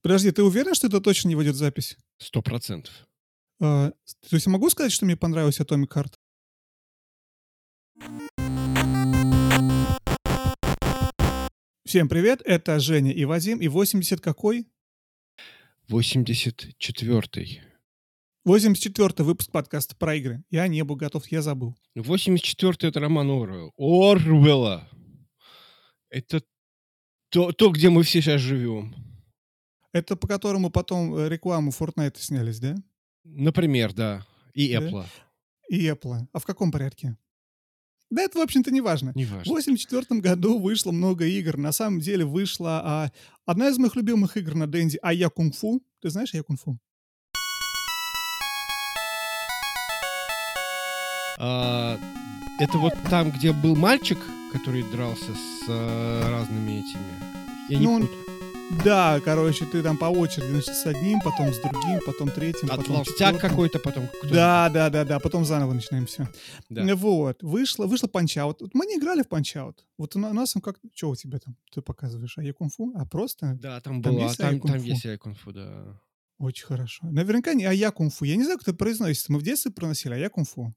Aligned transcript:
Подожди, 0.00 0.30
ты 0.30 0.42
уверен, 0.42 0.74
что 0.74 0.86
это 0.86 1.00
точно 1.00 1.28
не 1.28 1.34
войдет 1.34 1.54
в 1.54 1.58
запись? 1.58 1.96
Сто 2.18 2.40
процентов. 2.40 2.92
А, 3.60 3.90
то 3.90 4.36
есть 4.36 4.46
я 4.46 4.52
могу 4.52 4.70
сказать, 4.70 4.92
что 4.92 5.04
мне 5.04 5.16
понравился 5.16 5.64
Atomic 5.64 5.88
Heart? 5.88 6.14
Всем 11.84 12.08
привет, 12.08 12.42
это 12.44 12.78
Женя 12.78 13.12
и 13.12 13.24
Вадим, 13.24 13.60
и 13.60 13.66
80 13.66 14.20
какой? 14.20 14.68
84-й. 15.90 17.62
84 18.44 19.24
выпуск 19.24 19.50
подкаста 19.50 19.96
про 19.96 20.14
игры. 20.14 20.44
Я 20.50 20.68
не 20.68 20.84
был 20.84 20.96
готов, 20.96 21.26
я 21.28 21.42
забыл. 21.42 21.76
84-й 21.96 22.88
это 22.88 23.00
роман 23.00 23.28
Орвелла. 23.30 23.72
Орвелла. 23.76 24.88
Это 26.10 26.42
то, 27.30 27.52
то, 27.52 27.70
где 27.70 27.90
мы 27.90 28.04
все 28.04 28.20
сейчас 28.22 28.40
живем. 28.40 29.07
Это 29.98 30.16
по 30.16 30.26
которому 30.26 30.70
потом 30.70 31.14
э, 31.16 31.28
рекламу 31.28 31.70
Fortnite 31.70 32.18
снялись, 32.18 32.58
да? 32.60 32.74
Например, 33.24 33.92
да. 33.92 34.26
И 34.54 34.72
Да. 34.72 34.80
Apple. 34.80 35.06
И 35.68 35.86
Apple. 35.86 36.26
А 36.32 36.38
в 36.38 36.44
каком 36.46 36.70
порядке? 36.72 37.16
Да 38.10 38.22
это, 38.22 38.38
в 38.38 38.42
общем-то, 38.42 38.70
не 38.70 38.80
важно. 38.80 39.12
В 39.12 39.16
Неважно. 39.16 39.52
84 39.52 40.20
году 40.20 40.58
вышло 40.58 40.92
много 40.92 41.26
игр. 41.26 41.58
На 41.58 41.72
самом 41.72 42.00
деле 42.00 42.24
вышла 42.24 42.80
а, 42.82 43.12
одна 43.44 43.68
из 43.68 43.76
моих 43.78 43.96
любимых 43.96 44.36
игр 44.38 44.54
на 44.54 44.66
Денди 44.66 44.98
«Ая 45.02 45.28
Кунг 45.28 45.54
Фу». 45.56 45.82
Ты 46.00 46.08
знаешь 46.08 46.34
«Ая 46.34 46.42
Кунг 46.42 46.58
Фу»? 46.62 46.78
А, 51.38 51.98
это 52.58 52.78
вот 52.78 52.94
там, 53.10 53.30
где 53.30 53.52
был 53.52 53.76
мальчик, 53.76 54.18
который 54.52 54.82
дрался 54.90 55.34
с 55.34 55.68
э, 55.68 56.30
разными 56.30 56.80
этими. 56.80 57.68
Я 57.68 57.78
не 57.78 57.84
Ну, 57.84 58.00
путаю. 58.00 58.27
Да, 58.84 59.20
короче, 59.24 59.64
ты 59.64 59.82
там 59.82 59.96
по 59.96 60.06
очереди, 60.06 60.50
значит, 60.50 60.74
с 60.74 60.84
одним, 60.86 61.20
потом 61.20 61.52
с 61.52 61.58
другим, 61.58 62.00
потом 62.04 62.30
третьим, 62.30 62.68
А 62.70 62.76
потом 62.76 62.96
толстяк 62.96 63.40
какой-то 63.40 63.78
потом. 63.78 64.06
кто- 64.08 64.28
Да, 64.28 64.68
да, 64.68 64.90
да, 64.90 65.04
да, 65.04 65.18
потом 65.20 65.44
заново 65.44 65.72
начинаем 65.72 66.06
все. 66.06 66.28
Да. 66.68 66.94
Вот, 66.94 67.42
вышло, 67.42 67.86
вышло 67.86 68.08
Punch-Out. 68.08 68.60
Вот 68.60 68.74
мы 68.74 68.84
не 68.86 68.96
играли 68.98 69.22
в 69.22 69.28
Punch-Out. 69.28 69.86
Вот 69.96 70.16
у 70.16 70.18
на- 70.18 70.30
у 70.30 70.32
нас 70.34 70.54
он 70.54 70.60
как... 70.62 70.78
Что 70.94 71.10
у 71.10 71.16
тебя 71.16 71.38
там? 71.38 71.56
Ты 71.72 71.80
показываешь 71.80 72.36
«Ая 72.38 72.52
Кунг 72.52 72.74
Фу»? 72.74 72.92
А 72.94 73.06
просто 73.06 73.54
Да, 73.60 73.80
там 73.80 74.02
Там 74.02 74.12
было. 74.14 74.24
есть 74.24 74.36
Там, 74.38 74.60
там 74.60 74.76
есть 74.82 75.06
Айкун 75.06 75.34
Фу, 75.34 75.52
да. 75.52 75.98
очень 76.38 76.66
хорошо. 76.66 77.06
Наверняка 77.10 77.54
не 77.54 77.64
«Ая 77.64 77.90
Кунг 77.90 78.12
Фу». 78.12 78.24
Я 78.26 78.36
не 78.36 78.44
знаю, 78.44 78.58
как 78.58 78.68
это 78.68 78.76
произносится. 78.76 79.32
Мы 79.32 79.38
в 79.38 79.42
детстве 79.42 79.72
проносили 79.72 80.12
«Ая 80.12 80.28
Кунг 80.28 80.46
Фу». 80.50 80.74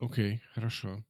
Окей, 0.00 0.42
хорошо. 0.54 1.04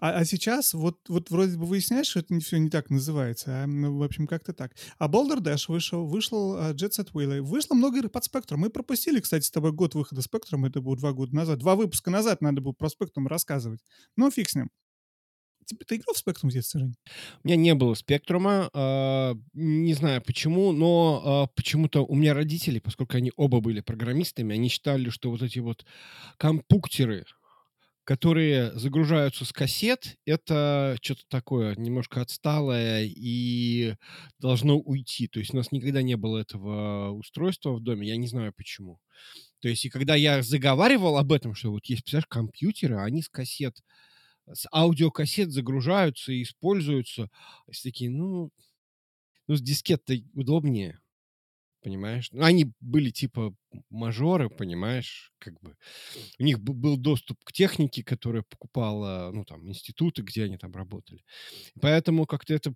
А, 0.00 0.12
а 0.18 0.24
сейчас 0.24 0.74
вот, 0.74 0.98
вот 1.08 1.30
вроде 1.30 1.56
бы 1.56 1.64
выясняешь, 1.66 2.06
что 2.08 2.20
это 2.20 2.38
все 2.40 2.58
не 2.58 2.70
так 2.70 2.90
называется. 2.90 3.62
А, 3.62 3.66
ну, 3.66 3.96
в 3.98 4.02
общем, 4.02 4.26
как-то 4.26 4.52
так. 4.52 4.72
А 4.98 5.08
Boulder 5.08 5.38
Dash 5.40 5.64
вышел, 5.68 6.06
вышел 6.06 6.56
а, 6.56 6.72
Jet 6.72 6.90
Set 6.98 7.12
Wheeler. 7.12 7.42
Вышло 7.42 7.74
много 7.74 7.98
игр 7.98 8.08
под 8.08 8.24
Spectrum. 8.26 8.56
Мы 8.56 8.70
пропустили, 8.70 9.20
кстати, 9.20 9.44
с 9.44 9.50
тобой 9.50 9.72
год 9.72 9.94
выхода 9.94 10.22
Spectrum. 10.22 10.66
Это 10.66 10.80
было 10.80 10.96
два 10.96 11.12
года 11.12 11.34
назад. 11.34 11.58
Два 11.58 11.76
выпуска 11.76 12.10
назад 12.10 12.40
надо 12.40 12.60
было 12.60 12.72
про 12.72 12.88
Spectrum 12.88 13.26
рассказывать. 13.28 13.80
Ну, 14.16 14.30
фиг 14.30 14.48
с 14.48 14.54
ним. 14.54 14.70
Тебе- 15.66 15.84
Ты 15.86 15.96
играл 15.96 16.14
в 16.14 16.26
Spectrum 16.26 16.48
в 16.48 16.52
детстве, 16.52 16.80
Жень? 16.80 16.94
У 17.44 17.48
меня 17.48 17.56
не 17.56 17.74
было 17.74 17.94
спектрума, 17.94 18.70
а, 18.72 19.34
не 19.52 19.94
знаю 19.94 20.20
почему, 20.22 20.72
но 20.72 21.22
а, 21.24 21.46
почему-то 21.54 22.00
у 22.04 22.14
меня 22.16 22.34
родители, 22.34 22.80
поскольку 22.80 23.16
они 23.16 23.30
оба 23.36 23.60
были 23.60 23.80
программистами, 23.80 24.54
они 24.54 24.68
считали, 24.68 25.10
что 25.10 25.30
вот 25.30 25.42
эти 25.42 25.60
вот 25.60 25.84
компуктеры, 26.38 27.24
которые 28.10 28.76
загружаются 28.76 29.44
с 29.44 29.52
кассет, 29.52 30.16
это 30.24 30.98
что-то 31.00 31.22
такое 31.28 31.76
немножко 31.76 32.20
отсталое 32.20 33.04
и 33.04 33.94
должно 34.40 34.80
уйти. 34.80 35.28
То 35.28 35.38
есть 35.38 35.54
у 35.54 35.56
нас 35.56 35.70
никогда 35.70 36.02
не 36.02 36.16
было 36.16 36.38
этого 36.38 37.12
устройства 37.12 37.70
в 37.70 37.80
доме, 37.80 38.08
я 38.08 38.16
не 38.16 38.26
знаю 38.26 38.52
почему. 38.52 38.98
То 39.60 39.68
есть 39.68 39.84
и 39.84 39.90
когда 39.90 40.16
я 40.16 40.42
заговаривал 40.42 41.18
об 41.18 41.30
этом, 41.30 41.54
что 41.54 41.70
вот 41.70 41.86
есть, 41.86 42.02
представляешь, 42.02 42.26
компьютеры, 42.26 42.96
они 43.00 43.22
с 43.22 43.28
кассет, 43.28 43.76
с 44.52 44.66
аудиокассет 44.74 45.52
загружаются 45.52 46.32
и 46.32 46.42
используются, 46.42 47.30
все 47.70 47.90
такие, 47.90 48.10
ну, 48.10 48.50
ну 49.46 49.54
с 49.54 49.62
дискет-то 49.62 50.14
удобнее, 50.34 50.98
понимаешь? 51.82 52.28
Ну, 52.32 52.44
они 52.44 52.72
были 52.80 53.10
типа 53.10 53.54
мажоры, 53.90 54.48
понимаешь, 54.48 55.32
как 55.38 55.60
бы. 55.60 55.76
У 56.38 56.42
них 56.42 56.60
был 56.60 56.96
доступ 56.96 57.42
к 57.44 57.52
технике, 57.52 58.04
которая 58.04 58.42
покупала, 58.42 59.30
ну, 59.32 59.44
там, 59.44 59.68
институты, 59.68 60.22
где 60.22 60.44
они 60.44 60.56
там 60.56 60.72
работали. 60.72 61.24
Поэтому 61.80 62.26
как-то 62.26 62.54
это 62.54 62.74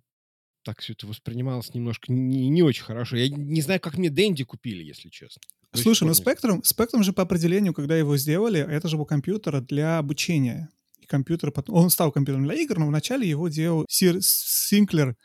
так 0.63 0.81
все 0.81 0.93
это 0.93 1.05
воспринималось 1.05 1.73
немножко 1.75 2.11
не, 2.11 2.49
не 2.49 2.63
очень 2.63 2.83
хорошо. 2.83 3.15
Я 3.15 3.29
не 3.29 3.61
знаю, 3.61 3.79
как 3.79 3.97
мне 3.97 4.09
Дэнди 4.09 4.43
купили, 4.43 4.83
если 4.83 5.09
честно. 5.09 5.41
До 5.71 5.79
Слушай, 5.79 6.07
ну. 6.07 6.11
Spectrum, 6.13 6.61
Spectrum 6.63 7.03
же 7.03 7.13
по 7.13 7.21
определению, 7.21 7.73
когда 7.73 7.95
его 7.95 8.17
сделали, 8.17 8.59
это 8.59 8.87
же 8.87 8.97
был 8.97 9.05
компьютер 9.05 9.61
для 9.61 9.99
обучения. 9.99 10.69
И 10.99 11.05
компьютер. 11.05 11.53
Он 11.67 11.89
стал 11.91 12.11
компьютером 12.11 12.45
для 12.45 12.55
игр, 12.55 12.79
но 12.79 12.87
вначале 12.87 13.29
его 13.29 13.47
делал... 13.47 13.85
Сир 13.87 14.17
Синклер 14.21 15.15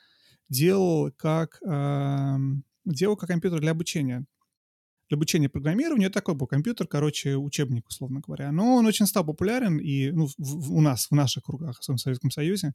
делал 0.51 1.11
как... 1.17 1.59
эм, 1.63 2.65
делал 2.93 3.17
как 3.17 3.29
компьютер 3.29 3.61
для 3.61 3.73
обучения. 3.73 4.27
Для 5.09 5.17
обучения 5.17 5.49
программированию 5.49 6.11
такой 6.11 6.35
был 6.35 6.47
компьютер, 6.47 6.87
короче, 6.87 7.37
учебник, 7.37 7.89
условно 7.89 8.21
говоря. 8.21 8.53
Но 8.53 8.77
он 8.77 8.87
очень 8.87 9.07
стал 9.07 9.25
популярен 9.25 9.79
и 9.79 10.11
ну, 10.13 10.27
в- 10.29 10.35
в- 10.39 10.73
у 10.73 10.81
нас, 10.81 11.09
в 11.11 11.15
наших 11.15 11.45
кругах, 11.45 11.81
особенно 11.81 11.99
в 11.99 12.01
Советском 12.01 12.31
Союзе, 12.31 12.75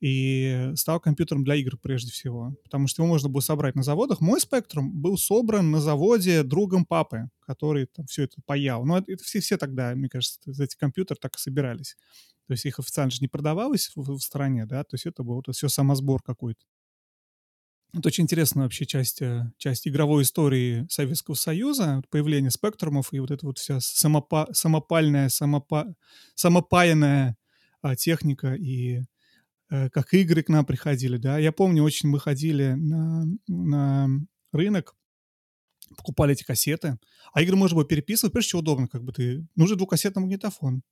и 0.00 0.72
стал 0.74 1.00
компьютером 1.00 1.44
для 1.44 1.54
игр 1.54 1.78
прежде 1.78 2.10
всего, 2.12 2.54
потому 2.64 2.86
что 2.88 3.02
его 3.02 3.08
можно 3.08 3.28
было 3.28 3.40
собрать 3.40 3.74
на 3.76 3.82
заводах. 3.82 4.20
Мой 4.20 4.40
спектрум 4.40 4.92
был 4.92 5.16
собран 5.16 5.70
на 5.70 5.80
заводе 5.80 6.42
другом 6.42 6.84
папы, 6.84 7.30
который 7.40 7.86
там 7.86 8.06
все 8.06 8.24
это 8.24 8.42
паял. 8.44 8.84
Но 8.84 8.98
это, 8.98 9.12
это 9.12 9.24
все, 9.24 9.40
все 9.40 9.56
тогда, 9.56 9.94
мне 9.94 10.08
кажется, 10.08 10.38
эти 10.46 10.76
компьютеры 10.76 11.18
так 11.20 11.36
и 11.36 11.38
собирались. 11.38 11.96
То 12.46 12.52
есть 12.52 12.66
их 12.66 12.78
официально 12.78 13.10
же 13.10 13.18
не 13.20 13.28
продавалось 13.28 13.90
в, 13.94 14.18
в 14.18 14.20
стране, 14.20 14.66
да, 14.66 14.84
то 14.84 14.94
есть 14.94 15.06
это 15.06 15.22
был 15.22 15.42
все 15.52 15.68
самосбор 15.68 16.22
какой-то. 16.22 16.60
Это 17.96 18.08
очень 18.08 18.24
интересная 18.24 18.64
вообще 18.64 18.86
часть, 18.86 19.22
э, 19.22 19.52
часть 19.56 19.86
игровой 19.86 20.24
истории 20.24 20.84
Советского 20.90 21.34
Союза, 21.36 22.02
появление 22.10 22.50
спектрумов 22.50 23.12
и 23.12 23.20
вот 23.20 23.30
эта 23.30 23.46
вот 23.46 23.58
вся 23.58 23.78
самопа- 23.78 24.52
самопальная, 24.52 25.28
самопа- 25.28 25.94
самопаянная 26.34 27.36
а, 27.82 27.94
техника 27.94 28.54
и 28.54 29.02
э, 29.70 29.90
как 29.90 30.12
игры 30.14 30.42
к 30.42 30.48
нам 30.48 30.64
приходили, 30.64 31.18
да. 31.18 31.38
Я 31.38 31.52
помню, 31.52 31.84
очень 31.84 32.08
мы 32.08 32.18
ходили 32.18 32.72
на, 32.72 33.26
на 33.46 34.08
рынок, 34.52 34.96
покупали 35.96 36.32
эти 36.32 36.42
кассеты, 36.42 36.98
а 37.32 37.42
игры 37.42 37.54
можно 37.54 37.76
было 37.76 37.84
переписывать, 37.84 38.32
прежде 38.32 38.48
всего 38.48 38.60
удобно, 38.60 38.88
как 38.88 39.04
бы 39.04 39.12
ты... 39.12 39.46
Нужен 39.54 39.76
двухкассетный 39.76 40.22
магнитофон. 40.22 40.82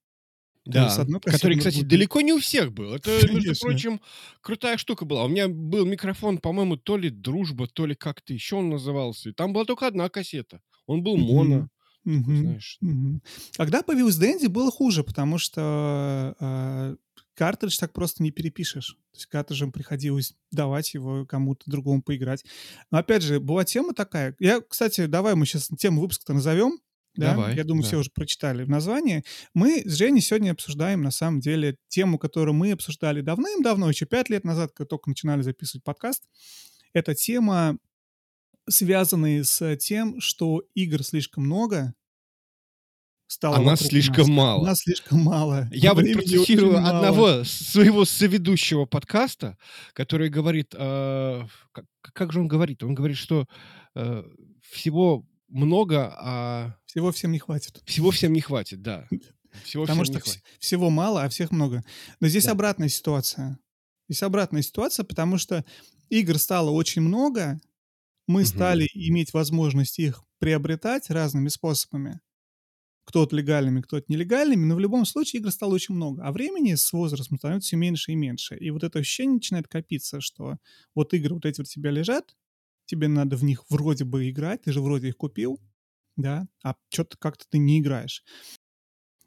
Да, 0.65 0.89
который, 1.25 1.55
на 1.55 1.59
кстати, 1.59 1.75
другую. 1.81 1.91
далеко 1.91 2.21
не 2.21 2.33
у 2.33 2.39
всех 2.39 2.73
был. 2.73 2.95
Это, 2.95 3.11
между 3.11 3.29
Конечно. 3.29 3.69
прочим, 3.69 4.01
крутая 4.41 4.77
штука 4.77 5.05
была. 5.05 5.25
У 5.25 5.29
меня 5.29 5.49
был 5.49 5.85
микрофон, 5.87 6.39
по-моему, 6.39 6.77
то 6.77 6.97
ли 6.97 7.11
«Дружба», 7.11 7.67
то 7.67 7.85
ли 7.87 7.95
как-то 7.97 8.33
еще 8.33 8.57
он 8.57 8.71
назывался. 8.71 9.31
И 9.31 9.33
там 9.33 9.53
была 9.53 9.65
только 9.65 9.87
одна 9.89 10.09
кассета. 10.09 10.61
Он 10.87 11.03
был 11.03 11.17
моно. 11.17 11.69
такой, 12.05 12.17
Мгм. 12.19 12.37
знаешь. 12.37 12.79
Мгм. 12.81 13.23
Когда 13.57 13.83
появилась 13.83 14.17
Дэнди, 14.17 14.47
было 14.47 14.71
хуже, 14.71 15.03
потому 15.05 15.39
что 15.39 16.35
э, 16.41 16.97
картридж 17.35 17.79
так 17.79 17.93
просто 17.93 18.23
не 18.23 18.31
перепишешь. 18.31 18.97
То 19.13 19.17
есть 19.19 19.27
картриджем 19.27 19.73
приходилось 19.73 20.35
давать 20.51 20.95
его 20.95 21.27
кому-то 21.27 21.63
другому 21.71 22.03
поиграть. 22.03 22.45
Но 22.91 22.99
опять 22.99 23.23
же, 23.23 23.41
была 23.41 23.65
тема 23.65 23.95
такая. 23.95 24.37
Я, 24.39 24.61
кстати, 24.61 25.07
давай 25.07 25.35
мы 25.35 25.47
сейчас 25.47 25.69
тему 25.79 26.01
выпуска 26.03 26.33
назовем. 26.33 26.79
Да? 27.15 27.33
Давай, 27.35 27.57
Я 27.57 27.65
думаю, 27.65 27.83
да. 27.83 27.89
все 27.89 27.99
уже 27.99 28.11
прочитали 28.11 28.65
в 28.65 28.69
названии. 28.69 29.25
Мы 29.55 29.83
с 29.85 29.97
Женей 29.97 30.23
сегодня 30.23 30.53
обсуждаем, 30.53 31.03
на 31.03 31.11
самом 31.11 31.41
деле, 31.41 31.77
тему, 31.89 32.19
которую 32.19 32.55
мы 32.55 32.73
обсуждали 32.73 33.21
давным-давно, 33.21 33.89
еще 33.89 34.07
пять 34.07 34.31
лет 34.31 34.45
назад, 34.45 34.73
когда 34.75 34.89
только 34.89 35.11
начинали 35.11 35.43
записывать 35.43 35.85
подкаст. 35.85 36.25
Это 36.95 37.15
тема, 37.15 37.77
связанная 38.69 39.45
с 39.45 39.77
тем, 39.77 40.21
что 40.21 40.63
игр 40.75 41.03
слишком 41.03 41.45
много, 41.45 41.95
стало 43.33 43.57
А 43.57 43.61
нас 43.61 43.81
слишком 43.81 44.31
мало. 44.31 44.65
Нас 44.65 44.81
слишком 44.81 45.21
мало. 45.21 45.69
Я 45.73 45.95
вот 45.95 46.05
процитирую 46.05 46.73
очень 46.73 46.83
мало. 46.83 46.99
одного 46.99 47.45
своего 47.45 48.05
соведущего 48.05 48.85
подкаста, 48.85 49.57
который 49.95 50.29
говорит, 50.29 50.75
э, 50.77 51.43
как, 51.73 51.87
как 52.01 52.33
же 52.33 52.41
он 52.41 52.49
говорит? 52.49 52.83
Он 52.83 52.95
говорит, 52.95 53.17
что 53.17 53.47
э, 53.95 54.23
всего 54.63 55.27
много, 55.53 56.15
а 56.19 56.77
Всего 56.87 57.13
всем 57.13 57.33
не 57.33 57.39
хватит. 57.39 57.83
всего 57.87 58.11
всем 58.11 58.33
не 58.33 58.41
хватит, 58.41 58.83
да. 58.83 59.07
Всего 59.65 59.85
Потому 59.85 60.05
что 60.05 60.19
вс- 60.19 60.39
всего 60.59 60.91
мало, 60.91 61.25
а 61.25 61.29
всех 61.29 61.51
много. 61.51 61.85
Но 62.21 62.29
здесь 62.29 62.47
Да. 62.47 62.53
обратная 62.53 62.89
ситуация. 62.89 63.59
Здесь 64.09 64.23
обратная 64.23 64.63
ситуация, 64.63 65.05
потому 65.05 65.39
что 65.39 65.65
игр 66.09 66.39
стало 66.39 66.71
очень 66.71 67.03
много, 67.03 67.61
мы 68.29 68.43
Мгм. 68.43 68.47
стали 68.47 68.89
иметь 68.95 69.33
возможность 69.35 69.99
их 69.99 70.25
приобретать 70.39 71.11
разными 71.11 71.49
способами. 71.49 72.21
Кто-то 73.05 73.35
легальными, 73.37 73.81
кто-то 73.81 74.07
нелегальными, 74.09 74.65
но 74.65 74.77
в 74.77 74.81
любом 74.81 75.05
случае 75.07 75.41
игр 75.41 75.51
стало 75.51 75.75
очень 75.75 75.95
много. 75.97 76.25
А 76.25 76.33
времени 76.33 76.75
с 76.77 76.93
возрастом 76.93 77.39
становится 77.39 77.69
все 77.69 77.77
меньше 77.77 78.13
и 78.13 78.17
меньше. 78.17 78.57
И 78.57 78.71
вот 78.71 78.85
это 78.85 79.01
ощущение 79.01 79.35
начинает 79.35 79.69
копиться, 79.69 80.21
что 80.21 80.59
вот 80.95 81.13
игры 81.15 81.35
вот 81.35 81.45
эти 81.47 81.61
вот 81.61 81.67
у 81.67 81.71
тебя 81.71 81.91
лежат, 81.91 82.37
тебе 82.93 83.09
надо 83.09 83.37
в 83.37 83.45
них 83.45 83.65
вроде 83.71 84.05
бы 84.05 84.29
играть, 84.29 84.63
ты 84.63 84.73
же 84.73 84.83
вроде 84.83 85.09
их 85.09 85.17
купил, 85.17 85.59
да, 86.17 86.47
а 86.63 86.75
что-то 86.91 87.17
как-то 87.17 87.47
ты 87.49 87.57
не 87.57 87.81
играешь. 87.81 88.23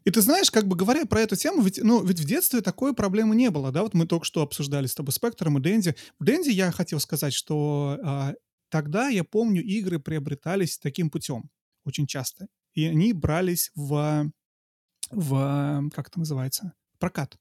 И 0.03 0.11
ты 0.11 0.21
знаешь, 0.21 0.51
как 0.51 0.67
бы 0.67 0.75
говоря 0.75 1.07
про 1.07 1.21
эту 1.21 1.35
тему, 1.35 1.63
ведь, 1.63 1.79
ну, 1.81 2.03
ведь 2.05 2.19
в 2.19 2.25
детстве 2.25 2.61
такой 2.61 2.93
проблемы 2.93 3.35
не 3.35 3.49
было, 3.49 3.71
да, 3.71 3.81
вот 3.81 3.95
мы 3.95 4.05
только 4.05 4.23
что 4.23 4.43
обсуждали 4.43 4.85
с 4.85 4.93
тобой 4.93 5.13
Спектром 5.13 5.57
и 5.57 5.61
Дэнди. 5.61 5.95
В 6.19 6.23
Дэнди 6.23 6.49
я 6.49 6.71
хотел 6.71 6.99
сказать, 6.99 7.33
что 7.33 7.97
а, 8.03 8.33
тогда, 8.69 9.09
я 9.09 9.23
помню, 9.23 9.63
игры 9.63 9.99
приобретались 9.99 10.77
таким 10.77 11.09
путем 11.09 11.49
очень 11.85 12.05
часто. 12.05 12.45
И 12.75 12.85
они 12.85 13.13
брались 13.13 13.71
в, 13.73 14.31
в 15.09 15.89
как 15.91 16.09
это 16.09 16.19
называется, 16.19 16.73
прокат. 16.99 17.35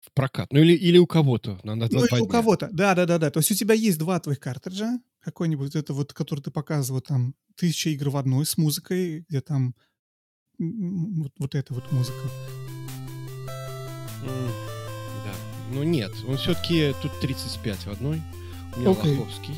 В 0.00 0.12
прокат. 0.14 0.50
Ну 0.50 0.60
или, 0.60 0.72
или 0.72 0.96
у 0.96 1.06
кого-то. 1.06 1.60
На, 1.62 1.74
на 1.74 1.88
ну 1.90 2.06
или 2.06 2.20
у 2.20 2.26
кого-то. 2.26 2.70
Да, 2.72 2.94
да, 2.94 3.04
да, 3.04 3.18
да. 3.18 3.30
То 3.30 3.40
есть 3.40 3.50
у 3.50 3.54
тебя 3.54 3.74
есть 3.74 3.98
два 3.98 4.18
твоих 4.18 4.40
картриджа, 4.40 4.98
какой-нибудь 5.22 5.74
это 5.74 5.94
вот, 5.94 6.12
который 6.12 6.40
ты 6.40 6.50
показывал, 6.50 7.00
там, 7.00 7.34
тысяча 7.56 7.90
игр 7.90 8.10
в 8.10 8.16
одной 8.16 8.44
с 8.44 8.58
музыкой, 8.58 9.24
где 9.28 9.40
там 9.40 9.74
вот, 10.58 11.32
вот 11.38 11.54
эта 11.54 11.74
вот 11.74 11.90
музыка. 11.92 12.28
Mm, 14.24 14.50
да. 15.24 15.34
Ну 15.72 15.82
нет, 15.82 16.12
он 16.26 16.36
все-таки 16.36 16.94
тут 17.02 17.12
35 17.20 17.86
в 17.86 17.90
одной. 17.90 18.22
У 18.76 18.80
меня 18.80 18.90
okay. 18.90 19.18
Лоховский. 19.18 19.54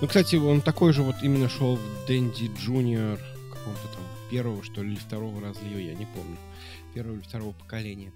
Ну, 0.00 0.06
кстати, 0.06 0.36
он 0.36 0.60
такой 0.60 0.92
же 0.92 1.02
вот 1.02 1.16
именно 1.22 1.48
шел 1.48 1.76
в 1.76 2.06
Дэнди 2.06 2.50
Джуниор 2.58 3.18
какого-то 3.52 3.88
там 3.94 4.02
первого, 4.30 4.62
что 4.62 4.82
ли, 4.82 4.92
или 4.92 4.98
второго 4.98 5.40
разлива, 5.40 5.78
я 5.78 5.94
не 5.94 6.06
помню. 6.06 6.36
Первого 6.94 7.16
или 7.16 7.22
второго 7.22 7.52
поколения. 7.52 8.12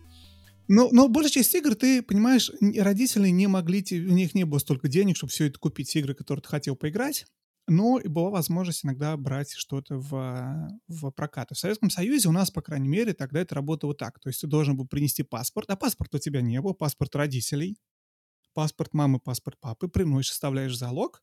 Но, 0.69 0.91
но 0.91 1.09
большая 1.09 1.33
часть 1.33 1.55
игр, 1.55 1.75
ты 1.75 2.03
понимаешь, 2.03 2.51
родители 2.61 3.29
не 3.29 3.47
могли, 3.47 3.85
у 3.91 4.13
них 4.13 4.35
не 4.35 4.45
было 4.45 4.59
столько 4.59 4.89
денег, 4.89 5.17
чтобы 5.17 5.33
все 5.33 5.47
это 5.47 5.59
купить, 5.59 5.95
игры, 5.97 6.15
которые 6.15 6.43
ты 6.43 6.49
хотел 6.49 6.77
поиграть 6.77 7.27
но 7.69 7.99
и 7.99 8.09
была 8.09 8.31
возможность 8.31 8.85
иногда 8.85 9.17
брать 9.17 9.53
что-то 9.53 9.99
в, 9.99 10.69
в 10.89 11.11
прокат. 11.11 11.51
В 11.51 11.59
Советском 11.59 11.91
Союзе 11.91 12.29
у 12.29 12.33
нас, 12.33 12.51
по 12.51 12.61
крайней 12.61 12.89
мере, 12.89 13.15
тогда 13.15 13.41
это 13.41 13.55
работало 13.55 13.95
так. 13.95 14.19
То 14.19 14.29
есть 14.29 14.41
ты 14.41 14.47
должен 14.47 14.77
был 14.77 14.87
принести 14.87 15.23
паспорт, 15.23 15.71
а 15.71 15.77
паспорт 15.77 16.15
у 16.15 16.19
тебя 16.19 16.41
не 16.41 16.61
был, 16.61 16.75
паспорт 16.75 17.15
родителей, 17.15 17.79
паспорт 18.53 18.95
мамы, 18.95 19.21
паспорт 19.21 19.59
папы, 19.61 19.89
приносишь, 19.89 20.31
составляешь 20.31 20.77
залог, 20.77 21.23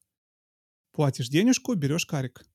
платишь 0.92 1.30
денежку, 1.30 1.74
берешь 1.76 2.06
карик. 2.06 2.46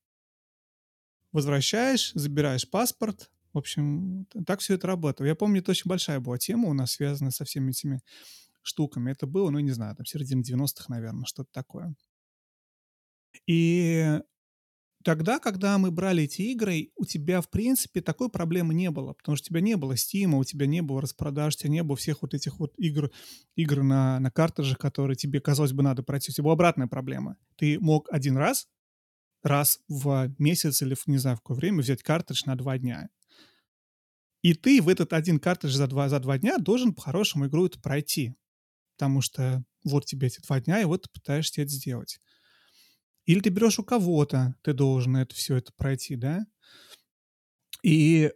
Возвращаешь, 1.31 2.11
забираешь 2.13 2.69
паспорт. 2.69 3.29
В 3.55 3.57
общем, 3.57 4.27
так 4.45 4.59
все 4.59 4.73
это 4.73 4.85
работало. 4.85 5.25
Я 5.25 5.33
помню, 5.33 5.61
это 5.61 5.71
очень 5.71 5.87
большая 5.87 6.19
была 6.19 6.37
тема 6.37 6.67
у 6.67 6.73
нас, 6.73 6.91
связанная 6.91 7.31
со 7.31 7.45
всеми 7.45 7.71
этими 7.71 8.01
штуками. 8.63 9.11
Это 9.11 9.27
было, 9.27 9.49
ну, 9.49 9.59
не 9.59 9.71
знаю, 9.71 9.95
там, 9.95 10.05
середина 10.05 10.41
90-х, 10.41 10.87
наверное, 10.89 11.23
что-то 11.25 11.49
такое. 11.53 11.95
И 13.47 14.19
тогда, 15.05 15.39
когда 15.39 15.77
мы 15.77 15.89
брали 15.89 16.23
эти 16.23 16.41
игры, 16.41 16.89
у 16.97 17.05
тебя, 17.05 17.39
в 17.39 17.49
принципе, 17.49 18.01
такой 18.01 18.29
проблемы 18.29 18.73
не 18.73 18.91
было, 18.91 19.13
потому 19.13 19.37
что 19.37 19.45
у 19.45 19.49
тебя 19.49 19.61
не 19.61 19.77
было 19.77 19.93
Steam, 19.93 20.37
у 20.37 20.43
тебя 20.43 20.65
не 20.65 20.81
было 20.81 21.01
распродаж, 21.01 21.55
у 21.55 21.59
тебя 21.59 21.69
не 21.69 21.83
было 21.83 21.95
всех 21.95 22.23
вот 22.23 22.33
этих 22.33 22.59
вот 22.59 22.73
игр, 22.77 23.09
игр 23.55 23.83
на, 23.83 24.19
на 24.19 24.31
картриджах, 24.31 24.79
которые 24.79 25.15
тебе, 25.15 25.39
казалось 25.39 25.71
бы, 25.71 25.81
надо 25.81 26.03
пройти. 26.03 26.31
У 26.31 26.33
тебя 26.33 26.43
была 26.43 26.55
обратная 26.55 26.87
проблема. 26.87 27.37
Ты 27.55 27.79
мог 27.79 28.09
один 28.11 28.35
раз, 28.35 28.67
раз 29.43 29.79
в 29.87 30.33
месяц 30.39 30.81
или, 30.81 30.95
не 31.07 31.17
знаю, 31.19 31.37
в 31.37 31.41
какое 31.41 31.57
время 31.57 31.79
взять 31.79 32.03
картридж 32.03 32.43
на 32.45 32.55
два 32.57 32.77
дня. 32.77 33.09
И 34.45 34.53
ты 34.53 34.79
в 34.79 34.89
этот 34.89 35.11
один 35.11 35.39
картридж 35.39 35.73
за 35.73 35.87
два, 35.87 36.07
за 36.07 36.19
два 36.19 36.37
дня 36.37 36.59
должен 36.59 36.93
по-хорошему 36.93 37.47
игру 37.47 37.65
это 37.65 37.79
пройти. 37.79 38.35
Потому 38.95 39.21
что 39.21 39.65
вот 39.83 40.05
тебе 40.05 40.27
эти 40.27 40.39
два 40.41 40.59
дня, 40.59 40.79
и 40.79 40.85
вот 40.85 41.01
ты 41.01 41.09
пытаешься 41.09 41.63
это 41.63 41.71
сделать. 41.71 42.19
Или 43.25 43.39
ты 43.39 43.49
берешь 43.49 43.79
у 43.79 43.83
кого-то, 43.83 44.53
ты 44.61 44.73
должен 44.73 45.17
это 45.17 45.33
все 45.33 45.55
это 45.55 45.73
пройти, 45.73 46.15
да? 46.15 46.45
И 47.81 48.31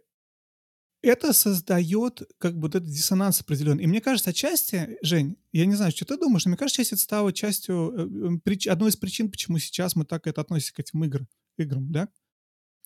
это 1.00 1.32
создает 1.32 2.22
как 2.38 2.54
бы 2.54 2.62
вот 2.62 2.74
этот 2.74 2.90
диссонанс 2.90 3.42
определенный. 3.42 3.84
И 3.84 3.86
мне 3.86 4.00
кажется, 4.00 4.30
отчасти, 4.30 4.98
Жень, 5.02 5.36
я 5.52 5.64
не 5.64 5.76
знаю, 5.76 5.92
что 5.92 6.06
ты 6.06 6.16
думаешь, 6.16 6.44
но 6.44 6.48
мне 6.48 6.58
кажется, 6.58 6.78
часть 6.78 6.92
это 6.92 7.02
стало 7.02 7.32
частью, 7.32 8.34
э, 8.44 8.50
э, 8.52 8.68
одной 8.68 8.90
из 8.90 8.96
причин, 8.96 9.30
почему 9.30 9.60
сейчас 9.60 9.94
мы 9.94 10.04
так 10.04 10.26
это 10.26 10.40
относимся 10.40 10.74
к 10.74 10.80
этим 10.80 11.04
играм, 11.04 11.28
играм, 11.56 11.92
да? 11.92 12.08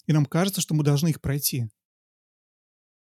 И 0.07 0.13
нам 0.13 0.27
кажется, 0.27 0.61
что 0.61 0.75
мы 0.75 0.85
должны 0.85 1.09
их 1.09 1.23
пройти. 1.23 1.71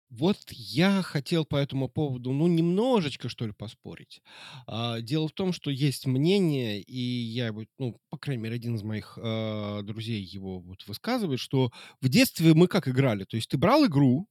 Вот 0.08 0.36
я 0.52 1.02
хотел 1.02 1.44
по 1.44 1.56
этому 1.56 1.88
поводу, 1.88 2.32
ну, 2.32 2.46
немножечко, 2.46 3.28
что 3.28 3.44
ли, 3.46 3.52
поспорить. 3.52 4.22
А, 4.66 5.00
дело 5.00 5.26
в 5.26 5.32
том, 5.32 5.52
что 5.52 5.68
есть 5.70 6.06
мнение, 6.06 6.80
и 6.80 6.96
я, 7.00 7.52
вот, 7.52 7.66
ну, 7.78 7.98
по 8.08 8.16
крайней 8.16 8.42
мере, 8.44 8.54
один 8.54 8.76
из 8.76 8.84
моих 8.84 9.18
а, 9.20 9.82
друзей 9.82 10.22
его 10.22 10.60
вот 10.60 10.86
высказывает, 10.86 11.40
что 11.40 11.72
в 12.00 12.08
детстве 12.08 12.54
мы 12.54 12.68
как 12.68 12.86
играли? 12.86 13.24
То 13.24 13.36
есть 13.36 13.48
ты 13.50 13.58
брал 13.58 13.84
игру, 13.86 14.28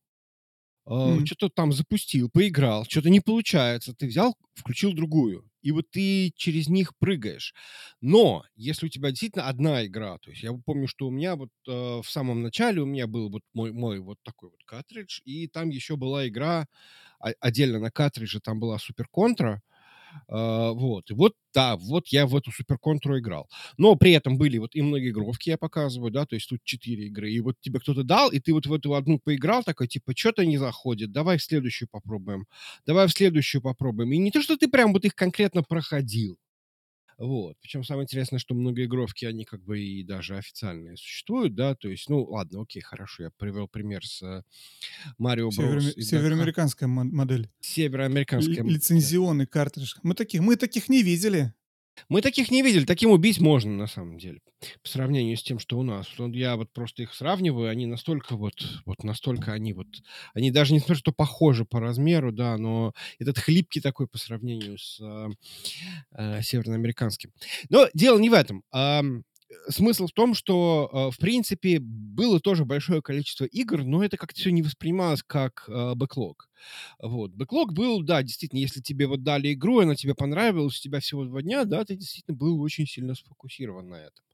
а, 0.86 1.18
Мгм. 1.18 1.26
что-то 1.26 1.50
там 1.50 1.74
запустил, 1.74 2.30
поиграл, 2.30 2.86
что-то 2.86 3.10
не 3.10 3.20
получается, 3.22 3.94
ты 3.96 4.08
взял, 4.08 4.36
включил 4.56 4.94
другую, 4.94 5.50
и 5.66 5.72
вот 5.72 5.90
ты 5.92 6.32
через 6.36 6.70
них 6.70 6.96
прыгаешь. 6.98 7.54
Но 8.02 8.46
если 8.56 8.86
у 8.86 8.90
тебя 8.90 9.10
действительно 9.10 9.48
одна 9.48 9.86
игра, 9.86 10.18
то 10.20 10.30
есть 10.32 10.44
я 10.44 10.54
помню, 10.54 10.88
что 10.88 11.08
у 11.08 11.12
меня 11.12 11.36
вот 11.36 11.50
э, 11.68 11.72
в 11.72 12.06
самом 12.10 12.42
начале 12.44 12.82
у 12.82 12.86
меня 12.86 13.08
был 13.08 13.30
вот 13.30 13.44
мой, 13.54 13.72
мой 13.74 14.00
вот 14.00 14.18
такой 14.24 14.50
вот 14.52 14.64
картридж, 14.66 15.22
и 15.26 15.48
там 15.48 15.70
еще 15.70 15.96
была 15.98 16.28
игра 16.28 16.68
а- 17.20 17.34
отдельно 17.40 17.80
на 17.80 17.92
картридже, 17.92 18.40
там 18.42 18.60
была 18.60 18.78
Супер 18.80 19.08
Контра, 19.10 19.62
а, 19.74 19.75
вот. 20.28 21.12
И 21.12 21.14
вот, 21.14 21.34
да, 21.54 21.78
вот 21.78 22.08
я 22.10 22.28
в 22.28 22.36
эту 22.36 22.52
суперконтру 22.52 23.20
играл. 23.20 23.50
Но 23.78 23.96
при 23.96 24.12
этом 24.12 24.38
были 24.38 24.58
вот 24.58 24.76
и 24.76 24.82
многоигровки 24.82 25.50
я 25.50 25.58
показываю, 25.58 26.12
да, 26.12 26.26
то 26.26 26.36
есть 26.36 26.50
тут 26.50 26.60
четыре 26.64 27.08
игры. 27.08 27.32
И 27.32 27.40
вот 27.40 27.56
тебе 27.62 27.80
кто-то 27.80 28.04
дал, 28.04 28.32
и 28.32 28.40
ты 28.40 28.54
вот 28.54 28.66
в 28.66 28.74
эту 28.74 28.94
одну 28.96 29.20
поиграл, 29.20 29.64
такой, 29.64 29.88
типа, 29.88 30.14
что-то 30.16 30.46
не 30.46 30.58
заходит, 30.58 31.12
давай 31.12 31.38
в 31.38 31.44
следующую 31.44 31.90
попробуем, 31.92 32.46
давай 32.86 33.08
в 33.08 33.12
следующую 33.12 33.62
попробуем. 33.62 34.12
И 34.12 34.18
не 34.18 34.32
то, 34.32 34.42
что 34.42 34.58
ты 34.58 34.68
прям 34.68 34.94
вот 34.94 35.06
их 35.06 35.16
конкретно 35.16 35.64
проходил, 35.64 36.38
вот. 37.18 37.58
Причем 37.62 37.84
самое 37.84 38.04
интересное, 38.06 38.40
что 38.40 38.56
многоигровки, 38.56 39.26
они 39.26 39.46
как 39.46 39.64
бы 39.64 39.80
и 39.80 40.04
даже 40.04 40.38
официальные 40.38 40.98
существуют, 40.98 41.56
да, 41.56 41.76
то 41.76 41.88
есть, 41.90 42.10
ну, 42.10 42.24
ладно, 42.24 42.62
окей, 42.62 42.82
хорошо, 42.82 43.24
я 43.24 43.30
привел 43.38 43.68
пример 43.68 44.06
с 44.06 44.44
Марио 45.18 45.50
Северо- 45.52 45.72
Брос. 45.74 45.94
Североамериканская 45.96 46.88
модель. 46.88 47.50
Североамериканская. 47.62 48.64
Л- 48.64 48.70
лицензионный 48.70 49.46
картридж. 49.48 49.96
Мы 50.04 50.14
таких, 50.16 50.42
мы 50.42 50.56
таких 50.56 50.90
не 50.90 51.04
видели. 51.04 51.54
Мы 52.10 52.22
таких 52.22 52.52
не 52.52 52.62
видели. 52.62 52.86
Таким 52.86 53.12
убить 53.12 53.40
можно, 53.40 53.72
на 53.72 53.88
самом 53.88 54.18
деле. 54.18 54.40
По 54.84 54.90
сравнению 54.90 55.38
с 55.38 55.44
тем, 55.44 55.60
что 55.60 55.78
у 55.78 55.84
нас. 55.84 56.08
Я 56.18 56.56
вот 56.56 56.72
просто 56.72 57.04
их 57.04 57.14
сравниваю, 57.14 57.70
они 57.70 57.86
настолько 57.86 58.36
вот, 58.36 58.56
вот 58.86 59.04
настолько 59.04 59.54
они 59.54 59.74
вот, 59.74 59.88
они 60.34 60.52
даже 60.52 60.74
не 60.74 60.80
смотрят, 60.80 61.00
что 61.00 61.12
похожи 61.12 61.66
по 61.66 61.80
размеру, 61.80 62.32
да, 62.32 62.58
но 62.58 62.94
этот 63.20 63.38
хлипкий 63.38 63.82
такой 63.82 64.08
по 64.08 64.18
сравнению 64.18 64.78
с 64.78 65.00
э, 65.02 65.30
э, 66.18 66.42
североамериканским. 66.42 67.32
Но 67.70 67.88
дело 67.94 68.20
не 68.20 68.30
в 68.30 68.34
этом. 68.34 68.64
А, 68.72 69.02
смысл 69.70 70.08
в 70.08 70.12
том, 70.12 70.34
что, 70.34 70.90
э, 70.92 71.16
в 71.16 71.18
принципе, 71.18 71.80
было 71.80 72.40
тоже 72.40 72.66
большое 72.66 73.02
количество 73.02 73.46
игр, 73.46 73.84
но 73.84 74.04
это 74.04 74.18
как-то 74.18 74.40
все 74.40 74.52
не 74.52 74.62
воспринималось 74.62 75.24
как 75.24 75.66
э, 75.68 75.94
бэклог. 75.96 76.50
Вот. 77.00 77.32
Бэклог 77.32 77.74
был, 77.74 78.02
да, 78.02 78.24
действительно, 78.24 78.60
если 78.60 78.82
тебе 78.82 79.08
вот 79.08 79.24
дали 79.24 79.54
игру, 79.54 79.80
она 79.80 79.96
тебе 79.96 80.16
понравилась, 80.16 80.80
у 80.80 80.82
тебя 80.82 81.00
всего 81.00 81.26
два 81.26 81.42
дня, 81.42 81.66
да, 81.66 81.86
ты 81.86 81.96
действительно 81.96 82.36
был 82.36 82.62
очень 82.62 82.88
сильно 82.88 83.16
сфокусирован 83.16 83.90
на 83.90 83.96
этом. 83.96 84.26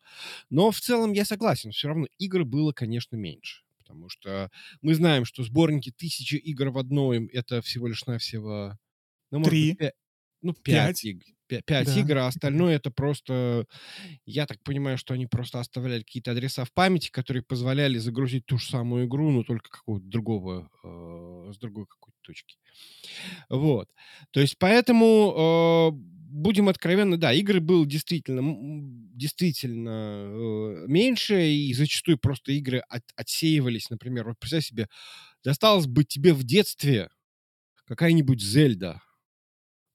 Но 0.50 0.72
в 0.72 0.80
целом 0.80 1.14
я 1.14 1.26
согласен, 1.26 1.72
все 1.72 1.88
равно 1.88 2.08
игр 2.18 2.44
было, 2.44 2.72
конечно, 2.72 3.16
меньше. 3.16 3.64
Потому 3.80 4.10
что 4.10 4.50
мы 4.82 4.96
знаем, 4.96 5.26
что 5.26 5.44
сборники 5.44 5.92
тысячи 5.92 6.36
игр 6.36 6.70
в 6.70 6.78
одной— 6.78 7.28
это 7.34 7.62
всего 7.62 7.88
лишь 7.88 8.06
навсего... 8.06 8.78
Ну, 9.32 9.40
может 9.40 9.52
Три. 9.52 9.74
Быть, 9.74 9.92
ну, 10.42 10.54
пять, 10.54 11.04
игр. 11.04 11.24
Пять 11.66 11.88
да. 11.88 12.00
игр, 12.00 12.18
а 12.18 12.28
остальное 12.28 12.76
это 12.76 12.92
просто... 12.92 13.66
Я 14.26 14.46
так 14.46 14.62
понимаю, 14.64 14.98
что 14.98 15.14
они 15.14 15.28
просто 15.28 15.60
оставляли 15.60 16.02
какие-то 16.02 16.32
адреса 16.32 16.66
в 16.66 16.74
памяти, 16.74 17.10
которые 17.12 17.44
позволяли 17.44 17.98
загрузить 17.98 18.46
ту 18.46 18.58
же 18.58 18.66
самую 18.68 19.08
игру, 19.08 19.32
но 19.32 19.44
только 19.44 19.70
какого-то 19.70 20.06
другого, 20.06 20.70
э, 20.84 21.52
с 21.54 21.58
другой 21.58 21.86
какой-то 21.88 22.18
точки. 22.22 22.58
Вот. 23.50 23.90
То 24.32 24.40
есть 24.40 24.58
поэтому... 24.58 25.92
Э, 25.92 26.22
будем 26.32 26.70
откровенны, 26.70 27.18
да, 27.18 27.34
игры 27.34 27.60
было 27.60 27.86
действительно, 27.86 28.42
действительно 29.14 29.90
э, 29.90 30.86
меньше, 30.88 31.52
и 31.52 31.74
зачастую 31.74 32.18
просто 32.18 32.54
игры 32.54 32.80
от, 32.88 33.04
отсеивались, 33.16 33.90
например, 33.90 34.30
вот 34.30 34.40
представь 34.40 34.66
себе, 34.66 34.88
досталось 35.44 35.88
бы 35.88 36.04
тебе 36.04 36.34
в 36.34 36.44
детстве 36.44 37.10
какая-нибудь 37.86 38.42
Зельда 38.42 39.02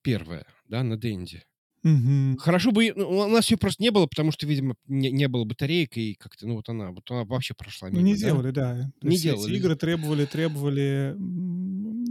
первая, 0.02 0.46
да, 0.68 0.82
на 0.82 0.96
Денде. 0.96 1.44
Угу. 1.85 2.38
Хорошо 2.38 2.73
бы... 2.73 2.92
Ну, 2.96 3.08
у 3.08 3.28
нас 3.28 3.49
ее 3.50 3.56
просто 3.56 3.82
не 3.82 3.90
было, 3.90 4.06
потому 4.06 4.32
что, 4.32 4.46
видимо, 4.46 4.75
не, 4.87 5.11
не 5.11 5.28
было 5.28 5.44
батареек, 5.44 5.96
и 5.96 6.14
как-то, 6.14 6.46
ну, 6.46 6.56
вот 6.56 6.68
она, 6.68 6.90
вот 6.90 7.08
она 7.11 7.25
вообще 7.25 7.54
прошла 7.54 7.90
мимо, 7.90 8.02
Не 8.02 8.14
да? 8.14 8.20
делали, 8.20 8.50
да. 8.50 8.90
То 9.00 9.08
не 9.08 9.16
делали. 9.16 9.52
Эти 9.52 9.61
игры 9.61 9.76
требовали, 9.76 10.25
требовали... 10.25 11.14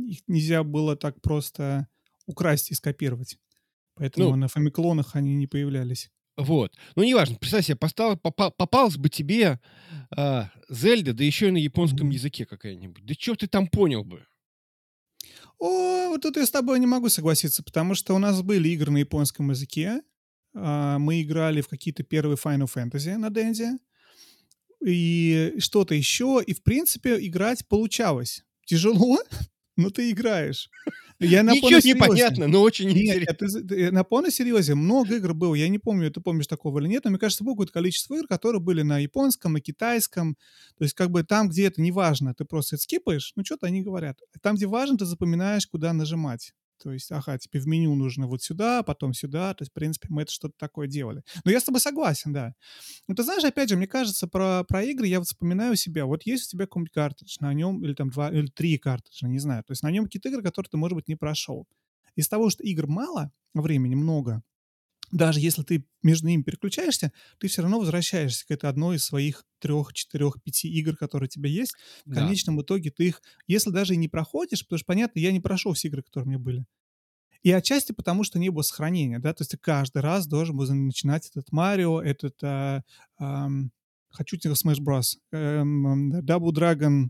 Их 0.09 0.19
нельзя 0.27 0.63
было 0.63 0.95
так 0.95 1.21
просто 1.21 1.87
украсть 2.25 2.71
и 2.71 2.75
скопировать. 2.75 3.37
Поэтому 3.95 4.29
ну, 4.29 4.35
на 4.35 4.47
фамиклонах 4.47 5.15
они 5.15 5.35
не 5.35 5.47
появлялись. 5.47 6.09
Вот. 6.37 6.73
Ну, 6.95 7.03
неважно, 7.03 7.37
представь 7.37 7.65
себе, 7.65 7.77
постал, 7.77 8.17
попа, 8.17 8.51
попалась 8.51 8.97
бы 8.97 9.09
тебе 9.09 9.59
а, 10.15 10.51
Зельда, 10.69 11.13
да 11.13 11.23
еще 11.23 11.47
и 11.47 11.51
на 11.51 11.57
японском 11.57 12.09
языке 12.09 12.45
какая-нибудь. 12.45 13.05
Да 13.05 13.13
что 13.17 13.35
ты 13.35 13.47
там 13.47 13.67
понял 13.67 14.03
бы? 14.03 14.25
О, 15.59 16.09
вот 16.09 16.21
тут 16.21 16.37
я 16.37 16.45
с 16.45 16.51
тобой 16.51 16.79
не 16.79 16.87
могу 16.87 17.09
согласиться, 17.09 17.63
потому 17.63 17.95
что 17.95 18.13
у 18.15 18.19
нас 18.19 18.41
были 18.41 18.69
игры 18.69 18.91
на 18.91 18.97
японском 18.97 19.49
языке. 19.51 20.01
А, 20.53 20.97
Мы 20.99 21.21
играли 21.21 21.61
в 21.61 21.67
какие-то 21.67 22.03
первые 22.03 22.37
Final 22.37 22.69
Fantasy 22.73 23.17
на 23.17 23.29
Денде. 23.29 23.77
И 24.85 25.55
что-то 25.59 25.95
еще. 25.95 26.41
И, 26.45 26.53
в 26.53 26.63
принципе, 26.63 27.17
играть 27.25 27.67
получалось. 27.67 28.43
Тяжело, 28.65 29.19
но 29.77 29.89
ты 29.89 30.11
играешь. 30.11 30.69
Я 31.19 31.43
на 31.43 31.51
Ничего 31.53 31.79
не 31.83 31.95
понятно, 31.95 32.47
но 32.47 32.61
очень 32.61 32.87
Нет, 32.87 32.97
интересно. 33.17 33.31
это 33.31 33.47
ты- 33.67 33.91
на 33.91 34.03
полном 34.03 34.31
серьезе 34.31 34.75
много 34.75 35.15
игр 35.15 35.33
было. 35.33 35.55
Я 35.55 35.69
не 35.69 35.79
помню, 35.79 36.11
ты 36.11 36.19
помнишь 36.21 36.47
такого 36.47 36.79
или 36.79 36.87
нет, 36.87 37.05
но 37.05 37.11
мне 37.11 37.19
кажется, 37.19 37.43
было 37.43 37.53
какое-то 37.53 37.73
количество 37.73 38.15
игр, 38.15 38.27
которые 38.27 38.61
были 38.61 38.81
на 38.81 38.99
японском, 38.99 39.53
на 39.53 39.61
китайском. 39.61 40.35
То 40.77 40.83
есть 40.83 40.93
как 40.93 41.11
бы 41.11 41.23
там, 41.23 41.49
где 41.49 41.67
это 41.67 41.81
не 41.81 41.91
важно, 41.93 42.33
ты 42.35 42.43
просто 42.45 42.75
это 42.75 42.83
скипаешь, 42.83 43.31
ну 43.35 43.45
что-то 43.45 43.67
они 43.67 43.81
говорят. 43.81 44.19
Там, 44.41 44.55
где 44.57 44.67
важно, 44.67 44.97
ты 44.97 45.05
запоминаешь, 45.05 45.67
куда 45.67 45.93
нажимать. 45.93 46.53
То 46.77 46.91
есть, 46.91 47.11
ага, 47.11 47.37
тебе 47.37 47.59
в 47.59 47.67
меню 47.67 47.95
нужно 47.95 48.27
вот 48.27 48.41
сюда, 48.41 48.83
потом 48.83 49.13
сюда. 49.13 49.53
То 49.53 49.63
есть, 49.63 49.71
в 49.71 49.73
принципе, 49.73 50.07
мы 50.09 50.23
это 50.23 50.31
что-то 50.31 50.53
такое 50.57 50.87
делали. 50.87 51.23
Но 51.43 51.51
я 51.51 51.59
с 51.59 51.63
тобой 51.63 51.81
согласен, 51.81 52.33
да. 52.33 52.53
Ну, 53.07 53.15
ты 53.15 53.23
знаешь, 53.23 53.43
опять 53.43 53.69
же, 53.69 53.77
мне 53.77 53.87
кажется, 53.87 54.27
про, 54.27 54.63
про 54.63 54.83
игры 54.83 55.07
я 55.07 55.19
вот 55.19 55.27
вспоминаю 55.27 55.75
себя. 55.75 56.05
Вот 56.05 56.23
есть 56.25 56.47
у 56.47 56.51
тебя 56.51 56.65
какой-нибудь 56.65 56.93
картридж, 56.93 57.37
на 57.39 57.53
нем, 57.53 57.83
или 57.83 57.93
там 57.93 58.09
два, 58.09 58.29
или 58.29 58.47
три 58.47 58.77
картриджа, 58.77 59.27
не 59.27 59.39
знаю. 59.39 59.63
То 59.63 59.71
есть 59.71 59.83
на 59.83 59.91
нем 59.91 60.05
какие-то 60.05 60.29
игры, 60.29 60.43
которые 60.43 60.69
ты, 60.69 60.77
может 60.77 60.95
быть, 60.95 61.07
не 61.07 61.15
прошел. 61.15 61.67
Из 62.15 62.27
того, 62.27 62.49
что 62.49 62.63
игр 62.63 62.87
мало, 62.87 63.31
времени 63.53 63.95
много, 63.95 64.41
даже 65.11 65.39
если 65.39 65.63
ты 65.63 65.85
между 66.03 66.27
ними 66.27 66.41
переключаешься, 66.43 67.11
ты 67.39 67.47
все 67.47 67.61
равно 67.61 67.79
возвращаешься 67.79 68.45
к 68.47 68.51
этой 68.51 68.69
одной 68.69 68.97
из 68.97 69.05
своих 69.05 69.43
трех, 69.59 69.93
четырех, 69.93 70.41
пяти 70.43 70.69
игр, 70.69 70.95
которые 70.97 71.27
у 71.27 71.29
тебя 71.29 71.49
есть. 71.49 71.75
В 72.09 72.13
Да. 72.13 72.13
конечном 72.13 72.61
итоге 72.61 72.91
ты 72.91 73.07
их, 73.07 73.21
если 73.47 73.71
даже 73.71 73.93
и 73.93 73.97
не 73.97 74.07
проходишь, 74.07 74.63
потому 74.65 74.77
что, 74.79 74.85
понятно, 74.85 75.19
я 75.19 75.31
не 75.31 75.39
прошел 75.39 75.73
все 75.73 75.87
игры, 75.87 76.03
которые 76.03 76.25
у 76.27 76.29
меня 76.29 76.39
были. 76.39 76.65
И 77.43 77.51
отчасти 77.51 77.91
потому, 77.91 78.23
что 78.23 78.39
не 78.39 78.49
было 78.49 78.63
сохранения, 78.63 79.19
да, 79.19 79.33
то 79.33 79.41
есть 79.43 79.51
ты 79.51 79.57
каждый 79.57 80.01
раз 80.01 80.27
должен 80.27 80.57
был 80.57 80.67
начинать 80.73 81.29
этот 81.29 81.51
Марио, 81.51 82.01
этот, 82.01 82.35
а, 82.43 82.81
ам, 83.17 83.71
хочу 84.09 84.37
тебе 84.37 84.53
Smash 84.53 84.79
Bros, 84.81 85.17
м, 85.31 86.19
Double 86.21 86.51
Dragon, 86.51 87.09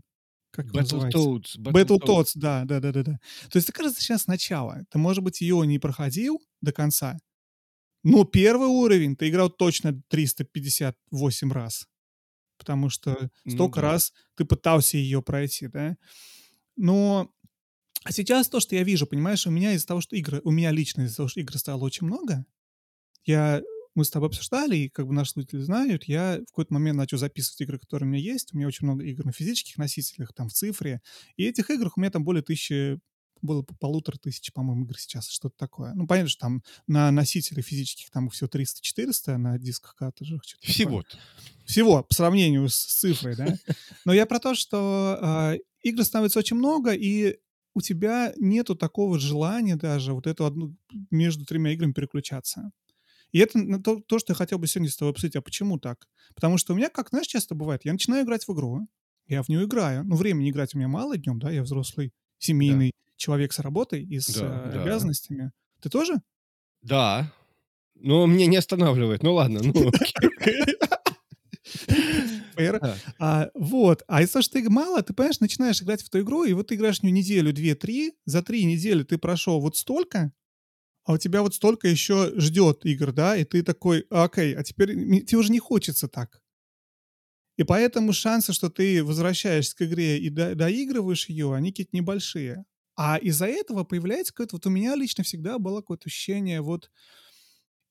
как? 0.50 0.74
Battletoads. 0.74 1.56
Battletoads, 1.68 2.32
да, 2.34 2.64
да, 2.64 2.80
да, 2.80 2.92
да, 2.92 3.02
да. 3.02 3.12
То 3.50 3.56
есть 3.56 3.66
ты, 3.66 3.72
кажется, 3.72 4.00
сейчас 4.02 4.22
сначала. 4.22 4.84
Ты, 4.90 4.98
может 4.98 5.22
быть, 5.24 5.40
ее 5.40 5.66
не 5.66 5.78
проходил 5.78 6.40
до 6.60 6.72
конца, 6.72 7.18
но 8.10 8.24
первый 8.24 8.68
уровень 8.68 9.16
ты 9.16 9.28
играл 9.28 9.50
точно 9.50 10.00
358 10.08 11.52
раз. 11.52 11.88
Потому 12.56 12.88
что 12.88 13.30
Ну 13.44 13.52
столько 13.52 13.80
да. 13.80 13.92
раз 13.92 14.12
ты 14.36 14.44
пытался 14.44 14.96
ее 14.96 15.22
пройти, 15.22 15.66
да. 15.66 15.96
Но 16.76 17.32
а 18.04 18.12
сейчас 18.12 18.48
то, 18.48 18.60
что 18.60 18.76
я 18.76 18.84
вижу, 18.84 19.08
понимаешь, 19.08 19.46
у 19.48 19.50
меня 19.50 19.72
из-за 19.72 19.88
того, 19.88 20.00
что 20.00 20.14
игры, 20.14 20.40
у 20.44 20.52
меня 20.52 20.70
лично 20.70 21.02
из-за 21.02 21.16
того, 21.16 21.28
что 21.28 21.40
игр 21.40 21.58
стало 21.58 21.82
очень 21.82 22.06
много, 22.06 22.46
я, 23.24 23.60
мы 23.96 24.04
с 24.04 24.10
тобой 24.10 24.28
обсуждали, 24.28 24.76
и 24.76 24.88
как 24.88 25.08
бы 25.08 25.12
наши 25.12 25.32
слушатели 25.32 25.58
знают, 25.58 26.04
я 26.04 26.38
в 26.40 26.46
какой-то 26.52 26.72
момент 26.72 26.98
начал 26.98 27.18
записывать 27.18 27.60
игры, 27.62 27.80
которые 27.80 28.06
у 28.08 28.12
меня 28.12 28.22
есть. 28.22 28.54
У 28.54 28.56
меня 28.56 28.68
очень 28.68 28.86
много 28.86 29.02
игр 29.02 29.24
на 29.24 29.32
физических 29.32 29.78
носителях, 29.78 30.32
там 30.32 30.48
в 30.48 30.52
цифре. 30.52 31.00
И 31.36 31.44
этих 31.44 31.68
игр 31.70 31.90
у 31.96 32.00
меня 32.00 32.12
там 32.12 32.22
более 32.22 32.44
тысячи, 32.44 33.00
было 33.42 33.62
по 33.62 33.74
полутора 33.74 34.16
тысяч, 34.18 34.52
по-моему, 34.52 34.84
игр 34.84 34.98
сейчас, 34.98 35.28
что-то 35.28 35.56
такое. 35.56 35.94
Ну, 35.94 36.06
понятно, 36.06 36.28
что 36.28 36.40
там 36.40 36.62
на 36.86 37.10
носителях 37.10 37.64
физических 37.64 38.10
там 38.10 38.28
всего 38.30 38.48
300-400, 38.48 39.14
а 39.26 39.38
на 39.38 39.58
дисках 39.58 39.94
картриджах. 39.94 40.42
Всего-то. 40.60 41.18
Всего, 41.64 42.02
по 42.02 42.14
сравнению 42.14 42.68
с 42.68 42.76
цифрой, 42.76 43.36
да. 43.36 43.56
Но 44.04 44.12
я 44.12 44.26
про 44.26 44.38
то, 44.38 44.54
что 44.54 45.18
а, 45.20 45.54
игр 45.82 46.04
становится 46.04 46.38
очень 46.38 46.56
много, 46.56 46.92
и 46.92 47.38
у 47.74 47.80
тебя 47.80 48.32
нету 48.38 48.74
такого 48.74 49.18
желания 49.18 49.76
даже 49.76 50.14
вот 50.14 50.26
эту 50.26 50.46
одну 50.46 50.74
между 51.10 51.44
тремя 51.44 51.72
играми 51.72 51.92
переключаться. 51.92 52.70
И 53.32 53.38
это 53.38 53.82
то, 53.82 54.00
то, 54.00 54.18
что 54.18 54.32
я 54.32 54.34
хотел 54.34 54.58
бы 54.58 54.66
сегодня 54.66 54.90
с 54.90 54.96
тобой 54.96 55.12
обсудить. 55.12 55.36
А 55.36 55.42
почему 55.42 55.78
так? 55.78 56.08
Потому 56.34 56.56
что 56.56 56.72
у 56.72 56.76
меня, 56.76 56.88
как, 56.88 57.10
знаешь, 57.10 57.26
часто 57.26 57.54
бывает, 57.54 57.84
я 57.84 57.92
начинаю 57.92 58.24
играть 58.24 58.46
в 58.46 58.52
игру, 58.52 58.88
я 59.26 59.42
в 59.42 59.48
нее 59.48 59.64
играю. 59.64 60.04
Ну, 60.04 60.16
времени 60.16 60.50
играть 60.50 60.74
у 60.74 60.78
меня 60.78 60.88
мало 60.88 61.18
днем, 61.18 61.38
да, 61.38 61.50
я 61.50 61.62
взрослый, 61.62 62.12
семейный 62.38 62.92
человек 63.16 63.52
с 63.52 63.58
работой 63.58 64.02
и 64.04 64.18
с 64.20 64.26
Да, 64.34 64.64
э, 64.68 64.72
да. 64.74 64.82
обязанностями. 64.82 65.52
Ты 65.80 65.88
тоже? 65.90 66.22
Да. 66.82 67.32
Но 67.94 68.26
меня 68.26 68.46
не 68.46 68.56
останавливает. 68.56 69.22
Ну 69.22 69.34
ладно, 69.34 69.60
ну. 69.62 69.90
Да. 72.56 72.96
А, 73.18 73.50
вот. 73.54 74.02
А 74.08 74.26
того, 74.26 74.42
что 74.42 74.54
ты 74.54 74.68
мало, 74.70 75.02
ты, 75.02 75.12
понимаешь, 75.12 75.40
начинаешь 75.40 75.82
играть 75.82 76.02
в 76.02 76.08
эту 76.08 76.20
игру, 76.20 76.44
и 76.44 76.52
вот 76.54 76.68
ты 76.68 76.74
играешь 76.74 77.00
в 77.00 77.02
нее 77.02 77.12
неделю, 77.12 77.52
две, 77.52 77.74
три. 77.74 78.14
За 78.24 78.42
три 78.42 78.64
недели 78.64 79.02
ты 79.02 79.18
прошел 79.18 79.60
вот 79.60 79.76
столько, 79.76 80.32
а 81.04 81.12
у 81.14 81.18
тебя 81.18 81.42
вот 81.42 81.54
столько 81.54 81.86
еще 81.88 82.32
ждет 82.36 82.84
игр, 82.86 83.12
да, 83.12 83.36
и 83.36 83.44
ты 83.44 83.62
такой, 83.62 84.06
окей, 84.10 84.54
а 84.56 84.62
теперь 84.64 84.94
тебе 85.24 85.38
уже 85.38 85.52
не 85.52 85.58
хочется 85.58 86.08
так. 86.08 86.40
И 87.58 87.62
поэтому 87.62 88.12
шансы, 88.12 88.52
что 88.52 88.70
ты 88.70 89.02
возвращаешься 89.04 89.76
к 89.76 89.82
игре 89.82 90.18
и 90.18 90.30
до- 90.30 90.54
доигрываешь 90.54 91.28
ее, 91.28 91.54
они 91.54 91.70
какие-то 91.72 91.96
небольшие. 91.96 92.64
А 92.96 93.18
из-за 93.18 93.46
этого 93.46 93.84
появляется 93.84 94.32
какое-то... 94.32 94.56
Вот 94.56 94.66
у 94.66 94.70
меня 94.70 94.94
лично 94.94 95.22
всегда 95.22 95.58
было 95.58 95.80
какое-то 95.80 96.04
ощущение, 96.06 96.60
вот... 96.60 96.90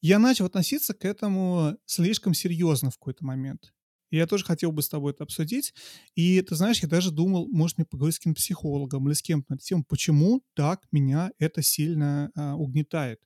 Я 0.01 0.19
начал 0.19 0.45
относиться 0.45 0.93
к 0.93 1.03
этому 1.03 1.77
слишком 1.85 2.35
серьезно 2.35 2.91
в 2.91 2.97
какой-то 2.97 3.25
момент. 3.25 3.73
И 4.11 4.17
я 4.17 4.27
тоже 4.27 4.45
хотел 4.45 4.71
бы 4.71 4.81
с 4.81 4.89
тобой 4.89 5.13
это 5.13 5.23
обсудить. 5.23 5.73
И 6.13 6.39
ты 6.41 6.55
знаешь, 6.55 6.79
я 6.81 6.87
даже 6.87 7.11
думал, 7.11 7.47
может 7.47 7.77
мне 7.77 7.85
поговорить 7.85 8.15
с 8.15 8.19
каким-то 8.19 8.37
психологом 8.37 9.07
или 9.07 9.13
с 9.13 9.21
кем-то 9.21 9.47
на 9.49 9.55
эту 9.55 9.63
тему, 9.63 9.83
почему 9.87 10.43
так 10.53 10.83
меня 10.91 11.31
это 11.39 11.61
сильно 11.63 12.31
а, 12.35 12.55
угнетает. 12.55 13.19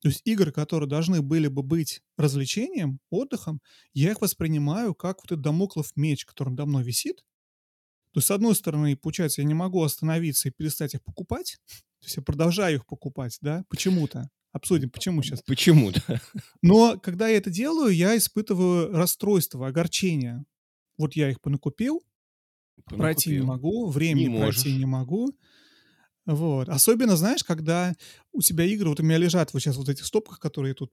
То 0.00 0.08
есть 0.08 0.22
игры, 0.24 0.52
которые 0.52 0.88
должны 0.88 1.20
были 1.20 1.48
бы 1.48 1.62
быть 1.62 2.00
развлечением, 2.16 3.00
отдыхом, 3.10 3.60
я 3.92 4.10
их 4.10 4.20
воспринимаю 4.20 4.94
как 4.94 5.18
вот 5.18 5.32
этот 5.32 5.42
домоклов 5.42 5.92
меч, 5.96 6.24
который 6.24 6.54
мной 6.64 6.82
висит. 6.82 7.24
То 8.16 8.18
есть, 8.20 8.28
с 8.28 8.30
одной 8.30 8.54
стороны, 8.54 8.96
получается, 8.96 9.42
я 9.42 9.46
не 9.46 9.52
могу 9.52 9.82
остановиться 9.82 10.48
и 10.48 10.50
перестать 10.50 10.94
их 10.94 11.02
покупать. 11.04 11.58
То 12.00 12.06
есть 12.06 12.16
я 12.16 12.22
продолжаю 12.22 12.76
их 12.76 12.86
покупать, 12.86 13.36
да, 13.42 13.62
почему-то. 13.68 14.30
Обсудим, 14.52 14.88
почему 14.88 15.22
сейчас. 15.22 15.42
Почему, 15.42 15.90
да? 15.92 16.18
Но 16.62 16.98
когда 16.98 17.28
я 17.28 17.36
это 17.36 17.50
делаю, 17.50 17.94
я 17.94 18.16
испытываю 18.16 18.90
расстройство, 18.90 19.66
огорчение. 19.68 20.46
Вот 20.96 21.14
я 21.14 21.28
их 21.28 21.42
понакупил, 21.42 22.00
пройти 22.86 23.32
не 23.32 23.40
Понакупил. 23.40 23.44
могу, 23.44 23.90
времени 23.90 24.28
Не 24.28 24.38
пройти 24.38 24.68
можешь. 24.70 24.78
не 24.78 24.86
могу. 24.86 25.36
Вот. 26.24 26.70
Особенно, 26.70 27.16
знаешь, 27.16 27.44
когда 27.44 27.94
у 28.32 28.40
тебя 28.40 28.64
игры, 28.64 28.88
вот 28.88 28.98
у 29.00 29.02
меня 29.02 29.18
лежат 29.18 29.52
вот 29.52 29.60
сейчас 29.60 29.76
вот 29.76 29.90
этих 29.90 30.06
стопках, 30.06 30.40
которые 30.40 30.72
тут 30.72 30.90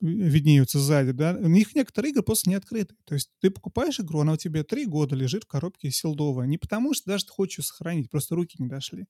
виднеются 0.00 0.78
сзади, 0.78 1.12
да, 1.12 1.36
у 1.40 1.48
них 1.48 1.74
некоторые 1.74 2.12
игры 2.12 2.22
просто 2.22 2.48
не 2.48 2.56
открыты. 2.56 2.94
То 3.04 3.14
есть 3.14 3.30
ты 3.40 3.50
покупаешь 3.50 4.00
игру, 4.00 4.20
она 4.20 4.32
у 4.32 4.36
тебя 4.36 4.64
три 4.64 4.86
года 4.86 5.16
лежит 5.16 5.44
в 5.44 5.48
коробке 5.48 5.90
силдовая. 5.90 6.46
Не 6.46 6.58
потому, 6.58 6.94
что 6.94 7.10
даже 7.10 7.26
ты 7.26 7.32
хочешь 7.32 7.66
сохранить, 7.66 8.10
просто 8.10 8.34
руки 8.34 8.56
не 8.58 8.68
дошли. 8.68 9.06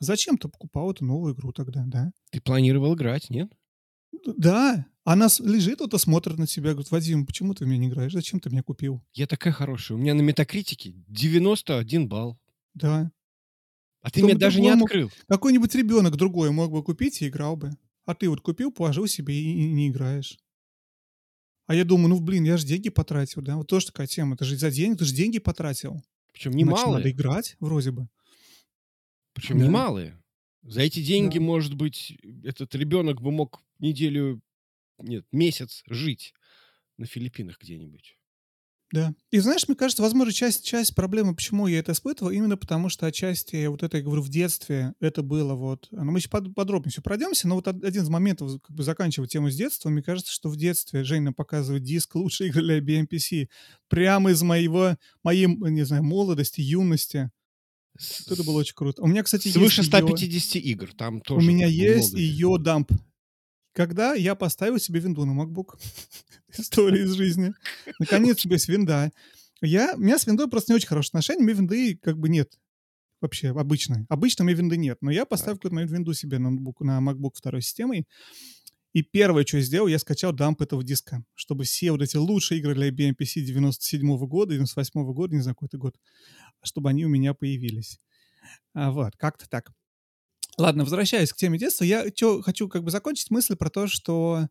Зачем 0.00 0.38
ты 0.38 0.48
покупал 0.48 0.90
эту 0.90 1.04
новую 1.04 1.34
игру 1.34 1.52
тогда, 1.52 1.84
да? 1.86 2.12
Ты 2.30 2.40
планировал 2.40 2.94
играть, 2.94 3.28
нет? 3.28 3.52
Да, 4.24 4.86
она 5.04 5.28
лежит, 5.40 5.80
вот 5.80 5.94
и 5.94 5.98
смотрит 5.98 6.38
на 6.38 6.46
тебя, 6.46 6.70
говорит, 6.70 6.90
Вадим, 6.90 7.26
почему 7.26 7.54
ты 7.54 7.64
в 7.64 7.68
меня 7.68 7.78
не 7.78 7.88
играешь? 7.88 8.12
Зачем 8.12 8.40
ты 8.40 8.50
меня 8.50 8.62
купил? 8.62 9.02
Я 9.12 9.26
такая 9.26 9.52
хорошая. 9.52 9.98
У 9.98 10.00
меня 10.00 10.14
на 10.14 10.22
метакритике 10.22 10.94
91 11.08 12.08
балл. 12.08 12.38
Да. 12.74 13.10
А 14.02 14.10
ты 14.10 14.20
Кто 14.20 14.28
меня 14.28 14.38
даже 14.38 14.60
не 14.60 14.70
открыл. 14.70 15.10
Какой-нибудь 15.28 15.74
ребенок 15.74 16.16
другой 16.16 16.50
мог 16.50 16.70
бы 16.72 16.82
купить 16.82 17.20
и 17.22 17.28
играл 17.28 17.56
бы. 17.56 17.72
А 18.10 18.14
ты 18.16 18.28
вот 18.28 18.40
купил, 18.40 18.72
положил 18.72 19.06
себе 19.06 19.34
и, 19.34 19.44
и 19.52 19.72
не 19.72 19.88
играешь. 19.88 20.36
А 21.68 21.76
я 21.76 21.84
думаю, 21.84 22.08
ну, 22.08 22.18
блин, 22.20 22.42
я 22.42 22.56
же 22.56 22.66
деньги 22.66 22.88
потратил, 22.88 23.40
да? 23.40 23.56
Вот 23.56 23.68
тоже 23.68 23.86
такая 23.86 24.08
тема. 24.08 24.36
Ты 24.36 24.44
же 24.44 24.56
за 24.56 24.72
деньги, 24.72 24.98
ты 24.98 25.04
же 25.04 25.14
деньги 25.14 25.38
потратил. 25.38 26.02
Причем 26.32 26.50
Значит, 26.52 26.68
надо 26.68 26.80
немалые. 26.82 27.12
играть 27.12 27.56
вроде 27.60 27.92
бы. 27.92 28.08
Причем 29.32 29.58
Да. 29.58 29.66
немалые. 29.66 30.20
За 30.62 30.80
эти 30.82 31.00
деньги, 31.04 31.38
Да. 31.38 31.44
может 31.44 31.74
быть, 31.74 32.18
этот 32.42 32.74
ребенок 32.74 33.22
бы 33.22 33.30
мог 33.30 33.62
неделю, 33.78 34.42
нет, 34.98 35.24
месяц 35.30 35.84
жить 35.86 36.34
на 36.98 37.06
Филиппинах 37.06 37.58
где-нибудь. 37.60 38.16
Да. 38.92 39.14
И 39.30 39.38
знаешь, 39.38 39.68
мне 39.68 39.76
кажется, 39.76 40.02
возможно, 40.02 40.32
часть, 40.32 40.64
часть 40.64 40.96
проблемы, 40.96 41.34
почему 41.36 41.68
я 41.68 41.78
это 41.78 41.92
испытывал, 41.92 42.32
именно 42.32 42.56
потому 42.56 42.88
что 42.88 43.06
отчасти 43.06 43.66
вот 43.66 43.84
это, 43.84 43.98
я 43.98 44.02
говорю, 44.02 44.20
в 44.22 44.28
детстве 44.28 44.94
это 44.98 45.22
было 45.22 45.54
вот... 45.54 45.86
Ну, 45.92 46.10
мы 46.10 46.18
еще 46.18 46.28
под- 46.28 46.52
подробнее 46.56 46.90
все 46.90 47.00
пройдемся, 47.00 47.46
но 47.46 47.54
вот 47.54 47.68
од- 47.68 47.84
один 47.84 48.02
из 48.02 48.08
моментов, 48.08 48.60
как 48.60 48.74
бы 48.74 48.82
заканчивая 48.82 49.28
тему 49.28 49.48
с 49.48 49.54
детства, 49.54 49.90
мне 49.90 50.02
кажется, 50.02 50.32
что 50.32 50.48
в 50.48 50.56
детстве 50.56 51.04
Женя 51.04 51.32
показывает 51.32 51.84
диск 51.84 52.16
лучшие 52.16 52.48
игры 52.48 52.62
для 52.62 52.78
BMPC 52.80 53.46
прямо 53.88 54.32
из 54.32 54.42
моего, 54.42 54.96
моей, 55.22 55.46
не 55.46 55.84
знаю, 55.84 56.02
молодости, 56.02 56.60
юности. 56.60 57.30
С- 57.96 58.26
это 58.28 58.42
было 58.42 58.58
очень 58.58 58.74
круто. 58.74 59.02
У 59.02 59.06
меня, 59.06 59.22
кстати, 59.22 59.48
Свыше 59.48 59.82
есть 59.82 59.92
её- 59.92 60.06
150 60.08 60.56
игр. 60.56 60.92
Там 60.96 61.18
У 61.18 61.20
тоже 61.20 61.46
меня 61.46 61.66
как 61.66 61.76
бы 61.76 61.80
есть 61.82 62.12
много. 62.12 62.22
ее 62.24 62.58
дамп. 62.58 62.92
Когда 63.80 64.12
я 64.12 64.34
поставил 64.34 64.78
себе 64.78 65.00
винду 65.00 65.24
на 65.24 65.32
MacBook. 65.32 65.78
История 66.58 67.02
из 67.02 67.14
жизни. 67.14 67.54
Наконец 67.98 68.36
у 68.36 68.40
тебя 68.40 68.56
есть 68.56 68.68
винда. 68.68 69.10
Я, 69.62 69.94
у 69.94 69.98
меня 70.00 70.18
с 70.18 70.26
виндой 70.26 70.50
просто 70.50 70.72
не 70.72 70.76
очень 70.76 70.86
хорошие 70.86 71.12
отношения, 71.12 71.40
у 71.40 71.46
меня 71.46 71.56
винды 71.56 71.96
как 71.96 72.18
бы 72.18 72.28
нет 72.28 72.58
вообще 73.22 73.48
обычной. 73.48 74.04
Обычно 74.10 74.44
у 74.44 74.48
меня 74.48 74.58
винды 74.58 74.76
нет, 74.76 74.98
но 75.00 75.10
я 75.10 75.24
поставил 75.24 75.56
какой-то 75.56 75.76
момент 75.76 75.92
винду 75.92 76.12
себе 76.12 76.38
на, 76.38 76.50
ноутбук, 76.50 76.82
на 76.82 76.98
MacBook 76.98 77.30
второй 77.34 77.62
системой, 77.62 78.06
и 78.92 79.00
первое, 79.00 79.46
что 79.46 79.56
я 79.56 79.62
сделал, 79.62 79.86
я 79.86 79.98
скачал 79.98 80.34
дамп 80.34 80.60
этого 80.60 80.84
диска, 80.84 81.24
чтобы 81.34 81.64
все 81.64 81.90
вот 81.92 82.02
эти 82.02 82.18
лучшие 82.18 82.60
игры 82.60 82.74
для 82.74 82.90
IBM 82.90 83.14
PC 83.18 83.40
97 83.40 84.02
-го 84.02 84.26
года, 84.26 84.52
98 84.52 85.00
-го 85.00 85.14
года, 85.14 85.34
не 85.34 85.40
знаю, 85.40 85.54
какой-то 85.54 85.78
год, 85.78 85.96
чтобы 86.62 86.90
они 86.90 87.06
у 87.06 87.08
меня 87.08 87.32
появились. 87.32 87.98
А, 88.74 88.90
вот, 88.90 89.16
как-то 89.16 89.48
так. 89.48 89.72
Ладно, 90.58 90.84
возвращаясь 90.84 91.32
к 91.32 91.36
теме 91.36 91.58
детства, 91.58 91.84
я 91.84 92.10
чё, 92.10 92.42
хочу 92.42 92.68
как 92.68 92.84
бы 92.84 92.90
закончить 92.90 93.30
мысль 93.30 93.56
про 93.56 93.70
то, 93.70 93.86
что 93.86 94.48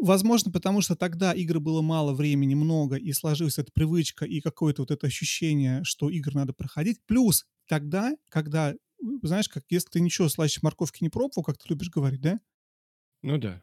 Возможно, 0.00 0.50
потому 0.50 0.80
что 0.80 0.96
тогда 0.96 1.32
игры 1.32 1.60
было 1.60 1.82
мало, 1.82 2.14
времени 2.14 2.54
много, 2.54 2.96
и 2.96 3.12
сложилась 3.12 3.58
эта 3.58 3.70
привычка 3.70 4.24
и 4.24 4.40
какое-то 4.40 4.82
вот 4.82 4.90
это 4.90 5.06
ощущение, 5.06 5.84
что 5.84 6.08
игры 6.08 6.32
надо 6.34 6.54
проходить. 6.54 7.00
Плюс 7.04 7.44
тогда, 7.68 8.16
когда, 8.30 8.74
знаешь, 9.22 9.50
как 9.50 9.64
если 9.68 9.90
ты 9.90 10.00
ничего 10.00 10.30
слаще 10.30 10.60
морковки 10.62 11.04
не 11.04 11.10
пробовал, 11.10 11.44
как 11.44 11.58
ты 11.58 11.64
любишь 11.68 11.90
говорить, 11.90 12.22
да? 12.22 12.40
Ну 13.20 13.36
да. 13.36 13.62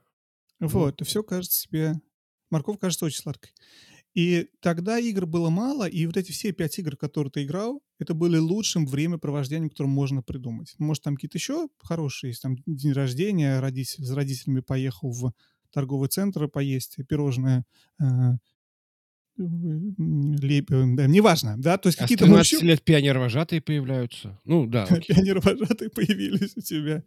Вот, 0.59 0.85
ну. 0.85 0.91
то 0.91 1.05
все 1.05 1.23
кажется 1.23 1.59
себе... 1.59 1.95
Морковка 2.51 2.81
кажется 2.81 3.05
очень 3.05 3.21
сладкой. 3.21 3.51
И 4.17 4.47
тогда 4.61 4.97
игр 4.97 5.27
было 5.27 5.51
мало, 5.51 5.87
и 5.87 6.07
вот 6.07 6.17
эти 6.17 6.31
все 6.31 6.51
пять 6.51 6.79
игр, 6.79 6.97
которые 6.97 7.29
ты 7.29 7.43
играл, 7.43 7.83
это 7.99 8.15
были 8.15 8.37
лучшим 8.37 8.87
времяпровождением, 8.87 9.69
которое 9.69 9.89
можно 9.89 10.23
придумать. 10.23 10.73
Может, 10.79 11.03
там 11.03 11.13
какие-то 11.13 11.37
еще 11.37 11.67
хорошие 11.77 12.31
есть, 12.31 12.41
там 12.41 12.55
день 12.65 12.93
рождения, 12.93 13.59
родитель, 13.59 14.03
с 14.03 14.09
родителями 14.09 14.61
поехал 14.61 15.11
в 15.11 15.33
торговый 15.71 16.09
центр 16.09 16.47
поесть 16.47 16.97
пирожное, 17.07 17.63
э, 18.01 18.05
леп... 19.37 20.71
да, 20.71 21.05
неважно, 21.05 21.53
да, 21.55 21.77
то 21.77 21.85
есть 21.85 21.99
а 21.99 22.01
какие-то... 22.01 22.25
13 22.25 22.53
еще... 22.53 22.65
лет 22.65 22.83
пионер-вожатые 22.83 23.61
появляются. 23.61 24.39
Ну, 24.45 24.65
да. 24.65 24.87
Пионер-вожатые 24.87 25.89
появились 25.95 26.57
у 26.57 26.61
тебя. 26.61 27.03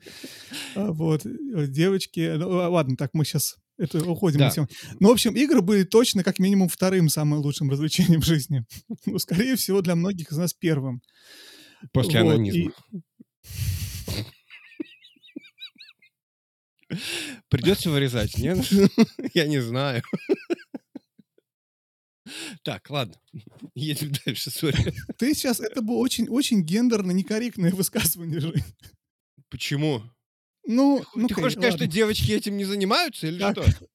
А, 0.76 0.92
вот, 0.92 1.26
э, 1.26 1.66
девочки... 1.66 2.36
Ну, 2.36 2.48
ладно, 2.48 2.96
так 2.96 3.14
мы 3.14 3.24
сейчас 3.24 3.56
это 3.80 4.04
уходим. 4.04 4.40
Да. 4.40 4.52
Ну, 5.00 5.08
в 5.08 5.12
общем, 5.12 5.34
игры 5.34 5.62
были 5.62 5.84
точно 5.84 6.22
как 6.22 6.38
минимум 6.38 6.68
вторым 6.68 7.08
самым 7.08 7.40
лучшим 7.40 7.70
развлечением 7.70 8.20
в 8.20 8.26
жизни. 8.26 8.64
Ну, 9.06 9.18
скорее 9.18 9.56
всего, 9.56 9.80
для 9.80 9.96
многих 9.96 10.30
из 10.30 10.36
нас 10.36 10.52
первым. 10.52 11.02
После 11.92 12.22
вот, 12.22 12.34
анонизма. 12.34 12.72
И... 16.90 16.96
Придется 17.48 17.90
вырезать, 17.90 18.36
нет? 18.36 18.58
Я 19.34 19.46
не 19.46 19.60
знаю. 19.60 20.02
Так, 22.62 22.90
ладно. 22.90 23.14
Едем 23.74 24.12
дальше, 24.24 24.50
сори. 24.50 24.92
Ты 25.16 25.34
сейчас... 25.34 25.60
Это 25.60 25.80
было 25.80 25.96
очень-очень 25.96 26.62
гендерно 26.62 27.12
некорректное 27.12 27.72
высказывание, 27.72 28.40
Жень. 28.40 28.64
Почему? 29.48 30.02
Ну, 30.70 31.04
ну 31.14 31.26
Ты 31.26 31.34
хочешь 31.34 31.52
сказать, 31.54 31.74
что 31.74 31.86
девочки 31.86 32.30
этим 32.32 32.56
не 32.56 32.64
занимаются 32.64 33.26
или 33.26 33.40
так. 33.40 33.56
что? 33.56 33.88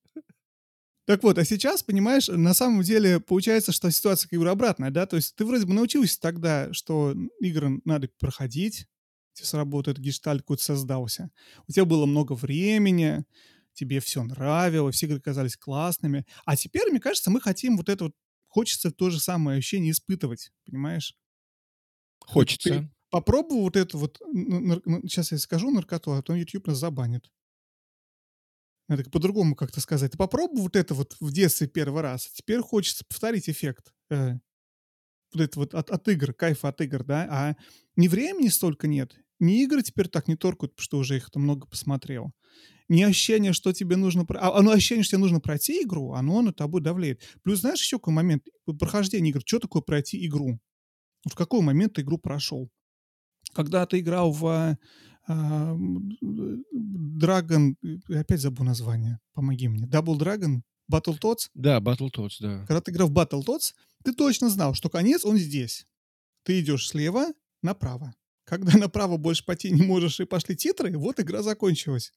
Так 1.05 1.21
вот, 1.23 1.37
а 1.37 1.45
сейчас, 1.45 1.83
понимаешь, 1.83 2.27
на 2.27 2.53
самом 2.55 2.81
деле 2.81 3.19
получается, 3.19 3.71
что 3.71 3.91
ситуация 3.91 4.27
как 4.27 4.39
бы 4.39 4.49
обратная, 4.49 4.89
да? 4.89 5.05
То 5.05 5.15
есть 5.15 5.35
ты 5.35 5.45
вроде 5.45 5.65
бы 5.65 5.73
научился 5.73 6.19
тогда, 6.19 6.73
что 6.73 7.15
игры 7.39 7.79
надо 7.85 8.09
проходить, 8.19 8.87
сработает, 9.33 9.99
гештальт 9.99 10.41
какой-то 10.41 10.63
создался. 10.63 11.29
У 11.67 11.71
тебя 11.71 11.85
было 11.85 12.05
много 12.05 12.33
времени, 12.33 13.23
тебе 13.73 13.99
все 13.99 14.23
нравилось, 14.23 14.95
все 14.95 15.05
игры 15.05 15.21
казались 15.21 15.55
классными. 15.55 16.25
А 16.43 16.55
теперь, 16.57 16.89
мне 16.89 16.99
кажется, 16.99 17.29
мы 17.29 17.39
хотим 17.39 17.77
вот 17.77 17.87
это 17.87 18.05
вот, 18.05 18.15
хочется 18.47 18.91
то 18.91 19.09
же 19.11 19.19
самое 19.19 19.59
ощущение 19.59 19.91
испытывать, 19.91 20.51
понимаешь? 20.65 21.15
Хочется. 22.19 22.69
Ты 22.69 22.94
попробуй 23.15 23.61
вот 23.61 23.77
это 23.77 23.97
вот, 23.97 24.19
сейчас 25.03 25.31
я 25.31 25.37
скажу 25.37 25.71
наркоту, 25.71 26.11
а 26.11 26.21
то 26.21 26.35
YouTube 26.35 26.67
нас 26.67 26.79
забанит. 26.79 27.31
Надо 28.89 29.09
по-другому 29.09 29.55
как-то 29.55 29.79
сказать. 29.79 30.11
Ты 30.11 30.17
попробуй 30.17 30.61
вот 30.61 30.75
это 30.75 30.93
вот 30.93 31.15
в 31.21 31.31
детстве 31.31 31.67
первый 31.67 32.01
раз. 32.01 32.27
Теперь 32.27 32.59
хочется 32.59 33.05
повторить 33.07 33.47
эффект. 33.47 33.93
Э, 34.09 34.33
вот 35.33 35.41
это 35.41 35.59
вот 35.59 35.73
от, 35.73 35.91
от 35.91 36.07
игр, 36.09 36.33
кайфа 36.33 36.67
от 36.67 36.81
игр, 36.81 37.05
да, 37.05 37.25
а 37.31 37.55
ни 37.95 38.09
времени 38.09 38.49
столько 38.49 38.85
нет, 38.85 39.15
ни 39.39 39.63
игры 39.63 39.81
теперь 39.81 40.09
так 40.09 40.27
не 40.27 40.35
торкают, 40.35 40.73
потому 40.73 40.83
что 40.83 40.97
уже 40.97 41.15
их 41.15 41.31
там 41.31 41.43
много 41.43 41.67
посмотрел. 41.67 42.33
Ни 42.89 43.01
ощущение, 43.01 43.53
что 43.53 43.71
тебе 43.71 43.95
нужно... 43.95 44.25
А, 44.29 44.59
оно 44.59 44.71
ощущение, 44.71 45.03
что 45.03 45.11
тебе 45.11 45.21
нужно 45.21 45.39
пройти 45.39 45.83
игру, 45.83 46.11
оно 46.11 46.41
на 46.41 46.51
тобой 46.51 46.81
давлеет. 46.81 47.23
Плюс 47.43 47.61
знаешь 47.61 47.79
еще 47.79 47.97
какой 47.97 48.13
момент? 48.13 48.43
Прохождение 48.77 49.29
игр. 49.29 49.41
Что 49.45 49.59
такое 49.59 49.81
пройти 49.81 50.25
игру? 50.25 50.59
В 51.25 51.33
какой 51.33 51.61
момент 51.61 51.93
ты 51.93 52.01
игру 52.01 52.17
прошел? 52.17 52.69
Когда 53.53 53.85
ты 53.85 53.99
играл 53.99 54.31
в 54.31 54.77
Uh, 55.27 55.75
Dragon, 57.17 57.75
опять 58.09 58.41
забыл 58.41 58.63
название, 58.63 59.19
помоги 59.33 59.67
мне. 59.67 59.87
Double 59.87 60.19
Dragon, 60.19 60.61
Battletoads? 60.91 61.49
Да, 61.55 61.79
Battletoads, 61.79 62.35
да. 62.41 62.65
Когда 62.67 62.79
ты 62.81 62.91
играл 62.91 63.07
в 63.07 63.11
Battletoads, 63.11 63.73
ты 64.03 64.13
точно 64.13 64.49
знал, 64.49 64.75
что 64.75 64.87
конец 64.89 65.25
он 65.25 65.37
здесь. 65.37 65.87
Ты 66.43 66.59
идешь 66.59 66.87
слева 66.87 67.27
направо. 67.63 68.13
Когда 68.43 68.77
направо 68.77 69.17
больше 69.17 69.43
пойти 69.43 69.71
не 69.71 69.81
можешь 69.81 70.19
и 70.19 70.25
пошли 70.25 70.55
титры, 70.55 70.95
вот 70.95 71.19
игра 71.19 71.41
закончилась. 71.41 72.13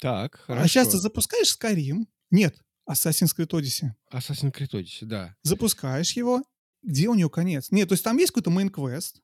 Так, 0.00 0.40
хорошо. 0.40 0.64
А 0.64 0.68
сейчас 0.68 0.88
ты 0.88 0.98
запускаешь 0.98 1.56
Skyrim. 1.56 2.06
Нет, 2.30 2.60
Assassin's 2.90 3.30
Creed 3.36 3.50
Odyssey. 3.50 3.92
Assassin's 4.12 4.52
Creed 4.52 4.72
Odyssey, 4.72 5.04
да. 5.04 5.36
Запускаешь 5.42 6.12
его. 6.12 6.42
Где 6.82 7.08
у 7.08 7.14
него 7.14 7.30
конец? 7.30 7.70
Нет, 7.70 7.88
то 7.88 7.94
есть 7.94 8.04
там 8.04 8.18
есть 8.18 8.32
какой-то 8.32 8.50
main-квест. 8.50 9.22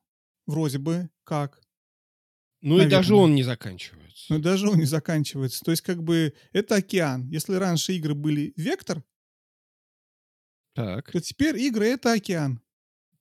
Вроде 0.50 0.78
бы 0.78 1.08
как. 1.22 1.60
Ну 2.60 2.70
Наверное. 2.70 2.88
и 2.88 2.90
даже 2.90 3.14
он 3.14 3.34
не 3.36 3.44
заканчивается. 3.44 4.26
Ну 4.28 4.40
даже 4.40 4.68
он 4.68 4.78
не 4.78 4.84
заканчивается. 4.84 5.64
То 5.64 5.70
есть 5.70 5.82
как 5.82 6.02
бы 6.02 6.34
это 6.52 6.74
океан. 6.74 7.28
Если 7.28 7.54
раньше 7.54 7.94
игры 7.94 8.14
были 8.14 8.52
вектор, 8.56 9.04
так. 10.74 11.12
то 11.12 11.20
теперь 11.20 11.56
игры— 11.56 11.86
это 11.88 12.12
океан. 12.12 12.60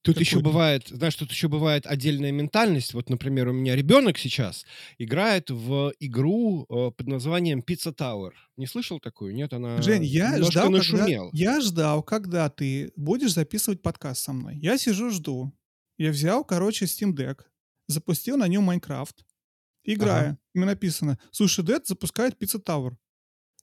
Тут 0.01 0.19
еще 0.19 0.39
бывает, 0.39 0.87
знаешь, 0.87 1.15
тут 1.15 1.29
еще 1.31 1.49
бывает 1.49 1.85
отдельная 1.85 2.31
ментальность. 2.31 2.93
Вот, 2.93 3.09
например, 3.09 3.49
у 3.49 3.53
меня 3.53 3.75
ребенок 3.75 4.17
сейчас 4.17 4.65
играет 4.97 5.51
в 5.51 5.93
игру 5.99 6.65
э, 6.69 6.91
под 6.95 7.07
названием 7.07 7.59
Pizza 7.59 7.93
Tower. 7.93 8.31
Не 8.57 8.65
слышал 8.65 8.99
такую? 8.99 9.35
Нет, 9.35 9.53
она 9.53 9.81
Жень, 9.81 10.05
я 10.05 10.41
ждал, 10.41 10.71
когда, 10.71 11.05
я 11.33 11.61
ждал, 11.61 12.01
когда 12.01 12.49
ты 12.49 12.91
будешь 12.95 13.33
записывать 13.33 13.81
подкаст 13.81 14.23
со 14.23 14.33
мной. 14.33 14.57
Я 14.57 14.77
сижу, 14.77 15.11
жду. 15.11 15.53
Я 15.99 16.11
взял, 16.11 16.45
короче, 16.45 16.85
Steam 16.85 17.13
Deck, 17.13 17.41
запустил 17.87 18.37
на 18.37 18.47
нем 18.47 18.63
Майнкрафт, 18.63 19.25
играя. 19.83 20.29
Ага. 20.29 20.39
Мне 20.53 20.65
написано, 20.65 21.19
слушай, 21.29 21.63
Дэд 21.63 21.87
запускает 21.87 22.41
Pizza 22.41 22.63
Tower. 22.63 22.95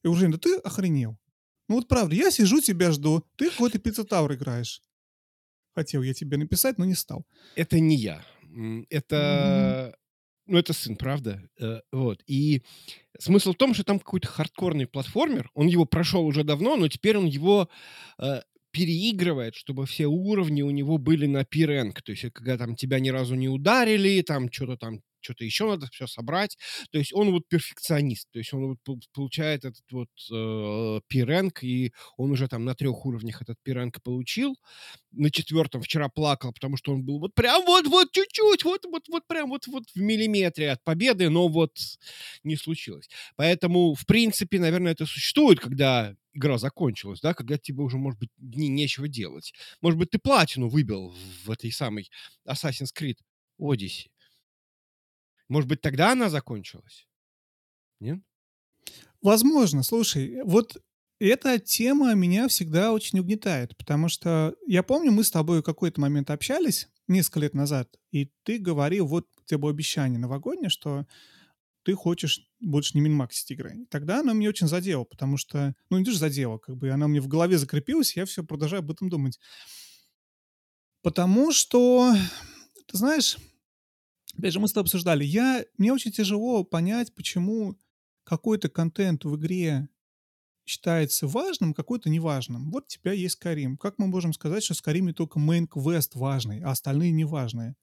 И 0.05 0.09
уже, 0.09 0.29
да 0.29 0.37
ты 0.37 0.57
охренел. 0.59 1.19
Ну 1.67 1.77
вот 1.77 1.89
правда, 1.89 2.15
я 2.15 2.31
сижу, 2.31 2.61
тебя 2.61 2.93
жду, 2.93 3.25
ты 3.37 3.51
какой-то 3.51 3.79
Pizza 3.79 4.07
Tower 4.07 4.35
играешь. 4.35 4.83
Хотел 5.75 6.03
я 6.03 6.13
тебе 6.13 6.37
написать, 6.37 6.77
но 6.77 6.85
не 6.85 6.95
стал. 6.95 7.27
Это 7.55 7.81
не 7.81 7.97
я. 7.97 8.23
Это... 8.91 9.95
Mm-hmm. 9.95 10.01
Ну, 10.49 10.59
это 10.59 10.73
сын, 10.75 10.95
правда? 10.95 11.43
Э, 11.59 11.81
вот. 11.91 12.23
И 12.27 12.63
смысл 13.19 13.53
в 13.53 13.57
том, 13.57 13.75
что 13.75 13.83
там 13.83 13.99
какой-то 13.99 14.29
хардкорный 14.29 14.87
платформер. 14.87 15.51
Он 15.55 15.67
его 15.67 15.87
прошел 15.87 16.25
уже 16.25 16.45
давно, 16.45 16.77
но 16.77 16.87
теперь 16.87 17.17
он 17.17 17.27
его 17.27 17.69
э, 18.19 18.43
переигрывает, 18.77 19.55
чтобы 19.55 19.87
все 19.87 20.07
уровни 20.07 20.61
у 20.61 20.71
него 20.71 20.99
были 20.99 21.25
на 21.25 21.47
пиренг. 21.47 22.03
То 22.03 22.13
есть, 22.13 22.27
когда 22.35 22.59
там 22.59 22.77
тебя 22.77 23.01
ни 23.01 23.09
разу 23.09 23.35
не 23.35 23.49
ударили, 23.49 24.21
там 24.21 24.53
что-то 24.53 24.77
там 24.77 25.01
что-то 25.23 25.45
еще 25.45 25.67
надо 25.67 25.89
все 25.91 26.07
собрать. 26.07 26.57
То 26.93 26.99
есть 26.99 27.13
он 27.13 27.33
вот 27.33 27.49
перфекционист, 27.49 28.29
то 28.31 28.39
есть 28.39 28.53
он 28.53 28.77
вот 28.85 28.99
получает 29.13 29.65
этот 29.65 29.83
вот 29.91 30.09
э, 30.31 31.01
пиренг, 31.09 31.65
и 31.65 31.93
он 32.17 32.31
уже 32.31 32.47
там 32.49 32.65
на 32.65 32.75
трех 32.75 33.05
уровнях 33.07 33.43
этот 33.43 33.57
пиренг 33.65 34.01
получил. 34.03 34.57
На 35.11 35.31
четвертом 35.31 35.81
вчера 35.83 36.09
плакал, 36.09 36.53
потому 36.53 36.77
что 36.77 36.93
он 36.93 37.03
был 37.03 37.19
вот 37.19 37.35
прям 37.35 37.65
вот-вот 37.65 38.13
чуть-чуть, 38.13 38.63
вот-вот 38.63 39.09
вот 39.09 39.27
прям 39.27 39.49
вот-вот 39.49 39.85
в 39.95 40.01
миллиметре 40.01 40.71
от 40.71 40.85
победы, 40.85 41.29
но 41.31 41.49
вот 41.49 41.73
не 42.45 42.57
случилось. 42.57 43.09
Поэтому, 43.37 43.95
в 43.95 44.07
принципе, 44.07 44.61
наверное, 44.61 44.93
это 44.93 45.07
существует, 45.07 45.59
когда 45.59 46.15
игра 46.37 46.59
закончилась, 46.59 47.21
да, 47.21 47.35
когда 47.35 47.59
тебе 47.59 47.83
уже, 47.83 47.97
может 47.97 48.21
быть, 48.21 48.31
не, 48.37 48.69
нечего 48.69 49.09
делать. 49.09 49.55
Может 49.81 49.99
быть, 49.99 50.11
ты 50.11 50.19
платину 50.19 50.69
выбил 50.69 51.15
в 51.45 51.51
этой 51.51 51.73
самой 51.73 52.11
Assassin's 52.47 52.91
Creed 52.97 53.17
Odyssey. 53.61 54.11
Может 55.49 55.69
быть, 55.69 55.81
тогда 55.81 56.13
она 56.13 56.29
закончилась? 56.29 57.07
Нет? 58.01 58.21
Возможно. 59.23 59.83
Слушай, 59.83 60.43
вот 60.45 60.77
эта 61.19 61.59
тема 61.59 62.15
меня 62.15 62.49
всегда 62.49 62.93
очень 62.93 63.19
угнетает, 63.19 63.77
потому 63.77 64.09
что 64.09 64.55
я 64.67 64.83
помню, 64.83 65.13
мы 65.13 65.25
с 65.25 65.31
тобой 65.31 65.61
в 65.61 65.65
какой-то 65.65 66.01
момент 66.01 66.31
общались 66.31 66.89
несколько 67.09 67.41
лет 67.41 67.55
назад, 67.55 67.89
и 68.11 68.31
ты 68.43 68.59
говорил, 68.59 69.07
вот 69.07 69.27
у 69.39 69.45
тебя 69.45 69.59
было 69.59 69.71
обещание 69.71 70.19
новогоднее, 70.19 70.69
что 70.69 71.07
ты 71.87 71.95
хочешь 71.95 72.41
больше 72.59 72.95
не 72.95 73.01
минмаксить 73.01 73.49
игры. 73.53 73.87
Тогда 73.91 74.19
она 74.19 74.33
меня 74.33 74.49
очень 74.49 74.67
задела, 74.67 75.05
потому 75.05 75.37
что, 75.37 75.73
ну, 75.89 75.99
не 75.99 76.05
то, 76.05 76.11
что 76.11 76.19
задела, 76.19 76.59
как 76.59 76.77
бы 76.77 76.91
она 76.91 77.07
мне 77.07 77.21
в 77.21 77.29
голове 77.29 77.59
закрепилась, 77.59 78.17
я 78.17 78.27
все 78.27 78.43
продолжаю 78.43 78.81
об 78.81 78.91
этом 78.91 79.09
думать. 79.09 79.39
Потому 81.01 81.53
что, 81.53 82.13
ты 82.89 82.99
знаешь, 82.99 83.37
опять 84.37 84.53
же, 84.53 84.59
мы 84.59 84.67
с 84.67 84.73
тобой 84.73 84.87
обсуждали, 84.87 85.25
я, 85.25 85.65
мне 85.79 85.93
очень 85.93 86.11
тяжело 86.11 86.65
понять, 86.65 87.15
почему 87.15 87.77
какой-то 88.25 88.69
контент 88.69 89.25
в 89.25 89.37
игре 89.37 89.89
считается 90.65 91.29
важным, 91.29 91.73
какой-то 91.73 92.11
неважным. 92.11 92.73
Вот 92.73 92.87
у 92.87 92.89
тебя 92.89 93.13
есть 93.13 93.37
Карим. 93.37 93.77
Как 93.77 94.01
мы 94.01 94.09
можем 94.09 94.33
сказать, 94.33 94.65
что 94.65 94.75
с 94.75 94.83
Кариме 94.83 95.13
только 95.13 95.39
main 95.39 95.69
квест 95.69 96.17
важный, 96.17 96.63
а 96.63 96.73
остальные 96.73 97.13
неважные? 97.13 97.77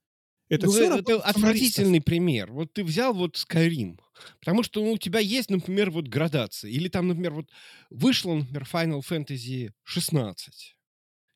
Это 0.48 0.66
ну, 0.66 0.72
все 0.72 0.94
э, 0.94 0.98
это 0.98 1.20
отвратительный 1.20 2.00
пример. 2.00 2.52
Вот 2.52 2.72
ты 2.72 2.84
взял 2.84 3.14
вот 3.14 3.36
Skyrim, 3.36 3.98
потому 4.40 4.62
что 4.62 4.82
ну, 4.82 4.92
у 4.92 4.98
тебя 4.98 5.20
есть, 5.20 5.50
например, 5.50 5.90
вот 5.90 6.08
градация. 6.08 6.70
Или 6.70 6.88
там, 6.88 7.08
например, 7.08 7.32
вот 7.32 7.50
вышло, 7.90 8.34
например, 8.34 8.66
Final 8.70 9.00
Fantasy 9.00 9.70
16. 9.84 10.76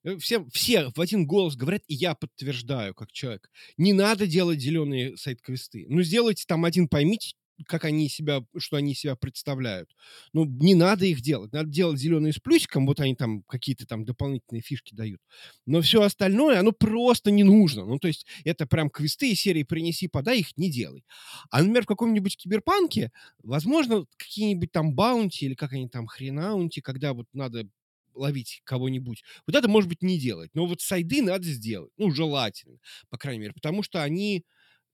Э, 0.04 0.16
все, 0.18 0.44
все 0.52 0.90
в 0.94 1.00
один 1.00 1.26
голос 1.26 1.56
говорят, 1.56 1.82
и 1.88 1.94
я 1.94 2.14
подтверждаю, 2.14 2.94
как 2.94 3.12
человек. 3.12 3.50
Не 3.76 3.92
надо 3.92 4.26
делать 4.26 4.60
зеленые 4.60 5.16
сайт-квесты. 5.16 5.86
Ну, 5.88 6.02
сделайте 6.02 6.44
там 6.46 6.64
один, 6.64 6.88
поймите, 6.88 7.34
как 7.66 7.84
они 7.84 8.08
себя, 8.08 8.44
что 8.56 8.76
они 8.76 8.94
себя 8.94 9.16
представляют. 9.16 9.94
Ну, 10.32 10.44
не 10.44 10.74
надо 10.74 11.06
их 11.06 11.20
делать. 11.20 11.52
Надо 11.52 11.68
делать 11.70 11.98
зеленые 11.98 12.32
с 12.32 12.38
плюсиком, 12.38 12.86
вот 12.86 13.00
они 13.00 13.14
там 13.14 13.42
какие-то 13.42 13.86
там 13.86 14.04
дополнительные 14.04 14.62
фишки 14.62 14.94
дают. 14.94 15.20
Но 15.66 15.80
все 15.80 16.02
остальное, 16.02 16.60
оно 16.60 16.72
просто 16.72 17.30
не 17.30 17.42
нужно. 17.44 17.84
Ну, 17.84 17.98
то 17.98 18.08
есть 18.08 18.26
это 18.44 18.66
прям 18.66 18.90
квесты 18.90 19.32
из 19.32 19.40
серии 19.40 19.62
«принеси, 19.62 20.08
подай», 20.08 20.40
их 20.40 20.56
не 20.56 20.70
делай. 20.70 21.04
А, 21.50 21.58
например, 21.60 21.84
в 21.84 21.86
каком-нибудь 21.86 22.36
киберпанке, 22.36 23.10
возможно, 23.42 24.04
какие-нибудь 24.16 24.72
там 24.72 24.94
баунти 24.94 25.46
или 25.46 25.54
как 25.54 25.72
они 25.72 25.88
там, 25.88 26.06
хренаунти, 26.06 26.80
когда 26.80 27.12
вот 27.12 27.26
надо 27.32 27.68
ловить 28.14 28.62
кого-нибудь. 28.64 29.22
Вот 29.46 29.56
это, 29.56 29.68
может 29.68 29.88
быть, 29.88 30.02
не 30.02 30.18
делать. 30.18 30.50
Но 30.54 30.66
вот 30.66 30.80
сайды 30.80 31.22
надо 31.22 31.44
сделать. 31.44 31.92
Ну, 31.96 32.10
желательно, 32.10 32.78
по 33.10 33.18
крайней 33.18 33.40
мере. 33.40 33.52
Потому 33.52 33.82
что 33.82 34.02
они 34.02 34.44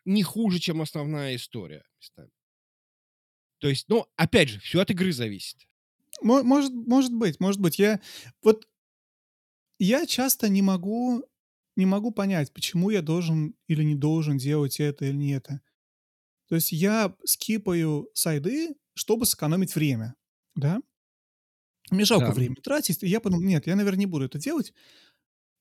не 0.05 0.23
хуже, 0.23 0.59
чем 0.59 0.83
основная 0.83 1.37
история. 1.37 1.85
То 3.59 3.69
есть, 3.69 3.89
ну, 3.89 4.07
опять 4.17 4.49
же, 4.49 4.61
все 4.61 4.81
от 4.81 4.91
игры 4.91 5.13
зависит. 5.13 5.67
Может, 6.23 6.73
может 6.73 7.13
быть, 7.13 7.41
может 7.41 7.61
быть. 7.61 7.79
Я 7.79 8.01
вот 8.43 8.67
я 9.79 10.07
часто 10.07 10.49
не 10.49 10.63
могу 10.63 11.25
не 11.77 11.87
могу 11.87 12.13
понять, 12.13 12.53
почему 12.53 12.91
я 12.91 13.03
должен 13.03 13.55
или 13.67 13.83
не 13.83 13.95
должен 13.95 14.39
делать 14.39 14.79
это 14.79 15.07
или 15.07 15.17
не 15.17 15.33
это. 15.33 15.61
То 16.49 16.55
есть 16.55 16.73
я 16.73 17.15
скипаю 17.25 18.09
сайды, 18.15 18.77
чтобы 18.95 19.27
сэкономить 19.27 19.75
время, 19.75 20.15
да? 20.55 20.81
Мне 21.91 22.05
жалко 22.05 22.29
да. 22.29 22.33
время 22.33 22.57
тратить, 22.57 23.03
и 23.03 23.09
я 23.09 23.21
подумал, 23.21 23.45
нет, 23.45 23.67
я, 23.67 23.77
наверное, 23.77 24.01
не 24.01 24.07
буду 24.07 24.27
это 24.27 24.39
делать. 24.39 24.73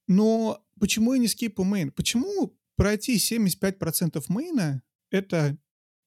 Но 0.08 0.64
почему 0.80 1.14
я 1.14 1.20
не 1.20 1.28
скипаю 1.28 1.68
мейн? 1.68 1.92
Почему 1.92 2.56
пройти 2.76 3.18
75% 3.18 4.24
мейна— 4.28 4.84
это 5.10 5.58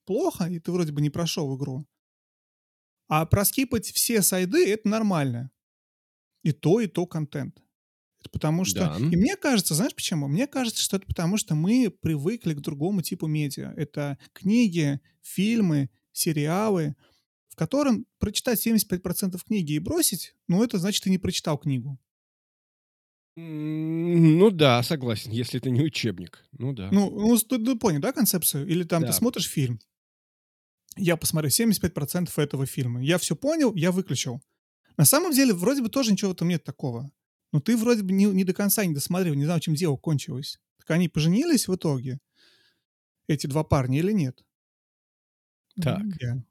плохо, 0.07 0.45
и 0.45 0.59
ты 0.59 0.73
вроде 0.73 0.93
бы 0.93 1.01
не 1.03 1.11
прошел 1.11 1.55
игру. 1.57 1.87
А 3.09 3.27
проскипать 3.27 3.87
все 3.87 4.23
сайды— 4.23 4.67
это 4.73 4.89
нормально. 4.89 5.51
И 6.43 6.53
то, 6.53 6.81
и 6.81 6.87
то 6.87 7.07
контент. 7.07 7.63
Это 8.21 8.31
потому 8.31 8.65
что... 8.65 8.81
Да. 8.81 8.97
И 8.99 9.17
мне 9.17 9.37
кажется, 9.37 9.75
знаешь 9.75 9.95
почему? 9.95 10.27
Мне 10.27 10.47
кажется, 10.47 10.83
что 10.83 10.97
это 10.97 11.07
потому, 11.07 11.37
что 11.37 11.55
мы 11.55 11.91
привыкли 11.91 12.55
к 12.55 12.61
другому 12.61 13.03
типу 13.03 13.27
медиа. 13.27 13.75
Это 13.77 14.19
книги, 14.33 15.01
фильмы, 15.23 15.91
сериалы, 16.13 16.97
в 17.49 17.57
котором 17.57 18.07
прочитать 18.19 18.65
75% 18.67 19.39
книги 19.47 19.73
и 19.73 19.79
бросить, 19.79 20.35
ну, 20.49 20.63
это 20.65 20.79
значит, 20.79 21.05
ты 21.05 21.11
не 21.11 21.19
прочитал 21.19 21.59
книгу. 21.59 21.99
Ну 23.37 24.51
да, 24.51 24.83
согласен, 24.83 25.31
если 25.31 25.61
это 25.61 25.69
не 25.69 25.83
учебник. 25.83 26.43
Ну 26.53 26.73
да. 26.73 26.89
Ну, 26.91 27.11
ну 27.11 27.37
ты, 27.37 27.59
ты 27.59 27.77
понял, 27.77 28.01
да, 28.01 28.13
концепцию? 28.13 28.67
Или 28.67 28.85
там 28.85 29.03
да. 29.03 29.09
ты 29.09 29.13
смотришь 29.13 29.49
фильм, 29.49 29.79
я 30.97 31.17
посмотрю 31.17 31.51
75% 31.51 32.31
этого 32.37 32.67
фильма. 32.67 33.03
Я 33.03 33.19
все 33.19 33.37
понял, 33.37 33.75
я 33.75 33.93
выключил. 33.93 34.41
На 34.97 35.05
самом 35.05 35.33
деле, 35.33 35.53
вроде 35.53 35.83
бы 35.83 35.89
тоже 35.89 36.13
ничего 36.13 36.31
в 36.31 36.35
этом 36.35 36.49
нет 36.49 36.65
такого. 36.65 37.11
Но 37.53 37.61
ты 37.61 37.77
вроде 37.77 38.03
бы 38.03 38.13
не, 38.13 38.25
не 38.27 38.45
до 38.45 38.55
конца 38.55 38.85
не 38.85 38.95
досмотрел, 38.95 39.35
не 39.35 39.45
знал, 39.45 39.61
чем 39.61 39.75
дело 39.75 39.97
кончилось. 39.97 40.59
Так 40.79 40.91
они 40.91 41.09
поженились 41.09 41.69
в 41.69 41.75
итоге, 41.75 42.19
эти 43.29 43.47
два 43.47 43.65
парня, 43.65 43.99
или 43.99 44.13
нет? 44.13 44.43
Так. 45.81 46.01
Yeah. 46.01 46.43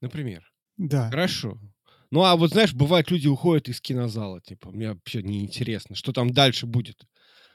Например. 0.00 0.50
Да. 0.76 1.10
Хорошо. 1.10 1.58
Ну, 2.10 2.22
а 2.22 2.36
вот 2.36 2.50
знаешь, 2.50 2.72
бывает, 2.72 3.10
люди 3.10 3.26
уходят 3.26 3.68
из 3.68 3.80
кинозала, 3.80 4.40
типа, 4.40 4.70
мне 4.70 4.90
вообще 4.90 5.22
неинтересно, 5.22 5.96
что 5.96 6.12
там 6.12 6.32
дальше 6.32 6.66
будет 6.66 7.04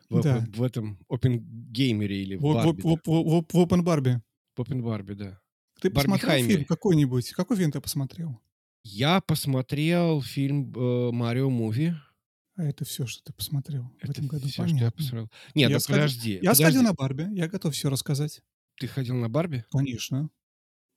в, 0.10 0.22
да. 0.22 0.40
в, 0.40 0.58
в 0.58 0.64
этом 0.64 1.00
Open 1.10 1.40
Геймере 1.40 2.22
или 2.22 2.36
в, 2.36 2.42
в 2.42 2.54
Барби. 2.54 2.82
В, 2.82 2.86
в, 2.86 3.00
в, 3.06 3.46
в 3.52 3.58
Open 3.58 3.82
Барби. 3.82 4.22
В 4.56 4.62
Open 4.62 4.82
Барби, 4.82 5.14
да. 5.14 5.40
Ты 5.82 5.90
посмотрел 5.90 6.46
фильм 6.46 6.66
какой-нибудь? 6.66 7.32
Какой 7.32 7.58
фильм 7.58 7.72
ты 7.72 7.82
посмотрел? 7.82 8.40
Я 8.84 9.20
посмотрел 9.20 10.22
фильм 10.22 10.72
э, 10.76 11.12
«Марио 11.12 11.50
Муви». 11.50 11.94
А 12.56 12.64
это 12.64 12.86
все, 12.86 13.08
что 13.08 13.24
ты 13.24 13.34
посмотрел 13.34 13.92
это 14.00 14.08
в 14.08 14.10
этом 14.12 14.28
году? 14.28 14.48
все, 14.48 14.62
Понятно. 14.62 14.78
что 14.78 14.86
я 14.86 14.92
посмотрел. 14.92 15.32
Нет, 15.56 15.70
я 15.70 15.76
ну 15.76 15.80
сходил, 15.80 16.02
подожди. 16.04 16.32
Я 16.34 16.40
подожди. 16.40 16.64
сходил 16.64 16.82
на 16.84 16.94
Барби, 16.94 17.28
я 17.34 17.48
готов 17.48 17.74
все 17.74 17.90
рассказать. 17.90 18.42
Ты 18.80 18.88
ходил 18.88 19.16
на 19.16 19.30
Барби? 19.30 19.66
Конечно. 19.72 20.30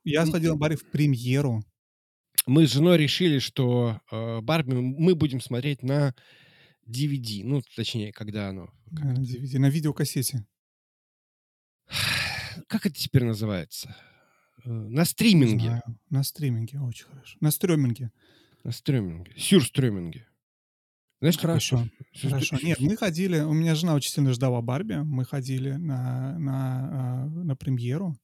Я 0.04 0.26
сходил 0.26 0.52
на 0.52 0.58
Барби 0.58 0.76
в 0.76 0.90
премьеру. 0.90 1.64
Мы 2.46 2.66
с 2.66 2.72
женой 2.72 2.98
решили, 2.98 3.38
что 3.38 4.00
э, 4.10 4.40
Барби 4.42 4.74
мы 4.74 5.14
будем 5.14 5.40
смотреть 5.40 5.82
на 5.82 6.14
DVD. 6.86 7.40
Ну, 7.44 7.62
точнее, 7.74 8.12
когда 8.12 8.50
оно... 8.50 8.70
На 8.90 9.14
DVD, 9.14 9.58
на 9.58 9.70
видеокассете. 9.70 10.46
Как 12.68 12.84
это 12.84 12.94
теперь 12.94 13.24
называется? 13.24 13.96
Э, 14.64 14.70
на 14.70 15.04
стриминге. 15.04 15.66
Знаю. 15.66 15.82
На 16.10 16.22
стриминге, 16.22 16.80
очень 16.80 17.06
хорошо. 17.06 17.36
На 17.40 17.50
стриминге. 17.50 18.10
На 18.62 18.72
стриминге. 18.72 19.32
Сюрстриминге. 19.36 20.26
Знаешь, 21.20 21.38
хорошо. 21.38 21.88
Сюр... 22.12 22.30
Хорошо. 22.30 22.58
Нет, 22.62 22.80
мы 22.80 22.96
ходили, 22.96 23.40
у 23.40 23.52
меня 23.52 23.74
жена 23.74 23.94
очень 23.94 24.10
сильно 24.10 24.32
ждала 24.32 24.60
Барби, 24.60 24.94
мы 24.94 25.24
ходили 25.24 25.72
на, 25.72 26.38
на, 26.38 27.24
а, 27.24 27.26
на 27.26 27.56
премьеру. 27.56 28.18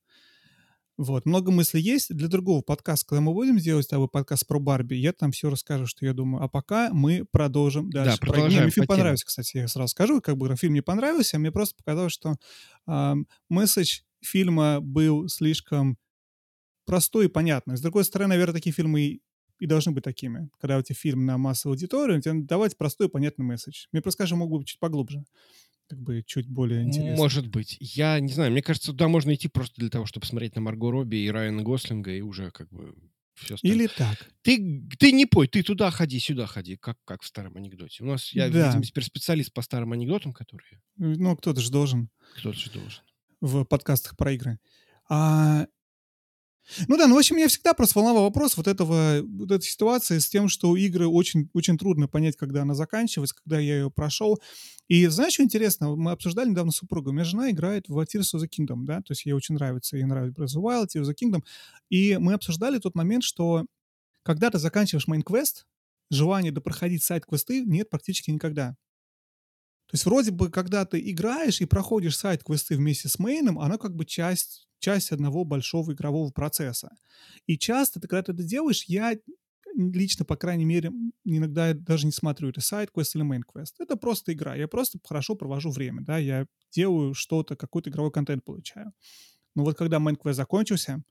Вот, 0.98 1.24
много 1.24 1.50
мыслей 1.50 1.81
есть. 1.81 2.14
Для 2.14 2.29
другого 2.29 2.61
подкаста, 2.61 3.07
когда 3.07 3.22
мы 3.22 3.33
будем 3.33 3.57
делать 3.57 3.87
с 3.87 3.88
тобой 3.88 4.09
подкаст 4.09 4.46
про 4.46 4.59
Барби, 4.59 4.96
я 4.96 5.14
там 5.14 5.33
все 5.33 5.48
расскажу, 5.48 5.87
что 5.87 6.05
я 6.05 6.12
думаю. 6.12 6.44
А 6.44 6.48
пока 6.48 6.90
мы 6.92 7.24
продолжим 7.31 7.88
дальше. 7.88 8.18
Да, 8.20 8.26
продолжаем. 8.26 8.64
Мне 8.64 8.70
фильм 8.70 8.87
понравился, 8.87 9.24
кстати, 9.24 9.57
я 9.57 9.68
сразу 9.68 9.88
скажу, 9.88 10.20
как 10.20 10.37
бы 10.37 10.55
фильм 10.57 10.72
мне 10.72 10.83
понравился, 10.83 11.38
а 11.38 11.40
мне 11.40 11.50
просто 11.50 11.74
показалось, 11.76 12.12
что 12.12 12.35
э, 12.87 13.14
месседж 13.48 14.00
фильма 14.20 14.81
был 14.83 15.26
слишком 15.31 15.96
простой 16.85 17.27
и 17.27 17.29
понятный. 17.29 17.77
С 17.77 17.81
другой 17.81 18.05
стороны, 18.05 18.31
наверное, 18.31 18.55
такие 18.55 18.73
фильмы 18.73 19.01
и, 19.01 19.23
и 19.59 19.66
должны 19.66 19.93
быть 19.93 20.05
такими. 20.05 20.51
Когда 20.61 20.79
у 20.79 20.83
тебя 20.83 20.97
фильм 20.97 21.27
на 21.27 21.38
массовую 21.38 21.75
аудиторию, 21.75 22.21
тебе 22.21 22.43
давать 22.43 22.77
простой 22.77 23.07
и 23.07 23.11
понятный 23.11 23.45
месседж. 23.45 23.87
Мне 23.93 24.03
просто, 24.03 24.19
скажем, 24.19 24.38
мог 24.38 24.51
быть 24.51 24.66
чуть 24.66 24.81
поглубже. 24.81 25.25
Как 25.88 26.01
бы 26.01 26.23
чуть 26.25 26.49
более 26.49 26.83
интересно. 26.83 27.16
Может 27.16 27.49
быть. 27.49 27.77
Я 27.81 28.21
не 28.21 28.33
знаю. 28.33 28.53
Мне 28.53 28.62
кажется, 28.62 28.93
туда 28.93 29.09
можно 29.09 29.35
идти 29.35 29.49
просто 29.49 29.75
для 29.81 29.90
того, 29.90 30.07
чтобы 30.07 30.25
смотреть 30.25 30.55
на 30.55 30.61
Марго 30.61 30.90
Робби 30.90 31.16
и 31.16 31.31
Райана 31.31 31.62
Гослинга, 31.62 32.12
и 32.12 32.21
уже 32.21 32.53
как 32.53 32.69
бы 32.71 32.95
все 33.35 33.55
остальное. 33.55 33.79
Или 33.79 33.87
так. 33.88 34.31
Ты, 34.43 34.87
ты 34.99 35.12
не 35.12 35.27
пой, 35.27 35.49
ты 35.49 35.62
туда 35.62 35.90
ходи, 35.90 36.19
сюда 36.19 36.47
ходи, 36.47 36.77
как, 36.77 36.97
как 37.05 37.23
в 37.23 37.27
старом 37.27 37.57
анекдоте. 37.57 38.05
У 38.05 38.07
нас, 38.07 38.33
я, 38.33 38.49
да. 38.49 38.69
видимо, 38.69 38.85
теперь 38.85 39.05
специалист 39.05 39.53
по 39.53 39.62
старым 39.62 39.93
анекдотам, 39.93 40.33
которые... 40.33 40.81
Ну, 40.97 41.37
кто-то 41.37 41.61
же 41.61 41.71
должен. 41.71 42.11
Кто-то 42.37 42.57
же 42.57 42.71
должен. 42.71 43.03
В 43.40 43.64
подкастах 43.64 44.16
про 44.16 44.33
игры. 44.33 44.59
А 45.09 45.66
ну 46.88 46.96
да, 46.96 47.06
ну 47.06 47.14
в 47.14 47.18
общем, 47.18 47.37
меня 47.37 47.48
всегда 47.48 47.74
просто 47.74 47.98
волновал 47.98 48.24
вопрос 48.24 48.56
вот 48.56 48.66
этого, 48.66 49.20
вот 49.22 49.50
этой 49.50 49.64
ситуации 49.64 50.18
с 50.18 50.28
тем, 50.28 50.48
что 50.48 50.76
игры 50.76 51.06
очень, 51.06 51.48
очень 51.52 51.78
трудно 51.78 52.09
понять, 52.09 52.37
когда 52.37 52.62
она 52.62 52.74
заканчивается, 52.74 53.37
когда 53.37 53.59
я 53.59 53.76
ее 53.76 53.90
прошел. 53.90 54.40
И 54.88 55.06
знаешь, 55.06 55.35
что 55.35 55.42
интересно? 55.42 55.94
Мы 55.96 56.12
обсуждали 56.12 56.50
недавно 56.50 56.72
с 56.72 56.76
супругой. 56.76 57.11
У 57.12 57.14
меня 57.14 57.24
жена 57.24 57.50
играет 57.50 57.88
в 57.88 57.98
Tears 58.00 58.35
of 58.35 58.42
the 58.42 58.48
Kingdom, 58.48 58.85
да, 58.85 58.98
то 58.98 59.12
есть 59.12 59.24
ей 59.24 59.33
очень 59.33 59.54
нравится, 59.54 59.96
ей 59.96 60.04
нравится 60.04 60.40
Breath 60.40 60.46
of 60.46 60.61
the 60.61 60.62
Wild, 60.62 60.87
Tears 60.94 61.09
of 61.09 61.11
the 61.11 61.14
Kingdom. 61.14 61.44
И 61.90 62.16
мы 62.18 62.35
обсуждали 62.35 62.78
тот 62.78 62.94
момент, 62.94 63.24
что 63.24 63.66
когда 64.22 64.50
ты 64.50 64.59
заканчиваешь 64.59 65.06
main 65.09 65.32
квест, 65.32 65.66
желания 66.11 66.50
допроходить 66.50 67.02
side 67.03 67.27
квесты 67.27 67.64
нет 67.64 67.88
практически 67.88 68.30
никогда. 68.30 68.76
То 69.90 69.94
есть 69.94 70.07
вроде 70.07 70.31
бы, 70.31 70.50
когда 70.50 70.85
ты 70.85 71.00
играешь 71.00 71.61
и 71.61 71.64
проходишь 71.64 72.16
side 72.16 72.40
квесты 72.40 72.77
вместе 72.76 73.09
с 73.09 73.18
мейном, 73.18 73.59
она 73.59 73.76
как 73.76 73.96
бы 73.96 74.05
часть 74.05 74.68
часть 74.79 75.12
одного 75.12 75.44
большого 75.44 75.92
игрового 75.92 76.31
процесса. 76.31 76.90
И 77.46 77.59
часто, 77.59 78.00
ты, 78.00 78.09
когда 78.09 78.22
ты 78.22 78.33
это 78.33 78.42
делаешь, 78.42 78.85
я 78.87 79.14
лично, 79.76 80.24
по 80.24 80.37
крайней 80.37 80.64
мере, 80.64 80.90
иногда 81.24 81.74
даже 81.74 82.07
не 82.07 82.12
смотрю, 82.12 82.48
это 82.48 82.61
side 82.61 82.85
квест 82.85 83.14
или 83.14 83.22
main 83.23 83.43
квест. 83.43 83.75
Это 83.79 83.96
просто 83.96 84.33
игра. 84.33 84.57
Я 84.57 84.68
просто 84.68 84.98
хорошо 85.07 85.35
провожу 85.35 85.70
время, 85.70 86.03
да, 86.03 86.18
я 86.18 86.46
делаю 86.72 87.14
что-то, 87.14 87.57
какой-то 87.57 87.90
игровой 87.90 88.11
контент 88.11 88.44
получаю. 88.44 88.92
Но 89.55 89.64
вот 89.64 89.76
когда 89.76 89.98
main 89.99 90.15
квест 90.15 90.37
закончился, 90.37 91.03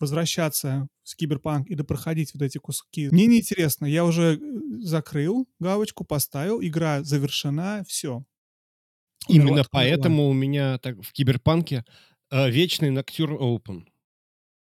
возвращаться 0.00 0.88
в 1.04 1.14
Киберпанк 1.14 1.68
и 1.68 1.74
допроходить 1.74 2.32
вот 2.34 2.42
эти 2.42 2.58
куски. 2.58 3.08
Мне 3.10 3.26
неинтересно. 3.26 3.86
Я 3.86 4.04
уже 4.04 4.36
э, 4.36 4.38
закрыл 4.80 5.46
галочку, 5.60 6.04
поставил, 6.04 6.60
игра 6.62 7.02
завершена, 7.04 7.84
все. 7.86 8.24
Именно 9.28 9.64
поэтому 9.70 10.28
у 10.28 10.32
меня 10.32 10.78
так 10.78 10.96
в 11.02 11.12
Киберпанке 11.12 11.84
э, 12.30 12.50
вечный 12.50 12.90
Ноктюрн 12.90 13.36
Open. 13.36 13.84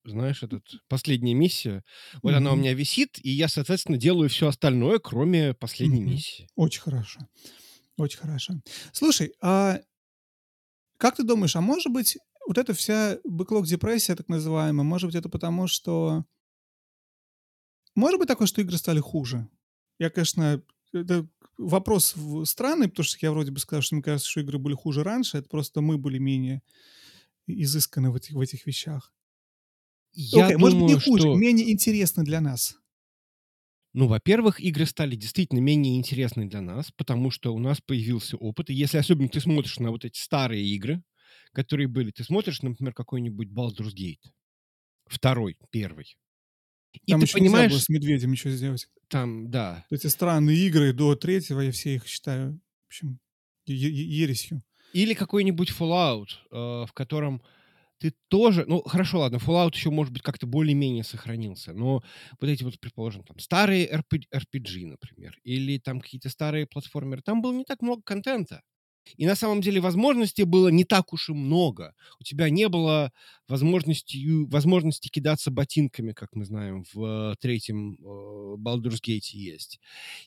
Знаешь, 0.04 0.42
этот 0.42 0.64
последняя 0.88 1.34
миссия. 1.34 1.84
Вот 2.24 2.34
она 2.34 2.54
у 2.54 2.56
меня 2.56 2.74
висит, 2.74 3.20
и 3.22 3.30
я, 3.30 3.50
соответственно, 3.50 3.98
делаю 3.98 4.30
все 4.30 4.48
остальное, 4.48 5.00
кроме 5.00 5.54
последней 5.54 6.02
миссии. 6.02 6.48
Очень 6.56 6.82
хорошо. 6.82 7.20
Очень 7.98 8.20
хорошо. 8.20 8.54
Слушай, 8.94 9.34
а 9.42 9.80
как 10.98 11.18
ты 11.18 11.24
думаешь, 11.24 11.56
а 11.56 11.62
может 11.62 11.92
быть, 11.92 12.18
вот 12.48 12.58
эта 12.58 12.74
вся 12.74 13.20
бэклог-депрессия, 13.24 14.16
так 14.16 14.30
называемая, 14.30 14.84
может 14.84 15.08
быть, 15.08 15.16
это 15.16 15.30
потому, 15.30 15.68
что... 15.68 16.26
Может 17.94 18.20
быть 18.20 18.28
такое, 18.28 18.48
что 18.48 18.62
игры 18.62 18.78
стали 18.78 19.00
хуже? 19.00 19.50
Я, 20.00 20.10
конечно, 20.10 20.64
это 20.94 21.28
вопрос 21.58 22.16
странный, 22.46 22.88
потому 22.88 23.04
что 23.04 23.18
я 23.22 23.32
вроде 23.32 23.52
бы 23.52 23.60
сказал, 23.60 23.82
что 23.82 23.96
мне 23.96 24.04
кажется, 24.04 24.30
что 24.30 24.42
игры 24.42 24.60
были 24.60 24.76
хуже 24.76 25.04
раньше, 25.04 25.38
это 25.38 25.50
просто 25.50 25.82
мы 25.82 25.98
были 25.98 26.20
менее 26.20 26.62
изысканы 27.48 28.12
в 28.12 28.16
этих, 28.16 28.34
в 28.34 28.40
этих 28.40 28.66
вещах. 28.66 29.14
Я 30.14 30.50
okay, 30.50 30.54
думаю, 30.54 30.60
может 30.60 30.80
быть, 30.80 30.90
не 30.90 31.00
хуже, 31.00 31.22
что... 31.24 31.36
менее 31.36 31.72
интересны 31.72 32.24
для 32.24 32.42
нас. 32.42 32.78
Ну, 33.94 34.08
во-первых, 34.08 34.60
игры 34.60 34.86
стали 34.86 35.16
действительно 35.16 35.60
менее 35.60 35.98
интересны 35.98 36.48
для 36.48 36.62
нас, 36.62 36.92
потому 36.92 37.32
что 37.32 37.54
у 37.54 37.60
нас 37.60 37.82
появился 37.82 38.38
опыт. 38.38 38.70
И 38.70 38.74
если 38.74 38.98
особенно 38.98 39.30
ты 39.30 39.40
смотришь 39.40 39.80
на 39.80 39.92
вот 39.92 40.06
эти 40.06 40.20
старые 40.20 40.64
игры, 40.66 41.04
которые 41.58 41.88
были. 41.88 42.12
Ты 42.12 42.24
смотришь, 42.24 42.62
например, 42.62 42.94
какой-нибудь 42.94 43.48
Baldur's 43.48 43.92
Gate. 43.96 44.30
Второй, 45.08 45.58
первый. 45.72 46.16
И 46.94 47.12
Там 47.12 47.20
ты 47.20 47.26
еще 47.26 47.40
понимаешь... 47.40 47.72
было 47.72 47.80
с 47.80 47.90
медведем 47.90 48.32
ничего 48.32 48.54
сделать. 48.54 48.88
Там, 49.08 49.50
да. 49.50 49.84
Эти 49.90 50.06
странные 50.06 50.56
игры 50.68 50.94
до 50.94 51.16
третьего, 51.16 51.62
я 51.62 51.72
все 51.72 51.96
их 51.96 52.06
считаю, 52.06 52.62
в 52.84 52.88
общем, 52.90 53.20
ересью. 53.66 54.62
Или 54.94 55.16
какой-нибудь 55.16 55.72
Fallout, 55.72 56.28
э, 56.52 56.86
в 56.86 56.92
котором 56.94 57.42
ты 57.98 58.14
тоже... 58.28 58.66
Ну, 58.68 58.84
хорошо, 58.84 59.22
ладно, 59.22 59.38
Fallout 59.38 59.74
еще, 59.74 59.90
может 59.90 60.14
быть, 60.14 60.22
как-то 60.22 60.46
более-менее 60.46 61.04
сохранился, 61.04 61.74
но 61.74 62.04
вот 62.40 62.50
эти 62.50 62.64
вот, 62.64 62.80
предположим, 62.80 63.24
там, 63.24 63.40
старые 63.40 63.90
RPG, 63.92 64.86
например, 64.86 65.40
или 65.44 65.80
там 65.80 66.02
какие-то 66.02 66.30
старые 66.30 66.68
платформеры, 66.68 67.24
там 67.24 67.42
было 67.42 67.54
не 67.54 67.64
так 67.64 67.82
много 67.82 68.04
контента. 68.04 68.62
И 69.16 69.26
на 69.26 69.36
самом 69.36 69.62
деле 69.62 69.80
возможностей 69.80 70.44
было 70.44 70.68
не 70.70 70.84
так 70.84 71.14
уж 71.14 71.30
и 71.30 71.34
много. 71.34 71.94
У 72.20 72.24
тебя 72.24 72.50
не 72.50 72.68
было 72.68 73.12
возможности, 73.48 74.46
возможности 74.46 75.08
кидаться 75.08 75.52
ботинками, 75.52 76.12
как 76.12 76.36
мы 76.36 76.46
знаем, 76.46 76.84
в 76.94 77.32
э, 77.32 77.36
третьем 77.40 77.94
э, 77.94 78.56
Baldur's 78.58 79.02
Gate 79.02 79.32
есть. 79.32 79.80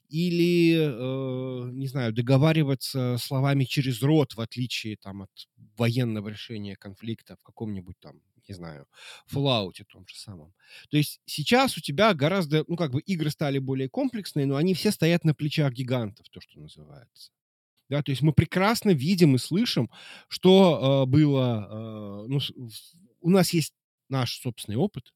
Или, 0.09 0.77
э, 0.77 1.71
не 1.73 1.87
знаю, 1.87 2.13
договариваться 2.13 3.17
словами 3.19 3.65
через 3.65 4.03
рот, 4.03 4.35
в 4.35 4.41
отличие 4.41 4.97
там, 4.97 5.23
от 5.23 5.31
военного 5.77 6.29
решения 6.29 6.77
конфликта 6.77 7.37
в 7.37 7.43
каком-нибудь 7.43 7.97
там 8.01 8.21
не 8.49 8.55
знаю, 8.55 8.87
Fallout 9.33 9.85
том 9.89 10.07
же 10.09 10.17
самом. 10.17 10.53
То 10.91 10.97
есть 10.97 11.21
сейчас 11.25 11.77
у 11.77 11.81
тебя 11.81 12.13
гораздо, 12.15 12.65
ну, 12.67 12.77
как 12.77 12.91
бы 12.91 13.01
игры 13.01 13.31
стали 13.31 13.59
более 13.59 13.89
комплексные, 13.89 14.45
но 14.47 14.57
они 14.57 14.75
все 14.75 14.91
стоят 14.91 15.25
на 15.25 15.35
плечах 15.35 15.73
гигантов, 15.73 16.29
то, 16.31 16.41
что 16.41 16.59
называется. 16.59 17.31
Да, 17.91 18.03
то 18.05 18.13
есть 18.13 18.23
мы 18.23 18.33
прекрасно 18.33 18.91
видим 18.91 19.35
и 19.35 19.39
слышим, 19.39 19.91
что 20.29 21.05
э, 21.05 21.11
было... 21.11 21.67
Э, 21.69 22.27
ну, 22.29 22.39
у 23.21 23.31
нас 23.31 23.53
есть 23.53 23.75
наш 24.09 24.39
собственный 24.41 24.77
опыт, 24.79 25.13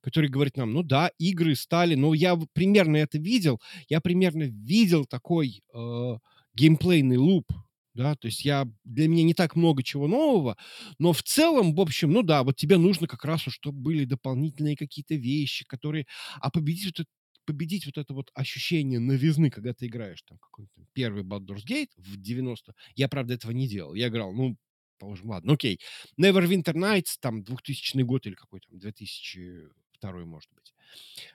который 0.00 0.30
говорит 0.30 0.56
нам, 0.56 0.72
ну 0.72 0.82
да, 0.82 1.10
игры 1.18 1.54
стали, 1.54 1.96
но 1.96 2.14
я 2.14 2.34
примерно 2.54 2.96
это 2.96 3.18
видел, 3.18 3.60
я 3.88 4.00
примерно 4.00 4.44
видел 4.44 5.04
такой 5.04 5.62
э, 5.74 6.18
геймплейный 6.54 7.18
луп, 7.18 7.46
да, 7.92 8.16
то 8.16 8.26
есть 8.26 8.44
я, 8.44 8.66
для 8.84 9.06
меня 9.06 9.22
не 9.24 9.34
так 9.34 9.54
много 9.54 9.82
чего 9.82 10.08
нового, 10.08 10.56
но 10.98 11.12
в 11.12 11.22
целом, 11.22 11.74
в 11.74 11.80
общем, 11.80 12.10
ну 12.10 12.22
да, 12.22 12.42
вот 12.42 12.56
тебе 12.56 12.78
нужно 12.78 13.06
как 13.06 13.24
раз, 13.26 13.42
чтобы 13.42 13.78
были 13.80 14.06
дополнительные 14.06 14.76
какие-то 14.76 15.14
вещи, 15.14 15.66
которые, 15.66 16.06
а 16.40 16.50
победить 16.50 16.98
вот 16.98 17.06
победить 17.44 17.86
вот 17.86 17.98
это 17.98 18.14
вот 18.14 18.30
ощущение 18.34 18.98
новизны, 19.00 19.50
когда 19.50 19.74
ты 19.74 19.86
играешь 19.86 20.22
там 20.22 20.38
какой-то 20.38 20.72
первый 20.92 21.22
Baldur's 21.24 21.64
Gate 21.66 21.90
в 21.96 22.16
90 22.16 22.74
Я, 22.96 23.08
правда, 23.08 23.34
этого 23.34 23.52
не 23.52 23.68
делал. 23.68 23.94
Я 23.94 24.08
играл, 24.08 24.32
ну, 24.32 24.56
положим, 24.98 25.30
ладно, 25.30 25.54
окей. 25.54 25.80
Neverwinter 26.20 26.74
Nights, 26.74 27.16
там, 27.20 27.42
2000 27.42 28.02
год 28.02 28.26
или 28.26 28.34
какой 28.34 28.60
там, 28.60 28.78
2002, 28.78 30.12
может 30.24 30.50
быть. 30.54 30.74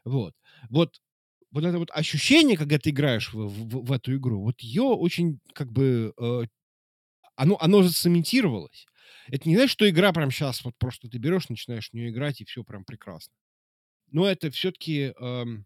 Вот. 0.06 0.36
Вот 0.70 1.02
вот 1.52 1.64
это 1.66 1.80
вот 1.80 1.90
ощущение, 1.92 2.58
когда 2.58 2.78
ты 2.78 2.92
играешь 2.92 3.34
в, 3.34 3.48
в, 3.48 3.86
в 3.86 3.92
эту 3.92 4.16
игру, 4.16 4.42
вот 4.44 4.62
ее 4.62 4.84
очень 4.84 5.40
как 5.54 5.72
бы 5.72 6.14
э, 6.20 6.44
оно, 7.36 7.58
оно 7.62 7.84
зацементировалось. 7.84 8.86
Это 9.28 9.48
не 9.48 9.56
значит, 9.56 9.72
что 9.72 9.90
игра 9.90 10.12
прям 10.14 10.32
сейчас 10.32 10.64
вот 10.64 10.76
просто 10.78 11.10
ты 11.10 11.18
берешь, 11.18 11.50
начинаешь 11.50 11.90
в 11.90 11.94
нее 11.94 12.10
играть, 12.10 12.42
и 12.42 12.46
все 12.46 12.64
прям 12.64 12.84
прекрасно. 12.84 13.34
Но 14.12 14.28
это 14.28 14.52
все-таки 14.52 15.14
эм, 15.20 15.66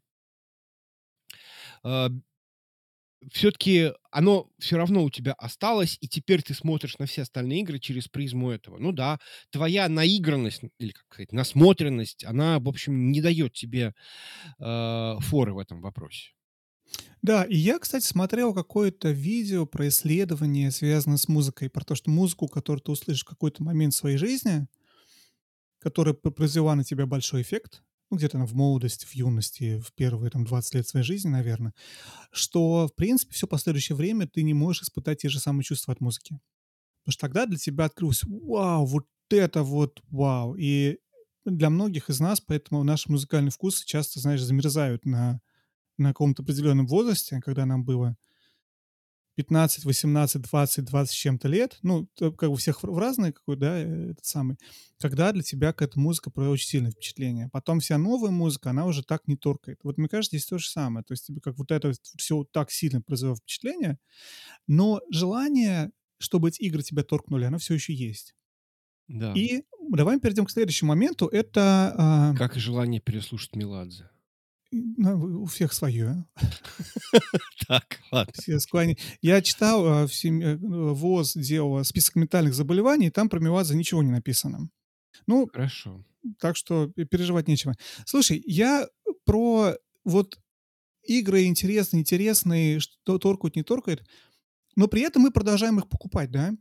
все-таки 3.31 3.91
оно 4.11 4.49
все 4.59 4.77
равно 4.77 5.03
у 5.03 5.09
тебя 5.09 5.33
осталось, 5.33 5.97
и 6.01 6.07
теперь 6.07 6.41
ты 6.41 6.53
смотришь 6.53 6.97
на 6.97 7.05
все 7.05 7.21
остальные 7.21 7.61
игры 7.61 7.79
через 7.79 8.07
призму 8.07 8.51
этого. 8.51 8.77
Ну 8.77 8.91
да, 8.91 9.19
твоя 9.49 9.87
наигранность, 9.87 10.61
или 10.77 10.91
как 10.91 11.05
сказать, 11.11 11.31
насмотренность, 11.31 12.25
она, 12.25 12.59
в 12.59 12.67
общем, 12.67 13.11
не 13.11 13.21
дает 13.21 13.53
тебе 13.53 13.93
э, 14.59 15.15
форы 15.19 15.53
в 15.53 15.59
этом 15.59 15.81
вопросе. 15.81 16.31
Да, 17.21 17.43
и 17.45 17.55
я, 17.55 17.79
кстати, 17.79 18.05
смотрел 18.05 18.53
какое-то 18.53 19.11
видео 19.11 19.65
про 19.65 19.87
исследование, 19.87 20.71
связанное 20.71 21.17
с 21.17 21.29
музыкой, 21.29 21.69
про 21.69 21.85
то, 21.85 21.95
что 21.95 22.11
музыку, 22.11 22.47
которую 22.47 22.81
ты 22.81 22.91
услышишь 22.91 23.23
в 23.23 23.29
какой-то 23.29 23.63
момент 23.63 23.93
своей 23.93 24.17
жизни, 24.17 24.67
которая 25.79 26.13
произвела 26.13 26.75
на 26.75 26.83
тебя 26.83 27.05
большой 27.05 27.41
эффект, 27.41 27.81
ну, 28.09 28.17
где-то 28.17 28.37
в 28.45 28.53
молодости, 28.53 29.05
в 29.05 29.15
юности, 29.15 29.79
в 29.79 29.93
первые 29.93 30.29
там 30.29 30.45
20 30.45 30.75
лет 30.75 30.87
своей 30.87 31.05
жизни, 31.05 31.29
наверное, 31.29 31.73
что, 32.31 32.87
в 32.87 32.95
принципе, 32.95 33.33
все 33.33 33.47
последующее 33.47 33.95
время 33.95 34.27
ты 34.27 34.43
не 34.43 34.53
можешь 34.53 34.83
испытать 34.83 35.21
те 35.21 35.29
же 35.29 35.39
самые 35.39 35.63
чувства 35.63 35.93
от 35.93 36.01
музыки. 36.01 36.39
Потому 37.01 37.13
что 37.13 37.21
тогда 37.21 37.45
для 37.45 37.57
тебя 37.57 37.85
открылось, 37.85 38.23
вау, 38.23 38.85
вот 38.85 39.07
это 39.29 39.63
вот 39.63 40.01
вау. 40.09 40.55
И 40.55 40.99
для 41.45 41.69
многих 41.69 42.09
из 42.09 42.19
нас, 42.19 42.39
поэтому 42.39 42.83
наши 42.83 43.11
музыкальные 43.11 43.51
вкусы 43.51 43.85
часто, 43.85 44.19
знаешь, 44.19 44.41
замерзают 44.41 45.05
на, 45.05 45.41
на 45.97 46.09
каком-то 46.09 46.43
определенном 46.43 46.87
возрасте, 46.87 47.41
когда 47.41 47.65
нам 47.65 47.83
было 47.83 48.15
15, 49.35 49.85
18, 49.85 50.41
20, 50.41 50.85
20 50.85 51.11
с 51.11 51.15
чем-то 51.15 51.47
лет, 51.47 51.79
ну, 51.81 52.07
как 52.17 52.41
бы 52.41 52.47
у 52.49 52.55
всех 52.55 52.83
в 52.83 52.97
разные, 52.97 53.33
какой, 53.33 53.57
да, 53.57 53.79
э, 53.79 54.11
этот 54.11 54.25
самый, 54.25 54.57
когда 54.99 55.31
для 55.31 55.41
тебя 55.41 55.73
какая-то 55.73 55.99
музыка 55.99 56.29
производит 56.29 56.59
очень 56.59 56.69
сильное 56.69 56.91
впечатление. 56.91 57.49
Потом 57.51 57.79
вся 57.79 57.97
новая 57.97 58.31
музыка, 58.31 58.69
она 58.69 58.85
уже 58.85 59.03
так 59.03 59.27
не 59.27 59.35
торкает. 59.35 59.79
Вот 59.83 59.97
мне 59.97 60.07
кажется, 60.07 60.37
здесь 60.37 60.47
то 60.47 60.57
же 60.57 60.69
самое. 60.69 61.03
То 61.03 61.13
есть 61.13 61.25
тебе 61.25 61.41
как 61.41 61.57
вот 61.57 61.71
это 61.71 61.93
все 62.17 62.43
так 62.43 62.69
сильно 62.71 63.01
произвело 63.01 63.35
впечатление, 63.35 63.97
но 64.67 65.01
желание, 65.11 65.91
чтобы 66.19 66.49
эти 66.49 66.61
игры 66.61 66.83
тебя 66.83 67.03
торкнули, 67.03 67.45
оно 67.45 67.57
все 67.57 67.73
еще 67.73 67.93
есть. 67.93 68.35
Да. 69.07 69.33
И 69.33 69.63
давай 69.89 70.19
перейдем 70.19 70.45
к 70.45 70.51
следующему 70.51 70.89
моменту. 70.89 71.27
Это... 71.27 72.33
Э, 72.33 72.37
как 72.37 72.55
и 72.55 72.59
желание 72.59 73.01
переслушать 73.01 73.55
Меладзе. 73.55 74.09
Ну, 74.73 75.43
у 75.43 75.45
всех 75.45 75.73
свое. 75.73 76.25
Так, 77.67 78.01
ладно. 78.11 78.33
Все 78.35 78.59
склони... 78.59 78.97
Я 79.21 79.41
читал, 79.41 79.85
а, 79.85 80.05
э, 80.05 80.57
ВОЗ 80.57 81.33
делал 81.35 81.83
список 81.85 82.15
ментальных 82.15 82.53
заболеваний, 82.55 83.07
и 83.07 83.11
там 83.11 83.29
про 83.29 83.39
миоаза 83.39 83.75
ничего 83.75 84.03
не 84.03 84.11
написано. 84.11 84.69
Ну, 85.27 85.47
Хорошо. 85.47 86.03
Так 86.39 86.57
что 86.57 86.87
переживать 86.87 87.47
нечего. 87.47 87.75
Слушай, 88.05 88.41
я 88.45 88.87
про 89.25 89.75
вот 90.03 90.39
игры 91.03 91.43
интересные, 91.43 92.01
интересные, 92.01 92.79
что 92.79 93.17
торкают, 93.19 93.55
не 93.55 93.63
торкают, 93.63 94.05
но 94.75 94.87
при 94.87 95.01
этом 95.01 95.21
мы 95.21 95.31
продолжаем 95.31 95.79
их 95.79 95.87
покупать, 95.87 96.31
да? 96.31 96.53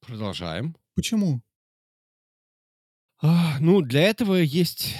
Продолжаем. 0.00 0.76
Почему? 0.94 1.42
А, 3.22 3.58
ну, 3.60 3.82
для 3.82 4.02
этого 4.02 4.34
есть 4.34 4.96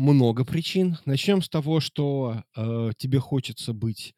много 0.00 0.44
причин. 0.44 0.96
Начнем 1.04 1.42
с 1.42 1.48
того, 1.48 1.80
что 1.80 2.42
э, 2.56 2.90
тебе 2.96 3.18
хочется 3.20 3.72
быть... 3.74 4.14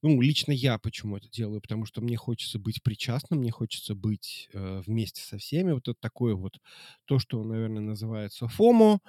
Ну, 0.00 0.20
лично 0.20 0.52
я 0.52 0.78
почему 0.78 1.16
это 1.16 1.28
делаю? 1.28 1.60
Потому 1.60 1.84
что 1.84 2.00
мне 2.00 2.16
хочется 2.16 2.58
быть 2.58 2.82
причастным, 2.82 3.40
мне 3.40 3.50
хочется 3.50 3.94
быть 3.94 4.48
э, 4.54 4.82
вместе 4.86 5.20
со 5.20 5.38
всеми. 5.38 5.72
Вот 5.72 5.88
это 5.88 5.98
такое 6.00 6.34
вот 6.34 6.58
то, 7.04 7.18
что, 7.18 7.42
наверное, 7.44 7.82
называется 7.82 8.48
ФОМО. 8.48 9.00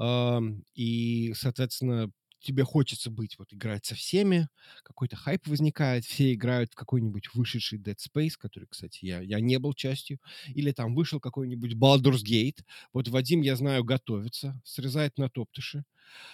Э, 0.00 0.40
и, 0.74 1.32
соответственно, 1.34 2.10
тебе 2.44 2.64
хочется 2.64 3.10
быть, 3.10 3.38
вот 3.38 3.52
играть 3.52 3.84
со 3.84 3.94
всеми, 3.94 4.48
какой-то 4.82 5.16
хайп 5.16 5.46
возникает, 5.46 6.04
все 6.04 6.34
играют 6.34 6.72
в 6.72 6.76
какой-нибудь 6.76 7.34
вышедший 7.34 7.78
Dead 7.78 7.96
Space, 7.96 8.32
который, 8.38 8.66
кстати, 8.68 9.04
я, 9.04 9.20
я 9.20 9.40
не 9.40 9.58
был 9.58 9.72
частью, 9.74 10.18
или 10.54 10.70
там 10.72 10.94
вышел 10.94 11.20
какой-нибудь 11.20 11.74
Baldur's 11.74 12.22
Gate. 12.24 12.58
Вот 12.92 13.08
Вадим, 13.08 13.40
я 13.40 13.56
знаю, 13.56 13.84
готовится, 13.84 14.60
срезает 14.64 15.18
на 15.18 15.28
топтыши, 15.28 15.84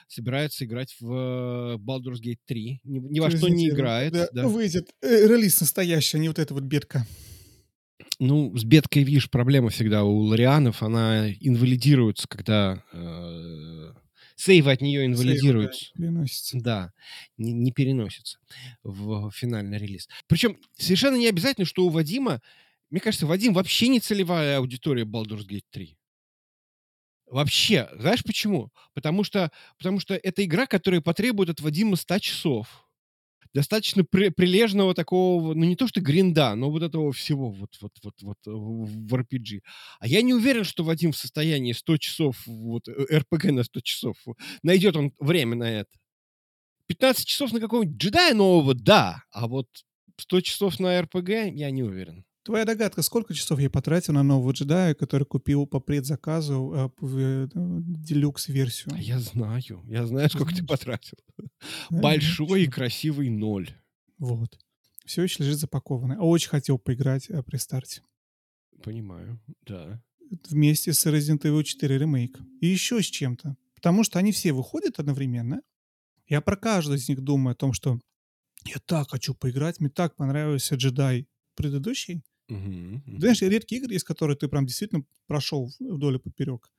собирается 0.09 0.65
играть 0.65 0.97
в 1.01 1.13
э, 1.13 1.77
Baldur's 1.77 2.21
Gate 2.23 2.41
3, 2.47 2.81
ни, 2.85 2.99
ни 2.99 3.21
во 3.21 3.31
что 3.31 3.49
не 3.49 3.69
играет. 3.69 4.13
когда 4.13 4.43
Да. 4.43 4.49
выйдет 4.49 4.91
э, 5.01 5.27
релиз 5.27 5.61
настоящий, 5.61 6.19
а 6.19 6.21
не 6.21 6.29
вот 6.29 6.39
эта 6.39 6.53
вот 6.55 6.65
бетка. 6.65 7.07
Ну, 8.19 8.55
с 8.57 8.65
бедкой, 8.65 9.03
видишь, 9.03 9.31
проблема 9.31 9.71
всегда 9.71 10.05
у 10.05 10.19
Лорианов, 10.19 10.83
она 10.83 11.31
инвалидируется, 11.33 12.29
когда 12.29 12.83
э, 12.93 13.93
сейвы 14.41 14.73
от 14.73 14.81
нее 14.81 15.01
Сейвы, 15.01 15.15
да, 15.17 15.23
инвалидируются. 15.23 15.93
переносится. 15.95 16.59
Да, 16.61 16.93
не, 17.37 17.53
не 17.53 17.73
переносится 17.73 18.39
в 18.83 19.31
финальный 19.33 19.79
релиз. 19.79 20.09
Причем 20.27 20.59
совершенно 20.77 21.17
не 21.17 21.29
обязательно, 21.29 21.67
что 21.67 21.85
у 21.85 21.91
Вадима, 21.91 22.41
мне 22.91 23.01
кажется, 23.01 23.27
Вадим 23.27 23.53
вообще 23.53 23.89
не 23.89 24.01
целевая 24.01 24.59
аудитория 24.59 25.05
Baldur's 25.05 25.47
Gate 25.47 25.65
3. 25.71 25.97
Вообще. 27.27 27.89
Знаешь 27.93 28.25
почему? 28.25 28.73
Потому 28.95 29.23
что, 29.23 29.53
потому 29.79 30.01
что 30.01 30.15
это 30.15 30.45
игра, 30.45 30.67
которая 30.67 31.01
потребует 31.01 31.51
от 31.51 31.61
Вадима 31.61 31.97
100 31.97 32.19
часов. 32.19 32.90
Достаточно 33.53 34.05
при- 34.05 34.29
прилежного 34.29 34.95
такого, 34.95 35.55
ну 35.55 35.65
не 35.65 35.75
то 35.75 35.89
что 35.89 36.01
гринда, 36.01 36.55
но 36.55 36.71
вот 36.71 36.83
этого 36.85 37.13
всего 37.13 37.51
вот, 37.51 37.71
вот, 37.81 37.93
вот, 38.05 38.15
вот 38.23 38.37
э, 38.47 38.51
в 38.53 39.15
RPG. 39.15 39.63
А 39.99 40.07
я 40.07 40.23
не 40.23 40.35
уверен, 40.35 40.63
что 40.65 40.85
Вадим 40.85 41.11
в 41.13 41.17
состоянии 41.17 41.73
100 41.73 41.97
часов, 41.97 42.37
вот 42.47 42.89
РПГ 42.89 43.47
на 43.47 43.65
100 43.65 43.81
часов, 43.81 44.17
найдет 44.63 44.97
он 44.97 45.13
время 45.19 45.57
на 45.57 45.65
это. 45.71 45.91
15 46.87 47.27
часов 47.27 47.53
на 47.53 47.61
какого-нибудь 47.61 47.97
джедая 47.99 48.35
нового, 48.35 48.75
да, 48.75 49.25
а 49.33 49.49
вот 49.49 49.69
100 50.19 50.41
часов 50.43 50.81
на 50.81 51.01
РПГ 51.03 51.31
я 51.55 51.71
не 51.71 51.83
уверен. 51.83 52.25
Твоя 52.43 52.65
догадка, 52.65 53.03
сколько 53.03 53.35
часов 53.35 53.61
я 53.61 53.69
потратил 53.69 54.15
на 54.15 54.23
нового 54.23 54.53
джедая, 54.53 54.95
который 54.95 55.25
купил 55.25 55.67
по 55.67 55.79
предзаказу 55.79 56.73
э, 56.75 56.89
э, 57.03 57.49
делюкс-версию? 57.53 58.95
А 58.95 58.99
я 58.99 59.19
знаю, 59.19 59.83
я 59.87 60.07
знаю, 60.07 60.31
сколько 60.31 60.55
ты 60.55 60.65
потратил. 60.65 61.19
Да, 61.91 62.01
Большой 62.01 62.65
и 62.65 62.67
красивый 62.67 63.29
ноль. 63.29 63.71
Вот. 64.19 64.59
Все 65.05 65.23
еще 65.23 65.43
лежит 65.43 65.59
запакованный. 65.59 66.17
А 66.17 66.23
Очень 66.23 66.49
хотел 66.49 66.79
поиграть 66.79 67.29
э, 67.29 67.43
при 67.43 67.57
старте. 67.59 68.03
Понимаю, 68.83 69.39
да. 69.67 70.03
Вместе 70.49 70.95
с 70.95 71.07
Resident 71.07 71.43
Evil 71.43 71.63
4 71.63 71.99
ремейк. 71.99 72.39
И 72.61 72.67
еще 72.67 73.03
с 73.03 73.07
чем-то. 73.07 73.57
Потому 73.75 74.03
что 74.03 74.19
они 74.19 74.33
все 74.33 74.53
выходят 74.53 74.99
одновременно. 74.99 75.61
Я 76.27 76.41
про 76.41 76.57
каждый 76.57 76.97
из 76.97 77.09
них 77.09 77.21
думаю 77.21 77.53
о 77.53 77.57
том, 77.57 77.73
что 77.73 77.99
я 78.65 78.77
так 78.87 79.11
хочу 79.11 79.35
поиграть, 79.35 79.81
мне 79.81 79.91
так 79.91 80.17
понравился 80.17 80.77
джедай 80.77 81.27
предыдущий. 81.55 82.23
Мгм, 82.51 83.03
мгм. 83.07 83.21
Знаешь, 83.21 83.41
редкие 83.43 83.81
игры, 83.81 83.95
из 83.95 84.05
которых 84.05 84.39
ты 84.39 84.49
прям 84.49 84.67
действительно 84.67 85.05
прошел 85.27 85.71
вдоль 85.79 86.17
и 86.17 86.19
поперек. 86.19 86.71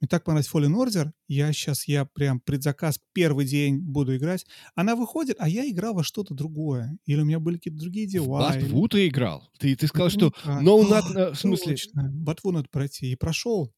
Мне 0.00 0.08
так 0.08 0.24
понравилась 0.24 0.50
Fallen 0.52 0.74
Order. 0.74 1.12
Я 1.28 1.52
сейчас, 1.52 1.86
я 1.86 2.04
прям 2.04 2.40
предзаказ 2.40 3.00
первый 3.12 3.46
день 3.46 3.78
буду 3.78 4.16
играть. 4.16 4.44
Она 4.74 4.96
выходит, 4.96 5.36
а 5.38 5.48
я 5.48 5.68
играл 5.70 5.94
во 5.94 6.02
что-то 6.02 6.34
другое. 6.34 6.98
Или 7.06 7.20
у 7.20 7.24
меня 7.24 7.38
были 7.38 7.56
какие-то 7.56 7.78
другие 7.78 8.08
В 8.08 8.10
дела. 8.10 8.52
или- 8.56 8.88
ты 8.88 9.06
играл? 9.06 9.48
Ты, 9.58 9.76
ты 9.76 9.86
сказал, 9.86 10.10
что 10.10 10.32
Наверняка. 10.44 10.62
no 10.64 10.90
not... 10.90 11.16
А, 11.16 11.32
в 11.34 11.38
смысле... 11.38 11.76
Ботву 11.94 12.50
надо 12.50 12.68
пройти. 12.68 13.12
И 13.12 13.14
прошел. 13.14 13.72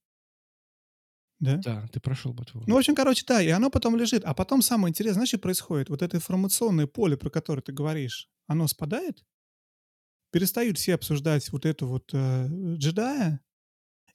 Да? 1.41 1.59
Да, 1.59 1.89
ты 1.93 2.01
прошел 2.01 2.33
Ботву. 2.33 2.65
Ну, 2.67 2.75
в 2.75 2.79
общем, 2.79 2.95
короче, 2.95 3.25
да, 3.29 3.43
и 3.43 3.49
оно 3.49 3.69
потом 3.69 3.95
лежит. 3.95 4.25
А 4.25 4.33
потом 4.33 4.63
самое 4.63 4.91
интересное, 4.91 5.15
знаешь, 5.15 5.29
что 5.29 5.39
происходит? 5.39 5.91
Вот 5.91 6.01
это 6.01 6.17
информационное 6.17 6.87
поле, 6.87 7.19
про 7.19 7.29
которое 7.29 7.61
ты 7.61 7.73
говоришь, 7.73 8.31
оно 8.47 8.67
спадает, 8.67 9.23
перестают 10.35 10.79
все 10.79 10.97
обсуждать 10.97 11.49
вот 11.53 11.65
эту 11.65 11.87
вот 11.87 12.11
э, 12.13 12.49
джедая, 12.75 13.41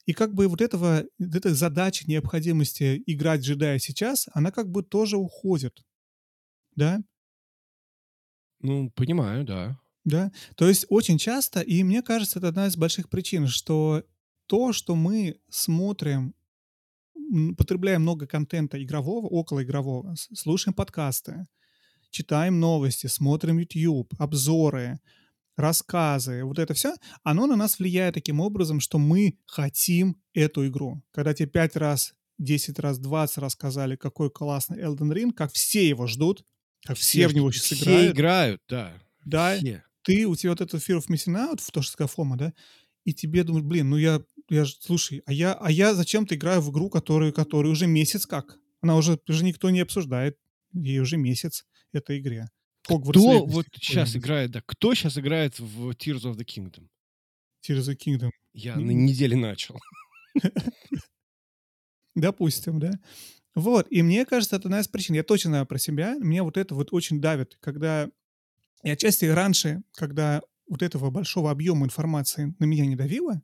и 0.04 0.12
как 0.12 0.34
бы 0.34 0.48
вот 0.48 0.60
этого, 0.60 1.04
вот 1.18 1.34
эта 1.34 1.54
задача 1.54 2.04
необходимости 2.06 3.02
играть 3.06 3.40
джедая 3.40 3.78
сейчас, 3.78 4.28
она 4.34 4.50
как 4.50 4.70
бы 4.70 4.82
тоже 4.82 5.16
уходит. 5.16 5.82
Да? 6.76 7.02
Ну, 8.60 8.90
понимаю, 8.90 9.44
да. 9.44 9.80
Да. 10.04 10.30
То 10.56 10.68
есть 10.68 10.84
очень 10.90 11.16
часто, 11.16 11.62
и 11.62 11.82
мне 11.82 12.02
кажется, 12.02 12.38
это 12.38 12.48
одна 12.48 12.66
из 12.66 12.76
больших 12.76 13.08
причин, 13.08 13.46
что 13.46 14.04
то, 14.44 14.74
что 14.74 14.96
мы 14.96 15.40
смотрим, 15.48 16.34
потребляем 17.56 18.02
много 18.02 18.26
контента 18.26 18.82
игрового, 18.82 19.26
околоигрового, 19.26 20.16
с- 20.16 20.28
слушаем 20.38 20.74
подкасты, 20.74 21.46
читаем 22.10 22.60
новости, 22.60 23.06
смотрим 23.06 23.56
YouTube, 23.56 24.12
обзоры, 24.18 25.00
рассказы, 25.56 26.44
вот 26.44 26.58
это 26.58 26.74
все, 26.74 26.94
оно 27.22 27.46
на 27.46 27.56
нас 27.56 27.78
влияет 27.78 28.14
таким 28.14 28.40
образом, 28.40 28.80
что 28.80 28.98
мы 28.98 29.38
хотим 29.46 30.16
эту 30.34 30.66
игру. 30.68 31.02
Когда 31.12 31.34
тебе 31.34 31.48
пять 31.48 31.76
раз, 31.76 32.14
10 32.38 32.78
раз, 32.78 32.98
20 32.98 33.38
раз 33.38 33.52
сказали, 33.52 33.96
какой 33.96 34.30
классный 34.30 34.78
Elden 34.82 35.12
Ring, 35.12 35.32
как 35.32 35.52
все 35.52 35.86
его 35.88 36.06
ждут, 36.06 36.44
как 36.84 36.96
все, 36.96 37.28
в 37.28 37.30
ж- 37.32 37.34
него 37.34 37.52
сейчас 37.52 37.64
все 37.78 37.84
играют. 37.84 38.16
играют, 38.16 38.60
да. 38.68 38.92
Да, 39.24 39.56
Все. 39.56 39.84
ты, 40.02 40.26
у 40.26 40.34
тебя 40.34 40.50
вот 40.52 40.62
этот 40.62 40.82
Fear 40.82 40.98
of 40.98 41.08
Missing 41.08 41.36
Out, 41.36 41.60
в 41.60 41.70
то, 41.70 41.82
что 41.82 42.06
Фома, 42.06 42.36
да, 42.38 42.54
и 43.04 43.12
тебе 43.12 43.44
думают, 43.44 43.66
блин, 43.66 43.90
ну 43.90 43.96
я, 43.98 44.22
я 44.48 44.64
же, 44.64 44.74
слушай, 44.80 45.22
а 45.26 45.32
я, 45.32 45.52
а 45.54 45.70
я 45.70 45.94
зачем-то 45.94 46.34
играю 46.34 46.62
в 46.62 46.70
игру, 46.70 46.88
которую, 46.88 47.32
которую 47.32 47.72
уже 47.72 47.86
месяц 47.86 48.24
как? 48.26 48.56
Она 48.80 48.96
уже, 48.96 49.18
уже 49.28 49.44
никто 49.44 49.68
не 49.68 49.80
обсуждает, 49.80 50.38
ей 50.72 51.00
уже 51.00 51.18
месяц 51.18 51.66
этой 51.92 52.18
игре. 52.18 52.48
Hogwarts 52.88 53.10
Кто 53.10 53.38
Legacy 53.38 53.46
вот 53.50 53.66
сейчас 53.74 54.16
играет, 54.16 54.50
да, 54.50 54.62
кто 54.64 54.94
сейчас 54.94 55.18
играет 55.18 55.58
в 55.58 55.90
Tears 55.90 56.22
of 56.22 56.36
the 56.36 56.44
Kingdom? 56.44 56.88
Tears 57.66 57.80
of 57.80 57.88
the 57.88 57.96
Kingdom. 57.96 58.30
Я 58.52 58.74
М. 58.74 58.86
на 58.86 58.90
неделе 58.90 59.36
начал. 59.36 59.78
Допустим, 62.14 62.80
да. 62.80 62.92
Вот, 63.54 63.86
и 63.90 64.02
мне 64.02 64.24
кажется, 64.24 64.56
это 64.56 64.68
одна 64.68 64.80
из 64.80 64.88
причин. 64.88 65.14
Я 65.14 65.22
точно 65.22 65.50
знаю 65.50 65.66
про 65.66 65.78
себя. 65.78 66.16
Мне 66.18 66.42
вот 66.42 66.56
это 66.56 66.74
вот 66.74 66.92
очень 66.92 67.20
давит, 67.20 67.56
когда... 67.60 68.08
И 68.82 68.90
отчасти 68.90 69.26
раньше, 69.26 69.82
когда 69.92 70.40
вот 70.68 70.82
этого 70.82 71.10
большого 71.10 71.50
объема 71.50 71.84
информации 71.84 72.54
на 72.58 72.64
меня 72.64 72.86
не 72.86 72.96
давило, 72.96 73.42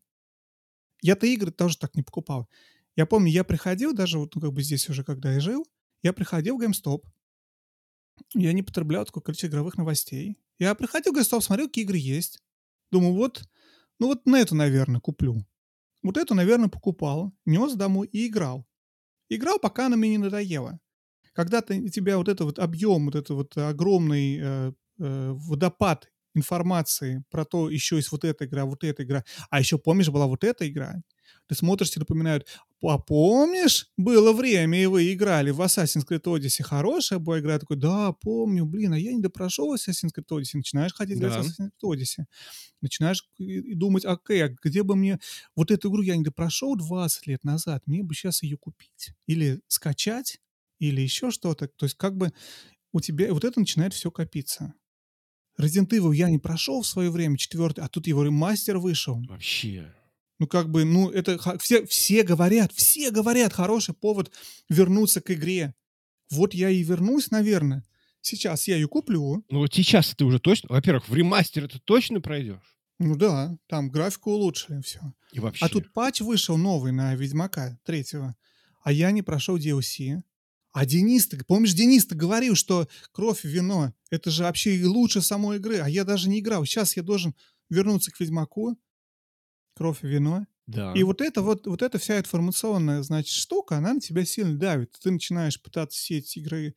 я-то 1.03 1.27
игры 1.27 1.51
тоже 1.51 1.77
так 1.77 1.95
не 1.95 2.03
покупал. 2.03 2.49
Я 2.95 3.05
помню, 3.05 3.31
я 3.31 3.45
приходил 3.45 3.93
даже 3.93 4.19
вот 4.19 4.35
ну, 4.35 4.41
как 4.41 4.53
бы 4.53 4.63
здесь 4.63 4.89
уже, 4.89 5.05
когда 5.05 5.33
я 5.33 5.41
жил, 5.41 5.67
я 6.03 6.13
приходил 6.13 6.57
в 6.57 6.63
GameStop, 6.63 7.03
я 8.35 8.53
не 8.53 8.63
потреблял 8.63 9.05
такое 9.05 9.23
количество 9.23 9.49
игровых 9.49 9.77
новостей. 9.77 10.37
Я 10.59 10.75
приходил 10.75 11.13
в 11.13 11.17
GameStop, 11.17 11.41
смотрел, 11.41 11.69
какие 11.69 11.85
игры 11.85 11.99
есть. 11.99 12.41
Думаю, 12.91 13.15
вот, 13.15 13.43
ну 13.99 14.09
вот 14.09 14.27
на 14.27 14.41
эту, 14.41 14.55
наверное, 14.55 15.01
куплю. 15.01 15.45
Вот 16.03 16.17
эту, 16.17 16.35
наверное, 16.35 16.69
покупал, 16.69 17.33
нес 17.45 17.75
домой 17.75 18.09
и 18.13 18.29
играл. 18.29 18.67
Играл, 19.29 19.59
пока 19.59 19.87
она 19.87 19.97
мне 19.97 20.11
не 20.11 20.19
надоела. 20.19 20.79
Когда 21.33 21.61
ты, 21.61 21.89
тебя 21.91 22.17
вот 22.17 22.29
это 22.29 22.45
вот 22.45 22.59
объем, 22.59 23.07
вот 23.07 23.15
это 23.15 23.35
вот 23.35 23.57
огромный 23.57 24.39
э, 24.41 24.73
э, 24.99 25.31
водопад 25.33 26.09
информации 26.35 27.25
про 27.31 27.45
то, 27.45 27.69
еще 27.69 27.97
есть 27.97 28.13
вот 28.13 28.25
эта 28.25 28.45
игра, 28.45 28.65
вот 28.65 28.85
эта 28.85 29.03
игра. 29.03 29.25
А 29.51 29.59
еще 29.59 29.79
помнишь, 29.79 30.09
была 30.09 30.27
вот 30.27 30.45
эта 30.45 30.69
игра. 30.69 30.95
Ты 31.49 31.55
смотришь, 31.55 31.91
тебе 31.91 32.01
напоминают, 32.01 32.47
а 32.83 32.99
помнишь, 32.99 33.91
было 33.97 34.33
время, 34.33 34.83
и 34.83 34.87
вы 34.87 35.13
играли 35.13 35.51
в 35.51 35.61
Assassin's 35.61 36.07
Creed 36.07 36.25
Odyssey. 36.25 36.63
Хорошая 36.63 37.19
была 37.19 37.39
игра. 37.39 37.55
Я 37.55 37.59
такой, 37.59 37.77
да, 37.77 38.13
помню, 38.13 38.67
блин, 38.67 38.93
а 38.93 38.99
я 38.99 39.13
не 39.13 39.21
допрошел 39.21 39.75
Assassin's 39.75 40.11
Creed 40.17 40.27
Odyssey. 40.31 40.55
Начинаешь 40.55 40.93
хотеть 40.93 41.19
играть 41.19 41.33
в 41.33 41.37
Да. 41.37 41.65
Assassin's 41.65 41.71
Creed 41.71 41.95
Odyssey. 41.95 42.25
Начинаешь 42.83 43.25
и 43.39 43.75
думать, 43.75 44.05
окей, 44.05 44.45
а 44.45 44.55
где 44.63 44.83
бы 44.83 44.97
мне... 44.97 45.19
Вот 45.55 45.71
эту 45.71 45.89
игру 45.89 46.03
я 46.03 46.17
не 46.17 46.25
допрошел 46.25 46.77
20 46.77 47.27
лет 47.27 47.45
назад, 47.45 47.83
мне 47.87 48.03
бы 48.03 48.15
сейчас 48.15 48.43
ее 48.43 48.57
купить. 48.57 49.11
Или 49.27 49.61
скачать, 49.69 50.41
или 50.79 51.01
еще 51.01 51.31
что-то. 51.31 51.69
То 51.69 51.87
есть 51.87 51.97
как 51.97 52.17
бы 52.17 52.33
у 52.93 53.01
тебя... 53.01 53.33
Вот 53.33 53.45
это 53.45 53.61
начинает 53.61 53.95
все 53.95 54.11
копиться. 54.11 54.75
Resident 55.59 55.89
Evil 55.89 56.15
я 56.15 56.29
не 56.29 56.39
прошел 56.39 56.83
в 56.83 56.87
свое 56.87 57.11
время, 57.11 57.39
четвертый, 57.39 57.83
а 57.83 57.89
тут 57.89 58.07
его 58.07 58.23
ремастер 58.23 58.79
вышел. 58.79 59.23
Вообще. 59.27 59.96
Ну, 60.39 60.47
как 60.47 60.69
бы, 60.69 60.85
ну, 60.85 61.11
это 61.11 61.39
все, 61.59 61.87
все 61.87 62.23
говорят, 62.23 62.73
все 62.73 63.11
говорят, 63.11 63.53
хороший 63.53 63.95
повод 63.95 64.31
вернуться 64.69 65.21
к 65.21 65.31
игре. 65.31 65.75
Вот 66.31 66.53
я 66.53 66.71
и 66.71 66.83
вернусь, 66.83 67.31
наверное. 67.31 67.85
Сейчас 68.21 68.67
я 68.67 68.75
ее 68.75 68.89
куплю. 68.89 69.45
Ну 69.49 69.61
вот 69.61 69.73
сейчас 69.73 70.15
ты 70.15 70.25
уже 70.25 70.41
точно... 70.41 70.69
Во-первых, 70.71 71.09
в 71.09 71.15
ремастер 71.15 71.69
ты 71.69 71.79
точно 71.79 72.21
пройдешь. 72.21 72.77
Ну 72.99 73.15
да, 73.15 73.57
там 73.69 73.91
графику 73.91 74.33
улучшили, 74.33 74.81
все. 74.83 75.01
И 75.33 75.39
вообще. 75.39 75.65
А 75.65 75.69
тут 75.69 75.93
патч 75.93 76.23
вышел 76.23 76.57
новый 76.57 76.93
на 76.93 77.15
Ведьмака 77.15 77.79
третьего, 77.85 78.35
а 78.83 78.91
я 78.91 79.11
не 79.11 79.23
прошел 79.23 79.57
DLC. 79.57 80.23
А 80.73 80.85
Денис, 80.85 81.29
помнишь, 81.47 81.73
Денис, 81.73 82.07
говорил, 82.07 82.55
что 82.55 82.89
кровь 83.13 83.45
и 83.45 83.49
вино, 83.49 83.95
это 84.11 84.31
же 84.31 84.43
вообще 84.43 84.77
и 84.77 84.85
лучше 84.85 85.23
самой 85.23 85.57
игры, 85.57 85.79
а 85.79 85.89
я 85.89 86.05
даже 86.05 86.29
не 86.29 86.41
играл. 86.41 86.65
Сейчас 86.65 86.97
я 86.97 87.03
должен 87.03 87.35
вернуться 87.71 88.11
к 88.11 88.21
Ведьмаку, 88.21 88.77
кровь 89.77 90.05
и 90.05 90.09
вино. 90.09 90.47
Да. 90.67 90.93
И 90.95 91.05
вот 91.05 91.21
это 91.23 91.43
вот, 91.43 91.67
вот 91.67 91.83
эта 91.83 91.99
вся 91.99 92.19
информационная, 92.19 93.03
значит, 93.03 93.31
штука, 93.35 93.79
она 93.79 93.95
на 93.95 94.01
тебя 94.01 94.25
сильно 94.25 94.59
давит. 94.59 94.97
Ты 95.03 95.11
начинаешь 95.13 95.63
пытаться 95.63 95.99
все 95.99 96.19
эти 96.19 96.39
игры 96.41 96.75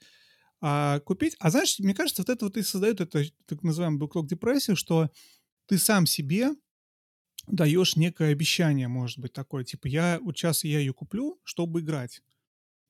А 0.61 0.99
купить 1.01 1.35
а 1.39 1.51
знаешь, 1.51 1.79
мне 1.79 1.93
кажется, 1.95 2.23
вот 2.23 2.29
это 2.29 2.45
вот 2.45 2.57
и 2.57 2.63
создает 2.63 3.01
это 3.01 3.23
так 3.47 3.63
называемую 3.63 3.99
бэклог-депрессию, 4.01 4.75
что 4.77 5.09
ты 5.67 5.77
сам 5.79 6.05
себе 6.07 6.51
даешь 7.47 7.95
некое 7.95 8.31
обещание, 8.31 8.87
может 8.87 9.19
быть, 9.19 9.33
такое, 9.33 9.63
типа: 9.63 9.87
"Я 9.87 10.19
вот 10.21 10.37
щас 10.37 10.63
я 10.63 10.79
ее 10.79 10.93
куплю, 10.93 11.39
чтобы 11.43 11.81
играть". 11.81 12.21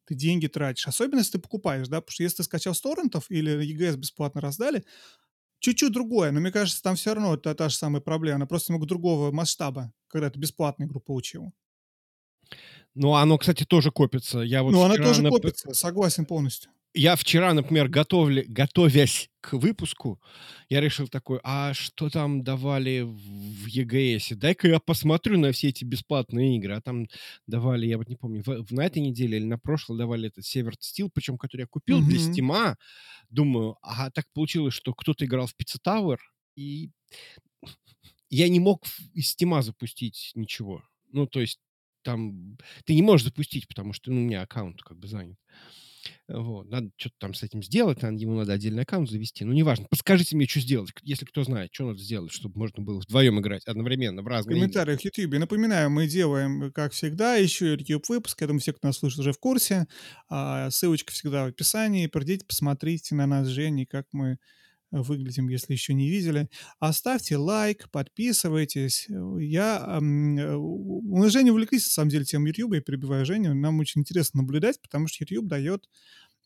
Ты 0.08 0.16
деньги 0.16 0.48
тратишь, 0.48 0.88
особенно 0.88 1.20
если 1.20 1.34
ты 1.34 1.40
покупаешь, 1.40 1.88
да, 1.90 2.02
потому 2.02 2.14
что 2.14 2.24
если 2.24 2.38
ты 2.38 2.44
скачал 2.44 2.76
с 2.76 2.82
торрентов 2.82 3.28
или 3.32 3.52
EGS 3.66 3.98
бесплатно 3.98 4.42
раздали, 4.42 4.86
чуть-чуть 5.60 5.92
другое, 5.94 6.32
но 6.32 6.40
мне 6.40 6.52
кажется, 6.52 6.82
там 6.84 6.96
всё 6.96 7.14
равно 7.14 7.38
та 7.38 7.54
та 7.54 7.70
же 7.70 7.76
самая 7.76 8.02
проблема, 8.02 8.38
она 8.38 8.46
просто 8.48 8.72
немного 8.72 8.88
другого 8.88 9.32
масштаба, 9.32 9.94
когда 10.08 10.30
ты 10.30 10.40
бесплатно 10.40 10.86
игру 10.86 11.00
получил. 11.02 11.54
Ну, 12.96 13.14
оно, 13.16 13.38
кстати, 13.38 13.66
тоже 13.66 13.92
копится. 13.92 14.40
Я 14.40 14.64
вот 14.64 14.76
Ну, 14.76 14.90
вчера 14.90 15.06
тоже 15.06 15.24
копится, 15.24 15.74
согласен 15.74 16.26
полностью. 16.26 16.72
Я 16.96 17.16
вчера, 17.16 17.54
например, 17.54 17.88
готовля 17.88 18.44
готовясь 18.48 19.30
к 19.42 19.54
выпуску, 19.54 20.20
я 20.70 20.82
решил 20.82 21.08
такой: 21.08 21.40
"А 21.44 21.74
что 21.76 22.10
там 22.10 22.44
давали 22.44 23.02
в 23.02 23.68
EGS? 23.68 24.36
Дай-ка 24.36 24.68
я 24.68 24.80
посмотрю 24.80 25.38
на 25.38 25.52
все 25.52 25.70
эти 25.70 25.84
бесплатные 25.84 26.58
игры". 26.58 26.76
А 26.76 26.82
там 26.82 27.08
давали, 27.46 27.86
я 27.86 27.98
вот 28.00 28.10
не 28.10 28.16
помню, 28.16 28.42
в 28.44 28.72
на 28.74 28.86
этой 28.86 29.00
неделе 29.04 29.38
или 29.38 29.46
на 29.46 29.60
прошлой 29.60 30.00
давали 30.00 30.30
этот 30.30 30.46
Severed 30.46 30.80
Steel, 30.82 31.10
причем 31.14 31.38
который 31.38 31.62
я 31.62 31.68
купил 31.68 32.02
для 32.02 32.18
Мгм. 32.18 32.20
"Стима". 32.20 32.76
Думаю, 33.30 33.78
ага, 33.82 34.12
так 34.12 34.26
получилось, 34.34 34.76
что 34.76 34.94
кто-то 34.94 35.26
играл 35.26 35.48
в 35.48 35.56
Pizza 35.60 35.80
Tower, 35.86 36.18
и 36.56 36.92
я 38.30 38.48
не 38.50 38.60
мог 38.60 38.84
из 39.14 39.30
"Стима" 39.32 39.62
запустить 39.62 40.32
ничего. 40.36 40.84
Ну, 41.12 41.26
то 41.28 41.40
есть 41.42 41.60
там 42.04 42.58
ты 42.86 42.94
не 42.96 43.02
можешь 43.02 43.26
запустить, 43.26 43.68
потому 43.68 43.94
что, 43.94 44.12
ну, 44.12 44.22
у 44.22 44.24
меня 44.24 44.42
аккаунт 44.44 44.82
как 44.82 44.98
бы 44.98 45.08
занят. 45.08 45.38
Вот. 46.28 46.70
Надо 46.70 46.92
чё-то 46.98 47.16
там 47.20 47.34
с 47.34 47.44
этим 47.44 47.64
сделать, 47.64 48.02
надо 48.02 48.18
ему 48.18 48.36
надо 48.36 48.54
отдельный 48.54 48.84
аккаунт 48.84 49.10
завести. 49.10 49.46
Ну, 49.46 49.54
неважно. 49.54 49.86
Подскажите 49.90 50.36
мне, 50.36 50.46
чё 50.48 50.60
сделать, 50.60 50.92
если 51.04 51.26
кто 51.26 51.44
знает, 51.44 51.72
чё 51.72 51.86
надо 51.88 52.00
сделать, 52.00 52.32
чтобы 52.32 52.58
можно 52.60 52.84
было 52.84 53.00
вдвоем 53.00 53.40
играть 53.40 53.66
одновременно 53.66 54.22
в 54.22 54.28
В 54.38 54.46
разные 54.46 54.66
игры. 54.66 54.86
комментариях 54.86 55.02
в 55.02 55.06
"Ютубе". 55.06 55.38
Напоминаю, 55.40 55.90
мы 55.90 56.08
делаем, 56.08 56.72
как 56.72 56.94
всегда, 56.94 57.36
еще 57.36 57.72
YouTube-выпуск. 57.74 58.40
Я 58.42 58.48
думаю, 58.48 58.62
все, 58.62 58.74
кто 58.74 58.88
нас 58.88 58.98
слушает, 58.98 59.20
уже 59.20 59.32
в 59.34 59.40
курсе. 59.40 59.86
А, 60.30 60.70
ссылочка 60.72 61.12
всегда 61.12 61.44
в 61.46 61.48
описании. 61.50 62.08
Придите, 62.08 62.46
посмотрите 62.46 63.16
на 63.16 63.26
нас 63.28 63.48
с 63.48 63.50
Женей, 63.50 63.86
как 63.86 64.06
мы 64.14 64.38
выглядим, 64.92 65.50
если 65.50 65.74
еще 65.74 65.94
не 65.94 66.10
видели. 66.10 66.50
Оставьте 66.80 67.38
лайк, 67.38 67.90
подписывайтесь. 67.92 69.08
Я, 69.40 70.00
мы 70.02 71.30
с 71.30 71.34
Женей 71.34 71.52
увлеклись, 71.52 71.86
на 71.86 71.92
самом 71.92 72.10
деле, 72.10 72.26
темой 72.26 72.50
"Ютуба". 72.50 72.76
Я 72.76 72.82
перебиваю 72.82 73.26
Женю. 73.26 73.54
Нам 73.54 73.80
очень 73.80 74.02
интересно 74.02 74.42
наблюдать, 74.42 74.82
потому 74.82 75.08
что 75.08 75.24
"Ютуб" 75.24 75.48
дает 75.48 75.90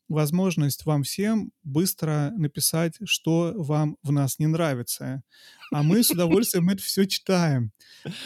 возможность 0.09 0.85
вам 0.85 1.03
всем 1.03 1.51
быстро 1.63 2.31
написать, 2.37 2.95
что 3.05 3.53
вам 3.55 3.97
в 4.03 4.11
нас 4.11 4.39
не 4.39 4.47
нравится. 4.47 5.23
А 5.71 5.83
мы 5.83 6.03
с 6.03 6.11
удовольствием 6.11 6.69
это 6.69 6.83
всё 6.83 7.05
читаем. 7.05 7.71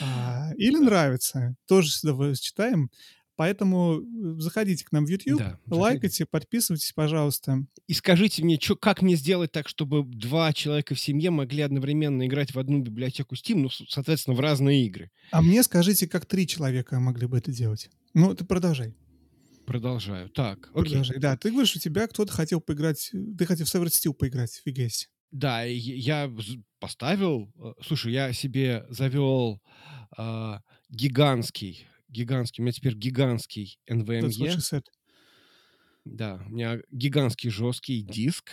А, 0.01 0.51
или 0.57 0.77
нравится, 0.77 1.55
тоже 1.67 1.91
с 1.91 2.03
удовольствием 2.03 2.47
читаем. 2.47 2.91
Поэтому, 3.37 4.01
э, 4.01 4.39
заходите 4.41 4.83
к 4.83 4.91
нам 4.91 5.05
в 5.05 5.09
"Ютуб", 5.09 5.37
Да, 5.37 5.59
лайкайте, 5.69 6.25
подписывайтесь, 6.25 6.91
пожалуйста. 6.91 7.65
И 7.87 7.93
скажите 7.93 8.43
мне, 8.43 8.57
чё 8.57 8.75
как 8.75 9.01
мне 9.03 9.15
сделать 9.15 9.51
так, 9.51 9.69
чтобы 9.69 10.03
2 10.03 10.51
человека 10.53 10.95
в 10.95 10.99
семье 10.99 11.29
могли 11.29 11.61
одновременно 11.61 12.25
играть 12.25 12.53
в 12.55 12.59
одну 12.59 12.79
библиотеку 12.81 13.35
Steam, 13.35 13.57
ну, 13.59 13.69
соответственно, 13.69 14.35
в 14.35 14.39
разные 14.39 14.85
игры? 14.87 15.11
А 15.31 15.41
мне 15.41 15.61
скажите, 15.63 16.07
как 16.07 16.25
3 16.25 16.47
человека 16.47 16.99
могли 16.99 17.27
бы 17.27 17.37
это 17.37 17.51
делать. 17.51 17.89
Ну, 18.13 18.33
ты 18.33 18.43
продолжай. 18.43 18.95
Продолжаю. 19.65 20.29
Так, 20.29 20.69
окей. 20.73 20.83
Продолжай. 20.91 21.19
Да, 21.19 21.35
ты 21.37 21.51
говоришь, 21.51 21.75
у 21.75 21.79
тебя 21.79 22.07
кто-то 22.07 22.31
хотел 22.31 22.61
поиграть, 22.61 23.11
ты 23.37 23.45
хотел 23.45 23.65
в 23.65 23.75
Severed 23.75 23.87
Steel 23.89 24.13
поиграть 24.13 24.61
в 24.65 24.67
EGS. 24.67 25.07
Да, 25.31 25.63
я 25.63 26.31
поставил, 26.79 27.51
э, 27.59 27.73
слушай, 27.85 28.13
я 28.13 28.31
себе 28.33 28.85
завёл, 28.89 29.61
а, 30.17 30.61
гигантский 30.89 31.85
гигантский, 32.09 32.61
у 32.61 32.65
меня 32.65 32.73
теперь 32.73 32.95
гигантский 32.95 33.79
NVMe. 33.89 34.29
Да, 36.05 36.41
у 36.45 36.49
меня 36.49 36.79
гигантский 36.91 37.49
жесткий 37.49 38.01
диск. 38.01 38.51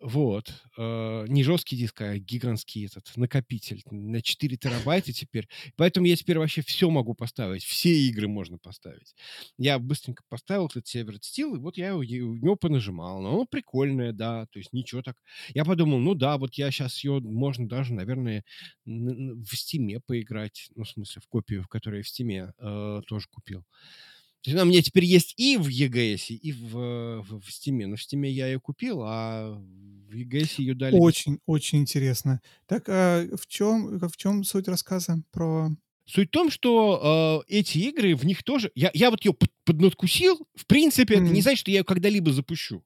Вот. 0.00 0.52
Э, 0.76 1.24
не 1.28 1.44
жесткий 1.44 1.76
диск, 1.76 2.00
а 2.02 2.18
гигантский 2.18 2.86
этот 2.86 3.10
накопитель 3.16 3.82
на 3.90 4.20
4 4.20 4.56
терабайта 4.56 5.12
теперь. 5.12 5.48
Поэтому 5.76 6.06
я 6.06 6.16
теперь 6.16 6.38
вообще 6.38 6.62
всё 6.62 6.90
могу 6.90 7.14
поставить, 7.14 7.64
все 7.64 7.90
игры 8.08 8.26
можно 8.28 8.58
поставить. 8.58 9.14
Я 9.58 9.78
быстренько 9.78 10.22
поставил 10.28 10.66
этот 10.66 10.86
Severed 10.86 11.20
Steel, 11.20 11.54
и 11.56 11.58
вот 11.58 11.76
я 11.76 11.94
в 11.96 12.02
него 12.04 12.56
понажимал. 12.56 13.20
Ну, 13.22 13.28
оно 13.28 13.44
прикольное, 13.46 14.12
да, 14.12 14.46
то 14.50 14.58
есть 14.58 14.72
ничего 14.72 15.02
так. 15.02 15.16
Я 15.54 15.64
подумал, 15.64 15.98
ну 15.98 16.14
да, 16.14 16.36
вот 16.36 16.54
я 16.54 16.70
щас 16.70 17.02
её 17.04 17.20
можно 17.20 17.68
даже, 17.68 17.94
наверное, 17.94 18.44
в 18.84 19.46
"Стиме" 19.56 20.00
поиграть. 20.00 20.68
Ну, 20.74 20.84
в 20.84 20.88
смысле, 20.88 21.22
в 21.22 21.28
копию, 21.28 21.62
в 21.62 21.68
которую 21.68 22.00
я 22.00 22.02
в 22.04 22.08
"Стиме", 22.08 22.52
э, 22.58 23.00
тоже 23.06 23.26
купил. 23.30 23.64
То 24.46 24.50
есть 24.50 24.54
она 24.60 24.62
у 24.62 24.70
меня 24.70 24.80
теперь 24.80 25.04
есть 25.04 25.34
и 25.36 25.56
в 25.56 25.66
EGS, 25.68 26.28
и 26.30 26.52
в 26.52 26.70
в 27.22 27.40
в 27.40 27.50
"Стиме". 27.52 27.88
Но 27.88 27.96
в 27.96 28.02
"Стиме" 28.02 28.30
я 28.30 28.46
её 28.46 28.60
купил, 28.60 29.00
а 29.02 29.50
в 29.58 30.14
EGS 30.14 30.58
её 30.58 30.74
дали. 30.76 31.02
Очень 31.02 31.40
очень 31.46 31.80
интересно. 31.80 32.40
Так, 32.66 32.84
а 32.88 33.26
в 33.36 33.46
чём 33.48 33.98
в 33.98 34.16
чём 34.16 34.44
суть 34.44 34.68
рассказа 34.68 35.20
про 35.32 35.70
Суть 36.08 36.28
в 36.28 36.30
том, 36.30 36.50
что, 36.50 37.42
э, 37.48 37.52
эти 37.52 37.78
игры, 37.78 38.14
в 38.14 38.24
них 38.24 38.44
тоже 38.44 38.70
я 38.76 38.90
я 38.94 39.10
вот 39.10 39.22
под 39.22 39.50
поднадкусил. 39.64 40.46
В 40.54 40.66
принципе, 40.66 41.16
это 41.16 41.32
не 41.32 41.42
значит, 41.42 41.60
что 41.60 41.70
я 41.72 41.78
её 41.78 41.84
когда-либо 41.84 42.32
запущу. 42.32 42.84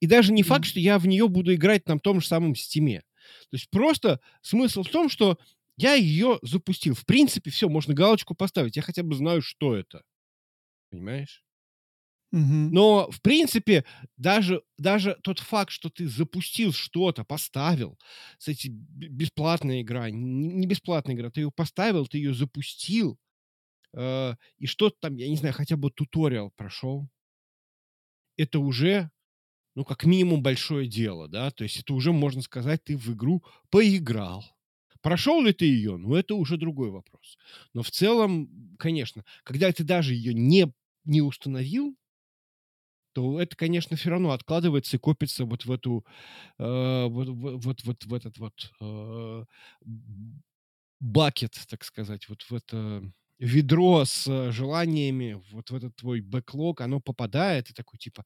И 0.00 0.06
даже 0.06 0.32
не 0.32 0.42
факт, 0.44 0.64
М. 0.64 0.66
что 0.66 0.80
я 0.80 0.98
в 0.98 1.06
неё 1.06 1.28
буду 1.28 1.54
играть 1.54 1.88
на 1.88 1.98
том 2.00 2.20
же 2.20 2.26
самом 2.28 2.56
"Стиме". 2.56 3.02
То 3.50 3.56
есть 3.56 3.70
просто 3.70 4.20
смысл 4.42 4.82
в 4.84 4.88
том, 4.90 5.08
что 5.10 5.38
я 5.76 5.94
её 5.94 6.38
запустил. 6.42 6.94
В 6.94 7.06
принципе, 7.06 7.50
всё, 7.50 7.68
можно 7.68 7.94
галочку 7.94 8.34
поставить. 8.34 8.76
Я 8.76 8.82
хотя 8.82 9.02
бы 9.04 9.14
знаю, 9.16 9.42
что 9.42 9.76
это. 9.76 10.02
Понимаешь? 10.92 11.42
Мгм. 12.32 12.70
Но, 12.72 13.10
в 13.10 13.22
принципе, 13.22 13.84
даже 14.16 14.62
даже 14.78 15.16
тот 15.22 15.38
факт, 15.40 15.70
что 15.72 15.90
ты 15.90 16.08
запустил 16.08 16.72
что-то, 16.72 17.24
поставил, 17.24 17.98
кстати, 18.38 18.68
бесплатная 18.70 19.82
игра, 19.82 20.10
не 20.10 20.66
бесплатная 20.66 21.14
игра, 21.16 21.30
ты 21.30 21.40
её 21.42 21.50
поставил, 21.52 22.06
ты 22.06 22.18
её 22.18 22.34
запустил, 22.34 23.18
э, 23.94 24.34
и 24.58 24.66
что-то 24.66 24.96
там, 25.00 25.16
я 25.16 25.28
не 25.28 25.36
знаю, 25.36 25.54
хотя 25.54 25.76
бы 25.76 25.90
туториал 25.90 26.52
прошёл 26.56 27.08
это 28.38 28.60
уже, 28.60 29.10
ну, 29.76 29.84
как 29.84 30.04
минимум, 30.06 30.42
большое 30.42 30.88
дело, 30.88 31.28
да. 31.28 31.50
То 31.52 31.64
есть 31.64 31.78
это 31.80 31.94
уже, 31.94 32.12
можно 32.12 32.42
сказать, 32.42 32.84
ты 32.84 32.96
в 32.96 33.12
игру 33.14 33.44
поиграл. 33.70 34.44
Прошёл 35.02 35.42
ли 35.44 35.52
ты 35.52 35.66
её? 35.66 35.98
Ну, 35.98 36.14
это 36.16 36.34
уже 36.36 36.56
другой 36.58 36.90
вопрос. 36.90 37.38
Но 37.74 37.82
в 37.82 37.90
целом, 37.90 38.50
конечно, 38.78 39.24
когда 39.44 39.72
ты 39.72 39.84
даже 39.84 40.14
её 40.14 40.32
не 40.32 40.72
не 41.08 41.22
установил 41.22 41.96
то 43.16 43.40
это, 43.40 43.56
конечно, 43.56 43.96
всё 43.96 44.10
равно 44.10 44.30
откладывается 44.32 44.96
и 44.96 45.00
копится 45.00 45.44
вот 45.44 45.64
в 45.64 45.72
эту, 45.72 46.04
э, 46.58 47.06
вот 47.08 47.28
вот 47.28 47.84
вот 47.84 48.04
в 48.04 48.14
этот 48.14 48.38
вот, 48.38 48.72
э, 48.80 49.44
бакет, 51.00 51.58
так 51.68 51.84
сказать, 51.84 52.28
вот 52.28 52.42
в 52.42 52.52
это 52.54 53.02
ведро 53.38 54.04
с 54.04 54.52
желаниями, 54.52 55.40
вот 55.52 55.70
в 55.70 55.74
этот 55.76 55.96
твой 55.96 56.20
бэклог 56.20 56.80
оно 56.80 57.00
попадает. 57.00 57.70
И 57.70 57.74
такой 57.74 57.98
типа: 57.98 58.24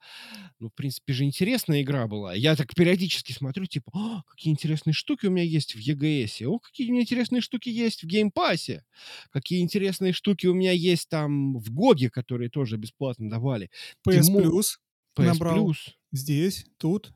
"Ну, 0.60 0.68
в 0.70 0.74
принципе 0.74 1.12
же, 1.14 1.24
интересная 1.24 1.82
игра 1.82 2.06
была". 2.08 2.34
Я 2.34 2.56
так 2.56 2.74
периодически 2.74 3.32
смотрю, 3.32 3.66
типа: 3.66 3.92
"А, 3.94 4.22
какие 4.30 4.52
интересные 4.52 4.94
штуки 4.94 5.26
у 5.26 5.30
меня 5.30 5.44
есть 5.44 5.74
в 5.74 5.78
EGS. 5.80 6.46
О, 6.46 6.58
какие 6.60 6.88
у 6.90 6.92
меня 6.92 7.02
интересные 7.02 7.42
штуки 7.42 7.68
есть 7.70 8.02
в 8.04 8.06
геймпассе. 8.06 8.84
Какие 9.30 9.62
интересные 9.62 10.12
штуки 10.14 10.46
у 10.48 10.54
меня 10.54 10.72
есть 10.72 11.08
там 11.10 11.58
в 11.58 11.70
GOG, 11.72 12.10
которые 12.10 12.50
тоже 12.50 12.76
бесплатно 12.78 13.30
давали". 13.30 13.70
PS 14.04 14.30
мо 14.30 14.40
Plus 14.40 14.78
PS 15.16 15.40
набрал 15.40 15.46
Plus. 15.46 15.96
здесь, 16.12 16.66
тут. 16.78 17.12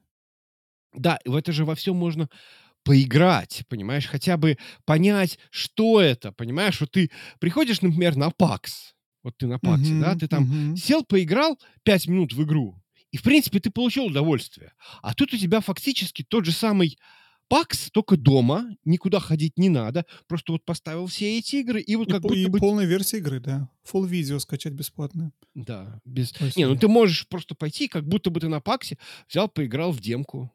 Да, 0.95 1.19
в 1.25 1.35
это 1.37 1.53
же 1.53 1.65
во 1.65 1.75
всём 1.75 1.97
можно 1.97 2.29
поиграть, 2.87 3.65
понимаешь? 3.69 4.07
Хотя 4.09 4.39
бы 4.39 4.59
понять, 4.87 5.39
что 5.51 6.01
это, 6.01 6.33
понимаешь? 6.33 6.81
Вот 6.81 6.93
ты 6.93 7.11
приходишь, 7.41 7.83
например, 7.83 8.17
на 8.17 8.29
PAX. 8.31 8.95
Вот 9.25 9.37
ты 9.39 9.49
на 9.49 9.59
"Паксе", 9.59 9.97
да, 9.99 10.15
Мгм, 10.15 10.17
ты 10.17 10.29
там 10.29 10.49
мгм. 10.49 10.75
сел, 10.75 11.05
поиграл 11.05 11.59
5 11.85 12.09
минут 12.09 12.33
в 12.33 12.45
игру, 12.45 12.81
и, 13.13 13.19
в 13.19 13.23
принципе, 13.25 13.61
ты 13.61 13.71
получил 13.71 14.07
удовольствие. 14.07 14.73
А 15.03 15.15
тут 15.15 15.35
у 15.35 15.39
тебя 15.39 15.61
фактически 15.61 16.25
тот 16.29 16.47
же 16.47 16.53
самый 16.53 16.99
"Пакс", 17.49 17.91
тока 17.93 18.17
дома, 18.17 18.71
никуда 18.85 19.21
ходить 19.21 19.59
не 19.59 19.69
надо. 19.71 20.07
Просто 20.29 20.53
вот 20.53 20.65
поставил 20.65 21.07
все 21.09 21.39
эти 21.39 21.57
игры, 21.57 21.81
и 21.81 21.97
вот 21.97 22.09
И 22.09 22.15
как 22.15 22.25
по 22.25 22.35
и 22.35 22.47
будто 22.47 22.49
бы 22.49 22.61
т 22.61 22.67
полная 22.67 22.85
версия 22.85 23.19
игры, 23.19 23.41
да. 23.41 23.69
Full 23.85 24.07
видео 24.07 24.39
скачать 24.39 24.73
бесплатно. 24.73 25.33
Да, 25.55 26.01
без 26.05 26.35
не, 26.55 26.67
ну 26.67 26.77
ты 26.77 26.87
можешь 26.89 27.27
просто 27.29 27.55
пойти, 27.55 27.89
как 27.89 28.07
будто 28.07 28.31
бы 28.31 28.41
ты 28.41 28.49
на 28.49 28.61
"Паксе" 28.61 28.99
взял, 29.29 29.49
поиграл 29.49 29.91
в 29.93 30.01
демку. 30.01 30.53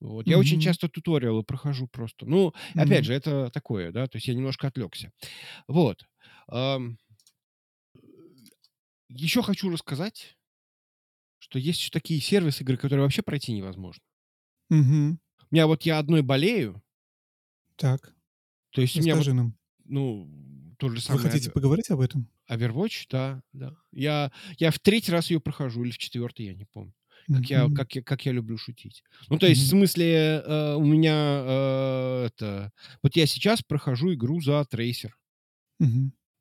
Вот. 0.00 0.28
Я 0.28 0.38
очень 0.38 0.60
часто 0.60 0.88
туториалы 0.88 1.42
прохожу 1.42 1.88
просто. 1.88 2.26
Ну, 2.26 2.52
опять 2.76 3.04
М. 3.04 3.06
же, 3.06 3.14
это 3.14 3.50
такое, 3.50 3.92
да, 3.92 4.06
то 4.06 4.16
есть 4.16 4.28
я 4.28 4.34
немножко 4.34 4.68
отвлекся. 4.68 5.12
Вот. 5.68 6.06
Еще 9.10 9.42
хочу 9.42 9.68
рассказать 9.70 10.38
что 11.40 11.58
есть 11.58 11.80
еще 11.80 11.90
такие 11.90 12.20
сервисы 12.20 12.62
игры, 12.62 12.76
которые 12.76 13.02
вообще 13.02 13.22
пройти 13.22 13.52
невозможно. 13.52 14.02
Мгм. 14.70 15.18
У 15.50 15.54
меня 15.54 15.66
вот 15.66 15.82
я 15.82 15.98
одной 15.98 16.22
болею, 16.22 16.82
Так, 17.76 18.14
то 18.70 18.80
есть 18.80 18.98
у 18.98 19.00
меня 19.00 19.16
вот, 19.16 19.26
расскажи 19.26 19.32
нам. 19.34 19.56
ну, 19.84 20.28
то 20.78 20.88
же 20.90 21.00
Вы 21.08 21.18
самое 21.18 21.18
хотите 21.18 21.50
Ове- 21.50 21.50
поговорить 21.50 21.90
об 21.90 22.00
этом? 22.00 22.28
Overwatch, 22.50 23.06
да, 23.10 23.42
да. 23.52 23.76
Я, 23.92 24.32
я 24.58 24.70
в 24.70 24.78
третий 24.78 25.12
раз 25.12 25.30
ее 25.30 25.40
прохожу, 25.40 25.84
или 25.84 25.90
в 25.92 25.98
четвертый, 25.98 26.46
я 26.46 26.54
не 26.54 26.64
помню. 26.66 26.94
Как 27.30 27.50
я, 27.50 27.68
как, 27.70 27.94
я, 27.94 28.02
как 28.02 28.24
я 28.26 28.32
люблю 28.32 28.56
шутить. 28.56 29.04
Ну, 29.28 29.38
то 29.38 29.46
есть, 29.46 29.62
в 29.62 29.68
смысле, 29.68 30.42
э, 30.44 30.74
у 30.76 30.84
меня 30.84 31.42
э, 31.46 32.26
это... 32.26 32.72
Вот 33.02 33.16
я 33.16 33.26
сейчас 33.26 33.62
прохожу 33.62 34.14
игру 34.14 34.40
за 34.40 34.64
трейсер. 34.64 35.16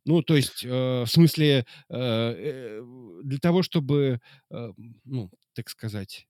Ну, 0.05 0.21
то 0.23 0.35
есть, 0.37 0.63
э, 0.63 0.69
в 1.03 1.07
смысле, 1.07 1.65
э, 1.89 1.95
э, 1.97 2.81
для 3.23 3.39
того, 3.39 3.61
чтобы, 3.61 4.21
э, 4.51 4.71
ну, 5.03 5.29
так 5.53 5.69
сказать, 5.69 6.27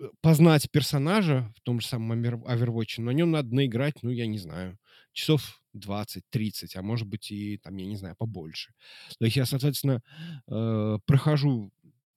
э, 0.00 0.08
познать 0.20 0.70
персонажа 0.70 1.52
в 1.56 1.60
том 1.62 1.80
же 1.80 1.86
самом 1.86 2.22
Overwatch, 2.24 3.00
на 3.00 3.10
нем 3.10 3.30
надо 3.30 3.54
наиграть, 3.54 4.02
ну, 4.02 4.10
я 4.10 4.26
не 4.26 4.38
знаю, 4.38 4.78
часов 5.12 5.60
20-30, 5.74 6.76
а 6.76 6.82
может 6.82 7.06
быть 7.08 7.30
и, 7.30 7.58
там, 7.58 7.76
я 7.76 7.86
не 7.86 7.96
знаю, 7.96 8.16
побольше. 8.16 8.72
То 9.18 9.24
есть 9.24 9.36
я, 9.36 9.46
соответственно, 9.46 10.02
э, 10.48 10.98
прохожу 11.06 11.72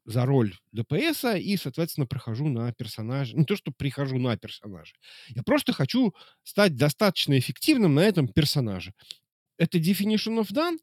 за 0.06 0.26
роль 0.26 0.56
ДПС 0.72 1.26
и, 1.40 1.58
соответственно, 1.58 2.08
прохожу 2.08 2.48
на 2.48 2.72
персонажа. 2.74 3.38
Не 3.38 3.46
то, 3.46 3.56
что 3.56 3.72
прихожу 3.72 4.18
на 4.18 4.36
персонажа. 4.38 4.94
Я 5.30 5.44
просто 5.44 5.74
хочу 5.74 6.14
стать 6.44 6.76
достаточно 6.76 7.38
эффективным 7.38 7.96
на 7.96 8.02
этом 8.02 8.28
персонаже. 8.28 8.94
Это 9.58 9.78
Definition 9.78 10.40
of 10.40 10.52
Done, 10.52 10.78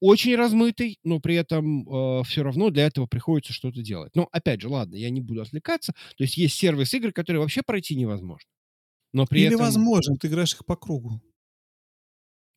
очень 0.00 0.36
размытый, 0.36 0.98
но 1.02 1.18
при 1.18 1.34
этом 1.36 2.24
все 2.24 2.42
равно 2.42 2.70
для 2.70 2.86
этого 2.86 3.06
приходится 3.06 3.52
что-то 3.52 3.82
делать. 3.82 4.14
Но 4.14 4.28
опять 4.30 4.60
же, 4.60 4.68
ладно, 4.68 4.96
я 4.96 5.10
не 5.10 5.20
буду 5.20 5.42
отвлекаться. 5.42 5.92
То 6.16 6.24
есть 6.24 6.36
есть 6.36 6.56
сервис 6.56 6.94
игр, 6.94 7.12
которые 7.12 7.40
вообще 7.40 7.62
пройти 7.62 7.96
невозможно. 7.96 8.48
Но 9.12 9.26
при 9.26 9.40
Или 9.40 9.48
этом, 9.48 9.60
возможно, 9.60 10.16
ты 10.16 10.28
играешь 10.28 10.54
их 10.54 10.64
по 10.66 10.76
кругу. 10.76 11.20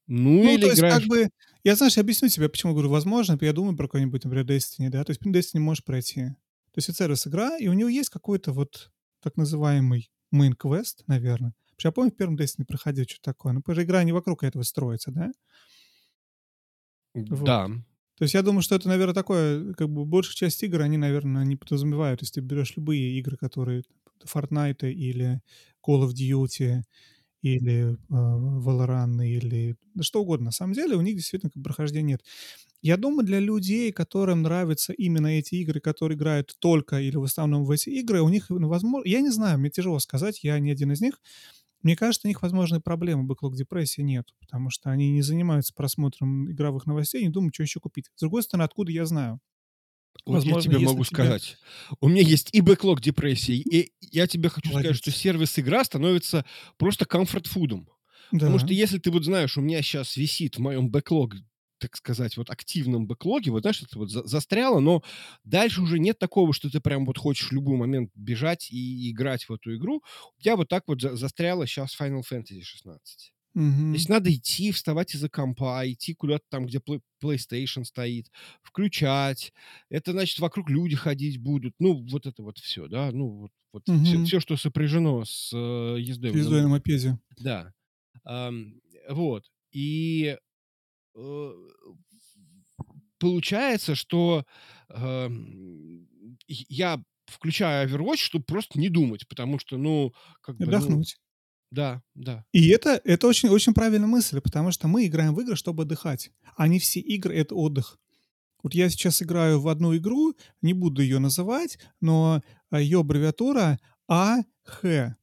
Ну 0.07 0.43
Ну, 0.43 0.55
или 0.55 0.61
то 0.61 0.67
есть, 0.67 0.83
как 0.87 1.03
играешь... 1.03 1.07
бы, 1.07 1.29
я, 1.63 1.75
знаешь, 1.75 1.97
я 1.97 2.01
объясню 2.01 2.29
тебе, 2.29 2.49
почему 2.49 2.73
говорю 2.73 2.89
возможно. 2.89 3.37
Я 3.41 3.53
думаю 3.53 3.75
про 3.75 3.87
какой-нибудь, 3.87 4.23
например, 4.23 4.45
Destiny, 4.45 4.89
да, 4.89 5.03
то 5.03 5.11
есть 5.11 5.21
Destiny 5.21 5.59
можешь 5.59 5.83
пройти. 5.83 6.27
То 6.71 6.77
есть 6.77 6.89
это 6.89 6.97
сервис 6.99 7.27
игра, 7.27 7.57
и 7.57 7.67
у 7.67 7.73
него 7.73 7.89
есть 7.89 8.09
какой-то 8.09 8.51
вот 8.53 8.91
так 9.21 9.35
называемый 9.37 10.11
main 10.33 10.53
quest, 10.55 11.03
наверное. 11.07 11.53
Потому 11.75 11.79
что 11.79 11.87
я 11.89 11.91
помню, 11.91 12.11
в 12.11 12.15
первом 12.15 12.35
Destiny 12.37 12.65
проходил 12.65 13.05
что-то 13.05 13.23
такое. 13.33 13.53
Ну, 13.53 13.61
потому 13.61 13.75
что 13.75 13.83
игра 13.83 14.03
не 14.03 14.11
вокруг 14.13 14.43
этого 14.43 14.63
строится, 14.63 15.11
да? 15.11 15.31
Вот. 17.13 17.43
Да, 17.43 17.67
То 18.17 18.23
есть 18.23 18.33
я 18.33 18.41
думаю, 18.43 18.61
что 18.61 18.75
это, 18.75 18.87
наверное, 18.87 19.13
такое, 19.15 19.73
как 19.73 19.89
бы 19.89 20.05
большая 20.05 20.35
часть 20.35 20.63
игр, 20.63 20.81
они, 20.81 20.97
наверное, 20.97 21.43
не 21.45 21.55
подразумевают. 21.55 22.21
Если 22.21 22.35
ты 22.35 22.41
берешь 22.41 22.75
любые 22.75 23.17
игры, 23.19 23.37
которые 23.37 23.83
Fortnite 24.25 24.91
или 24.91 25.41
Call 25.85 26.07
of 26.07 26.13
Duty, 26.13 26.81
или 27.55 27.93
э, 27.93 27.95
Valorant, 28.09 29.25
или 29.25 29.75
да 29.93 30.03
что 30.03 30.21
угодно. 30.21 30.45
На 30.47 30.51
самом 30.51 30.73
деле 30.73 30.95
у 30.95 31.01
них 31.01 31.15
действительно 31.15 31.49
как 31.51 31.63
прохождения 31.63 32.13
нет. 32.13 32.23
Я 32.81 32.97
думаю, 32.97 33.25
для 33.25 33.39
людей, 33.39 33.91
которым 33.91 34.43
нравятся 34.43 34.93
именно 34.93 35.27
эти 35.27 35.55
игры, 35.55 35.79
которые 35.81 36.17
играют 36.17 36.55
только 36.59 37.01
или 37.01 37.17
в 37.17 37.23
основном 37.23 37.65
в 37.65 37.71
эти 37.71 37.89
игры, 37.89 38.21
у 38.21 38.29
них, 38.29 38.49
ну, 38.49 38.67
возможно, 38.67 39.07
я 39.09 39.21
не 39.21 39.29
знаю, 39.31 39.59
мне 39.59 39.69
тяжело 39.69 39.99
сказать, 39.99 40.43
я 40.43 40.59
не 40.59 40.71
один 40.71 40.91
из 40.91 41.01
них. 41.01 41.19
Мне 41.83 41.95
кажется, 41.95 42.27
у 42.27 42.29
них, 42.29 42.41
возможно, 42.41 42.81
проблемы 42.81 43.23
бэклог 43.23 43.55
депрессии 43.55 44.01
нет, 44.01 44.33
потому 44.39 44.69
что 44.69 44.89
они 44.91 45.11
не 45.11 45.21
занимаются 45.21 45.73
просмотром 45.73 46.51
игровых 46.51 46.85
новостей, 46.87 47.23
не 47.23 47.29
думают, 47.29 47.55
что 47.55 47.63
еще 47.63 47.79
купить. 47.79 48.07
С 48.15 48.21
другой 48.21 48.43
стороны, 48.43 48.65
откуда 48.65 48.91
я 48.91 49.05
знаю? 49.05 49.39
Вот 50.25 50.43
я 50.43 50.53
Возможно, 50.53 50.71
тебе 50.73 50.85
могу 50.85 51.03
тебя- 51.05 51.15
сказать. 51.15 51.57
У 52.01 52.07
меня 52.07 52.21
есть 52.21 52.49
и 52.53 52.61
бэклог 52.61 53.01
депрессии, 53.01 53.55
и 53.59 53.91
я 54.01 54.27
тебе 54.27 54.49
хочу 54.49 54.69
сказать, 54.69 54.85
Молодец. 54.85 54.97
что 55.01 55.11
сервис 55.11 55.57
игра 55.59 55.83
становится 55.83 56.45
просто 56.77 57.05
комфорт-фудом. 57.05 57.89
Потому 58.31 58.57
Да. 58.57 58.65
что 58.65 58.73
если 58.73 58.97
ты 58.99 59.09
вот 59.11 59.23
знаешь, 59.23 59.57
у 59.57 59.61
меня 59.61 59.81
сейчас 59.81 60.17
висит 60.17 60.57
в 60.57 60.59
моем 60.59 60.89
бэклог, 60.89 61.35
так 61.79 61.95
сказать, 61.95 62.35
вот 62.37 62.49
активном 62.49 63.05
бэклоге, 63.07 63.51
вот 63.51 63.61
знаешь, 63.61 63.81
это 63.83 63.99
вот 63.99 64.09
за- 64.09 64.25
застряло, 64.25 64.79
но 64.79 65.03
дальше 65.43 65.81
уже 65.81 65.99
нет 65.99 66.17
такого, 66.17 66.51
что 66.51 66.69
ты 66.71 66.79
прям 66.81 67.05
вот 67.05 67.17
хочешь 67.19 67.49
в 67.49 67.51
любой 67.53 67.77
момент 67.77 68.09
бежать 68.15 68.69
и 68.71 69.11
играть 69.11 69.43
в 69.47 69.53
эту 69.53 69.75
игру. 69.75 70.01
Тебя 70.41 70.55
вот 70.55 70.67
так 70.69 70.83
вот 70.87 70.99
за- 71.01 71.15
застряло 71.15 71.67
сейчас 71.67 71.95
Final 71.99 72.23
Fantasy 72.29 72.61
16. 72.61 73.31
Мгм. 73.57 73.91
То 73.93 73.97
есть 73.97 74.09
надо 74.09 74.31
идти, 74.33 74.71
вставать 74.71 75.15
из-за 75.15 75.29
компа, 75.29 75.81
идти 75.91 76.13
куда-то 76.13 76.45
там, 76.49 76.67
где 76.67 76.79
PlayStation 77.23 77.83
стоит, 77.85 78.29
включать. 78.61 79.51
Это 79.89 80.11
значит, 80.11 80.39
вокруг 80.39 80.69
люди 80.69 80.95
ходить 80.95 81.39
будут. 81.39 81.73
Ну, 81.79 82.05
вот 82.07 82.27
это 82.27 82.43
вот 82.43 82.59
все, 82.59 82.87
да. 82.87 83.11
Ну, 83.11 83.29
вот, 83.29 83.51
вот 83.73 83.87
Мгм. 83.87 84.25
все, 84.25 84.39
что 84.39 84.57
сопряжено 84.57 85.25
с 85.25 85.51
э, 85.53 85.95
ездой. 85.99 86.31
в 86.31 86.35
Ездой 86.35 86.61
на 86.61 86.67
мопеде. 86.69 87.17
да. 87.39 87.73
Ам, 88.25 88.75
вот. 89.09 89.45
И 89.71 90.37
э, 91.15 91.51
получается, 93.19 93.95
что 93.95 94.45
эм, 94.89 96.07
и- 96.47 96.65
я 96.69 97.01
включаю 97.25 97.89
Overwatch, 97.89 98.17
чтобы 98.17 98.45
просто 98.45 98.79
не 98.79 98.89
думать, 98.89 99.27
потому 99.27 99.59
что, 99.59 99.77
ну, 99.77 100.13
как 100.41 100.57
бы... 100.57 100.65
ну, 100.65 100.71
Отдохнуть. 100.71 101.17
Да, 101.71 102.01
да. 102.15 102.45
И 102.53 102.69
это, 102.69 102.99
это 103.03 103.27
очень, 103.27 103.49
очень 103.49 103.73
правильная 103.73 104.07
мысль, 104.07 104.41
потому 104.41 104.71
что 104.71 104.87
мы 104.87 105.05
играем 105.05 105.35
в 105.35 105.41
игры, 105.41 105.55
чтобы 105.55 105.83
отдыхать. 105.83 106.31
А 106.55 106.67
не 106.67 106.79
все 106.79 106.99
игры— 106.99 107.35
это 107.35 107.55
отдых. 107.55 107.99
Вот 108.63 108.73
я 108.73 108.89
сейчас 108.89 109.21
играю 109.21 109.61
в 109.61 109.67
одну 109.67 109.95
игру, 109.95 110.35
не 110.61 110.73
буду 110.73 111.01
ее 111.01 111.19
называть, 111.19 111.77
но 112.01 112.41
а, 112.69 112.81
ее 112.81 112.99
аббревиатура 113.01 113.79
АХ. 114.07 115.15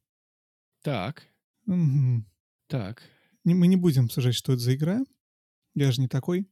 Так, 0.81 1.27
Мгм. 1.65 2.25
так, 2.67 3.01
Мы 3.43 3.67
не 3.67 3.75
будем 3.75 4.05
обсуждать, 4.05 4.35
что 4.35 4.53
это 4.53 4.61
за 4.61 4.75
игра. 4.75 5.01
Я 5.75 5.91
же 5.91 6.01
не 6.01 6.07
такой. 6.07 6.47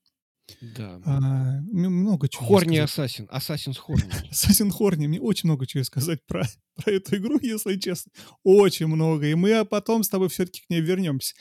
Да. 0.61 1.01
А, 1.05 1.61
много 1.71 2.27
чего 2.27 2.45
Хорни. 2.45 2.77
Ассасин. 2.77 3.27
Ассасин 3.31 3.73
Хорни. 3.73 4.09
Assassin's 4.31 4.71
Хорни. 4.71 5.07
Мне 5.07 5.19
очень 5.19 5.47
много 5.47 5.65
чего 5.65 5.83
сказать 5.83 6.19
про, 6.25 6.43
про 6.75 6.91
эту 6.91 7.15
игру, 7.17 7.39
если 7.41 7.77
честно. 7.77 8.11
Очень 8.43 8.87
много. 8.87 9.27
И 9.27 9.35
мы 9.35 9.53
а 9.53 9.65
потом 9.65 10.03
с 10.03 10.09
тобой 10.09 10.29
все-таки 10.29 10.61
к 10.61 10.69
ней 10.69 10.81
вернемся. 10.81 11.33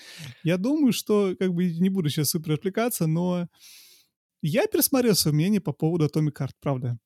Я 0.44 0.56
думаю, 0.56 0.92
что, 0.92 1.34
как 1.38 1.52
бы, 1.52 1.72
не 1.72 1.88
буду 1.88 2.10
сейчас 2.10 2.30
супер 2.30 2.52
отвлекаться, 2.52 3.06
но 3.06 3.48
я 4.40 4.66
пересмотрел 4.66 5.14
свое 5.14 5.34
мнение 5.34 5.60
по 5.60 5.72
поводу 5.72 6.06
Atomic 6.06 6.32
Heart, 6.38 6.52
правда. 6.60 6.98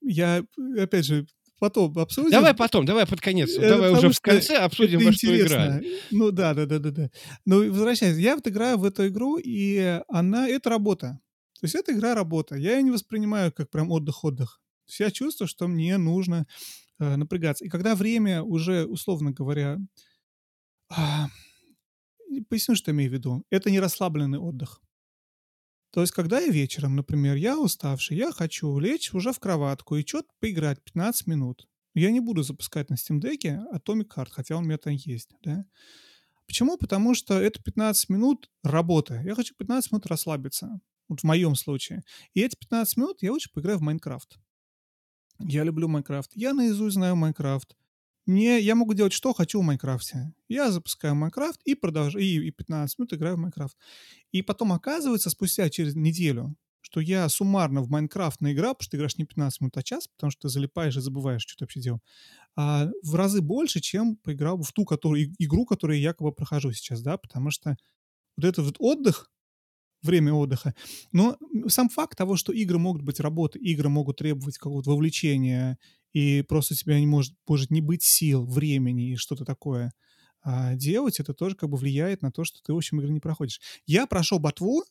Я, 0.00 0.44
опять 0.78 1.06
же, 1.06 1.26
потом 1.58 1.96
обсудим. 1.98 2.30
Давай 2.30 2.54
потом, 2.54 2.84
давай 2.84 3.06
под 3.06 3.20
конец. 3.20 3.56
Э, 3.56 3.68
Давай 3.68 3.90
уже 3.92 4.10
в 4.10 4.20
конце 4.20 4.56
обсудим, 4.56 4.98
это 4.98 5.06
во 5.06 5.12
что 5.12 5.36
играли. 5.36 5.98
Ну 6.10 6.30
да, 6.30 6.54
да, 6.54 6.66
да, 6.66 6.78
да, 6.78 6.90
да. 6.90 7.10
Ну, 7.44 7.70
возвращаясь, 7.70 8.16
я 8.16 8.34
вот 8.34 8.46
играю 8.46 8.78
в 8.78 8.84
эту 8.84 9.08
игру, 9.08 9.38
и 9.38 10.00
она, 10.08 10.48
это 10.48 10.70
работа. 10.70 11.20
То 11.60 11.66
есть 11.66 11.74
это 11.74 11.92
игра 11.92 12.14
работа. 12.14 12.56
Я 12.56 12.76
ее 12.76 12.82
не 12.82 12.90
воспринимаю 12.90 13.52
как 13.52 13.70
прям 13.70 13.90
отдых-отдых. 13.90 14.60
Я 14.98 15.10
чувствую, 15.10 15.48
что 15.48 15.66
мне 15.66 15.96
нужно 15.96 16.46
э, 16.98 17.16
напрягаться. 17.16 17.64
И 17.64 17.68
когда 17.68 17.94
время 17.94 18.42
уже, 18.42 18.84
условно 18.84 19.32
говоря, 19.32 19.78
и 22.28 22.40
поясню, 22.42 22.74
что 22.74 22.90
имею 22.90 23.10
в 23.10 23.14
виду. 23.14 23.44
Это 23.50 23.70
не 23.70 23.80
расслабленный 23.80 24.38
отдых. 24.38 24.80
То 25.94 26.00
есть, 26.00 26.12
когда 26.12 26.40
я 26.40 26.48
вечером, 26.48 26.96
например, 26.96 27.36
я 27.36 27.56
уставший, 27.56 28.16
я 28.16 28.32
хочу 28.32 28.80
лечь 28.80 29.14
уже 29.14 29.32
в 29.32 29.38
кроватку 29.38 29.94
и 29.94 30.04
что-то 30.04 30.26
поиграть 30.40 30.82
15 30.82 31.28
минут. 31.28 31.68
Я 31.94 32.10
не 32.10 32.18
буду 32.18 32.42
запускать 32.42 32.90
на 32.90 32.94
Steam 32.94 33.20
Deck 33.20 33.56
Atomic 33.72 34.08
Heart, 34.16 34.30
хотя 34.32 34.56
он 34.56 34.64
у 34.64 34.66
меня 34.66 34.76
там 34.76 34.92
есть, 34.94 35.30
да. 35.44 35.64
Почему? 36.48 36.76
Потому 36.78 37.14
что 37.14 37.40
это 37.40 37.62
15 37.62 38.08
минут 38.08 38.50
работы. 38.64 39.22
Я 39.24 39.36
хочу 39.36 39.54
15 39.56 39.92
минут 39.92 40.06
расслабиться. 40.06 40.80
Вот 41.06 41.20
в 41.20 41.24
моем 41.24 41.54
случае. 41.54 42.02
И 42.32 42.40
эти 42.40 42.56
15 42.56 42.96
минут 42.96 43.22
я 43.22 43.30
лучше 43.30 43.52
поиграю 43.54 43.78
в 43.78 43.82
Майнкрафт. 43.82 44.36
Я 45.38 45.62
люблю 45.62 45.86
Майнкрафт. 45.86 46.32
Я 46.34 46.54
наизусть 46.54 46.94
знаю 46.94 47.14
Майнкрафт. 47.14 47.76
Мне, 48.26 48.58
я 48.60 48.74
могу 48.74 48.94
делать, 48.94 49.12
что 49.12 49.34
хочу 49.34 49.60
в 49.60 49.64
Майнкрафте. 49.64 50.32
Я 50.48 50.70
запускаю 50.70 51.14
Майнкрафт 51.14 51.60
и 51.64 51.74
продолжаю, 51.74 52.24
и, 52.24 52.46
и 52.46 52.50
15 52.50 52.98
минут 52.98 53.12
играю 53.12 53.36
в 53.36 53.38
Майнкрафт. 53.38 53.76
И 54.32 54.40
потом 54.42 54.72
оказывается, 54.72 55.28
спустя 55.28 55.68
через 55.68 55.94
неделю, 55.94 56.56
что 56.80 57.00
я 57.00 57.28
суммарно 57.28 57.82
в 57.82 57.90
Майнкрафт 57.90 58.40
наиграл, 58.40 58.74
потому 58.74 58.84
что 58.84 58.90
ты 58.92 58.96
играешь 58.96 59.18
не 59.18 59.24
15 59.24 59.60
минут, 59.60 59.76
а 59.76 59.82
час, 59.82 60.08
потому 60.08 60.30
что 60.30 60.42
ты 60.42 60.48
залипаешь 60.48 60.96
и 60.96 61.00
забываешь, 61.00 61.42
что 61.42 61.56
ты 61.56 61.64
вообще 61.64 61.80
делал, 61.80 62.00
а, 62.56 62.88
в 63.02 63.14
разы 63.14 63.42
больше, 63.42 63.80
чем 63.80 64.16
поиграл 64.16 64.62
в 64.62 64.72
ту 64.72 64.84
которую, 64.84 65.32
игру, 65.38 65.66
которую 65.66 65.98
я 65.98 66.10
якобы 66.10 66.32
прохожу 66.32 66.72
сейчас, 66.72 67.02
да, 67.02 67.18
потому 67.18 67.50
что 67.50 67.76
вот 68.36 68.46
этот 68.46 68.64
вот 68.64 68.76
отдых, 68.78 69.30
время 70.04 70.32
отдыха. 70.32 70.74
Но 71.12 71.36
сам 71.66 71.88
факт 71.88 72.16
того, 72.16 72.36
что 72.36 72.52
игры 72.52 72.78
могут 72.78 73.02
быть 73.02 73.20
работой, 73.20 73.60
игры 73.62 73.88
могут 73.88 74.18
требовать 74.18 74.58
какого-то 74.58 74.90
вовлечения, 74.90 75.78
и 76.12 76.42
просто 76.42 76.74
у 76.74 76.76
тебя 76.76 77.00
не 77.00 77.06
может, 77.06 77.34
может 77.48 77.70
не 77.70 77.80
быть 77.80 78.02
сил, 78.02 78.44
времени 78.44 79.12
и 79.12 79.16
что-то 79.16 79.44
такое 79.44 79.92
а, 80.42 80.74
делать, 80.74 81.18
это 81.20 81.34
тоже 81.34 81.56
как 81.56 81.70
бы 81.70 81.76
влияет 81.76 82.22
на 82.22 82.30
то, 82.30 82.44
что 82.44 82.62
ты, 82.62 82.72
в 82.72 82.76
общем, 82.76 83.00
игры 83.00 83.10
не 83.10 83.20
проходишь. 83.20 83.60
Я 83.86 84.06
прошел 84.06 84.38
ботву, 84.38 84.84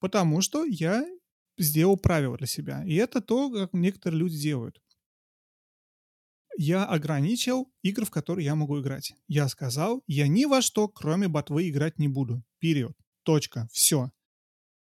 потому 0.00 0.40
что 0.40 0.64
я 0.64 1.06
сделал 1.56 1.96
правила 1.96 2.36
для 2.36 2.46
себя. 2.46 2.84
И 2.84 2.94
это 2.94 3.20
то, 3.20 3.50
как 3.50 3.72
некоторые 3.72 4.18
люди 4.20 4.38
делают. 4.38 4.80
Я 6.56 6.84
ограничил 6.84 7.72
игры, 7.82 8.04
в 8.04 8.10
которые 8.10 8.44
я 8.44 8.54
могу 8.54 8.80
играть. 8.80 9.14
Я 9.28 9.48
сказал, 9.48 10.02
я 10.06 10.26
ни 10.26 10.44
во 10.44 10.60
что, 10.60 10.88
кроме 10.88 11.28
ботвы, 11.28 11.68
играть 11.68 11.98
не 11.98 12.08
буду. 12.08 12.42
Период. 12.58 12.96
Точка. 13.22 13.68
Все. 13.72 14.10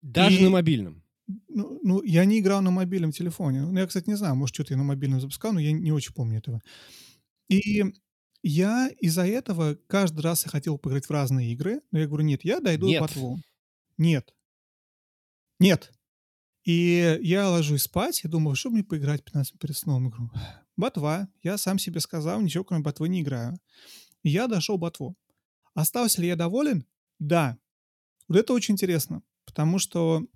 Даже 0.04 0.38
И- 0.38 0.44
на 0.44 0.50
мобильном. 0.50 1.02
Ну, 1.48 1.80
ну, 1.82 2.02
я 2.02 2.26
не 2.26 2.38
играл 2.38 2.60
на 2.60 2.70
мобильном 2.70 3.10
телефоне. 3.10 3.62
Ну, 3.62 3.78
я, 3.78 3.86
кстати, 3.86 4.08
не 4.08 4.16
знаю, 4.16 4.36
может, 4.36 4.54
что-то 4.54 4.74
я 4.74 4.76
на 4.76 4.84
мобильном 4.84 5.20
запускал, 5.20 5.54
но 5.54 5.60
я 5.60 5.72
не 5.72 5.90
очень 5.90 6.12
помню 6.12 6.38
этого. 6.38 6.60
И 7.48 7.82
я 8.42 8.88
из-за 9.00 9.26
этого 9.26 9.78
каждый 9.86 10.20
раз 10.20 10.44
я 10.44 10.50
хотел 10.50 10.76
поиграть 10.76 11.06
в 11.06 11.10
разные 11.10 11.50
игры, 11.52 11.80
но 11.90 11.98
я 11.98 12.06
говорю, 12.06 12.24
нет, 12.24 12.44
я 12.44 12.60
дойду 12.60 12.86
Нет. 12.86 13.00
до 13.00 13.06
ботву. 13.06 13.40
Нет. 13.96 14.34
Нет. 15.58 15.90
И 16.64 17.18
я 17.22 17.48
ложусь 17.48 17.84
спать 17.84 18.22
и 18.24 18.28
думаю, 18.28 18.54
что 18.54 18.68
мне 18.68 18.84
поиграть 18.84 19.24
15 19.24 19.52
минут 19.54 19.60
перед 19.62 19.76
сном? 19.76 20.04
Я 20.04 20.10
говорю, 20.10 20.30
ботва. 20.76 21.28
Я 21.42 21.56
сам 21.56 21.78
себе 21.78 22.00
сказал, 22.00 22.42
ничего 22.42 22.64
кроме 22.64 22.82
ботвы 22.82 23.08
не 23.08 23.22
играю. 23.22 23.56
И 24.22 24.28
я 24.28 24.46
дошел 24.46 24.76
ботву. 24.76 25.16
Остался 25.72 26.20
ли 26.20 26.28
я 26.28 26.36
доволен? 26.36 26.84
Да. 27.18 27.56
Вот 28.28 28.36
это 28.38 28.52
очень 28.52 28.74
интересно, 28.74 29.22
потому 29.54 29.78
что 29.78 30.26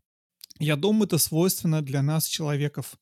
я 0.60 0.76
думаю, 0.76 1.06
это 1.06 1.18
свойственно 1.18 1.82
для 1.82 2.02
нас, 2.02 2.24
человеков. 2.26 2.96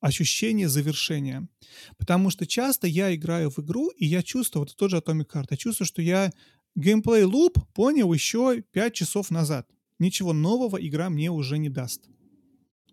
Ощущение 0.00 0.68
завершения. 0.68 1.48
Потому 1.96 2.30
что 2.30 2.44
часто 2.44 2.88
я 2.88 3.14
играю 3.14 3.50
в 3.50 3.60
игру, 3.60 3.90
и 3.90 4.04
я 4.04 4.24
чувствую, 4.24 4.62
вот 4.62 4.76
тот 4.76 4.90
же 4.90 4.96
Atomic 4.96 5.26
Heart, 5.32 5.46
я 5.50 5.56
чувствую, 5.56 5.86
что 5.86 6.02
я 6.02 6.32
геймплей 6.74 7.22
луп 7.22 7.58
понял 7.72 8.12
еще 8.12 8.62
5 8.72 8.94
часов 8.94 9.30
назад. 9.30 9.68
Ничего 10.00 10.32
нового 10.32 10.76
игра 10.76 11.08
мне 11.08 11.30
уже 11.30 11.58
не 11.58 11.68
даст. 11.68 12.08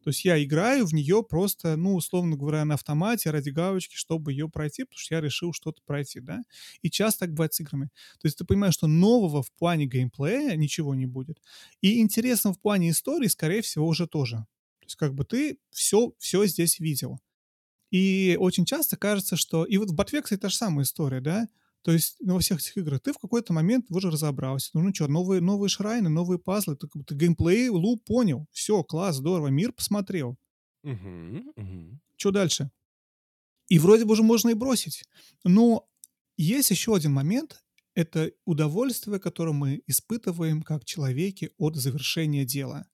То 0.06 0.10
есть 0.10 0.24
я 0.24 0.42
играю 0.44 0.86
в 0.86 0.94
нее 0.94 1.24
просто, 1.24 1.76
ну, 1.78 1.96
условно 1.96 2.38
говоря, 2.38 2.64
на 2.64 2.76
автомате 2.76 3.32
ради 3.32 3.50
галочки, 3.50 3.96
чтобы 3.96 4.34
ее 4.34 4.48
пройти, 4.48 4.84
потому 4.84 5.00
что 5.00 5.16
я 5.16 5.22
решил 5.22 5.52
что-то 5.52 5.82
пройти, 5.84 6.20
да. 6.20 6.44
И 6.84 6.92
часто 6.92 7.22
так 7.22 7.34
бывает 7.34 7.56
с 7.56 7.60
играми. 7.60 7.90
То 8.20 8.28
есть 8.28 8.38
ты 8.38 8.46
понимаешь, 8.46 8.76
что 8.76 8.86
нового 8.86 9.42
в 9.42 9.52
плане 9.54 9.88
геймплея 9.88 10.56
ничего 10.58 10.94
не 10.94 11.08
будет. 11.08 11.42
И 11.82 12.02
интересного 12.02 12.54
в 12.54 12.60
плане 12.60 12.92
истории, 12.92 13.28
скорее 13.28 13.64
всего, 13.64 13.88
уже 13.88 14.06
тоже. 14.06 14.36
То 14.36 14.86
есть 14.86 14.96
как 14.96 15.16
бы 15.16 15.26
ты 15.26 15.58
все, 15.72 16.14
все 16.20 16.46
здесь 16.46 16.80
видел. 16.80 17.20
И 17.90 18.38
очень 18.40 18.66
часто 18.66 18.98
кажется, 18.98 19.38
что... 19.38 19.66
И 19.66 19.78
вот 19.78 19.90
в 19.90 19.96
Ботве, 19.96 20.22
кстати, 20.22 20.40
та 20.40 20.50
же 20.50 20.56
самая 20.56 20.84
история, 20.84 21.20
да? 21.20 21.48
То 21.86 21.92
есть 21.92 22.18
ну, 22.20 22.34
во 22.34 22.40
всех 22.40 22.60
этих 22.60 22.78
играх 22.78 23.00
ты 23.00 23.14
в 23.14 23.20
какой-то 23.20 23.54
момент 23.54 23.86
уже 23.90 24.10
разобрался. 24.10 24.72
Ну, 24.74 24.82
ну 24.82 24.92
что, 24.92 25.08
новые, 25.08 25.40
новые 25.40 25.70
шрайны, 25.70 26.10
новые 26.10 26.40
пазлы, 26.40 26.76
ты, 26.76 26.88
ты 26.88 27.14
геймплей, 27.14 27.70
луп 27.70 28.04
понял. 28.04 28.48
Все, 28.52 28.84
класс, 28.84 29.18
здорово, 29.18 29.50
мир 29.50 29.72
посмотрел. 29.72 30.36
Мгм, 30.82 31.52
мгм. 31.56 32.02
Что 32.16 32.32
дальше? 32.32 32.72
И 33.70 33.78
вроде 33.78 34.06
бы 34.06 34.14
уже 34.14 34.24
можно 34.24 34.50
и 34.50 34.56
бросить. 34.56 35.04
Но 35.44 35.88
есть 36.38 36.72
еще 36.72 36.96
один 36.96 37.12
момент. 37.12 37.64
Это 37.94 38.32
удовольствие, 38.46 39.20
которое 39.20 39.54
мы 39.54 39.84
испытываем 39.86 40.64
как 40.64 40.86
человеки 40.86 41.52
от 41.60 41.76
завершения 41.76 42.46
дела. 42.46 42.88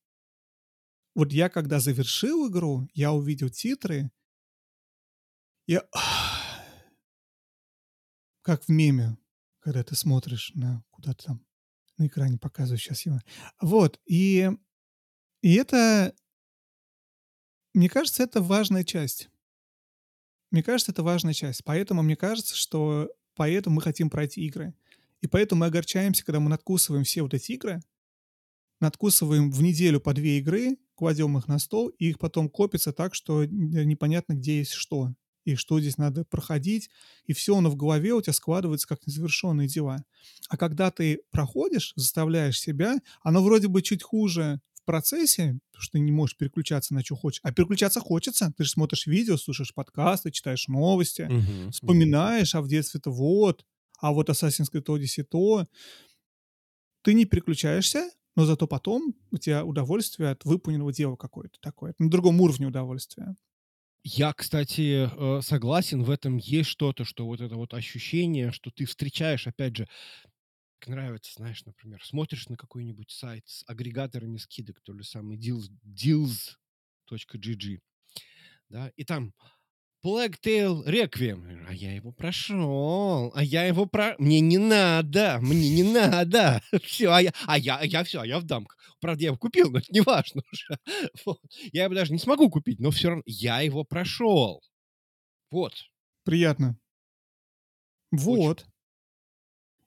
Вот 1.16 1.32
я, 1.32 1.48
когда 1.48 1.80
завершил 1.80 2.50
игру, 2.50 2.90
я 2.94 3.14
увидел 3.14 3.50
титры, 3.50 4.12
я... 5.66 5.88
Как 8.42 8.64
в 8.64 8.70
меме, 8.70 9.18
когда 9.60 9.84
ты 9.84 9.96
смотришь 9.96 10.52
на 10.56 10.84
куда-то 10.92 11.26
там 11.26 11.46
на 12.02 12.08
экране 12.08 12.38
показываю 12.38 12.80
сейчас 12.80 13.06
его. 13.06 13.20
Вот, 13.62 14.00
и, 14.06 14.50
и 15.42 15.54
это, 15.56 16.14
мне 17.74 17.90
кажется, 17.90 18.24
это 18.24 18.42
важная 18.42 18.84
часть. 18.84 19.30
Мне 20.50 20.64
кажется, 20.64 20.92
это 20.92 21.04
важная 21.04 21.34
часть. 21.34 21.64
Поэтому 21.64 22.02
мне 22.02 22.16
кажется, 22.16 22.56
что 22.56 23.10
поэтому 23.36 23.78
мы 23.78 23.82
хотим 23.82 24.10
пройти 24.10 24.46
игры. 24.46 24.74
И 25.22 25.28
поэтому 25.28 25.62
мы 25.62 25.68
огорчаемся, 25.68 26.26
когда 26.26 26.40
мы 26.40 26.50
надкусываем 26.50 27.04
все 27.04 27.22
вот 27.22 27.34
эти 27.34 27.54
игры, 27.54 27.82
надкусываем 28.80 29.52
в 29.52 29.62
неделю 29.62 30.02
по 30.02 30.14
две 30.14 30.40
игры, 30.40 30.78
кладем 30.96 31.38
их 31.38 31.48
на 31.48 31.60
стол, 31.60 31.90
и 31.90 32.10
их 32.10 32.20
потом 32.20 32.50
копится 32.50 32.92
так, 32.92 33.14
что 33.14 33.46
непонятно, 33.46 34.34
где 34.34 34.58
есть 34.58 34.74
что, 34.74 35.14
и 35.46 35.56
что 35.56 35.80
здесь 35.80 35.98
надо 35.98 36.26
проходить, 36.26 36.90
и 37.26 37.34
все 37.34 37.58
оно 37.58 37.70
в 37.70 37.76
голове 37.76 38.14
у 38.14 38.22
тебя 38.22 38.34
складывается 38.34 38.88
как 38.88 39.06
незавершенные 39.08 39.68
дела. 39.68 40.04
А 40.50 40.58
когда 40.58 40.92
ты 40.92 41.22
проходишь, 41.32 41.94
заставляешь 41.96 42.60
себя, 42.60 42.98
оно 43.22 43.44
вроде 43.44 43.68
бы 43.68 43.82
чуть 43.82 44.04
хуже 44.04 44.62
в 44.74 44.86
процессе, 44.86 45.60
потому 45.72 45.84
что 45.84 45.92
ты 45.94 46.00
не 46.00 46.12
можешь 46.12 46.38
переключаться 46.38 46.94
на 46.94 47.04
что 47.04 47.16
хочешь, 47.16 47.40
а 47.44 47.52
переключаться 47.52 48.00
хочется. 48.00 48.54
Ты 48.58 48.64
же 48.64 48.72
смотришь 48.72 49.08
видео, 49.08 49.38
слушаешь 49.38 49.74
подкасты, 49.74 50.32
читаешь 50.32 50.68
новости, 50.68 51.28
мгм. 51.30 51.72
вспоминаешь, 51.72 52.56
а 52.56 52.62
в 52.62 52.68
детстве-то 52.68 53.12
вот, 53.12 53.66
а 54.00 54.12
вот 54.12 54.30
Assassin's 54.30 54.72
Creed 54.74 54.86
Odyssey 54.86 55.24
то. 55.24 55.68
Ты 57.04 57.14
не 57.14 57.26
переключаешься, 57.26 58.10
но 58.36 58.46
зато 58.46 58.68
потом 58.68 59.16
у 59.32 59.38
тебя 59.38 59.66
удовольствие 59.66 60.30
от 60.30 60.46
выполненного 60.46 60.94
дела 60.94 61.16
какое-то 61.16 61.60
такое. 61.60 61.94
На 62.00 62.10
другом 62.10 62.40
уровне 62.42 62.68
удовольствия. 62.68 63.36
Я, 64.04 64.34
кстати, 64.34 65.08
э, 65.12 65.42
согласен, 65.42 66.04
в 66.04 66.10
этом 66.10 66.38
есть 66.38 66.70
что-то, 66.70 67.06
что 67.06 67.26
вот 67.28 67.40
это 67.40 67.56
вот 67.56 67.74
ощущение, 67.74 68.52
что 68.52 68.72
ты 68.72 68.86
встречаешь, 68.86 69.46
опять 69.46 69.78
же, 69.78 69.88
нравится, 70.88 71.34
знаешь, 71.36 71.64
например, 71.66 72.04
смотришь 72.04 72.50
на 72.50 72.58
какой-нибудь 72.58 73.12
сайт 73.12 73.44
с 73.48 73.64
агрегаторами 73.68 74.38
скидок, 74.38 74.82
то 74.82 74.94
ли 74.94 75.04
самый 75.04 75.38
deals, 75.38 75.70
deals.gg, 75.86 77.80
да, 78.70 78.92
и 78.96 79.04
там 79.04 79.34
Plague 80.04 80.38
Tale 80.44 80.84
Requiem. 80.86 81.66
А 81.68 81.74
я 81.74 81.94
его 81.94 82.12
прошел. 82.12 83.32
А 83.36 83.44
я 83.44 83.66
его 83.66 83.86
про... 83.86 84.16
Мне 84.18 84.40
не 84.40 84.58
надо. 84.58 85.38
Мне 85.42 85.70
не 85.70 85.84
надо. 85.84 86.62
Все, 86.84 87.12
а 87.12 87.22
я, 87.22 87.34
а 87.46 87.58
я, 87.58 87.78
а 87.78 87.86
я 87.86 88.04
все, 88.04 88.22
а 88.22 88.26
я 88.26 88.40
в 88.40 88.44
дамках. 88.44 88.78
Правда, 89.00 89.22
я 89.22 89.28
его 89.28 89.38
купил, 89.38 89.70
но 89.70 89.80
это 89.80 89.88
не 89.92 90.02
важно 90.02 90.42
уже. 90.52 90.80
Вот. 91.26 91.40
Я 91.72 91.84
его 91.84 91.94
даже 91.94 92.14
не 92.14 92.20
смогу 92.20 92.50
купить, 92.50 92.80
но 92.80 92.90
все 92.90 93.10
равно 93.10 93.24
я 93.26 93.62
его 93.62 93.84
прошел. 93.84 94.64
Вот. 95.52 95.74
Приятно. 96.24 96.78
Вот. 98.12 98.66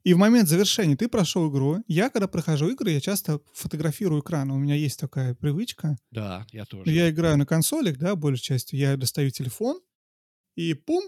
И 0.04 0.14
в 0.14 0.18
момент 0.18 0.48
завершения 0.48 0.96
ты 0.96 1.08
прошел 1.08 1.50
игру. 1.50 1.82
Я, 1.88 2.10
когда 2.10 2.28
прохожу 2.28 2.68
игры, 2.68 2.90
я 2.90 3.00
часто 3.00 3.40
фотографирую 3.52 4.20
экран. 4.20 4.50
У 4.50 4.58
меня 4.58 4.74
есть 4.74 5.00
такая 5.00 5.34
привычка. 5.34 5.96
Да, 6.10 6.46
я 6.52 6.66
тоже. 6.66 6.90
Я 6.90 7.10
играю 7.10 7.36
на 7.38 7.46
консолях, 7.46 7.96
да, 7.96 8.14
большей 8.14 8.42
частью. 8.42 8.78
Я 8.78 8.96
достаю 8.96 9.30
телефон 9.30 9.80
и 10.57 10.74
пум, 10.74 11.05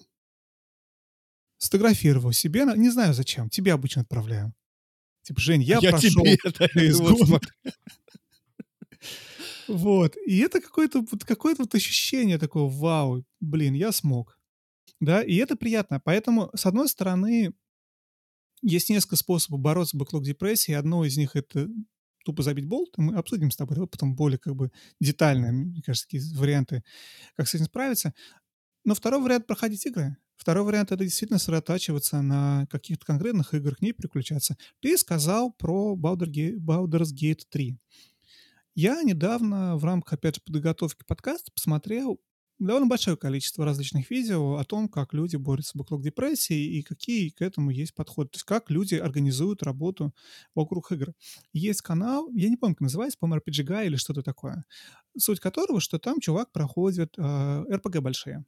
сфотографировал 1.58 2.32
себе. 2.32 2.64
Не 2.76 2.90
знаю 2.90 3.14
зачем. 3.14 3.48
Тебе 3.48 3.72
обычно 3.72 4.02
отправляю. 4.02 4.52
Типа, 5.22 5.40
Жень, 5.40 5.62
я, 5.62 5.78
я 5.80 5.90
прошел 5.90 6.24
это 6.24 6.66
Days 6.76 7.00
вот. 9.68 10.16
И 10.26 10.38
это 10.38 10.60
какое-то 10.60 11.00
вот, 11.00 11.24
какое 11.24 11.54
вот 11.58 11.74
ощущение 11.74 12.38
такое, 12.38 12.64
вау, 12.64 13.24
блин, 13.40 13.74
я 13.74 13.92
смог. 13.92 14.38
Да, 15.00 15.22
и 15.22 15.36
это 15.36 15.56
приятно. 15.56 16.00
Поэтому, 16.00 16.50
с 16.54 16.64
одной 16.64 16.88
стороны, 16.88 17.52
есть 18.62 18.88
несколько 18.88 19.16
способов 19.16 19.60
бороться 19.60 19.96
с 19.96 19.98
бэклог-депрессией. 19.98 20.78
Одно 20.78 21.04
из 21.04 21.16
них— 21.16 21.30
это 21.34 21.68
тупо 22.24 22.42
забить 22.42 22.66
болт. 22.66 22.90
Мы 22.96 23.16
обсудим 23.16 23.50
с 23.50 23.56
тобой 23.56 23.76
давай 23.76 23.88
потом 23.88 24.14
более 24.16 24.38
как 24.38 24.56
бы 24.56 24.70
детально, 25.00 25.52
мне 25.52 25.82
кажется, 25.82 26.06
такие 26.06 26.22
варианты, 26.34 26.82
как 27.36 27.48
с 27.48 27.54
этим 27.54 27.66
справиться. 27.66 28.14
Но 28.86 28.94
второй 28.94 29.20
вариант— 29.20 29.46
проходить 29.48 29.84
игры. 29.84 30.16
Второй 30.36 30.64
вариант— 30.64 30.92
это 30.92 31.02
действительно 31.02 31.40
сосредотачиваться 31.40 32.22
на 32.22 32.66
каких-то 32.70 33.04
конкретных 33.04 33.52
играх, 33.52 33.82
не 33.82 33.90
переключаться. 33.90 34.56
Ты 34.80 34.96
сказал 34.96 35.50
про 35.50 35.96
Baldur's 35.96 36.30
Gate, 36.30 36.58
Baldur's 36.58 37.12
Gate 37.12 37.40
3. 37.50 37.76
Я 38.76 39.02
недавно 39.02 39.76
в 39.76 39.84
рамках, 39.84 40.12
опять 40.12 40.36
же, 40.36 40.40
подготовки 40.46 41.02
подкаста 41.04 41.50
посмотрел 41.50 42.20
довольно 42.60 42.86
большое 42.86 43.16
количество 43.16 43.64
различных 43.64 44.08
видео 44.08 44.54
о 44.54 44.64
том, 44.64 44.88
как 44.88 45.12
люди 45.12 45.34
борются 45.34 45.72
с 45.72 45.74
бэклог-депрессией 45.74 46.78
и 46.78 46.82
какие 46.82 47.30
к 47.30 47.42
этому 47.42 47.70
есть 47.70 47.92
подходы. 47.92 48.28
То 48.28 48.36
есть 48.36 48.44
как 48.44 48.70
люди 48.70 48.94
организуют 48.94 49.64
работу 49.64 50.14
вокруг 50.54 50.92
игр. 50.92 51.12
Есть 51.52 51.82
канал, 51.82 52.30
я 52.34 52.48
не 52.48 52.56
помню, 52.56 52.76
как 52.76 52.82
называется, 52.82 53.18
по-моему, 53.18 53.42
RPG 53.44 53.66
Guy 53.66 53.86
или 53.86 53.96
что-то 53.96 54.22
такое, 54.22 54.64
суть 55.18 55.40
которого, 55.40 55.80
что 55.80 55.98
там 55.98 56.20
чувак 56.20 56.52
проходит 56.52 57.14
э, 57.18 57.22
RPG 57.22 58.00
большие. 58.00 58.44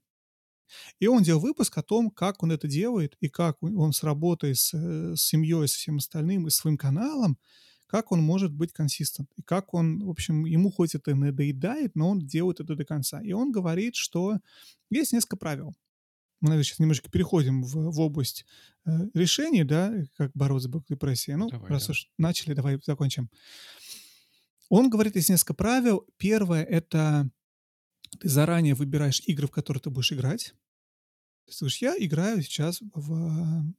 И 0.98 1.06
он 1.06 1.22
делал 1.22 1.40
выпуск 1.40 1.76
о 1.78 1.82
том, 1.82 2.10
как 2.10 2.42
он 2.42 2.52
это 2.52 2.68
делает, 2.68 3.16
и 3.20 3.28
как 3.28 3.62
он 3.62 3.92
с 3.92 4.02
работой 4.02 4.54
с, 4.54 4.72
э, 4.74 5.16
с 5.16 5.22
семьей, 5.22 5.68
со 5.68 5.76
всем 5.76 5.96
остальным, 5.96 6.46
и 6.46 6.50
своим 6.50 6.76
каналом, 6.76 7.38
как 7.86 8.12
он 8.12 8.20
может 8.20 8.52
быть 8.52 8.72
консистент, 8.72 9.30
и 9.36 9.42
как 9.42 9.72
он, 9.72 10.04
в 10.04 10.10
общем, 10.10 10.44
ему 10.44 10.70
хоть 10.70 10.94
это 10.94 11.14
надоедает, 11.14 11.96
но 11.96 12.10
он 12.10 12.20
делает 12.20 12.60
это 12.60 12.74
до 12.74 12.84
конца. 12.84 13.22
И 13.22 13.32
он 13.32 13.50
говорит, 13.50 13.96
что 13.96 14.38
есть 14.90 15.12
несколько 15.12 15.36
правил. 15.36 15.74
Мы 16.40 16.50
наверное, 16.50 16.64
сейчас 16.64 16.78
немножко 16.78 17.10
переходим 17.10 17.62
в, 17.62 17.90
в 17.90 18.00
область 18.00 18.46
э, 18.84 18.90
решений, 19.14 19.64
да, 19.64 19.92
как 20.16 20.30
бороться 20.34 20.68
с 20.68 20.84
депрессией. 20.88 21.36
Ну, 21.36 21.48
Давай, 21.48 21.70
раз 21.70 21.82
давай. 21.82 21.92
уж 21.92 22.10
начали, 22.16 22.54
давай 22.54 22.78
закончим. 22.86 23.28
Он 24.68 24.90
говорит, 24.90 25.16
есть 25.16 25.30
несколько 25.30 25.54
правил. 25.54 26.06
Первое— 26.18 26.62
это 26.64 27.30
ты 28.18 28.28
заранее 28.28 28.74
выбираешь 28.74 29.20
игры, 29.26 29.46
в 29.46 29.50
которые 29.50 29.80
ты 29.80 29.90
будешь 29.90 30.12
играть. 30.12 30.54
То 31.46 31.50
есть 31.50 31.58
ты 31.58 31.64
говоришь, 31.64 31.82
я 31.82 31.94
играю 31.98 32.42
сейчас 32.42 32.80
в, 32.94 33.74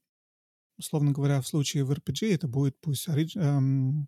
условно 0.77 1.11
говоря, 1.11 1.41
в 1.41 1.47
случае 1.47 1.84
в 1.84 1.91
RPG 1.91 2.34
это 2.34 2.47
будет 2.47 2.80
пусть 2.80 3.07
origi- 3.07 3.39
эм, 3.39 4.07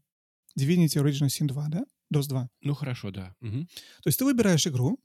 Divinity 0.59 1.01
Original 1.01 1.27
Sin 1.27 1.47
2, 1.47 1.67
да? 1.69 1.85
DOS 2.13 2.27
2. 2.27 2.49
Ну, 2.61 2.73
хорошо, 2.73 3.11
да. 3.11 3.35
Мгм. 3.39 3.67
То 3.67 4.07
есть 4.07 4.19
ты 4.19 4.25
выбираешь 4.25 4.67
игру, 4.67 4.99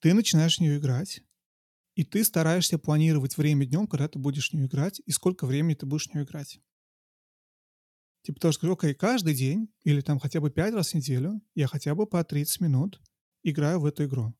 ты 0.00 0.14
начинаешь 0.14 0.56
в 0.56 0.60
нее 0.60 0.78
играть, 0.78 1.22
и 1.94 2.04
ты 2.04 2.24
стараешься 2.24 2.78
планировать 2.78 3.36
время 3.36 3.66
днем, 3.66 3.86
когда 3.86 4.08
ты 4.08 4.18
будешь 4.18 4.50
в 4.50 4.54
нее 4.54 4.66
играть, 4.66 5.00
и 5.04 5.10
сколько 5.10 5.46
времени 5.46 5.74
ты 5.74 5.86
будешь 5.86 6.08
в 6.08 6.14
нее 6.14 6.24
играть. 6.24 6.60
Типа 8.22 8.40
тоже 8.40 8.56
скажу, 8.56 8.74
окей, 8.74 8.94
каждый 8.94 9.34
день 9.34 9.68
или 9.82 10.00
там 10.00 10.18
хотя 10.18 10.40
бы 10.40 10.50
пять 10.50 10.74
раз 10.74 10.90
в 10.90 10.94
неделю 10.94 11.40
я 11.54 11.66
хотя 11.66 11.94
бы 11.94 12.06
по 12.06 12.22
30 12.22 12.60
минут 12.60 13.00
играю 13.42 13.80
в 13.80 13.86
эту 13.86 14.04
игру. 14.04 14.34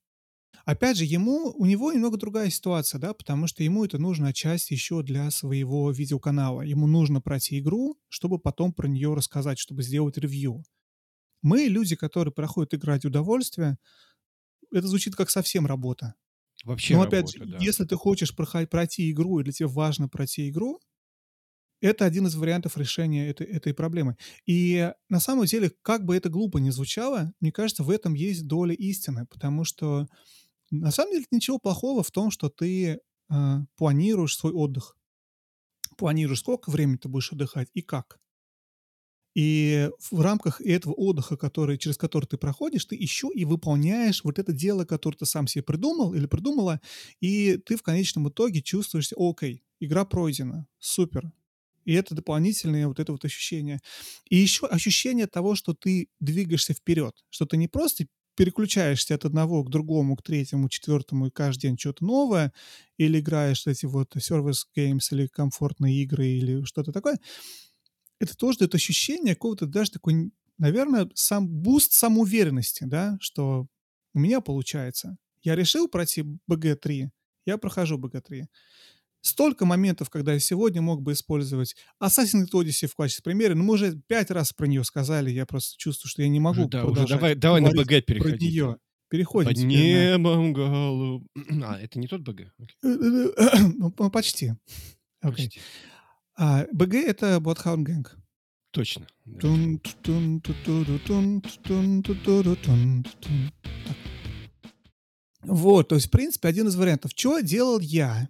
Опять 0.64 0.96
же, 0.98 1.04
ему, 1.04 1.52
у 1.56 1.66
него 1.66 1.92
немного 1.92 2.16
другая 2.18 2.50
ситуация, 2.50 2.98
да, 2.98 3.14
потому 3.14 3.46
что 3.48 3.62
ему 3.64 3.84
это 3.84 3.98
нужно 3.98 4.28
отчасти 4.28 4.74
еще 4.74 5.02
для 5.02 5.30
своего 5.30 5.90
видеоканала. 5.90 6.62
Ему 6.62 6.86
нужно 6.86 7.20
пройти 7.20 7.58
игру, 7.58 7.98
чтобы 8.08 8.38
потом 8.38 8.72
про 8.72 8.88
нее 8.88 9.14
рассказать, 9.14 9.58
чтобы 9.58 9.82
сделать 9.82 10.18
ревью. 10.18 10.64
Мы, 11.42 11.64
люди, 11.64 11.96
которые 11.96 12.32
проходят 12.34 12.74
играть 12.74 13.04
удовольствие, 13.04 13.78
это 14.72 14.86
звучит 14.88 15.16
как 15.16 15.30
совсем 15.30 15.66
работа. 15.66 16.14
Вообще 16.64 16.94
Но 16.94 17.02
опять 17.02 17.34
работа, 17.34 17.38
же, 17.38 17.46
да. 17.46 17.58
если 17.58 17.84
ты 17.84 17.96
хочешь 17.96 18.34
пройти 18.36 19.10
игру, 19.10 19.40
и 19.40 19.44
для 19.44 19.52
тебя 19.52 19.68
важно 19.68 20.08
пройти 20.08 20.48
игру, 20.48 20.80
это 21.82 22.04
один 22.04 22.26
из 22.26 22.34
вариантов 22.36 22.78
решения 22.78 23.28
этой, 23.28 23.46
этой 23.46 23.74
проблемы. 23.74 24.16
И 24.46 24.92
на 25.08 25.20
самом 25.20 25.44
деле, 25.44 25.70
как 25.82 26.04
бы 26.04 26.16
это 26.16 26.30
глупо 26.30 26.58
ни 26.58 26.70
звучало, 26.70 27.32
мне 27.40 27.52
кажется, 27.52 27.82
в 27.82 27.90
этом 27.90 28.14
есть 28.14 28.46
доля 28.46 28.74
истины, 28.74 29.26
потому 29.26 29.64
что 29.64 30.06
на 30.70 30.90
самом 30.90 31.12
деле 31.12 31.26
ничего 31.30 31.58
плохого 31.58 32.02
в 32.02 32.10
том, 32.10 32.30
что 32.30 32.48
ты 32.48 33.00
э, 33.30 33.58
планируешь 33.76 34.36
свой 34.36 34.52
отдых. 34.52 34.96
Планируешь, 35.98 36.40
сколько 36.40 36.70
времени 36.70 36.96
ты 36.96 37.08
будешь 37.08 37.32
отдыхать 37.32 37.68
и 37.74 37.82
как. 37.82 38.18
И 39.34 39.88
в 40.10 40.20
рамках 40.20 40.60
этого 40.60 40.92
отдыха, 40.92 41.36
который, 41.36 41.78
через 41.78 41.96
который 41.96 42.26
ты 42.26 42.36
проходишь, 42.36 42.84
ты 42.84 42.96
еще 42.96 43.30
и 43.34 43.44
выполняешь 43.44 44.24
вот 44.24 44.38
это 44.38 44.52
дело, 44.52 44.84
которое 44.84 45.16
ты 45.16 45.26
сам 45.26 45.46
себе 45.46 45.62
придумал 45.62 46.12
или 46.14 46.26
придумала, 46.26 46.80
и 47.20 47.56
ты 47.56 47.76
в 47.76 47.82
конечном 47.82 48.28
итоге 48.28 48.60
чувствуешь, 48.60 49.10
окей, 49.16 49.64
игра 49.80 50.04
пройдена, 50.04 50.66
супер. 50.78 51.32
И 51.84 51.94
это 51.94 52.14
дополнительное 52.14 52.88
вот 52.88 53.00
это 53.00 53.12
вот 53.12 53.24
ощущение. 53.24 53.80
И 54.28 54.36
еще 54.36 54.66
ощущение 54.66 55.26
того, 55.26 55.54
что 55.54 55.74
ты 55.74 56.08
двигаешься 56.20 56.74
вперед, 56.74 57.14
что 57.30 57.46
ты 57.46 57.56
не 57.56 57.68
просто 57.68 58.06
переключаешься 58.34 59.14
от 59.14 59.24
одного 59.24 59.62
к 59.62 59.70
другому, 59.70 60.16
к 60.16 60.22
третьему, 60.22 60.68
четвертому, 60.68 61.26
и 61.26 61.30
каждый 61.30 61.62
день 61.62 61.78
что-то 61.78 62.04
новое, 62.04 62.52
или 62.96 63.20
играешь 63.20 63.66
эти 63.66 63.86
вот 63.86 64.16
service 64.16 64.64
games, 64.76 65.08
или 65.10 65.26
комфортные 65.26 66.02
игры, 66.02 66.26
или 66.26 66.64
что-то 66.64 66.92
такое, 66.92 67.18
это 68.20 68.36
тоже 68.36 68.58
дает 68.58 68.74
ощущение 68.74 69.34
какого-то 69.34 69.66
даже 69.66 69.90
такой, 69.92 70.30
наверное, 70.58 71.08
сам 71.14 71.48
буст 71.48 71.92
самоуверенности, 71.92 72.84
да, 72.84 73.16
что 73.20 73.66
у 74.14 74.18
меня 74.18 74.40
получается. 74.40 75.16
Я 75.42 75.56
решил 75.56 75.88
пройти 75.88 76.24
БГ-3, 76.48 77.10
я 77.46 77.58
прохожу 77.58 77.98
БГ-3. 77.98 78.44
Столько 79.22 79.64
моментов, 79.64 80.10
когда 80.10 80.32
я 80.34 80.40
сегодня 80.40 80.82
мог 80.82 81.00
бы 81.00 81.12
использовать 81.12 81.76
Assassin's 82.02 82.48
Odyssey 82.52 82.88
в 82.88 82.94
качестве 82.96 83.22
примера, 83.22 83.54
но 83.54 83.62
мы 83.62 83.74
уже 83.74 83.96
пять 84.08 84.30
раз 84.32 84.52
про 84.52 84.66
нее 84.66 84.82
сказали, 84.84 85.30
я 85.30 85.46
просто 85.46 85.78
чувствую, 85.78 86.10
что 86.10 86.22
я 86.22 86.28
не 86.28 86.40
могу 86.40 86.62
Уже, 86.62 86.68
да, 86.68 86.84
уже 86.84 87.06
давай, 87.14 87.34
давай 87.36 87.60
на 87.60 87.70
БГ 87.70 87.86
про 87.86 88.00
переходить. 88.02 88.40
нее. 88.42 88.76
Переходим 89.08 89.48
Под 89.50 89.56
теперь 89.56 89.68
на- 89.68 90.16
небом 90.16 90.52
голуб... 90.52 91.26
А, 91.64 91.78
это 91.80 91.98
не 91.98 92.08
тот 92.08 92.22
БГ? 92.22 92.52
Ну, 92.82 93.92
ну, 93.98 94.10
почти. 94.10 94.54
Окей. 95.20 95.46
почти. 95.46 95.60
А, 96.36 96.66
БГ— 96.72 96.94
это 97.06 97.36
Bloodhound 97.36 97.84
Gang. 97.84 98.06
Точно. 98.72 99.06
Вот, 105.42 105.88
то 105.88 105.94
есть, 105.96 106.06
в 106.06 106.10
принципе, 106.10 106.48
один 106.48 106.68
из 106.68 106.76
вариантов. 106.76 107.12
Что 107.14 107.40
делал 107.40 107.80
я? 107.80 108.28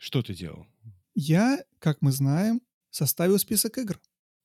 Что 0.00 0.22
ты 0.22 0.34
делал? 0.34 0.66
Я, 1.14 1.62
как 1.78 2.00
мы 2.00 2.10
знаем, 2.10 2.62
составил 2.88 3.38
список 3.38 3.76
игр. 3.76 4.00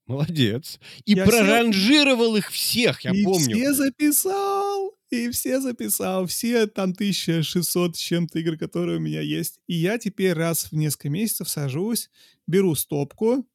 Молодец. 0.05 0.79
И 1.05 1.13
Я 1.13 1.23
проранжировал 1.25 2.35
их 2.35 2.51
всех, 2.51 3.05
я 3.05 3.11
и 3.11 3.23
помню. 3.23 3.55
все 3.55 3.73
записал. 3.73 4.97
И 5.09 5.29
все 5.29 5.61
записал. 5.61 6.25
Все 6.27 6.67
там 6.67 6.91
1600 6.91 7.95
с 7.95 7.99
чем-то 7.99 8.37
игр, 8.39 8.57
которые 8.57 8.97
у 8.97 9.01
меня 9.01 9.21
есть. 9.21 9.61
И 9.67 9.75
я 9.75 9.97
теперь 9.97 10.33
раз 10.33 10.71
в 10.71 10.75
несколько 10.75 11.09
месяцев 11.09 11.49
сажусь, 11.49 12.09
беру 12.47 12.75
стопку, 12.75 13.47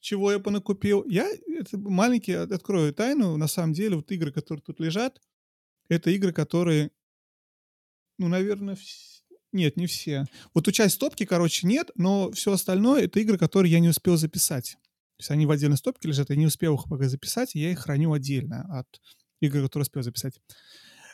чего 0.00 0.32
я 0.32 0.38
понакупил. 0.38 1.04
Я 1.06 1.28
это 1.58 1.76
маленький 1.76 2.32
от- 2.32 2.52
открою 2.52 2.94
тайну. 2.94 3.36
На 3.36 3.48
самом 3.48 3.74
деле, 3.74 3.96
вот 3.96 4.10
игры, 4.12 4.32
которые 4.32 4.62
тут 4.62 4.80
лежат, 4.80 5.20
это 5.90 6.08
игры, 6.10 6.32
которые, 6.32 6.90
ну, 8.18 8.28
наверное, 8.28 8.78
нет, 9.52 9.76
не 9.76 9.86
все. 9.86 10.24
Вот 10.54 10.66
у 10.68 10.72
часть 10.72 10.94
стопки, 10.96 11.24
короче, 11.24 11.66
нет, 11.66 11.90
но 11.96 12.30
все 12.32 12.52
остальное 12.52 13.02
это 13.04 13.20
игры, 13.20 13.38
которые 13.38 13.72
я 13.72 13.80
не 13.80 13.88
успел 13.88 14.16
записать. 14.16 14.72
То 15.16 15.22
есть 15.22 15.30
они 15.30 15.46
в 15.46 15.50
отдельной 15.50 15.76
стопке 15.76 16.08
лежат, 16.08 16.30
я 16.30 16.36
не 16.36 16.46
успел 16.46 16.76
их 16.76 16.84
пока 16.88 17.08
записать, 17.08 17.54
и 17.54 17.60
я 17.60 17.70
их 17.72 17.80
храню 17.80 18.12
отдельно 18.12 18.66
от 18.78 18.86
игр, 19.40 19.62
которые 19.62 19.82
успел 19.82 20.02
записать. 20.02 20.34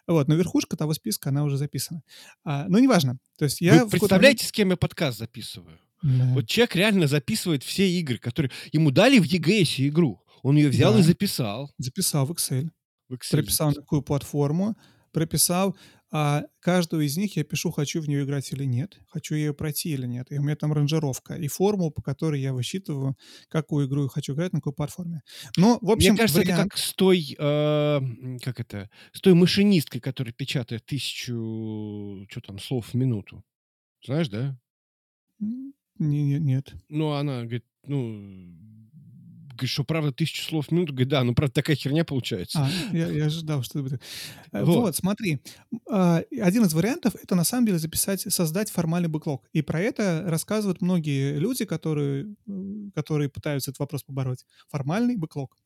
Вот, 0.07 0.29
но 0.29 0.35
верхушка 0.37 0.77
того 0.77 0.95
списка, 0.95 1.31
она 1.31 1.43
уже 1.43 1.57
записана. 1.57 2.03
А, 2.45 2.67
но 2.69 2.79
неважно. 2.79 3.19
То 3.39 3.45
есть 3.47 3.61
я... 3.61 3.85
Вы 3.85 3.91
представляете, 3.91 4.47
с 4.47 4.53
кем 4.53 4.71
я 4.71 4.77
подкаст 4.77 5.19
записываю? 5.19 5.79
момент- 6.03 6.29
Да. 6.29 6.35
Вот 6.35 6.47
человек 6.47 6.77
реально 6.77 7.07
записывает 7.09 7.65
все 7.65 7.89
игры, 7.91 8.19
которые... 8.19 8.53
Ему 8.71 8.93
дали 8.93 9.19
в 9.19 9.25
EGS 9.25 9.89
игру. 9.89 10.23
Он 10.43 10.57
ее 10.57 10.69
взял 10.69 10.93
Да. 10.93 11.01
и 11.01 11.03
записал. 11.03 11.73
Записал 11.79 12.25
в 12.27 12.31
Excel. 12.31 12.69
В 13.09 13.15
Excel 13.15 13.31
прописал 13.33 13.69
на 13.71 13.75
какую 13.75 14.03
платформу, 14.03 14.77
прописал, 15.13 15.77
а 16.19 16.45
каждую 16.61 17.05
из 17.05 17.17
них 17.19 17.37
я 17.37 17.45
пишу, 17.45 17.71
хочу 17.71 18.01
в 18.01 18.09
нее 18.09 18.25
играть 18.25 18.51
или 18.51 18.65
нет, 18.65 18.99
хочу 19.07 19.35
ее 19.35 19.53
пройти 19.53 19.91
или 19.91 20.07
нет. 20.07 20.33
И 20.33 20.39
у 20.39 20.43
меня 20.43 20.57
там 20.57 20.73
ранжировка 20.73 21.35
и 21.35 21.47
формула, 21.49 21.91
по 21.91 22.01
которой 22.01 22.41
я 22.41 22.55
высчитываю, 22.55 23.17
какую 23.49 23.87
игру 23.87 24.05
я 24.05 24.09
хочу 24.09 24.33
играть, 24.35 24.55
на 24.55 24.61
какой 24.61 24.73
платформе. 24.73 25.21
Но, 25.59 25.79
в 25.83 25.91
общем, 25.91 26.13
Мне 26.13 26.19
кажется, 26.21 26.41
это 26.41 26.51
вариант- 26.53 26.71
как 26.71 26.79
с 26.79 26.95
той, 26.95 27.37
э, 27.39 28.01
как 28.43 28.61
это, 28.61 28.89
с 29.13 29.21
той 29.21 29.35
машинисткой, 29.35 30.01
которая 30.01 30.33
печатает 30.33 30.87
тысячу, 30.87 32.27
что 32.31 32.41
там, 32.41 32.59
слов 32.61 32.89
в 32.89 32.95
минуту. 32.95 33.45
Знаешь, 34.03 34.29
да? 34.29 34.59
Не- 35.39 35.73
не- 35.99 36.39
нет. 36.39 36.73
Ну, 36.89 37.11
она 37.13 37.41
говорит, 37.43 37.65
ну, 37.85 38.86
говорит, 39.57 39.71
что 39.71 39.85
правда 39.85 40.13
тысячу 40.13 40.43
слов 40.43 40.67
в 40.69 40.71
минуту. 40.73 40.93
Говорит, 40.93 41.09
да, 41.09 41.25
ну, 41.25 41.35
правда, 41.35 41.55
такая 41.55 41.77
херня 41.77 42.05
получается. 42.05 42.61
А, 42.61 42.71
я, 42.97 43.09
я 43.11 43.27
ожидал, 43.27 43.63
что 43.63 43.79
это 43.81 43.89
будет. 43.89 44.03
Э, 44.53 44.65
Вот. 44.65 44.77
Вот, 44.77 44.97
смотри. 44.97 45.41
А, 45.91 46.23
Один 46.41 46.65
из 46.65 46.73
вариантов— 46.75 47.15
это 47.23 47.35
на 47.35 47.45
самом 47.45 47.67
деле 47.67 47.79
записать, 47.79 48.21
создать 48.33 48.71
формальный 48.71 49.09
бэклог. 49.09 49.45
И 49.53 49.63
про 49.63 49.81
это 49.81 50.23
рассказывают 50.27 50.81
многие 50.83 51.39
люди, 51.39 51.65
которые, 51.65 52.35
которые 52.95 53.29
пытаются 53.29 53.71
этот 53.71 53.81
вопрос 53.81 54.03
побороть. 54.05 54.45
Формальный 54.69 55.17
бэклог. 55.17 55.57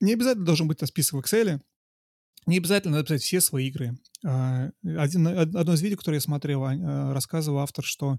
Не 0.00 0.12
обязательно 0.12 0.44
должен 0.46 0.68
быть 0.68 0.86
список 0.86 1.14
в 1.14 1.18
Excel. 1.24 1.60
Не 2.46 2.58
обязательно 2.58 2.98
написать 2.98 3.22
все 3.22 3.40
свои 3.40 3.66
игры. 3.68 3.98
А, 4.24 4.70
Один, 4.84 5.26
од- 5.26 5.56
одно 5.56 5.72
из 5.74 5.82
видео, 5.82 5.96
которое 5.96 6.16
я 6.18 6.20
смотрел, 6.20 6.64
а, 6.64 7.12
рассказывал 7.12 7.58
автор, 7.58 7.84
что 7.84 8.18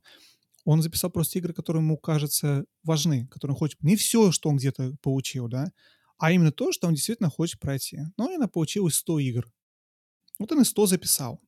он 0.71 0.81
записал 0.81 1.09
просто 1.09 1.39
игры, 1.39 1.53
которые 1.53 1.81
ему 1.81 1.97
кажутся 1.97 2.65
важны, 2.83 3.25
которые 3.27 3.55
он 3.55 3.59
хочет. 3.59 3.81
Не 3.81 3.95
все, 3.95 4.33
что 4.33 4.49
он 4.49 4.57
где-то 4.57 4.95
получил, 5.01 5.47
да, 5.47 5.71
а 6.17 6.33
именно 6.33 6.51
то, 6.51 6.73
что 6.73 6.87
он 6.87 6.93
действительно 6.93 7.29
хочет 7.29 7.61
пройти. 7.61 7.99
Ну, 8.17 8.25
наверное, 8.25 8.49
получилось 8.49 8.95
100 8.95 9.19
игр. 9.19 9.49
Вот 10.39 10.51
он 10.51 10.61
и 10.61 10.65
100 10.65 10.87
записал. 10.87 11.39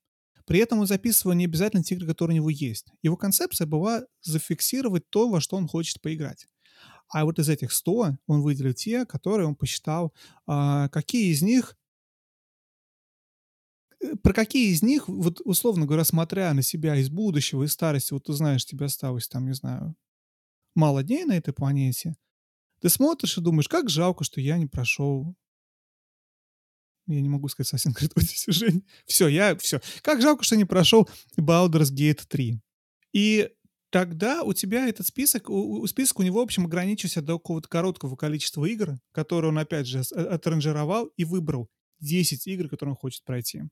При 0.46 0.60
этом 0.60 0.80
он 0.80 0.88
записывал 0.88 1.36
не 1.36 1.46
обязательно 1.46 1.84
те 1.84 1.96
игры, 1.96 2.08
которые 2.08 2.36
у 2.36 2.38
него 2.38 2.50
есть. 2.50 2.88
Его 3.04 3.18
концепция 3.18 3.68
была 3.68 4.04
зафиксировать 4.22 5.10
то, 5.10 5.30
во 5.30 5.42
что 5.42 5.58
он 5.58 5.68
хочет 5.68 6.02
поиграть. 6.02 6.48
А 7.10 7.26
вот 7.26 7.40
из 7.40 7.50
этих 7.50 7.74
100 7.74 8.18
он 8.26 8.42
выделил 8.42 8.74
те, 8.74 9.06
которые 9.06 9.48
он 9.48 9.56
посчитал, 9.56 10.14
а, 10.48 10.88
какие 10.90 11.34
из 11.34 11.42
них 11.42 11.76
про 14.24 14.34
какие 14.34 14.72
из 14.72 14.82
них, 14.82 15.08
вот 15.08 15.42
условно 15.44 15.86
говоря, 15.86 16.04
смотря 16.04 16.54
на 16.54 16.62
себя 16.62 16.96
из 16.96 17.10
будущего, 17.10 17.64
из 17.64 17.74
старости, 17.74 18.14
вот 18.14 18.26
ты 18.26 18.34
знаешь, 18.34 18.66
тебе 18.66 18.86
осталось 18.86 19.28
там, 19.28 19.46
не 19.46 19.54
знаю, 19.54 19.96
мало 20.76 21.04
дней 21.04 21.26
на 21.26 21.38
этой 21.38 21.54
планете, 21.54 22.16
ты 22.82 22.90
смотришь 22.90 23.38
и 23.38 23.42
думаешь, 23.42 23.68
как 23.68 23.90
жалко, 23.90 24.24
что 24.24 24.42
я 24.42 24.58
не 24.58 24.68
прошел 24.68 25.36
я 27.08 27.22
не 27.22 27.30
могу 27.30 27.48
сказать 27.48 27.88
Creed 27.88 28.14
Odyssey, 28.16 28.52
Жень. 28.52 28.86
Все, 29.08 29.28
я, 29.28 29.58
все. 29.58 29.82
Как 30.04 30.22
жалко, 30.22 30.44
что 30.44 30.56
не 30.56 30.66
прошел 30.66 31.10
Baldur's 31.38 31.92
Gate 31.92 32.22
3. 32.28 32.62
И 33.14 33.50
Тогда 33.92 34.44
у 34.44 34.54
тебя 34.54 34.88
этот 34.88 35.08
список, 35.08 35.50
у 35.50 35.82
у 35.82 35.88
список 35.88 36.20
у 36.20 36.24
него, 36.24 36.40
в 36.40 36.44
общем, 36.44 36.66
ограничивался 36.66 37.22
до 37.22 37.40
какого-то 37.40 37.68
короткого 37.68 38.16
количества 38.16 38.66
игр, 38.66 39.00
которые 39.12 39.50
он, 39.50 39.58
опять 39.58 39.88
же, 39.88 40.04
а 40.14 40.36
отранжировал 40.36 41.08
и 41.18 41.26
выбрал 41.26 41.70
10 42.00 42.46
игр, 42.48 42.70
которые 42.70 42.92
он 42.94 42.98
хочет 42.98 43.24
пройти. 43.24 43.64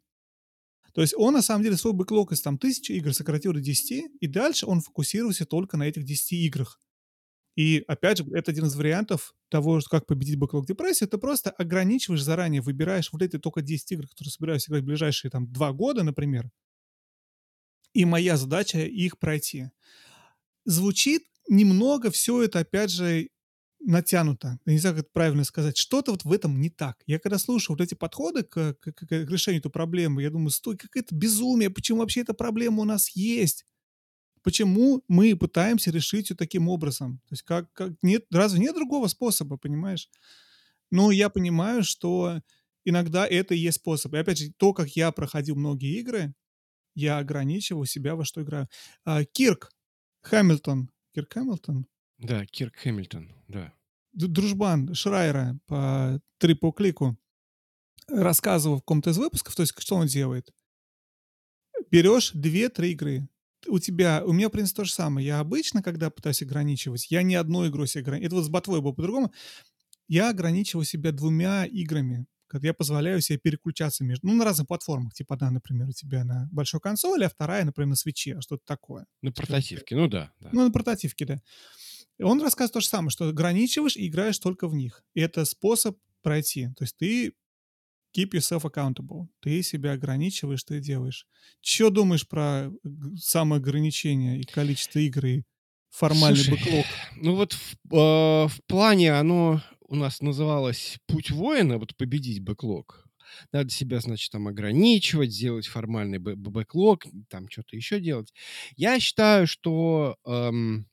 То 0.97 1.01
есть 1.01 1.13
он, 1.15 1.35
на 1.35 1.43
самом 1.43 1.61
деле, 1.61 1.77
свой 1.77 1.93
бэклог 1.93 2.31
из 2.31 2.41
там 2.41 2.55
1000 2.55 2.91
игр 2.93 3.13
сократил 3.13 3.53
до 3.53 3.59
10, 3.59 4.05
и 4.19 4.25
дальше 4.25 4.65
он 4.65 4.81
фокусировался 4.81 5.45
только 5.45 5.77
на 5.77 5.83
этих 5.83 6.03
10 6.03 6.31
играх. 6.31 6.79
И, 7.55 7.83
опять 7.87 8.17
же, 8.17 8.25
это 8.33 8.49
один 8.49 8.65
из 8.65 8.75
вариантов 8.75 9.35
того, 9.49 9.79
как 9.91 10.07
победить 10.07 10.39
бэклог 10.39 10.65
депрессии. 10.65 11.05
Ты 11.05 11.19
просто 11.19 11.51
ограничиваешь 11.51 12.23
заранее, 12.23 12.63
выбираешь 12.63 13.13
вот 13.13 13.21
эти 13.21 13.37
только 13.37 13.61
10 13.61 13.91
игр, 13.91 14.07
которые 14.07 14.31
собираюсь 14.31 14.67
играть 14.67 14.81
в 14.81 14.87
ближайшие 14.87 15.29
там 15.29 15.53
2 15.53 15.71
года, 15.73 16.01
например. 16.01 16.49
И 17.93 18.03
моя 18.03 18.35
задача 18.35 18.79
их 18.79 19.19
пройти. 19.19 19.69
Звучит 20.65 21.21
немного 21.47 22.09
все 22.09 22.41
это, 22.41 22.57
опять 22.57 22.89
же, 22.89 23.29
натянуто. 23.87 24.59
Я 24.65 24.73
не 24.73 24.79
знаю, 24.79 24.95
как 24.97 25.05
это 25.05 25.13
правильно 25.13 25.43
сказать. 25.45 25.77
Что-то 25.77 26.11
вот 26.11 26.25
в 26.25 26.31
этом 26.31 26.59
не 26.59 26.69
так. 26.69 27.01
Я 27.07 27.19
когда 27.19 27.37
слушаю 27.37 27.77
вот 27.77 27.83
эти 27.83 27.93
подходы 27.93 28.43
к, 28.43 28.73
к, 28.73 28.91
к, 28.91 29.07
к 29.07 29.11
решению 29.11 29.61
этой 29.61 29.71
проблемы, 29.71 30.21
я 30.21 30.29
думаю, 30.29 30.49
стой, 30.49 30.75
как 30.75 30.95
это 30.95 31.15
безумие, 31.15 31.69
почему 31.69 31.99
вообще 31.99 32.21
эта 32.21 32.33
проблема 32.33 32.81
у 32.81 32.85
нас 32.85 33.09
есть? 33.15 33.65
Почему 34.43 35.03
мы 35.07 35.35
пытаемся 35.37 35.89
решить 35.89 36.29
ее 36.29 36.35
таким 36.35 36.67
образом? 36.67 37.21
То 37.29 37.33
есть 37.33 37.43
как, 37.43 37.71
как 37.71 37.93
нет, 38.01 38.25
разве 38.29 38.59
нет 38.59 38.75
другого 38.75 39.07
способа, 39.07 39.57
понимаешь? 39.57 40.09
Но 40.91 41.11
я 41.11 41.29
понимаю, 41.29 41.83
что 41.83 42.41
иногда 42.83 43.25
это 43.25 43.55
и 43.55 43.59
есть 43.59 43.77
способ. 43.77 44.13
И 44.13 44.17
опять 44.17 44.37
же, 44.37 44.51
то, 44.57 44.73
как 44.73 44.89
я 44.89 45.11
проходил 45.13 45.55
многие 45.55 45.97
игры, 45.99 46.33
я 46.93 47.19
ограничивал 47.19 47.85
себя, 47.85 48.15
во 48.15 48.25
что 48.25 48.41
играю. 48.41 48.67
А, 49.05 49.23
Кирк 49.23 49.71
Хэмилтон. 50.23 50.89
Кирк 51.13 51.33
Хэмилтон? 51.33 51.87
Да, 52.17 52.45
Кирк 52.45 52.75
Хэмилтон, 52.75 53.33
да. 53.47 53.73
Дружбан 54.25 54.93
Шрайера 54.93 55.59
по 55.67 56.19
трипл 56.39 56.71
клику 56.71 57.17
рассказывал 58.07 58.77
в 58.77 58.79
каком-то 58.79 59.11
из 59.11 59.17
выпусков, 59.17 59.55
то 59.55 59.61
есть 59.61 59.73
что 59.77 59.95
он 59.95 60.07
делает. 60.07 60.49
Берешь 61.91 62.31
две-три 62.33 62.91
игры. 62.91 63.29
У 63.67 63.79
тебя, 63.79 64.23
у 64.25 64.33
меня, 64.33 64.49
в 64.49 64.51
принципе, 64.51 64.77
то 64.77 64.85
же 64.85 64.93
самое. 64.93 65.27
Я 65.27 65.39
обычно, 65.39 65.83
когда 65.83 66.09
пытаюсь 66.09 66.41
ограничивать, 66.41 67.11
я 67.11 67.21
не 67.21 67.35
одной 67.35 67.69
игрой 67.69 67.87
себя 67.87 68.01
ограничиваю. 68.01 68.27
Это 68.27 68.35
вот 68.35 68.45
с 68.45 68.49
ботвой 68.49 68.81
было 68.81 68.93
по-другому. 68.93 69.31
Я 70.07 70.29
ограничиваю 70.29 70.85
себя 70.85 71.11
двумя 71.11 71.65
играми 71.65 72.27
когда 72.47 72.67
я 72.67 72.73
позволяю 72.73 73.21
себе 73.21 73.37
переключаться 73.37 74.03
между, 74.03 74.25
ну, 74.27 74.33
на 74.33 74.45
разных 74.45 74.67
платформах, 74.67 75.13
типа, 75.13 75.35
да, 75.35 75.51
например, 75.51 75.89
у 75.89 75.91
тебя 75.91 76.23
на 76.23 76.47
большой 76.51 76.79
консоли, 76.79 77.25
а 77.25 77.29
вторая, 77.29 77.65
например, 77.65 77.89
на 77.89 77.95
свече, 77.95 78.39
что-то 78.41 78.63
такое. 78.65 79.05
На 79.21 79.31
портативке, 79.31 79.95
ну 79.95 80.07
да, 80.07 80.31
да. 80.39 80.49
Ну, 80.53 80.63
на 80.65 80.71
портативке, 80.71 81.25
да. 81.25 81.41
Он 82.19 82.41
рассказывает 82.41 82.73
то 82.73 82.81
же 82.81 82.87
самое, 82.87 83.09
что 83.09 83.29
ограничиваешь 83.29 83.95
и 83.95 84.07
играешь 84.07 84.39
только 84.39 84.67
в 84.67 84.75
них. 84.75 85.03
И 85.13 85.21
это 85.21 85.45
способ 85.45 85.97
пройти. 86.21 86.69
То 86.77 86.83
есть 86.83 86.97
ты 86.97 87.33
keep 88.15 88.31
yourself 88.31 88.63
accountable. 88.63 89.27
Ты 89.41 89.61
себя 89.61 89.93
ограничиваешь, 89.93 90.63
ты 90.63 90.79
делаешь. 90.79 91.27
Что 91.61 91.89
думаешь 91.89 92.27
про 92.27 92.71
самоограничение 93.17 94.39
и 94.39 94.43
количество 94.43 94.99
игр 94.99 95.25
и 95.25 95.43
формальный 95.89 96.43
Слушай, 96.43 96.59
бэклог? 96.59 96.85
Ну 97.17 97.35
вот 97.35 97.53
в, 97.53 97.75
э, 97.93 98.47
в 98.47 98.59
плане 98.67 99.13
оно 99.13 99.61
у 99.87 99.95
нас 99.95 100.21
называлось 100.21 100.97
«Путь 101.05 101.31
воина», 101.31 101.77
вот 101.77 101.95
победить 101.95 102.41
бэклог. 102.43 103.05
Надо 103.51 103.69
себя, 103.69 103.99
значит, 103.99 104.31
там 104.31 104.47
ограничивать, 104.47 105.31
сделать 105.31 105.67
формальный 105.67 106.17
бэ- 106.17 106.35
бэ- 106.35 106.49
бэклог, 106.49 107.05
там 107.29 107.49
что-то 107.49 107.75
еще 107.75 107.99
делать. 107.99 108.33
Я 108.75 108.99
считаю, 108.99 109.47
что... 109.47 110.17
эм, 110.25 110.87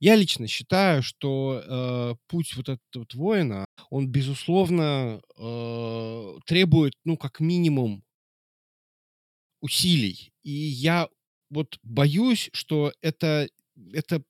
я 0.00 0.14
лично 0.16 0.46
считаю, 0.46 1.02
что 1.02 1.62
э, 1.64 2.14
путь 2.28 2.54
вот 2.56 2.68
этот 2.68 2.94
вот 2.94 3.14
воина, 3.14 3.66
он, 3.90 4.08
безусловно, 4.08 5.20
э, 5.36 6.38
требует, 6.46 6.94
ну, 7.04 7.16
как 7.16 7.40
минимум, 7.40 8.04
усилий. 9.60 10.32
И 10.42 10.50
я 10.50 11.08
вот 11.50 11.78
боюсь, 11.82 12.50
что 12.52 12.92
это, 13.00 13.48
это 13.92 14.22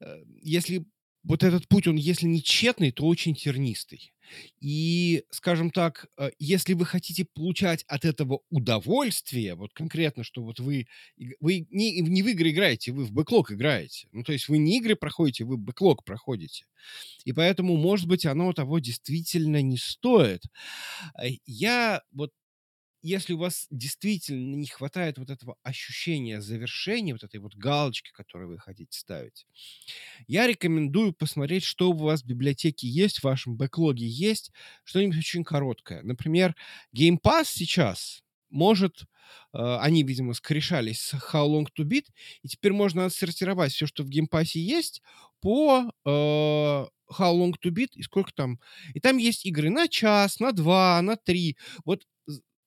э, 0.00 0.24
если 0.42 0.84
вот 1.24 1.42
этот 1.42 1.68
путь, 1.68 1.86
он 1.86 1.96
если 1.96 2.26
не 2.26 2.42
тщетный, 2.42 2.92
то 2.92 3.06
очень 3.06 3.34
тернистый. 3.34 4.11
И, 4.60 5.24
скажем 5.30 5.70
так, 5.70 6.06
э, 6.18 6.30
если 6.38 6.74
вы 6.74 6.84
хотите 6.86 7.26
получать 7.34 7.84
от 7.88 8.04
этого 8.04 8.40
удовольствие, 8.50 9.54
вот 9.54 9.72
конкретно, 9.72 10.24
что 10.24 10.42
вот 10.42 10.60
вы, 10.60 10.86
вы 11.40 11.66
не, 11.70 12.00
не 12.00 12.22
в 12.22 12.28
игры 12.28 12.50
играете, 12.50 12.92
вы 12.92 13.04
в 13.04 13.12
бэклог 13.12 13.52
играете. 13.52 14.08
Ну, 14.12 14.22
то 14.24 14.32
есть 14.32 14.48
вы 14.48 14.58
не 14.58 14.78
игры 14.78 14.96
проходите, 14.96 15.44
вы 15.44 15.56
бэклог 15.56 16.04
проходите. 16.04 16.66
И 17.24 17.32
поэтому, 17.32 17.76
может 17.76 18.08
быть, 18.08 18.26
оно 18.26 18.52
того 18.52 18.78
действительно 18.80 19.62
не 19.62 19.78
стоит. 19.78 20.42
Э, 21.22 21.28
Я 21.46 22.02
вот 22.12 22.30
если 23.02 23.34
у 23.34 23.38
вас 23.38 23.66
действительно 23.70 24.54
не 24.54 24.66
хватает 24.66 25.18
вот 25.18 25.30
этого 25.30 25.56
ощущения 25.62 26.40
завершения, 26.40 27.12
вот 27.12 27.24
этой 27.24 27.40
вот 27.40 27.54
галочки, 27.54 28.10
которую 28.12 28.50
вы 28.50 28.58
хотите 28.58 28.98
ставить, 28.98 29.46
я 30.26 30.46
рекомендую 30.46 31.12
посмотреть, 31.12 31.64
что 31.64 31.90
у 31.90 31.96
вас 31.96 32.22
в 32.22 32.26
библиотеке 32.26 32.88
есть, 32.88 33.18
в 33.18 33.24
вашем 33.24 33.56
бэклоге 33.56 34.06
есть, 34.06 34.52
что-нибудь 34.84 35.18
очень 35.18 35.44
короткое. 35.44 36.02
Например, 36.02 36.54
Game 36.96 37.18
Pass 37.20 37.46
сейчас 37.46 38.22
может, 38.50 39.02
э, 39.52 39.76
они, 39.80 40.04
видимо, 40.04 40.34
скрешались 40.34 41.00
с 41.00 41.14
How 41.14 41.48
Long 41.48 41.66
to 41.76 41.84
Beat, 41.84 42.06
и 42.42 42.48
теперь 42.48 42.72
можно 42.72 43.06
отсортировать 43.06 43.72
все, 43.72 43.86
что 43.86 44.04
в 44.04 44.08
Pass 44.08 44.50
есть, 44.54 45.02
по 45.40 45.90
э, 46.04 46.08
How 46.08 46.88
Long 47.34 47.54
to 47.62 47.70
Beat 47.70 47.90
и 47.94 48.02
сколько 48.02 48.32
там. 48.32 48.60
И 48.94 49.00
там 49.00 49.16
есть 49.16 49.44
игры 49.46 49.70
на 49.70 49.88
час, 49.88 50.38
на 50.38 50.52
два, 50.52 51.00
на 51.02 51.16
три. 51.16 51.56
Вот 51.84 52.04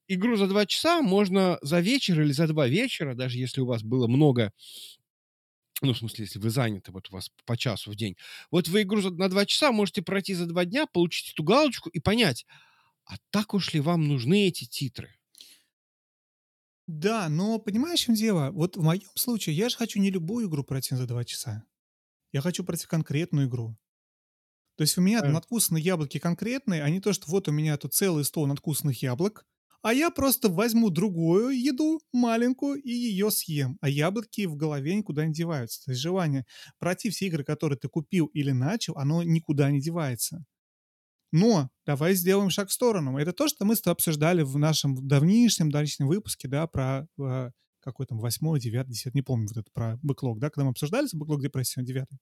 игру 0.08 0.38
за 0.38 0.48
два 0.48 0.66
часа 0.66 1.02
можно 1.02 1.58
за 1.62 1.80
вечер 1.80 2.22
или 2.22 2.32
за 2.32 2.48
два 2.48 2.68
вечера, 2.68 3.16
даже 3.16 3.38
если 3.38 3.62
у 3.62 3.66
вас 3.66 3.84
было 3.84 4.08
много 4.08 4.52
ну, 5.82 5.94
в 5.94 5.98
смысле, 5.98 6.24
если 6.24 6.40
вы 6.40 6.50
заняты, 6.50 6.92
вот 6.94 7.10
у 7.10 7.14
вас 7.14 7.30
по 7.46 7.58
часу 7.58 7.92
в 7.92 7.96
день. 7.96 8.16
Вот 8.50 8.70
вы 8.70 8.84
игру 8.84 9.02
на 9.12 9.30
два 9.30 9.46
часа 9.46 9.74
можете 9.74 10.02
пройти 10.02 10.34
за 10.34 10.46
два 10.46 10.64
дня, 10.66 10.88
получить 10.88 11.34
эту 11.34 11.44
галочку 11.44 11.90
и 11.90 12.00
понять, 12.00 12.46
а 13.06 13.16
так 13.30 13.54
уж 13.54 13.74
ли 13.74 13.82
вам 13.82 14.08
нужны 14.08 14.48
эти 14.48 14.66
титры? 14.66 15.16
Да, 16.88 17.30
но 17.30 17.60
понимаешь, 17.60 18.02
в 18.02 18.04
чем 18.06 18.16
дело? 18.16 18.52
Вот 18.52 18.78
в 18.78 18.82
моем 18.82 19.02
случае 19.16 19.56
я 19.56 19.70
же 19.70 19.76
хочу 19.76 20.00
не 20.00 20.12
любую 20.12 20.48
игру 20.48 20.64
пройти 20.64 20.96
за 20.96 21.08
два 21.08 21.26
часа. 21.26 21.64
Я 22.32 22.42
хочу 22.42 22.64
пройти 22.64 22.86
конкретную 22.86 23.48
игру. 23.48 23.78
То 24.78 24.82
есть 24.82 24.98
у 24.98 25.02
меня 25.02 25.22
Э, 25.22 25.30
надкусанные 25.30 25.84
яблоки 25.84 26.20
конкретные, 26.20 26.84
а 26.84 26.90
не 26.90 27.00
то, 27.00 27.14
что 27.14 27.30
вот 27.32 27.48
у 27.48 27.52
меня 27.52 27.78
тут 27.78 27.94
целый 27.94 28.26
стол 28.26 28.46
надкусанных 28.46 29.02
яблок, 29.02 29.46
а 29.86 29.94
я 29.94 30.10
просто 30.10 30.50
возьму 30.50 30.90
другую 30.90 31.52
еду, 31.52 32.02
маленькую, 32.12 32.82
и 32.82 32.90
ее 32.90 33.30
съем. 33.30 33.78
А 33.82 33.88
яблоки 33.88 34.48
в 34.48 34.56
голове 34.56 34.96
никуда 34.96 35.28
не 35.28 35.32
деваются. 35.32 35.86
То 35.86 35.92
есть 35.92 36.02
желание 36.02 36.44
пройти 36.80 37.12
все 37.12 37.28
игры, 37.28 37.44
которые 37.44 37.78
ты 37.78 37.88
купил 37.88 38.26
или 38.34 38.50
начал, 38.50 38.98
оно 38.98 39.22
никуда 39.22 39.70
не 39.70 39.80
девается. 39.80 40.44
Но 41.32 41.70
давай 41.86 42.16
сделаем 42.16 42.50
шаг 42.50 42.70
в 42.70 42.74
сторону. 42.74 43.20
Это 43.20 43.32
то, 43.32 43.48
что 43.48 43.64
мы 43.64 43.76
с 43.76 43.82
тобой 43.82 43.94
обсуждали 43.94 44.42
в 44.42 44.58
нашем 44.58 45.08
давнишнем, 45.08 45.70
давнишнем 45.70 46.08
выпуске, 46.08 46.48
да, 46.48 46.66
про 46.66 47.08
э, 47.20 47.52
какой 47.80 48.08
там 48.08 48.18
восьмой, 48.18 48.60
девятый, 48.60 48.94
десятый, 48.94 49.20
не 49.20 49.22
помню, 49.22 49.48
вот 49.50 49.58
это 49.58 49.70
про 49.72 50.00
бэклог, 50.02 50.40
да, 50.40 50.50
когда 50.50 50.64
мы 50.66 50.72
обсуждали 50.72 51.08
бэклог 51.14 51.44
депрессии, 51.44 51.84
девятый. 51.84 52.18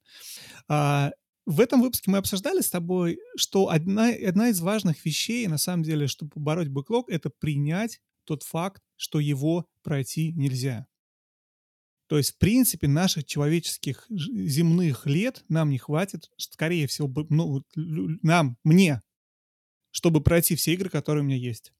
А, 0.67 1.11
в 1.45 1.59
этом 1.59 1.81
выпуске 1.81 2.09
мы 2.09 2.17
обсуждали 2.17 2.61
с 2.61 2.69
тобой, 2.69 3.19
что 3.35 3.69
одна, 3.69 4.09
одна 4.09 4.49
из 4.49 4.61
важных 4.61 5.03
вещей, 5.05 5.47
на 5.47 5.57
самом 5.57 5.83
деле, 5.83 6.07
чтобы 6.07 6.31
побороть 6.31 6.69
бэклог, 6.69 7.09
это 7.09 7.29
принять 7.29 7.99
тот 8.23 8.43
факт, 8.43 8.81
что 8.95 9.19
его 9.19 9.67
пройти 9.81 10.31
нельзя. 10.33 10.87
То 12.07 12.17
есть, 12.17 12.35
в 12.35 12.37
принципе, 12.37 12.87
наших 12.87 13.25
человеческих 13.25 14.05
земных 14.09 15.05
лет 15.05 15.43
нам 15.49 15.69
не 15.69 15.77
хватит, 15.77 16.29
скорее 16.37 16.87
всего, 16.87 17.11
ну, 17.29 17.63
нам, 17.75 18.57
мне, 18.63 19.01
чтобы 19.91 20.21
пройти 20.21 20.55
все 20.55 20.73
игры, 20.73 20.89
которые 20.89 21.23
у 21.23 21.25
меня 21.25 21.37
есть. 21.37 21.73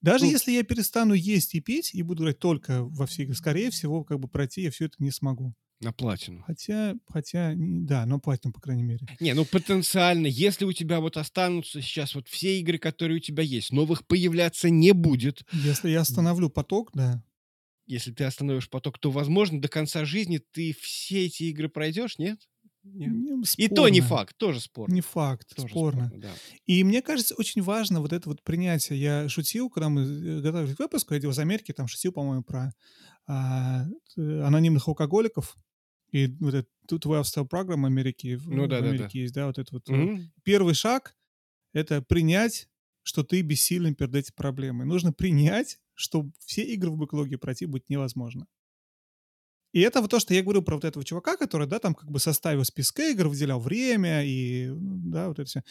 Даже 0.00 0.24
Ну, 0.24 0.32
если 0.32 0.52
я 0.52 0.64
перестану 0.64 1.14
есть 1.14 1.54
и 1.54 1.60
пить 1.60 1.94
и 1.94 2.02
буду 2.02 2.24
играть 2.24 2.38
только 2.40 2.84
во 2.84 3.06
все 3.06 3.22
игры, 3.22 3.36
скорее 3.36 3.70
всего, 3.70 4.02
как 4.02 4.18
бы 4.18 4.28
пройти 4.28 4.62
я 4.62 4.70
все 4.70 4.86
это 4.86 4.96
не 4.98 5.12
смогу. 5.12 5.54
На 5.82 5.92
платину. 5.92 6.42
Хотя, 6.46 6.94
хотя, 7.08 7.52
да, 7.56 8.06
но 8.06 8.18
платину, 8.20 8.52
по 8.52 8.60
крайней 8.60 8.82
мере. 8.84 9.06
Не, 9.20 9.34
ну 9.34 9.44
потенциально, 9.44 10.26
если 10.26 10.64
у 10.64 10.72
тебя 10.72 11.00
вот 11.00 11.16
останутся 11.16 11.82
сейчас 11.82 12.14
вот 12.14 12.28
все 12.28 12.60
игры, 12.60 12.78
которые 12.78 13.16
у 13.16 13.20
тебя 13.20 13.42
есть, 13.42 13.72
новых 13.72 14.06
появляться 14.06 14.70
не 14.70 14.92
будет. 14.92 15.42
Если 15.52 15.90
я 15.90 16.00
остановлю 16.00 16.48
поток, 16.50 16.90
да. 16.94 17.22
Если 17.86 18.12
ты 18.12 18.24
остановишь 18.24 18.70
поток, 18.70 18.98
то, 18.98 19.10
возможно, 19.10 19.60
до 19.60 19.68
конца 19.68 20.04
жизни 20.04 20.40
ты 20.52 20.74
все 20.80 21.26
эти 21.26 21.44
игры 21.44 21.68
пройдешь, 21.68 22.16
нет? 22.16 22.38
Нет. 22.84 23.10
м, 23.12 23.42
И 23.58 23.68
то 23.68 23.88
не 23.88 24.00
факт, 24.00 24.36
тоже 24.36 24.60
спорно. 24.60 24.92
Не 24.92 25.00
факт, 25.02 25.54
Тоже 25.54 25.68
спорно. 25.68 26.06
спорно, 26.06 26.22
да. 26.22 26.32
И 26.66 26.82
мне 26.84 27.00
кажется, 27.02 27.34
очень 27.36 27.62
важно 27.62 28.00
вот 28.00 28.12
это 28.12 28.28
вот 28.28 28.42
принятие. 28.42 29.00
Я 29.00 29.28
шутил, 29.28 29.68
когда 29.70 29.88
мы 29.88 30.02
э, 30.02 30.40
готовились 30.40 30.74
к 30.76 30.80
выпуску, 30.80 31.14
я 31.14 31.20
делал 31.20 31.34
заметки, 31.34 31.72
там 31.72 31.86
шутил, 31.86 32.12
по-моему, 32.12 32.42
про 32.42 32.72
а, 33.28 33.86
анонимных 34.16 34.88
алкоголиков, 34.88 35.54
и 36.12 36.26
вот 36.40 36.54
это 36.54 36.68
12-step 36.88 37.46
программа 37.48 37.88
Америки, 37.88 38.38
Ну 38.44 38.64
в 38.64 38.68
да, 38.68 38.80
да, 38.80 38.82
да. 38.82 38.90
Америке 38.90 39.20
есть, 39.22 39.34
да, 39.34 39.46
вот 39.46 39.58
это 39.58 39.74
вот. 39.74 39.88
Мгм. 39.88 40.30
Первый 40.44 40.74
шаг— 40.74 41.16
это 41.72 42.02
принять, 42.02 42.68
что 43.02 43.24
ты 43.24 43.40
бессилен 43.40 43.94
перед 43.94 44.14
этой 44.14 44.32
проблемой. 44.32 44.86
Нужно 44.86 45.12
принять, 45.12 45.80
что 45.94 46.30
все 46.38 46.62
игры 46.62 46.90
в 46.90 46.96
бэклоге 46.96 47.38
пройти 47.38 47.66
будет 47.66 47.88
невозможно. 47.88 48.46
И 49.72 49.80
это 49.80 50.02
вот 50.02 50.10
то, 50.10 50.20
что 50.20 50.34
я 50.34 50.42
говорю 50.42 50.62
про 50.62 50.74
вот 50.74 50.84
этого 50.84 51.02
чувака, 51.02 51.38
который, 51.38 51.66
да, 51.66 51.78
там 51.78 51.94
как 51.94 52.10
бы 52.10 52.18
составил 52.18 52.62
списка 52.64 53.10
игр, 53.10 53.28
выделял 53.28 53.58
время 53.58 54.22
и, 54.22 54.70
да, 54.70 55.28
вот 55.28 55.38
это 55.38 55.48
все. 55.48 55.64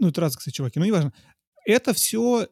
Ну, 0.00 0.08
это 0.08 0.20
разные, 0.20 0.38
кстати, 0.38 0.56
чуваки, 0.56 0.80
но 0.80 0.86
неважно. 0.86 1.12
Это 1.64 1.94
все, 1.94 2.48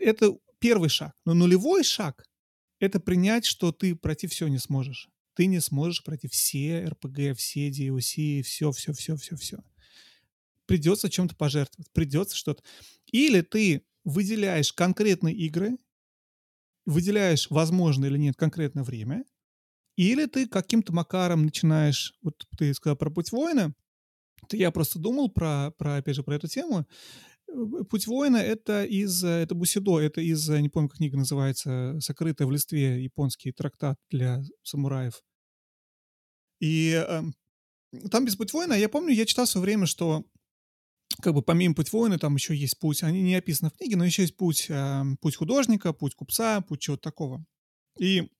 это 0.00 0.36
первый 0.58 0.88
шаг. 0.88 1.14
Но 1.24 1.34
нулевой 1.34 1.84
шаг— 1.84 2.24
это 2.80 2.98
принять, 2.98 3.44
что 3.46 3.70
ты 3.70 3.94
пройти 3.94 4.26
все 4.26 4.48
не 4.48 4.58
сможешь. 4.58 5.08
Ты 5.36 5.46
не 5.46 5.60
сможешь 5.60 6.02
пройти 6.02 6.28
все 6.28 6.86
РПГ, 6.86 7.36
все 7.36 7.68
DLC, 7.68 8.40
все, 8.40 8.72
все, 8.72 8.94
все, 8.94 9.16
все, 9.16 9.36
все. 9.36 9.58
Придется 10.64 11.10
чем-то 11.10 11.36
пожертвовать, 11.36 11.92
придется 11.92 12.34
что-то. 12.34 12.62
Или 13.12 13.42
ты 13.42 13.84
выделяешь 14.02 14.72
конкретные 14.72 15.34
игры, 15.34 15.76
выделяешь, 16.86 17.50
возможно 17.50 18.06
или 18.06 18.16
нет, 18.16 18.36
конкретное 18.36 18.82
время, 18.82 19.24
или 19.96 20.24
ты 20.24 20.48
каким-то 20.48 20.94
макаром 20.94 21.44
начинаешь, 21.44 22.14
вот 22.22 22.46
ты 22.56 22.72
сказал 22.72 22.96
про 22.96 23.10
путь 23.10 23.30
воина, 23.30 23.74
то 24.48 24.56
я 24.56 24.70
просто 24.70 24.98
думал 24.98 25.28
про, 25.28 25.70
про 25.76 25.96
опять 25.96 26.16
же, 26.16 26.22
про 26.22 26.36
эту 26.36 26.48
тему. 26.48 26.86
Э, 27.56 27.84
Путь 27.84 28.06
воина— 28.06 28.36
это 28.38 28.84
из, 28.84 29.22
э, 29.24 29.28
это 29.28 29.54
Бусидо, 29.54 29.98
это 30.00 30.20
из, 30.20 30.48
э, 30.48 30.60
не 30.60 30.68
помню, 30.68 30.88
как 30.88 30.98
книга 30.98 31.16
называется, 31.16 31.96
«Сокрытая 32.00 32.46
в 32.46 32.52
листве», 32.52 33.02
японский 33.02 33.52
трактат 33.52 33.96
для 34.10 34.42
самураев. 34.62 35.22
И 36.60 36.92
эм, 36.92 37.34
там 38.10 38.24
без 38.24 38.36
путь 38.36 38.52
воина, 38.52 38.72
я 38.72 38.88
помню, 38.88 39.12
я 39.12 39.26
читал 39.26 39.46
в 39.46 39.48
свое 39.48 39.64
время, 39.64 39.86
что 39.86 40.24
как 41.22 41.34
бы 41.34 41.42
помимо 41.42 41.74
путь 41.74 41.92
воина 41.92 42.18
там 42.18 42.34
еще 42.34 42.56
есть 42.56 42.78
путь, 42.78 43.02
они 43.02 43.22
не 43.22 43.34
описаны 43.36 43.70
в 43.70 43.74
книге, 43.74 43.96
но 43.96 44.04
еще 44.04 44.22
есть 44.22 44.36
путь, 44.36 44.66
эм, 44.68 45.16
путь 45.18 45.36
художника, 45.36 45.92
путь 45.92 46.14
купца, 46.14 46.60
путь 46.62 46.80
чего-то 46.80 47.02
такого. 47.02 47.44
И 47.98 48.30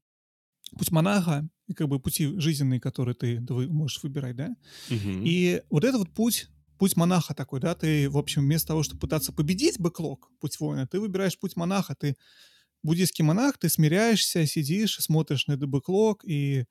путь 0.78 0.90
монаха, 0.90 1.48
и 1.68 1.74
как 1.74 1.88
бы 1.88 2.00
пути 2.00 2.38
жизненные, 2.38 2.80
которые 2.80 3.14
ты, 3.14 3.40
можешь 3.68 4.02
выбирать, 4.02 4.36
да? 4.36 4.56
Мгм. 4.90 5.22
И 5.24 5.62
вот 5.70 5.84
это 5.84 5.98
вот 5.98 6.12
путь, 6.12 6.48
путь 6.78 6.96
монаха 6.96 7.34
такой, 7.34 7.60
да, 7.60 7.74
ты, 7.74 8.08
в 8.08 8.16
общем, 8.16 8.42
вместо 8.42 8.68
того, 8.68 8.82
чтобы 8.82 9.00
пытаться 9.00 9.32
победить 9.32 9.78
бэклог, 9.80 10.30
путь 10.40 10.58
воина, 10.60 10.86
ты 10.86 11.00
выбираешь 11.00 11.38
путь 11.38 11.56
монаха, 11.56 11.94
ты 11.94 12.16
буддийский 12.82 13.24
монах, 13.24 13.58
ты 13.58 13.68
смиряешься, 13.68 14.46
сидишь, 14.46 14.98
смотришь 14.98 15.46
на 15.46 15.56
бэклог 15.56 16.24
и, 16.24 16.64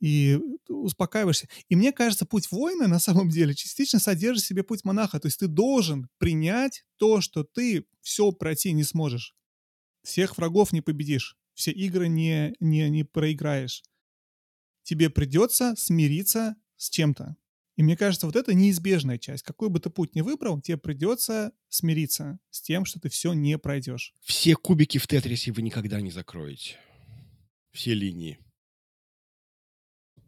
и 0.00 0.38
успокаиваешься. 0.68 1.48
И 1.68 1.76
мне 1.76 1.92
кажется, 1.92 2.26
путь 2.26 2.50
воина 2.50 2.88
на 2.88 2.98
самом 2.98 3.28
деле 3.28 3.54
частично 3.54 3.98
содержит 3.98 4.44
в 4.44 4.48
себе 4.48 4.62
путь 4.62 4.84
монаха, 4.84 5.20
то 5.20 5.26
есть 5.26 5.38
ты 5.38 5.46
должен 5.46 6.08
принять 6.18 6.84
то, 6.96 7.20
что 7.20 7.44
ты 7.44 7.86
все 8.00 8.32
пройти 8.32 8.72
не 8.72 8.84
сможешь. 8.84 9.34
Всех 10.02 10.36
врагов 10.36 10.72
не 10.72 10.80
победишь, 10.80 11.36
все 11.54 11.70
игры 11.70 12.08
не, 12.08 12.54
не, 12.60 12.88
не 12.90 13.04
проиграешь. 13.04 13.82
Тебе 14.82 15.08
придется 15.08 15.74
смириться 15.76 16.56
с 16.76 16.90
чем-то. 16.90 17.36
И 17.76 17.82
мне 17.82 17.96
кажется, 17.96 18.26
вот 18.26 18.36
это 18.36 18.54
неизбежная 18.54 19.18
часть. 19.18 19.42
Какой 19.42 19.68
бы 19.68 19.80
ты 19.80 19.90
путь 19.90 20.14
ни 20.14 20.20
выбрал, 20.20 20.60
тебе 20.60 20.78
придется 20.78 21.52
смириться 21.68 22.38
с 22.50 22.60
тем, 22.60 22.84
что 22.84 23.00
ты 23.00 23.08
все 23.08 23.32
не 23.32 23.58
пройдешь. 23.58 24.14
Все 24.22 24.54
кубики 24.54 24.98
в 24.98 25.08
Тетрисе 25.08 25.50
вы 25.52 25.62
никогда 25.62 26.00
не 26.00 26.10
закроете. 26.10 26.78
Все 27.72 27.94
линии. 27.94 28.38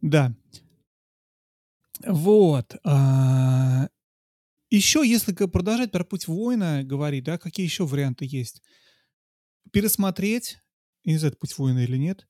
Да. 0.02 0.34
Вот. 2.04 2.76
а, 2.84 3.88
Еще, 4.70 5.06
если 5.06 5.32
продолжать 5.32 5.92
про 5.92 6.04
путь 6.04 6.26
воина 6.26 6.82
говорить, 6.82 7.24
да, 7.24 7.38
какие 7.38 7.64
еще 7.64 7.86
варианты 7.86 8.26
есть? 8.28 8.62
Пересмотреть, 9.72 10.58
я 11.04 11.12
не 11.12 11.18
знаю, 11.18 11.32
это 11.32 11.38
путь 11.38 11.56
воина 11.56 11.78
или 11.78 11.96
нет, 11.96 12.26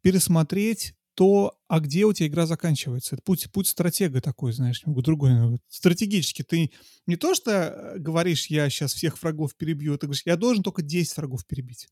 пересмотреть 0.00 0.94
то, 1.14 1.56
а 1.68 1.80
где 1.80 2.04
у 2.04 2.12
тебя 2.12 2.26
игра 2.26 2.46
заканчивается. 2.46 3.14
Это 3.14 3.22
путь, 3.22 3.50
путь 3.52 3.68
стратега 3.68 4.20
такой, 4.20 4.52
знаешь, 4.52 4.82
другой. 4.84 5.30
ну, 5.32 5.58
Стратегически 5.68 6.42
ты 6.42 6.72
не 7.06 7.16
то, 7.16 7.34
что 7.34 7.50
э, 7.50 7.98
говоришь, 7.98 8.46
я 8.46 8.68
сейчас 8.68 8.94
всех 8.94 9.20
врагов 9.22 9.54
перебью, 9.54 9.96
ты 9.96 10.06
говоришь, 10.06 10.22
я 10.26 10.36
должен 10.36 10.62
только 10.62 10.82
10 10.82 11.16
врагов 11.16 11.46
перебить. 11.46 11.88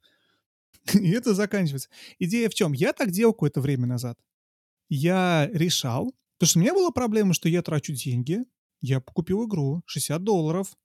И 0.94 1.10
это 1.10 1.34
заканчивается. 1.34 1.88
Идея 2.18 2.48
в 2.48 2.54
чем? 2.54 2.72
Я 2.72 2.92
так 2.92 3.10
делал 3.10 3.32
какое-то 3.32 3.60
время 3.60 3.86
назад. 3.86 4.18
Я 4.88 5.48
решал, 5.52 6.12
потому 6.38 6.48
что 6.48 6.58
у 6.58 6.62
меня 6.62 6.74
была 6.74 6.90
проблема, 6.90 7.32
что 7.32 7.48
я 7.48 7.62
трачу 7.62 7.92
деньги, 7.92 8.44
я 8.80 9.00
купил 9.00 9.46
игру 9.46 9.82
60 9.86 10.22
долларов, 10.22 10.76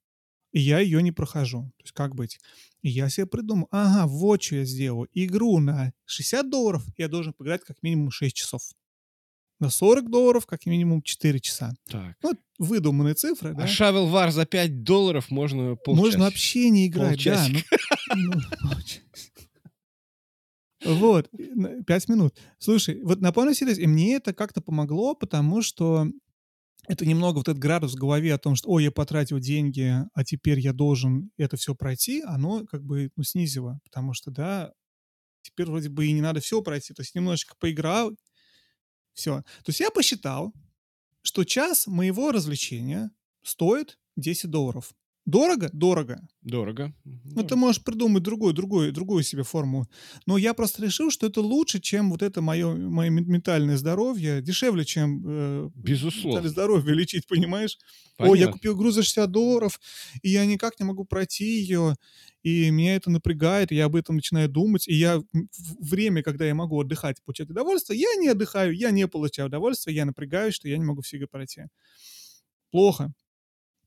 и 0.52 0.60
я 0.60 0.78
ее 0.78 1.02
не 1.02 1.12
прохожу. 1.12 1.72
То 1.78 1.82
есть 1.84 1.92
как 1.92 2.14
быть? 2.14 2.38
И 2.82 2.90
я 2.90 3.08
себе 3.08 3.26
придумал, 3.26 3.68
ага, 3.70 4.06
вот 4.06 4.42
что 4.42 4.56
я 4.56 4.64
сделаю. 4.64 5.08
Игру 5.12 5.58
на 5.58 5.92
60 6.06 6.48
долларов 6.48 6.84
я 6.96 7.08
должен 7.08 7.32
поиграть 7.32 7.64
как 7.64 7.82
минимум 7.82 8.10
6 8.10 8.34
часов. 8.36 8.62
На 9.60 9.70
40 9.70 10.08
долларов 10.08 10.46
как 10.46 10.66
минимум 10.66 11.02
4 11.02 11.40
часа. 11.40 11.74
Так. 11.88 12.16
Ну, 12.22 12.34
выдуманные 12.58 13.14
цифры, 13.14 13.54
да? 13.54 13.64
А 13.64 13.66
Shovel 13.66 14.12
War 14.12 14.30
за 14.30 14.46
5 14.46 14.84
долларов 14.84 15.30
можно 15.30 15.74
полчаса. 15.74 16.04
Можно 16.04 16.24
вообще 16.26 16.70
не 16.70 16.86
играть, 16.86 17.22
да. 17.24 17.34
Полчасика. 17.44 17.76
ну, 18.14 18.32
ну, 18.34 18.68
полчасика. 18.70 19.42
Вот, 20.84 21.28
и 21.36 21.50
на- 21.54 21.82
пять 21.82 22.08
минут. 22.08 22.38
Слушай, 22.58 23.02
вот 23.02 23.20
на 23.20 23.32
полном 23.32 23.52
серьезе, 23.54 23.82
и 23.82 23.86
мне 23.88 24.14
это 24.14 24.32
как-то 24.32 24.60
помогло, 24.60 25.14
потому 25.16 25.60
что 25.60 26.06
это 26.88 27.04
немного 27.04 27.36
вот 27.36 27.48
этот 27.48 27.60
градус 27.60 27.92
в 27.92 27.98
голове 27.98 28.34
о 28.34 28.38
том, 28.38 28.56
что, 28.56 28.70
ой, 28.70 28.84
я 28.84 28.90
потратил 28.90 29.38
деньги, 29.38 29.94
а 30.14 30.24
теперь 30.24 30.58
я 30.58 30.72
должен 30.72 31.30
это 31.36 31.56
все 31.56 31.74
пройти, 31.74 32.22
оно 32.22 32.64
как 32.66 32.82
бы 32.82 33.10
ну, 33.14 33.22
снизило, 33.22 33.78
потому 33.84 34.14
что, 34.14 34.30
да, 34.30 34.72
теперь 35.42 35.66
вроде 35.66 35.90
бы 35.90 36.06
и 36.06 36.12
не 36.12 36.22
надо 36.22 36.40
все 36.40 36.62
пройти, 36.62 36.94
то 36.94 37.02
есть 37.02 37.14
немножечко 37.14 37.54
поиграл, 37.58 38.12
все. 39.12 39.42
То 39.42 39.68
есть 39.68 39.80
я 39.80 39.90
посчитал, 39.90 40.54
что 41.22 41.44
час 41.44 41.86
моего 41.86 42.32
развлечения 42.32 43.10
стоит 43.42 43.98
10 44.16 44.50
долларов. 44.50 44.94
Дорого? 45.28 45.68
Дорого. 45.74 46.26
Дорого. 46.40 46.94
Ну, 47.04 47.42
ты 47.44 47.54
можешь 47.54 47.84
придумать 47.84 48.22
другую, 48.22 48.54
другую, 48.54 48.92
другую 48.92 49.22
себе 49.22 49.42
форму. 49.42 49.86
Но 50.26 50.38
я 50.38 50.54
просто 50.54 50.82
решил, 50.82 51.10
что 51.10 51.26
это 51.26 51.42
лучше, 51.42 51.80
чем 51.80 52.10
вот 52.10 52.22
это 52.22 52.40
мое, 52.40 52.74
мое 52.74 53.10
ме- 53.10 53.20
ментальное 53.24 53.76
здоровье, 53.76 54.40
дешевле, 54.40 54.86
чем 54.86 55.22
э, 55.26 55.70
Безусловно. 55.74 56.28
ментальное 56.28 56.50
здоровье 56.50 56.94
лечить, 56.94 57.26
понимаешь? 57.26 57.76
Ой, 58.18 58.26
я 58.26 58.46
Понятно. 58.46 58.52
купил 58.52 58.74
игру 58.74 58.90
за 58.90 59.02
60 59.02 59.30
долларов, 59.30 59.78
и 60.22 60.30
я 60.30 60.46
никак 60.46 60.80
не 60.80 60.86
могу 60.86 61.04
пройти 61.04 61.60
ее, 61.60 61.96
и 62.42 62.70
меня 62.70 62.96
это 62.96 63.10
напрягает, 63.10 63.70
и 63.70 63.76
я 63.76 63.84
об 63.84 63.96
этом 63.96 64.16
начинаю 64.16 64.48
думать, 64.48 64.88
и 64.88 64.94
я 64.94 65.22
время, 65.78 66.22
когда 66.22 66.46
я 66.46 66.54
могу 66.54 66.80
отдыхать 66.80 67.18
и 67.18 67.22
получать 67.22 67.50
удовольствие, 67.50 68.00
я 68.00 68.14
не 68.18 68.28
отдыхаю, 68.28 68.74
я 68.74 68.90
не 68.92 69.06
получаю 69.06 69.48
удовольствие, 69.48 69.94
я 69.94 70.06
напрягаюсь, 70.06 70.54
что 70.54 70.68
я 70.68 70.78
не 70.78 70.84
могу 70.86 71.02
все 71.02 71.18
игры 71.18 71.28
пройти. 71.28 71.64
Плохо. 72.70 73.12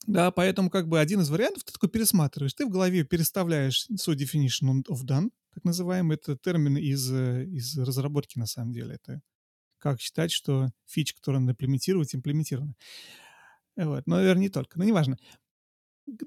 Да, 0.07 0.31
поэтому 0.31 0.69
как 0.69 0.87
бы 0.87 0.99
один 0.99 1.21
из 1.21 1.29
вариантов 1.29 1.63
ты 1.63 1.73
такой 1.73 1.89
пересматриваешь, 1.89 2.53
ты 2.53 2.65
в 2.65 2.69
голове 2.69 3.03
переставляешь 3.03 3.87
свой 3.97 4.15
definition 4.15 4.83
of 4.89 5.03
done, 5.05 5.29
так 5.53 5.63
называемый, 5.63 6.15
это 6.15 6.35
термин 6.37 6.77
из, 6.77 7.11
э, 7.11 7.45
из 7.45 7.77
разработки 7.77 8.39
на 8.39 8.47
самом 8.47 8.71
деле, 8.71 8.95
это 8.95 9.21
как 9.77 9.99
считать, 9.99 10.31
что 10.31 10.71
фича, 10.85 11.15
которую 11.15 11.41
надо 11.41 11.53
имплементировать, 11.53 12.15
имплементирована. 12.15 12.75
Вот. 13.75 14.05
Но, 14.05 14.17
наверное, 14.17 14.43
не 14.43 14.49
только, 14.49 14.77
но 14.77 14.85
неважно. 14.85 15.17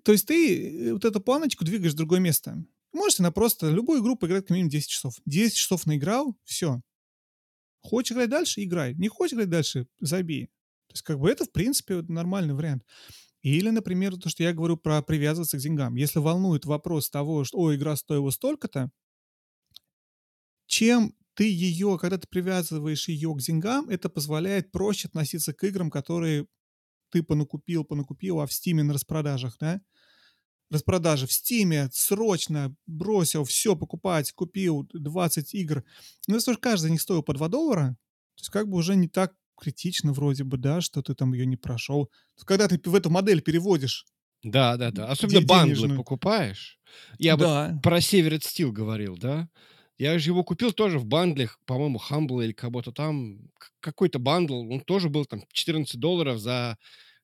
То 0.02 0.12
есть 0.12 0.26
ты 0.26 0.88
э, 0.88 0.92
вот 0.92 1.04
эту 1.04 1.20
планочку 1.20 1.64
двигаешь 1.64 1.92
в 1.92 1.96
другое 1.96 2.20
место. 2.20 2.64
Можете 2.92 3.22
на 3.22 3.32
просто 3.32 3.70
любую 3.70 4.00
игру 4.02 4.16
поиграть 4.16 4.42
как 4.42 4.50
минимум 4.50 4.70
10 4.70 4.88
часов. 4.88 5.14
10 5.26 5.56
часов 5.56 5.86
наиграл, 5.86 6.36
все. 6.44 6.80
Хочешь 7.80 8.12
играть 8.12 8.30
дальше, 8.30 8.62
играй. 8.62 8.94
Не 8.94 9.08
хочешь 9.08 9.34
играть 9.34 9.50
дальше, 9.50 9.86
забей. 10.00 10.46
То 10.86 10.92
есть 10.92 11.02
как 11.02 11.18
бы 11.18 11.28
это, 11.28 11.44
в 11.44 11.52
принципе, 11.52 12.02
нормальный 12.02 12.54
вариант. 12.54 12.84
Или, 13.44 13.68
например, 13.68 14.16
то, 14.16 14.30
что 14.30 14.42
я 14.42 14.54
говорю 14.54 14.78
про 14.78 15.02
привязываться 15.02 15.58
к 15.58 15.60
деньгам. 15.60 15.96
Если 15.96 16.18
волнует 16.18 16.64
вопрос 16.64 17.10
того, 17.10 17.44
что, 17.44 17.58
о, 17.58 17.74
игра 17.74 17.94
стоила 17.94 18.30
столько-то, 18.30 18.90
чем 20.66 21.14
ты 21.34 21.44
ее, 21.50 21.98
когда 22.00 22.16
ты 22.16 22.26
привязываешь 22.26 23.06
ее 23.08 23.34
к 23.34 23.40
деньгам, 23.40 23.90
это 23.90 24.08
позволяет 24.08 24.72
проще 24.72 25.08
относиться 25.08 25.52
к 25.52 25.62
играм, 25.62 25.90
которые 25.90 26.46
ты 27.10 27.22
понакупил, 27.22 27.84
понакупил, 27.84 28.40
а 28.40 28.46
в 28.46 28.52
Стиме 28.52 28.82
на 28.82 28.94
распродажах, 28.94 29.58
да? 29.60 29.82
Распродажи 30.70 31.26
в 31.26 31.32
Стиме, 31.32 31.90
срочно 31.92 32.74
бросил, 32.86 33.44
все 33.44 33.76
покупать, 33.76 34.32
купил 34.32 34.88
20 34.94 35.54
игр. 35.54 35.84
Ну, 36.28 36.36
если 36.36 36.52
уж 36.52 36.58
каждый 36.58 36.86
из 36.86 36.92
них 36.92 37.02
стоил 37.02 37.22
по 37.22 37.34
2 37.34 37.48
доллара, 37.48 37.98
то 38.36 38.40
есть 38.40 38.50
как 38.50 38.68
бы 38.68 38.78
уже 38.78 38.96
не 38.96 39.08
так 39.08 39.34
критично 39.56 40.12
вроде 40.12 40.44
бы, 40.44 40.56
да, 40.58 40.80
что 40.80 41.02
ты 41.02 41.14
там 41.14 41.32
ее 41.34 41.46
не 41.46 41.56
прошел. 41.56 42.10
Когда 42.44 42.68
ты 42.68 42.80
в 42.88 42.94
эту 42.94 43.10
модель 43.10 43.42
переводишь 43.42 44.06
Да, 44.42 44.76
да, 44.76 44.90
да. 44.90 45.08
Особенно 45.10 45.40
де- 45.40 45.46
бандлы 45.46 45.64
денежную. 45.66 45.98
покупаешь. 45.98 46.78
Я 47.18 47.36
бы 47.36 47.44
да, 47.44 47.78
про 47.82 47.98
Severed 47.98 48.40
Steel 48.40 48.70
говорил, 48.72 49.16
да? 49.16 49.48
Я 49.96 50.18
же 50.18 50.30
его 50.30 50.42
купил 50.44 50.72
тоже 50.72 50.98
в 50.98 51.06
бандлях, 51.06 51.58
по-моему, 51.66 52.00
Humble 52.10 52.44
или 52.44 52.52
кого-то 52.52 52.92
там. 52.92 53.38
Какой-то 53.80 54.18
бандл, 54.18 54.68
он 54.70 54.80
тоже 54.80 55.08
был 55.08 55.24
там 55.24 55.42
14 55.52 56.00
долларов 56.00 56.38
за 56.40 56.76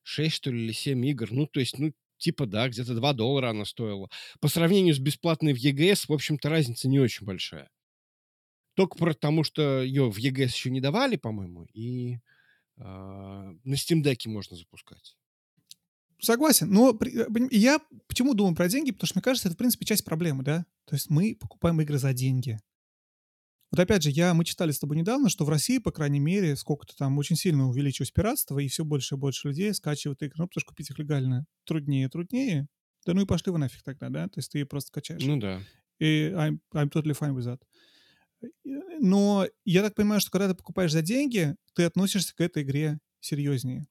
6, 0.03 0.35
что 0.37 0.51
ли, 0.51 0.63
или 0.65 0.71
7 0.71 1.05
игр. 1.05 1.27
Ну, 1.31 1.47
то 1.47 1.59
есть, 1.59 1.77
ну, 1.77 1.91
типа, 2.17 2.45
да, 2.45 2.69
где-то 2.69 2.95
2 2.95 3.13
доллара 3.13 3.49
она 3.49 3.65
стоила. 3.65 4.09
По 4.39 4.47
сравнению 4.47 4.95
с 4.95 4.99
бесплатной 4.99 5.53
в 5.53 5.57
EGS, 5.57 6.05
в 6.07 6.13
общем-то, 6.13 6.49
разница 6.49 6.87
не 6.87 6.99
очень 6.99 7.25
большая. 7.25 7.69
Только 8.81 8.97
потому, 8.97 9.43
что 9.43 9.81
ее 9.81 10.09
в 10.09 10.17
EGS 10.17 10.47
еще 10.47 10.71
не 10.71 10.81
давали, 10.81 11.15
по-моему, 11.17 11.65
и 11.73 12.17
а, 12.77 13.53
на 13.63 13.73
Steam 13.75 14.01
Deck 14.03 14.27
можно 14.27 14.57
запускать. 14.57 15.15
Согласен, 16.19 16.69
но 16.71 16.93
при- 16.93 17.15
э, 17.15 17.47
я 17.51 17.79
почему 18.07 18.33
думаю 18.33 18.55
про 18.55 18.67
деньги, 18.67 18.91
потому 18.91 19.07
что 19.07 19.17
мне 19.17 19.23
кажется, 19.23 19.47
это, 19.47 19.55
в 19.55 19.57
принципе, 19.57 19.85
часть 19.85 20.03
проблемы, 20.03 20.43
да? 20.43 20.65
То 20.85 20.95
есть 20.95 21.09
мы 21.09 21.35
покупаем 21.39 21.79
игры 21.81 21.97
за 21.99 22.13
деньги. 22.13 22.59
Вот 23.71 23.79
опять 23.79 24.03
же, 24.03 24.09
я, 24.09 24.33
мы 24.33 24.45
читали 24.45 24.71
с 24.71 24.79
тобой 24.79 24.97
недавно, 24.97 25.29
что 25.29 25.45
в 25.45 25.49
России, 25.49 25.77
по 25.77 25.91
крайней 25.91 26.19
мере, 26.19 26.55
сколько-то 26.55 26.95
там 26.95 27.17
очень 27.17 27.35
сильно 27.35 27.67
увеличилось 27.67 28.11
пиратство, 28.11 28.57
и 28.59 28.67
все 28.67 28.83
больше 28.83 29.15
и 29.15 29.17
больше 29.17 29.47
людей 29.47 29.73
скачивают 29.73 30.21
игры. 30.23 30.35
Ну, 30.37 30.47
потому 30.47 30.61
что 30.61 30.69
купить 30.69 30.89
их 30.89 30.97
легально 30.99 31.45
труднее 31.65 32.05
и 32.07 32.09
труднее. 32.09 32.67
Да 33.05 33.13
ну 33.13 33.21
и 33.21 33.25
пошли 33.25 33.51
вы 33.51 33.59
нафиг 33.59 33.81
тогда, 33.83 34.09
да? 34.09 34.27
То 34.27 34.39
есть 34.39 34.51
ты 34.51 34.65
просто 34.65 34.87
скачаешь. 34.89 35.23
Ну 35.23 35.37
да. 35.37 35.61
И 35.99 36.31
I'm, 36.35 36.59
I'm 36.73 36.89
totally 36.89 37.17
fine 37.17 37.35
with 37.35 37.45
that. 37.45 37.61
И, 38.41 38.49
Но 38.99 39.47
я 39.65 39.81
так 39.83 39.95
понимаю, 39.95 40.21
что 40.21 40.31
когда 40.31 40.47
ты 40.49 40.55
покупаешь 40.55 40.91
за 40.91 41.01
деньги, 41.01 41.55
ты 41.73 41.83
относишься 41.83 42.35
к 42.35 42.41
этой 42.41 42.63
игре 42.63 42.99
серьезнее. 43.19 43.87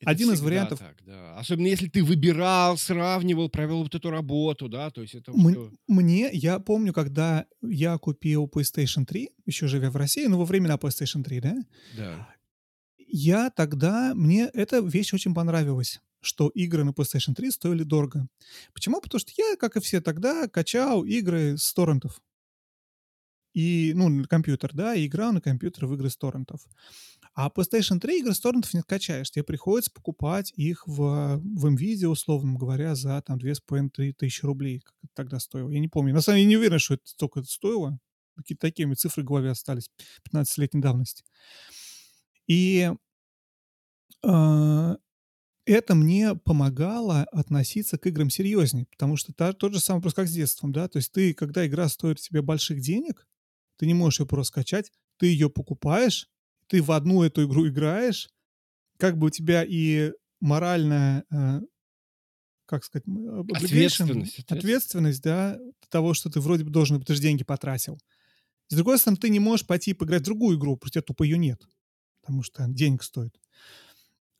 Это 0.00 0.10
Один 0.12 0.30
из 0.32 0.40
вариантов. 0.40 0.78
так, 0.78 1.02
да. 1.04 1.36
Особенно 1.38 1.66
если 1.66 1.88
ты 1.88 2.04
выбирал, 2.04 2.78
сравнивал, 2.78 3.48
провел 3.48 3.82
вот 3.82 3.94
эту 3.96 4.10
работу, 4.10 4.68
да, 4.68 4.90
то 4.92 5.02
есть 5.02 5.16
это 5.16 5.32
М- 5.32 5.48
все... 5.50 5.72
Мне, 5.88 6.30
я 6.32 6.60
помню, 6.60 6.92
когда 6.92 7.46
я 7.62 7.98
купил 7.98 8.46
PlayStation 8.46 9.04
3, 9.04 9.28
еще 9.46 9.66
живя 9.66 9.90
в 9.90 9.96
России, 9.96 10.26
ну, 10.26 10.38
во 10.38 10.44
времена 10.44 10.76
PlayStation 10.76 11.24
3, 11.24 11.40
да, 11.40 11.56
Да. 11.96 12.34
я 13.08 13.50
тогда, 13.50 14.14
мне 14.14 14.44
эта 14.54 14.78
вещь 14.78 15.12
очень 15.14 15.34
понравилась, 15.34 16.00
что 16.20 16.48
игры 16.50 16.84
на 16.84 16.90
PlayStation 16.90 17.34
3 17.34 17.50
стоили 17.50 17.82
дорого. 17.82 18.28
Почему? 18.72 19.00
Потому 19.00 19.18
что 19.18 19.32
я, 19.36 19.56
как 19.56 19.76
и 19.76 19.80
все 19.80 20.00
тогда, 20.00 20.46
качал 20.46 21.04
игры 21.04 21.56
с 21.58 21.72
торрентов. 21.74 22.20
И, 23.54 23.92
ну, 23.94 24.24
компьютер, 24.28 24.72
да, 24.74 24.94
и 24.94 25.06
играл 25.06 25.32
на 25.32 25.40
компьютер 25.40 25.86
в 25.86 25.94
игры 25.94 26.10
с 26.10 26.16
торрентов. 26.16 26.60
А 27.34 27.50
PlayStation 27.50 27.98
3 27.98 28.20
игры 28.20 28.34
с 28.34 28.40
торрентов 28.40 28.74
не 28.74 28.80
скачаешь. 28.80 29.30
Тебе 29.30 29.44
приходится 29.44 29.90
покупать 29.90 30.52
их 30.56 30.86
в, 30.86 31.40
в 31.42 31.66
NVIDIA, 31.66 32.06
условно 32.06 32.58
говоря, 32.58 32.94
за 32.94 33.22
там 33.22 33.38
2,5-3 33.38 34.12
тысячи 34.12 34.44
рублей, 34.44 34.80
как 34.80 34.94
это 35.02 35.12
тогда 35.14 35.38
стоило. 35.38 35.70
Я 35.70 35.80
не 35.80 35.88
помню. 35.88 36.14
На 36.14 36.20
самом 36.20 36.38
деле, 36.38 36.48
не 36.48 36.56
уверен, 36.56 36.78
что 36.78 36.94
это 36.94 37.06
столько 37.06 37.40
это 37.40 37.48
стоило. 37.48 37.98
Какие-то 38.36 38.66
такие 38.66 38.86
у 38.86 38.88
меня 38.88 38.96
цифры 38.96 39.22
в 39.22 39.26
голове 39.26 39.50
остались 39.50 39.90
15-летней 40.24 40.80
давности. 40.80 41.24
И 42.46 42.90
а, 44.22 44.96
это 45.66 45.94
мне 45.94 46.34
помогало 46.34 47.24
относиться 47.24 47.98
к 47.98 48.06
играм 48.06 48.30
серьезнее, 48.30 48.86
потому 48.86 49.16
что 49.16 49.32
та- 49.32 49.52
тот 49.52 49.74
же 49.74 49.80
самый 49.80 49.98
вопрос, 49.98 50.14
как 50.14 50.28
с 50.28 50.32
детством, 50.32 50.72
да, 50.72 50.88
то 50.88 50.98
есть 50.98 51.12
ты, 51.12 51.34
когда 51.34 51.66
игра 51.66 51.88
стоит 51.88 52.20
тебе 52.20 52.42
больших 52.42 52.80
денег, 52.80 53.26
ты 53.78 53.86
не 53.86 53.94
можешь 53.94 54.20
ее 54.20 54.26
просто 54.26 54.52
скачать, 54.52 54.92
ты 55.16 55.26
ее 55.26 55.48
покупаешь, 55.48 56.28
ты 56.66 56.82
в 56.82 56.92
одну 56.92 57.22
эту 57.22 57.44
игру 57.44 57.68
играешь, 57.68 58.28
как 58.98 59.16
бы 59.16 59.28
у 59.28 59.30
тебя 59.30 59.64
и 59.64 60.12
моральная, 60.40 61.24
э, 61.30 61.60
как 62.66 62.84
сказать, 62.84 63.04
Ответственность, 63.54 64.40
ответственность. 64.50 65.22
да, 65.22 65.58
того, 65.88 66.12
что 66.12 66.28
ты 66.28 66.40
вроде 66.40 66.64
бы 66.64 66.70
должен, 66.70 67.00
ты 67.00 67.14
же 67.14 67.22
деньги 67.22 67.44
потратил. 67.44 67.98
С 68.68 68.74
другой 68.74 68.98
стороны, 68.98 69.18
ты 69.18 69.30
не 69.30 69.40
можешь 69.40 69.66
пойти 69.66 69.92
и 69.92 69.94
поиграть 69.94 70.22
в 70.22 70.26
другую 70.26 70.58
игру, 70.58 70.76
просто 70.76 70.98
у 70.98 71.00
тебя 71.00 71.06
тупо 71.06 71.22
ее 71.22 71.38
нет, 71.38 71.66
потому 72.20 72.42
что 72.42 72.66
денег 72.68 73.02
стоит. 73.02 73.34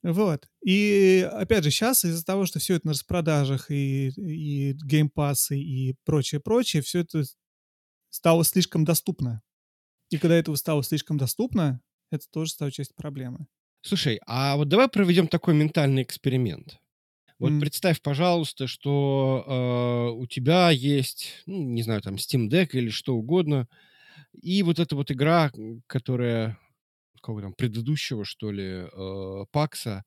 Вот. 0.03 0.49
И 0.65 1.29
опять 1.33 1.65
же, 1.65 1.71
сейчас 1.71 2.05
из-за 2.05 2.25
того, 2.25 2.47
что 2.47 2.59
все 2.59 2.75
это 2.75 2.87
на 2.87 2.93
распродажах 2.93 3.71
и, 3.71 4.09
и 4.09 4.73
геймпассы 4.75 5.59
и 5.59 5.97
прочее-прочее, 6.05 6.83
все 6.83 7.01
это 7.01 7.25
стало 8.11 8.45
слишком 8.45 8.85
доступно. 8.85 9.43
И 10.11 10.19
когда 10.19 10.37
этого 10.37 10.57
стало 10.57 10.83
слишком 10.85 11.19
доступно, 11.19 11.83
это 12.11 12.27
тоже 12.31 12.53
стало 12.53 12.73
частью 12.73 12.97
проблемы. 12.97 13.47
Слушай, 13.83 14.21
а 14.27 14.57
вот 14.57 14.69
давай 14.69 14.89
проведем 14.89 15.29
такой 15.29 15.55
ментальный 15.55 16.03
эксперимент. 16.03 16.81
Вот 17.41 17.59
М. 17.59 17.59
представь, 17.59 18.03
пожалуйста, 18.03 18.67
что 18.69 19.45
э, 19.47 20.13
у 20.21 20.27
тебя 20.27 20.71
есть, 20.71 21.43
ну, 21.47 21.63
не 21.63 21.83
знаю, 21.83 22.03
там, 22.03 22.17
Steam 22.17 22.49
Deck 22.51 22.71
или 22.73 22.91
что 22.91 23.17
угодно, 23.17 23.69
и 24.33 24.63
вот 24.65 24.79
эта 24.81 24.97
вот 24.97 25.13
игра, 25.13 25.53
которая, 25.89 26.59
какого 27.17 27.43
там, 27.43 27.55
предыдущего, 27.55 28.25
что 28.25 28.53
ли, 28.53 28.65
э, 28.93 29.47
Пакса, 29.53 30.05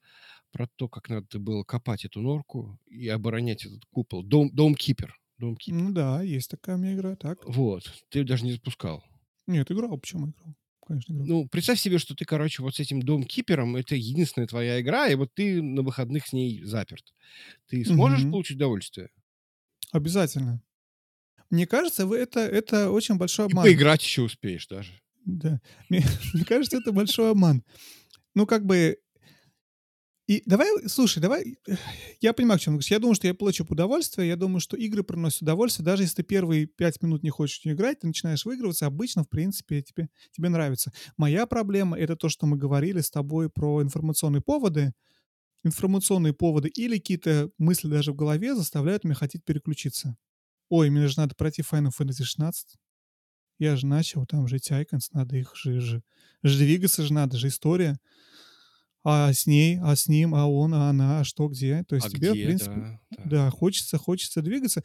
про 0.52 0.68
то, 0.78 0.90
как 0.90 1.10
надо 1.10 1.40
было 1.40 1.64
копать 1.64 2.06
эту 2.06 2.22
норку 2.22 2.80
и 2.88 3.10
оборонять 3.10 3.66
этот 3.66 3.86
купол. 3.92 4.24
Дом, 4.24 4.52
Домкипер. 4.54 5.21
Домкипер. 5.42 5.78
Ну 5.78 5.92
да, 5.92 6.22
есть 6.22 6.50
такая 6.50 6.76
у 6.78 6.80
меня 6.80 6.94
игра, 6.94 7.16
так. 7.16 7.40
Вот. 7.46 7.92
Ты 8.10 8.24
даже 8.24 8.46
не 8.46 8.54
запускал. 8.54 9.04
Нет, 9.48 9.70
играл, 9.72 9.98
почему 9.98 10.28
играл? 10.30 10.56
Конечно, 10.88 11.14
играл. 11.14 11.28
Ну, 11.28 11.48
представь 11.50 11.80
себе, 11.80 11.98
что 11.98 12.16
ты, 12.16 12.26
короче, 12.26 12.62
вот 12.64 12.76
с 12.76 12.80
этим 12.80 13.02
Домкипером, 13.02 13.76
это 13.76 13.96
единственная 13.96 14.48
твоя 14.48 14.80
игра, 14.82 15.08
и 15.08 15.16
вот 15.16 15.34
ты 15.34 15.62
на 15.62 15.82
выходных 15.82 16.28
с 16.28 16.34
ней 16.34 16.64
заперт. 16.64 17.14
Ты 17.68 17.84
сможешь 17.86 18.22
Мгм. 18.22 18.32
получить 18.32 18.58
удовольствие? 18.58 19.10
Обязательно. 19.92 20.62
Мне 21.50 21.68
кажется, 21.68 22.06
вы 22.06 22.18
это, 22.18 22.40
это 22.40 22.92
очень 22.92 23.16
большой 23.18 23.46
И 23.48 23.50
обман. 23.50 23.66
поиграть 23.66 24.04
еще 24.04 24.22
успеешь 24.22 24.68
даже. 24.68 24.92
Да. 25.26 25.60
Мне, 25.90 26.04
мне 26.34 26.46
кажется, 26.46 26.78
это 26.78 26.92
большой 26.92 27.32
обман. 27.32 27.64
Ну, 28.36 28.46
как 28.48 28.66
бы... 28.66 28.98
И 30.28 30.44
давай, 30.46 30.68
слушай, 30.88 31.20
давай... 31.20 31.58
Я 32.22 32.34
понимаю, 32.34 32.60
к 32.60 32.62
чему 32.62 32.78
ты 32.78 32.78
говоришь. 32.78 32.92
Я 32.92 33.00
думаю, 33.00 33.16
что 33.16 33.28
я 33.28 33.34
получу 33.34 33.66
удовольствие. 33.68 34.28
Я 34.28 34.36
думаю, 34.36 34.60
что 34.60 34.78
игры 34.78 35.04
приносят 35.04 35.42
удовольствие. 35.42 35.86
Даже 35.86 36.04
если 36.04 36.18
ты 36.18 36.24
первые 36.24 36.68
пять 36.68 37.02
минут 37.02 37.24
не 37.24 37.30
хочешь 37.30 37.60
играть, 37.64 38.00
ты 38.00 38.08
начинаешь 38.08 38.46
выигрываться, 38.46 38.86
обычно, 38.86 39.24
в 39.24 39.30
принципе, 39.30 39.82
тебе, 39.82 40.10
тебе 40.32 40.50
нравится. 40.50 40.92
Моя 41.18 41.46
проблема— 41.46 41.98
это 42.00 42.16
то, 42.16 42.30
что 42.30 42.46
мы 42.46 42.58
говорили 42.58 43.02
с 43.02 43.10
тобой 43.10 43.50
про 43.50 43.82
информационные 43.82 44.42
поводы. 44.42 44.94
Информационные 45.64 46.34
поводы 46.34 46.70
или 46.70 46.98
какие-то 46.98 47.52
мысли 47.58 47.88
даже 47.88 48.14
в 48.14 48.16
голове 48.16 48.56
заставляют 48.56 49.04
меня 49.04 49.16
хотеть 49.16 49.44
переключиться. 49.46 50.18
Ой, 50.70 50.90
мне 50.90 51.08
же 51.08 51.16
надо 51.18 51.36
пройти 51.36 51.62
Final 51.62 51.92
Fantasy 51.98 52.24
16. 52.24 52.78
Я 53.60 53.76
же 53.76 53.86
начал, 53.86 54.26
там 54.26 54.48
же 54.48 54.56
эти 54.56 54.72
icons, 54.72 55.10
надо 55.12 55.36
их 55.36 55.56
же, 55.56 55.80
же, 55.80 56.02
же 56.42 56.58
двигаться 56.58 57.04
же 57.04 57.14
надо, 57.14 57.38
же 57.38 57.50
история. 57.50 58.00
А 59.04 59.34
с 59.34 59.48
ней, 59.48 59.80
а 59.82 59.96
с 59.96 60.08
ним, 60.08 60.36
а 60.36 60.48
он, 60.48 60.74
а 60.74 60.90
она, 60.90 61.22
а 61.22 61.24
что, 61.24 61.48
где. 61.48 61.84
То 61.88 61.96
есть 61.96 62.08
А 62.08 62.10
тебе, 62.10 62.32
в 62.32 62.34
где, 62.34 62.46
принципе, 62.46 62.76
да, 62.76 63.00
да. 63.18 63.24
да, 63.26 63.50
хочется, 63.50 63.98
хочется 63.98 64.42
двигаться. 64.42 64.84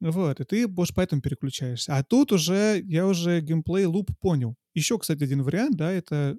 Вот, 0.00 0.40
и 0.40 0.44
ты 0.44 0.66
больше 0.68 0.94
поэтому 0.94 1.20
переключаешься. 1.20 1.96
А 1.96 2.02
тут 2.02 2.32
уже, 2.32 2.82
я 2.86 3.06
уже 3.06 3.40
геймплей 3.40 3.84
луп 3.84 4.10
понял. 4.20 4.54
Еще, 4.74 4.98
кстати, 4.98 5.24
один 5.24 5.42
вариант, 5.42 5.76
да, 5.76 5.92
это 5.92 6.38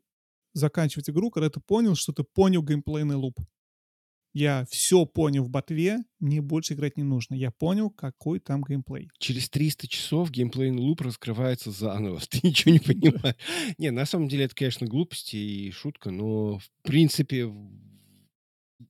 заканчивать 0.54 1.10
игру, 1.10 1.32
когда 1.32 1.50
ты 1.50 1.60
понял, 1.60 1.96
что 1.96 2.14
ты 2.14 2.24
понял 2.24 2.64
геймплейный 2.64 3.16
луп. 3.16 3.38
Я 4.34 4.66
все 4.70 5.06
понял 5.06 5.44
в 5.44 5.50
ботве, 5.50 6.00
мне 6.20 6.42
больше 6.42 6.74
играть 6.74 6.96
не 6.96 7.04
нужно. 7.04 7.36
Я 7.36 7.52
понял, 7.52 7.90
какой 7.90 8.40
там 8.40 8.64
геймплей. 8.64 9.10
Через 9.20 9.50
300 9.50 9.88
часов 9.88 10.32
геймплейный 10.32 10.80
луп 10.80 11.02
раскрывается 11.02 11.72
заново. 11.72 12.22
Ты 12.30 12.40
ничего 12.44 12.72
не 12.72 12.80
понимаешь. 12.80 13.36
Не, 13.78 13.92
на 13.92 14.06
самом 14.06 14.30
деле 14.30 14.46
это, 14.46 14.56
конечно, 14.56 14.88
глупости 14.88 15.36
и 15.36 15.72
шутка, 15.72 16.12
но 16.12 16.60
в 16.60 16.70
принципе 16.84 17.52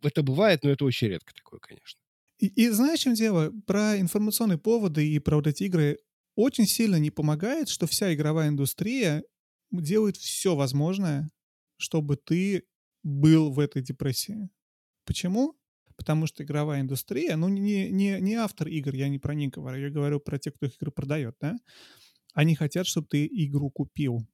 это 0.03 0.21
бывает, 0.21 0.63
но 0.63 0.69
это 0.69 0.85
очень 0.85 1.07
редко 1.07 1.33
такое, 1.33 1.59
конечно. 1.59 1.99
И, 2.39 2.47
и 2.47 2.69
знаешь, 2.69 2.99
в 2.99 3.03
чем 3.03 3.13
дело? 3.15 3.51
Про 3.65 3.99
информационные 3.99 4.57
поводы 4.57 5.07
и 5.07 5.19
про 5.19 5.37
вот 5.37 5.47
эти 5.47 5.63
игры 5.63 5.97
очень 6.35 6.65
сильно 6.67 6.97
не 6.97 7.11
помогает, 7.11 7.67
что 7.67 7.87
вся 7.87 8.13
игровая 8.13 8.49
индустрия 8.49 9.23
делает 9.71 10.17
все 10.17 10.55
возможное, 10.55 11.29
чтобы 11.77 12.15
ты 12.15 12.63
был 13.03 13.51
в 13.51 13.59
этой 13.59 13.81
депрессии. 13.81 14.49
Почему? 15.11 15.57
Потому 15.97 16.25
что 16.25 16.41
игровая 16.41 16.79
индустрия, 16.79 17.35
ну 17.35 17.49
не, 17.49 17.91
не, 17.91 18.21
не 18.21 18.35
автор 18.35 18.69
игр, 18.69 18.95
я 18.95 19.09
не 19.09 19.19
про 19.19 19.33
них 19.33 19.51
говорю, 19.51 19.83
я 19.83 19.89
говорю 19.89 20.21
про 20.21 20.39
тех, 20.39 20.53
кто 20.53 20.67
их 20.67 20.77
игры 20.77 20.89
продает, 20.89 21.35
да? 21.41 21.57
Они 22.33 22.55
хотят, 22.55 22.87
чтобы 22.87 23.07
ты 23.07 23.27
игру 23.29 23.69
купил. 23.69 24.25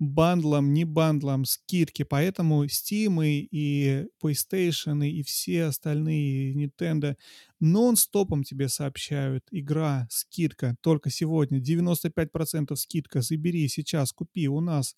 Бандлом, 0.00 0.72
не 0.72 0.84
бандлом, 0.84 1.44
скидки. 1.44 2.02
Поэтому 2.02 2.64
Steam 2.64 3.24
и, 3.24 3.46
и 3.52 4.06
PlayStation 4.20 5.06
и 5.06 5.22
все 5.22 5.66
остальные 5.66 6.54
Nintendo 6.54 7.14
нон-стопом 7.60 8.42
тебе 8.42 8.68
сообщают. 8.68 9.44
Игра, 9.52 10.08
скидка, 10.10 10.74
только 10.80 11.10
сегодня 11.10 11.60
95% 11.60 12.74
скидка. 12.74 13.20
Забери 13.20 13.68
сейчас, 13.68 14.10
купи 14.12 14.48
у 14.48 14.60
нас 14.60 14.96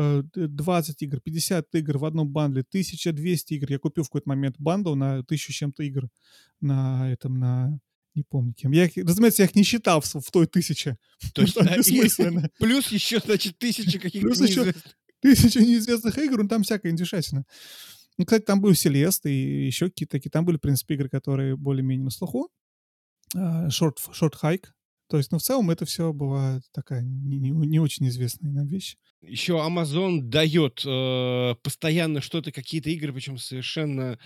20 0.00 1.02
игр, 1.02 1.20
50 1.20 1.74
игр 1.74 1.98
в 1.98 2.04
одном 2.04 2.28
бандле, 2.28 2.62
1200 2.62 3.54
игр. 3.54 3.70
Я 3.70 3.78
купил 3.78 4.04
в 4.04 4.08
какой-то 4.08 4.28
момент 4.28 4.56
бандл 4.58 4.94
на 4.94 5.18
1000 5.18 5.52
с 5.52 5.56
чем-то 5.56 5.82
игр 5.82 6.08
на 6.60 7.10
этом, 7.12 7.38
на 7.38 7.78
Не 8.14 8.24
помню 8.24 8.54
кем. 8.54 8.72
Я, 8.72 8.88
разумеется, 8.96 9.42
я 9.42 9.48
их 9.48 9.54
не 9.54 9.62
считал 9.62 10.00
в, 10.00 10.06
в 10.06 10.30
той 10.30 10.46
тысяче. 10.46 10.98
То 11.34 11.42
есть, 11.42 11.54
да, 11.54 11.76
бессмысленно. 11.76 12.50
Плюс 12.58 12.88
еще, 12.88 13.20
значит, 13.20 13.58
тысячи 13.58 13.98
каких-то 13.98 14.26
Плюс 14.26 14.40
еще 14.40 14.74
тысяча 15.20 15.60
неизвестных 15.60 16.18
игр, 16.18 16.42
ну 16.42 16.48
там 16.48 16.62
всякая 16.62 16.90
индюшатина. 16.90 17.44
Ну, 18.18 18.24
кстати, 18.24 18.44
там 18.44 18.60
был 18.60 18.74
Celeste 18.74 19.26
и 19.26 19.66
еще 19.66 19.86
какие-то 19.86 20.12
такие. 20.12 20.30
Там 20.30 20.44
были, 20.44 20.56
в 20.56 20.60
принципе, 20.60 20.94
игры, 20.94 21.08
которые 21.08 21.56
более-менее 21.56 22.04
на 22.04 22.10
слуху. 22.10 22.50
Short, 23.34 23.96
Short 24.12 24.34
Hike. 24.42 24.66
То 25.10 25.16
есть, 25.16 25.32
ну, 25.32 25.38
в 25.38 25.42
целом 25.42 25.70
это 25.70 25.84
все 25.84 26.12
была 26.12 26.60
такая 26.72 27.02
не, 27.02 27.38
не, 27.40 27.50
не 27.50 27.80
очень 27.80 28.06
известная 28.06 28.52
нам 28.52 28.68
вещь. 28.68 28.96
Еще 29.22 29.54
Amazon 29.54 30.20
дает 30.22 30.82
э, 30.86 31.54
постоянно 31.62 32.20
что-то, 32.20 32.52
какие-то 32.52 32.90
игры, 32.90 33.12
причем 33.12 33.36
совершенно, 33.36 34.20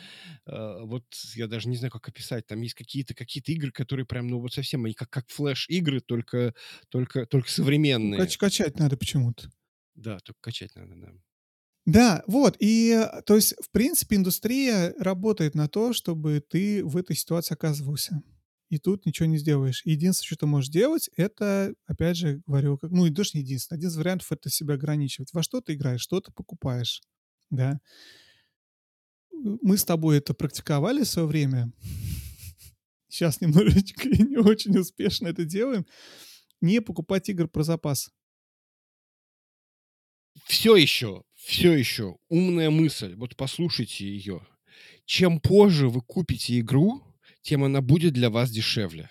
э, 0.46 0.78
вот 0.82 1.04
я 1.34 1.48
даже 1.48 1.70
не 1.70 1.76
знаю, 1.78 1.90
как 1.90 2.06
описать, 2.08 2.46
там 2.46 2.60
есть 2.60 2.74
какие-то 2.74 3.14
какие-то 3.14 3.50
игры, 3.52 3.72
которые 3.72 4.04
прям, 4.04 4.28
ну 4.28 4.40
вот 4.40 4.52
совсем, 4.52 4.84
они 4.84 4.92
как, 4.92 5.08
как 5.08 5.30
флеш-игры, 5.30 6.00
только, 6.00 6.54
только, 6.90 7.24
только 7.26 7.48
Ну, 7.48 7.52
современные. 7.54 8.20
кач- 8.24 8.36
качать 8.38 8.78
надо 8.78 8.96
почему-то. 8.96 9.50
Да, 9.96 10.18
только 10.20 10.40
качать 10.40 10.74
надо, 10.76 10.94
да. 10.96 11.12
Да, 11.86 12.24
вот. 12.26 12.56
И, 12.60 12.98
то 13.26 13.36
есть, 13.36 13.54
в 13.62 13.70
принципе, 13.70 14.16
индустрия 14.16 14.94
работает 14.98 15.54
на 15.54 15.68
то, 15.68 15.92
чтобы 15.92 16.40
ты 16.40 16.82
в 16.84 16.96
этой 16.96 17.14
ситуации 17.14 17.54
оказывался. 17.54 18.22
И 18.74 18.78
тут 18.78 19.06
ничего 19.06 19.26
не 19.26 19.38
сделаешь. 19.38 19.82
Единственное, 19.84 20.26
что 20.26 20.36
ты 20.36 20.46
можешь 20.46 20.68
делать, 20.68 21.08
это, 21.16 21.72
опять 21.86 22.16
же, 22.16 22.42
говорю, 22.44 22.76
как, 22.76 22.90
ну, 22.90 23.06
и 23.06 23.10
даже 23.10 23.30
не 23.34 23.42
единственное. 23.42 23.78
Один 23.78 23.88
из 23.88 23.96
вариантов— 23.96 24.26
это 24.32 24.50
себя 24.50 24.74
ограничивать. 24.74 25.32
Во 25.32 25.44
что 25.44 25.60
ты 25.60 25.74
играешь, 25.74 26.00
что 26.00 26.20
ты 26.20 26.32
покупаешь, 26.32 27.02
да. 27.50 27.78
Мы 29.30 29.78
с 29.78 29.84
тобой 29.84 30.18
это 30.18 30.34
практиковали 30.34 31.04
в 31.04 31.08
свое 31.08 31.28
время. 31.28 31.70
Сейчас 33.08 33.40
немножечко 33.40 34.08
и 34.08 34.20
не 34.24 34.38
очень 34.38 34.76
успешно 34.76 35.28
это 35.28 35.44
делаем. 35.44 35.86
Не 36.60 36.80
покупать 36.80 37.28
игр 37.28 37.46
про 37.46 37.62
запас. 37.62 38.10
Все 40.46 40.74
еще, 40.74 41.22
все 41.36 41.74
еще 41.74 42.16
умная 42.28 42.70
мысль. 42.70 43.14
Вот 43.14 43.36
послушайте 43.36 44.04
ее. 44.04 44.44
Чем 45.04 45.38
позже 45.38 45.88
вы 45.88 46.00
купите 46.00 46.58
игру, 46.58 47.13
тем 47.44 47.64
она 47.64 47.80
будет 47.82 48.14
для 48.14 48.30
вас 48.30 48.50
дешевле. 48.50 49.10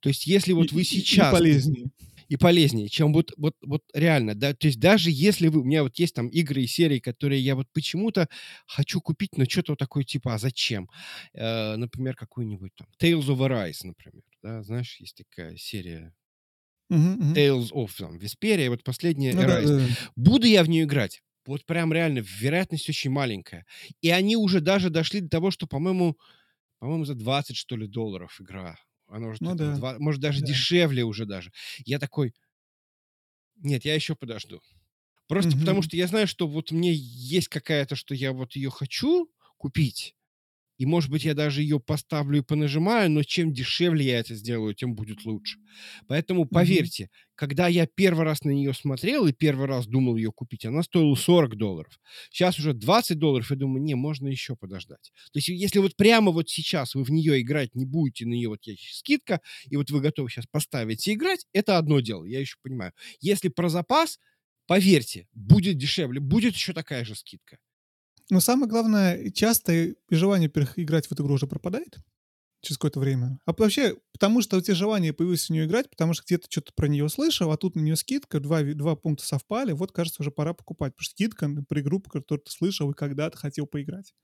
То 0.00 0.08
есть, 0.08 0.26
если 0.26 0.52
вот 0.52 0.72
вы 0.72 0.84
сейчас... 0.84 1.28
И 1.30 1.32
полезнее. 1.36 1.90
и 2.28 2.36
полезнее, 2.36 2.88
чем 2.88 3.12
вот, 3.12 3.32
вот, 3.36 3.54
вот 3.62 3.82
реально, 3.94 4.34
да, 4.34 4.52
то 4.54 4.66
есть 4.66 4.80
даже 4.80 5.10
если 5.12 5.48
вы, 5.48 5.60
у 5.60 5.64
меня 5.64 5.84
вот 5.84 5.96
есть 5.98 6.14
там 6.14 6.28
игры 6.28 6.62
и 6.62 6.66
серии, 6.66 6.98
которые 6.98 7.40
я 7.40 7.54
вот 7.54 7.68
почему-то 7.72 8.28
хочу 8.66 9.00
купить, 9.00 9.36
но 9.38 9.44
что-то 9.44 9.72
вот 9.72 9.78
такое 9.78 10.04
типа, 10.04 10.34
а 10.34 10.38
зачем? 10.38 10.90
Э, 11.34 11.76
например, 11.76 12.16
какую-нибудь 12.16 12.72
там 12.76 12.88
Tales 13.00 13.26
of 13.28 13.38
Arise, 13.38 13.80
например, 13.84 14.24
да, 14.42 14.62
знаешь, 14.64 14.96
есть 15.00 15.16
такая 15.18 15.56
серия 15.56 16.14
Мгм, 16.88 17.12
мгм. 17.18 17.34
Tales 17.34 17.70
of 17.72 17.90
там, 17.98 18.16
Vesperia, 18.18 18.68
вот 18.70 18.82
последняя 18.82 19.32
Ну 19.32 19.44
да, 19.44 19.60
Arise. 19.60 19.66
да, 19.66 19.78
да. 19.78 19.96
Буду 20.16 20.46
я 20.46 20.62
в 20.64 20.68
нее 20.68 20.84
играть? 20.84 21.22
Вот 21.44 21.64
прям 21.66 21.92
реально, 21.92 22.20
вероятность 22.20 22.88
очень 22.88 23.10
маленькая. 23.10 23.66
И 24.00 24.10
они 24.10 24.36
уже 24.36 24.60
даже 24.60 24.90
дошли 24.90 25.20
до 25.20 25.28
того, 25.28 25.50
что, 25.50 25.66
по-моему, 25.66 26.16
по-моему, 26.78 27.04
за 27.04 27.14
20, 27.14 27.56
что 27.56 27.76
ли, 27.76 27.86
долларов 27.86 28.40
игра. 28.40 28.78
Она 29.08 29.28
уже, 29.28 29.40
Ну 29.40 29.54
да. 29.54 29.74
два- 29.76 29.98
может, 29.98 30.20
даже 30.20 30.40
Да. 30.40 30.46
дешевле 30.46 31.04
уже 31.04 31.26
даже. 31.26 31.52
Я 31.84 31.98
такой, 31.98 32.34
нет, 33.56 33.84
я 33.84 33.94
еще 33.94 34.14
подожду. 34.14 34.60
Просто 35.28 35.58
потому, 35.58 35.82
Мгм. 35.82 35.82
что 35.82 35.96
я 35.96 36.08
знаю, 36.08 36.28
что 36.28 36.48
вот 36.48 36.72
мне 36.72 36.94
есть 36.94 37.48
какая-то, 37.48 37.96
что 37.96 38.14
я 38.14 38.32
вот 38.34 38.56
ее 38.56 38.70
хочу 38.70 39.32
купить, 39.58 40.15
и, 40.78 40.86
может 40.86 41.10
быть, 41.10 41.24
я 41.24 41.34
даже 41.34 41.62
ее 41.62 41.80
поставлю 41.80 42.38
и 42.38 42.42
понажимаю, 42.42 43.10
но 43.10 43.22
чем 43.22 43.52
дешевле 43.52 44.06
я 44.06 44.18
это 44.20 44.34
сделаю, 44.34 44.74
тем 44.74 44.94
будет 44.94 45.24
лучше. 45.24 45.58
Поэтому 46.06 46.46
поверьте, 46.46 47.10
когда 47.34 47.68
я 47.68 47.86
первый 47.86 48.24
раз 48.24 48.44
на 48.44 48.50
нее 48.50 48.72
смотрел 48.74 49.26
и 49.26 49.32
первый 49.32 49.66
раз 49.66 49.86
думал 49.86 50.16
ее 50.16 50.32
купить, 50.32 50.64
она 50.64 50.82
стоила 50.82 51.14
40 51.14 51.56
долларов. 51.56 51.98
Сейчас 52.30 52.58
уже 52.58 52.72
20 52.72 53.18
долларов, 53.18 53.50
и 53.50 53.56
думаю, 53.56 53.82
не, 53.82 53.94
можно 53.94 54.28
еще 54.28 54.56
подождать. 54.56 55.12
То 55.32 55.38
есть 55.38 55.48
если 55.48 55.78
вот 55.78 55.96
прямо 55.96 56.30
вот 56.30 56.48
сейчас 56.48 56.94
вы 56.94 57.04
в 57.04 57.10
нее 57.10 57.40
играть 57.40 57.74
не 57.74 57.84
будете, 57.84 58.26
на 58.26 58.32
нее 58.32 58.48
вот 58.48 58.64
есть 58.66 58.98
скидка, 58.98 59.40
и 59.68 59.76
вот 59.76 59.90
вы 59.90 60.00
готовы 60.00 60.30
сейчас 60.30 60.46
поставить 60.46 61.06
и 61.08 61.14
играть, 61.14 61.46
это 61.52 61.78
одно 61.78 62.00
дело, 62.00 62.24
я 62.24 62.40
еще 62.40 62.56
понимаю. 62.62 62.92
Если 63.20 63.48
про 63.48 63.68
запас, 63.68 64.18
поверьте, 64.66 65.26
будет 65.32 65.76
дешевле, 65.78 66.20
будет 66.20 66.54
еще 66.54 66.72
такая 66.72 67.04
же 67.04 67.14
скидка. 67.14 67.58
Но 68.30 68.40
самое 68.40 68.68
главное, 68.68 69.30
часто 69.30 69.94
желание 70.10 70.50
играть 70.76 71.06
в 71.06 71.12
эту 71.12 71.22
игру 71.22 71.34
уже 71.34 71.46
пропадает 71.46 71.98
через 72.60 72.78
какое-то 72.78 72.98
время. 72.98 73.38
А 73.44 73.52
вообще, 73.56 73.96
потому 74.12 74.42
что 74.42 74.56
у 74.56 74.60
тебя 74.60 74.74
желание 74.74 75.12
появилось 75.12 75.46
в 75.46 75.50
нее 75.50 75.66
играть, 75.66 75.88
потому 75.88 76.14
что 76.14 76.24
где-то 76.24 76.48
что-то 76.50 76.72
про 76.74 76.88
нее 76.88 77.08
слышал, 77.08 77.52
а 77.52 77.56
тут 77.56 77.76
на 77.76 77.80
нее 77.80 77.94
скидка, 77.96 78.40
два, 78.40 78.62
два 78.62 78.96
пункта 78.96 79.24
совпали, 79.24 79.72
вот, 79.72 79.92
кажется, 79.92 80.22
уже 80.22 80.32
пора 80.32 80.52
покупать. 80.54 80.92
Потому 80.94 81.04
что 81.04 81.12
скидка 81.12 81.48
при 81.68 81.80
игру, 81.80 82.00
про 82.00 82.20
которую 82.20 82.44
ты 82.44 82.50
слышал 82.50 82.90
и 82.90 82.94
когда-то 82.94 83.36
хотел 83.38 83.66
поиграть. 83.66 84.14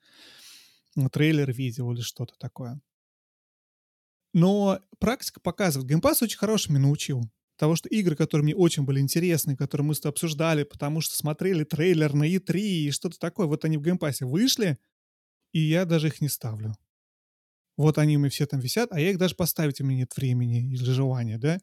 Ну, 0.96 1.08
трейлер 1.08 1.52
видел 1.52 1.92
или 1.92 2.00
что-то 2.00 2.34
такое. 2.38 2.80
Но 4.34 4.80
практика 4.98 5.40
показывает, 5.40 5.88
Game 5.88 6.05
Pass 6.05 6.22
очень 6.22 6.38
хороший 6.38 6.70
меня 6.70 6.80
научил. 6.80 7.22
Того, 7.62 7.76
что 7.76 7.88
игры, 7.90 8.16
которые 8.16 8.42
мне 8.42 8.56
очень 8.56 8.82
были 8.82 8.98
интересны, 8.98 9.56
которые 9.56 9.86
мы 9.86 9.94
с 9.94 10.00
тобой 10.00 10.14
обсуждали, 10.14 10.64
потому 10.64 11.00
что 11.00 11.14
смотрели 11.14 11.62
трейлер 11.62 12.12
на 12.12 12.24
E3 12.24 12.58
и 12.58 12.90
что-то 12.90 13.20
такое, 13.20 13.46
вот 13.46 13.64
они 13.64 13.78
в 13.78 13.82
геймпассе 13.82 14.24
вышли, 14.24 14.78
и 15.52 15.60
я 15.60 15.84
даже 15.84 16.08
их 16.08 16.20
не 16.20 16.28
ставлю. 16.28 16.74
Вот 17.76 17.98
они 17.98 18.16
у 18.16 18.18
меня 18.18 18.30
все 18.30 18.46
там 18.46 18.58
висят, 18.58 18.90
а 18.90 18.98
я 18.98 19.10
их 19.10 19.18
даже 19.18 19.36
поставить 19.36 19.80
у 19.80 19.84
меня 19.84 19.98
нет 19.98 20.16
времени 20.16 20.72
или 20.72 20.90
желания, 20.90 21.38
да. 21.38 21.60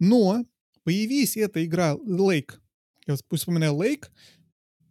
Но 0.00 0.44
появись 0.84 1.38
эта 1.38 1.64
игра 1.64 1.94
Lake. 1.94 2.60
Я 3.06 3.14
вот 3.14 3.38
вспоминаю 3.38 3.72
Lake. 3.72 4.10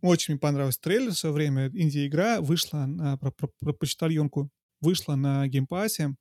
Очень 0.01 0.33
мне 0.33 0.39
понравился 0.39 0.81
трейлер 0.81 1.11
в 1.11 1.19
свое 1.19 1.35
время. 1.35 1.67
Инди-игра 1.67 2.41
вышла 2.41 2.87
на, 2.87 3.15
про, 3.17 3.29
про- 3.29 3.51
про 3.59 3.73
почтальонку. 3.73 4.49
Вышла 4.81 5.13
на 5.13 5.47
геймпассе. 5.47 6.15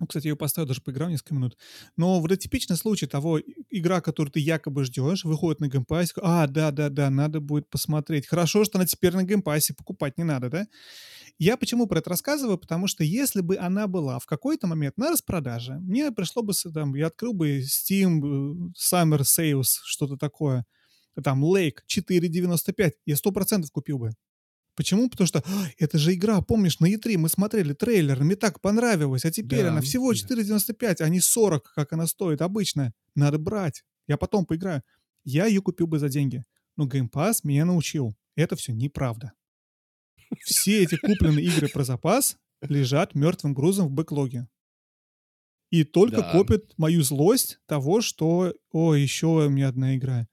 Ну, 0.00 0.06
кстати, 0.06 0.26
я 0.26 0.30
ее 0.30 0.36
поставил, 0.36 0.66
даже 0.66 0.80
поиграл 0.80 1.10
несколько 1.10 1.34
минут. 1.34 1.58
Но 1.98 2.20
вот 2.20 2.36
типичный 2.38 2.76
случай 2.76 3.06
того, 3.06 3.38
игра, 3.68 4.00
которую 4.00 4.32
ты 4.32 4.40
якобы 4.40 4.84
ждешь, 4.84 5.24
выходит 5.24 5.60
на 5.60 5.68
геймпассе, 5.68 6.14
а, 6.22 6.46
да-да-да, 6.46 7.10
надо 7.10 7.40
будет 7.40 7.68
посмотреть. 7.68 8.26
Хорошо, 8.26 8.64
что 8.64 8.78
она 8.78 8.86
теперь 8.86 9.14
на 9.14 9.24
геймпассе, 9.24 9.74
покупать 9.74 10.16
не 10.16 10.24
надо, 10.24 10.48
да? 10.48 10.66
Я 11.38 11.58
почему 11.58 11.86
про 11.86 11.98
это 11.98 12.10
рассказываю? 12.10 12.56
Потому 12.56 12.86
что 12.86 13.04
если 13.04 13.42
бы 13.42 13.58
она 13.58 13.86
была 13.86 14.18
в 14.18 14.26
какой-то 14.26 14.66
момент 14.66 14.96
на 14.96 15.10
распродаже, 15.10 15.74
мне 15.74 16.10
пришло 16.12 16.42
бы, 16.42 16.54
там, 16.72 16.94
я 16.94 17.08
открыл 17.08 17.34
бы 17.34 17.60
Steam, 17.60 18.20
э, 18.22 18.72
Summer 18.78 19.20
Sales, 19.20 19.80
что-то 19.84 20.16
такое, 20.16 20.64
там, 21.22 21.44
Lake 21.44 21.78
4.95, 21.86 22.92
я 23.04 23.16
100% 23.16 23.70
купил 23.70 23.98
бы. 23.98 24.12
Почему? 24.80 25.10
Потому 25.10 25.26
что 25.26 25.42
«А, 25.46 25.66
это 25.76 25.98
же 25.98 26.14
игра, 26.14 26.40
помнишь, 26.40 26.80
на 26.80 26.86
E3 26.86 27.18
мы 27.18 27.28
смотрели 27.28 27.74
трейлер, 27.74 28.24
мне 28.24 28.34
так 28.34 28.62
понравилось, 28.62 29.26
а 29.26 29.30
теперь 29.30 29.64
Да, 29.64 29.68
она 29.72 29.82
всего 29.82 30.10
да. 30.14 30.18
4.95, 30.18 31.02
а 31.02 31.08
не 31.10 31.20
40, 31.20 31.70
как 31.74 31.92
она 31.92 32.06
стоит 32.06 32.40
обычно. 32.40 32.94
Надо 33.14 33.36
брать. 33.38 33.84
Я 34.08 34.16
потом 34.16 34.46
поиграю. 34.46 34.82
Я 35.22 35.44
ее 35.44 35.60
купил 35.60 35.86
бы 35.86 35.98
за 35.98 36.08
деньги. 36.08 36.44
Но 36.78 36.86
Game 36.86 37.10
Pass 37.10 37.40
меня 37.44 37.66
научил. 37.66 38.16
Это 38.36 38.56
все 38.56 38.72
неправда. 38.72 39.32
Все 40.44 40.82
эти 40.82 40.96
купленные 40.96 41.44
игры 41.44 41.68
про 41.68 41.84
запас 41.84 42.38
лежат 42.62 43.14
мертвым 43.14 43.52
грузом 43.52 43.88
в 43.88 43.90
бэклоге. 43.90 44.48
И 45.70 45.84
только 45.84 46.22
Да. 46.22 46.32
копят 46.32 46.72
мою 46.78 47.02
злость 47.02 47.58
того, 47.66 48.00
что, 48.00 48.54
о, 48.72 48.94
еще 48.94 49.26
у 49.26 49.48
меня 49.50 49.68
одна 49.68 49.94
игра, 49.96 50.26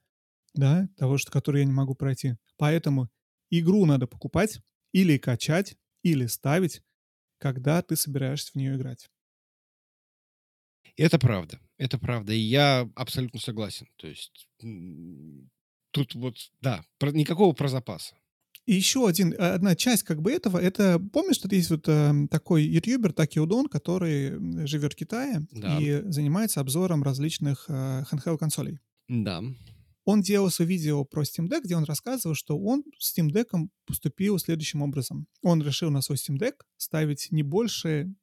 да, 0.54 0.88
того, 0.96 1.18
что, 1.18 1.30
которую 1.30 1.60
я 1.60 1.66
не 1.66 1.72
могу 1.74 1.94
пройти. 1.94 2.36
Поэтому 2.56 3.10
игру 3.50 3.84
надо 3.86 4.06
покупать 4.06 4.60
или 4.92 5.18
качать, 5.18 5.76
или 6.02 6.26
ставить, 6.26 6.82
когда 7.38 7.82
ты 7.82 7.96
собираешься 7.96 8.52
в 8.52 8.54
нее 8.56 8.76
играть. 8.76 9.08
Это 10.96 11.18
правда, 11.18 11.60
это 11.76 11.98
правда, 11.98 12.32
и 12.32 12.38
я 12.38 12.90
абсолютно 12.96 13.38
согласен. 13.40 13.86
То 13.96 14.08
есть 14.08 14.48
тут 15.92 16.14
вот, 16.14 16.36
да, 16.60 16.84
про- 16.98 17.12
никакого 17.12 17.52
про 17.52 17.68
запаса. 17.68 18.16
И 18.66 18.74
еще 18.74 19.08
один, 19.08 19.34
а, 19.38 19.54
одна 19.54 19.74
часть 19.76 20.02
как 20.02 20.20
бы 20.20 20.30
этого, 20.32 20.58
это, 20.58 20.98
помнишь, 21.12 21.36
что 21.36 21.48
есть 21.54 21.70
вот 21.70 21.88
эм, 21.88 22.28
такой 22.28 22.64
ютубер 22.64 23.12
Таки 23.12 23.40
Удон, 23.40 23.66
который 23.66 24.66
живет 24.66 24.92
в 24.92 24.96
Китае 24.96 25.46
Да. 25.52 25.78
и 25.80 26.02
занимается 26.10 26.60
обзором 26.60 27.02
различных 27.02 27.64
э, 27.68 28.02
handheld-консолей. 28.10 28.78
Да. 29.08 29.42
Он 30.10 30.22
делал 30.22 30.48
свое 30.48 30.70
видео 30.70 31.04
про 31.04 31.22
Steam 31.22 31.50
Deck, 31.50 31.64
где 31.64 31.76
он 31.76 31.84
рассказывал, 31.84 32.34
что 32.34 32.58
он 32.58 32.82
с 32.98 33.14
Steam 33.14 33.28
Deck 33.28 33.50
поступил 33.84 34.38
следующим 34.38 34.80
образом. 34.80 35.26
Он 35.42 35.62
решил 35.62 35.90
на 35.90 36.00
свой 36.00 36.16
Steam 36.16 36.38
Deck 36.38 36.54
ставить 36.78 37.28
не 37.30 37.42
больше 37.42 38.14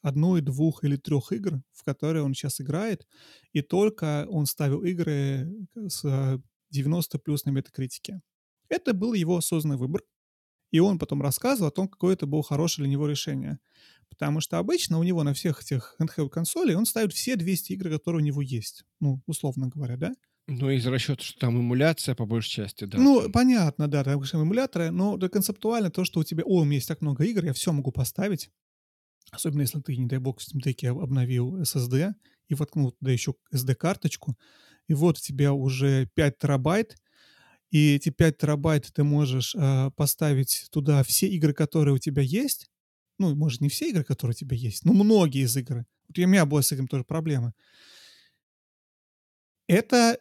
одной, 0.00 0.40
двух 0.40 0.82
или 0.82 0.96
трех 0.96 1.30
игр, 1.32 1.60
в 1.72 1.84
которые 1.84 2.22
он 2.22 2.32
сейчас 2.32 2.58
играет, 2.62 3.06
и 3.52 3.60
только 3.60 4.26
он 4.30 4.46
ставил 4.46 4.82
игры 4.82 5.46
с 5.74 6.06
э, 6.06 6.38
90 6.70 7.18
плюс 7.18 7.44
на 7.44 7.50
метакритике. 7.50 8.22
Это 8.70 8.94
был 8.94 9.12
его 9.12 9.36
осознанный 9.36 9.76
выбор, 9.76 10.00
и 10.70 10.78
он 10.78 10.98
потом 10.98 11.20
рассказывал 11.20 11.68
о 11.68 11.70
том, 11.70 11.86
какое 11.86 12.14
это 12.14 12.24
было 12.24 12.42
хорошее 12.42 12.84
для 12.84 12.92
него 12.92 13.06
решение. 13.06 13.58
Потому 14.08 14.40
что 14.40 14.56
обычно 14.56 14.98
у 14.98 15.02
него 15.02 15.22
на 15.22 15.34
всех 15.34 15.60
этих 15.60 15.96
handheld 16.00 16.30
консолей 16.30 16.76
он 16.76 16.86
ставит 16.86 17.12
все 17.12 17.36
200 17.36 17.72
игр, 17.74 17.90
которые 17.90 18.22
у 18.22 18.24
него 18.24 18.40
есть. 18.40 18.86
Ну, 19.00 19.20
условно 19.26 19.68
говоря, 19.68 19.98
да? 19.98 20.14
Ну, 20.46 20.70
из 20.70 20.86
расчета, 20.86 21.22
что 21.22 21.38
там 21.38 21.58
эмуляция 21.58 22.14
по 22.14 22.26
большей 22.26 22.50
части, 22.50 22.84
да. 22.84 22.98
Ну, 22.98 23.22
там. 23.22 23.32
понятно, 23.32 23.88
да, 23.88 24.04
там 24.04 24.14
конечно, 24.14 24.42
эмуляторы, 24.42 24.90
но 24.90 25.16
да, 25.16 25.28
концептуально 25.28 25.90
то, 25.90 26.04
что 26.04 26.20
у 26.20 26.24
тебя, 26.24 26.44
о, 26.44 26.60
у 26.60 26.64
меня 26.64 26.76
есть 26.76 26.88
так 26.88 27.00
много 27.00 27.24
игр, 27.24 27.44
я 27.44 27.54
все 27.54 27.72
могу 27.72 27.92
поставить. 27.92 28.50
Особенно 29.30 29.62
если 29.62 29.80
ты, 29.80 29.96
не 29.96 30.06
дай 30.06 30.18
бог, 30.18 30.40
в 30.40 30.42
Steam 30.42 30.62
Deck 30.62 30.86
обновил 30.86 31.56
SSD 31.62 32.12
и 32.48 32.54
воткнул 32.54 32.92
туда 32.92 33.10
еще 33.10 33.34
SD-карточку, 33.54 34.36
и 34.86 34.92
вот 34.92 35.16
у 35.16 35.20
тебя 35.20 35.54
уже 35.54 36.10
5 36.14 36.38
терабайт, 36.38 36.96
и 37.70 37.94
эти 37.94 38.10
5 38.10 38.36
терабайт 38.36 38.90
ты 38.92 39.02
можешь 39.02 39.54
э, 39.54 39.90
поставить 39.96 40.68
туда 40.70 41.02
все 41.04 41.26
игры, 41.26 41.54
которые 41.54 41.94
у 41.94 41.98
тебя 41.98 42.22
есть. 42.22 42.68
Ну, 43.18 43.34
может, 43.34 43.62
не 43.62 43.70
все 43.70 43.88
игры, 43.88 44.04
которые 44.04 44.32
у 44.32 44.38
тебя 44.38 44.56
есть, 44.56 44.84
но 44.84 44.92
многие 44.92 45.44
из 45.44 45.56
игр. 45.56 45.86
Вот 46.08 46.18
у 46.18 46.26
меня 46.26 46.44
была 46.44 46.60
с 46.60 46.70
этим 46.70 46.86
тоже 46.86 47.04
проблема. 47.04 47.54
Это 49.66 50.18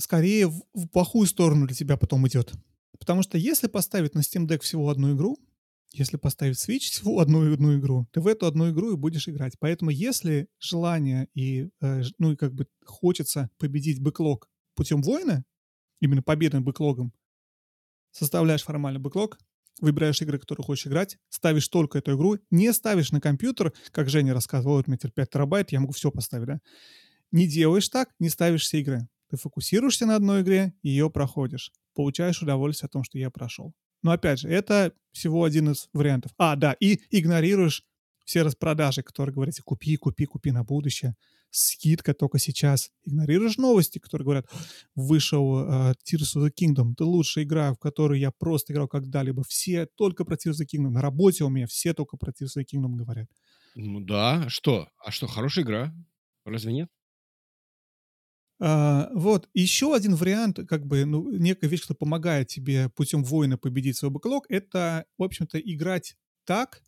скорее 0.00 0.48
в, 0.48 0.62
в 0.74 0.88
плохую 0.88 1.26
сторону 1.26 1.66
для 1.66 1.76
тебя 1.76 1.96
потом 1.96 2.26
идет. 2.26 2.52
Потому 2.98 3.22
что 3.22 3.38
если 3.38 3.66
поставить 3.68 4.14
на 4.14 4.20
Steam 4.20 4.46
Deck 4.46 4.60
всего 4.60 4.88
одну 4.90 5.14
игру, 5.14 5.38
если 5.92 6.16
поставить 6.16 6.56
Switch 6.56 6.78
всего 6.90 7.20
одну, 7.20 7.52
одну 7.52 7.78
игру, 7.78 8.08
ты 8.12 8.20
в 8.20 8.26
эту 8.26 8.46
одну 8.46 8.70
игру 8.70 8.92
и 8.92 8.96
будешь 8.96 9.28
играть. 9.28 9.54
Поэтому 9.58 9.90
если 9.90 10.48
желание 10.58 11.28
и, 11.34 11.70
э, 11.80 12.02
ну 12.18 12.32
и 12.32 12.36
как 12.36 12.54
бы 12.54 12.66
хочется 12.84 13.50
победить 13.58 14.00
бэклог 14.00 14.48
путем 14.74 15.02
воина, 15.02 15.44
именно 16.00 16.22
победы 16.22 16.56
над 16.56 16.64
бэклогом, 16.64 17.12
составляешь 18.10 18.62
формальный 18.62 19.00
бэклог, 19.00 19.38
выбираешь 19.80 20.20
игры, 20.22 20.38
которые 20.38 20.64
хочешь 20.64 20.86
играть, 20.86 21.18
ставишь 21.28 21.68
только 21.68 21.98
эту 21.98 22.14
игру, 22.16 22.38
не 22.50 22.72
ставишь 22.72 23.12
на 23.12 23.20
компьютер, 23.20 23.72
как 23.92 24.08
Женя 24.08 24.34
рассказывал, 24.34 24.76
вот 24.76 24.88
у 24.88 24.90
меня 24.90 24.98
теперь 24.98 25.12
5 25.12 25.30
терабайт, 25.30 25.72
я 25.72 25.80
могу 25.80 25.92
все 25.92 26.10
поставить, 26.10 26.46
да? 26.46 26.60
Не 27.32 27.46
делаешь 27.46 27.88
так, 27.88 28.10
не 28.18 28.28
ставишь 28.28 28.62
все 28.62 28.80
игры. 28.80 29.08
Ты 29.30 29.36
фокусируешься 29.36 30.06
на 30.06 30.16
одной 30.16 30.42
игре, 30.42 30.74
ее 30.82 31.08
проходишь. 31.10 31.72
Получаешь 31.94 32.42
удовольствие 32.42 32.86
от 32.86 32.92
того, 32.92 33.04
что 33.04 33.18
я 33.18 33.30
прошел. 33.30 33.74
Но 34.02 34.10
опять 34.10 34.40
же, 34.40 34.48
это 34.48 34.92
всего 35.12 35.44
один 35.44 35.70
из 35.70 35.88
вариантов. 35.92 36.32
А, 36.38 36.56
да, 36.56 36.72
и 36.72 37.00
игнорируешь 37.10 37.84
все 38.24 38.42
распродажи, 38.42 39.02
которые 39.02 39.34
говорят, 39.34 39.54
купи, 39.64 39.96
купи, 39.96 40.24
купи 40.24 40.52
на 40.52 40.64
будущее. 40.64 41.16
Скидка 41.50 42.14
только 42.14 42.38
сейчас. 42.38 42.90
Игнорируешь 43.04 43.56
новости, 43.56 43.98
которые 43.98 44.24
говорят, 44.24 44.46
вышел 44.94 45.58
uh, 45.58 45.94
Tears 46.06 46.36
of 46.36 46.46
the 46.46 46.50
Kingdom. 46.50 46.92
Это 46.92 47.04
лучшая 47.04 47.44
игра, 47.44 47.72
в 47.74 47.78
которую 47.78 48.20
я 48.20 48.30
просто 48.30 48.72
играл 48.72 48.86
когда-либо. 48.86 49.42
Все 49.42 49.86
только 49.86 50.24
про 50.24 50.36
Tears 50.36 50.52
of 50.52 50.62
the 50.62 50.66
Kingdom. 50.72 50.90
На 50.90 51.02
работе 51.02 51.42
у 51.42 51.48
меня 51.48 51.66
все 51.66 51.92
только 51.92 52.16
про 52.16 52.30
Tears 52.30 52.56
of 52.56 52.62
the 52.62 52.66
Kingdom 52.72 52.94
говорят. 52.94 53.28
Ну 53.74 54.00
да, 54.00 54.48
что? 54.48 54.88
А 55.04 55.10
что, 55.10 55.26
хорошая 55.26 55.64
игра? 55.64 55.94
Разве 56.44 56.72
нет? 56.72 56.88
А, 58.62 59.08
вот, 59.14 59.48
еще 59.54 59.94
один 59.94 60.14
вариант, 60.14 60.60
как 60.68 60.86
бы, 60.86 61.06
ну, 61.06 61.30
некая 61.30 61.66
вещь, 61.68 61.82
что 61.82 61.94
помогает 61.94 62.48
тебе 62.48 62.90
путем 62.90 63.24
воина 63.24 63.56
победить 63.56 63.96
свой 63.96 64.10
бэклог, 64.10 64.44
это, 64.50 65.06
в 65.16 65.22
общем-то, 65.22 65.58
играть 65.58 66.16
так, 66.44 66.82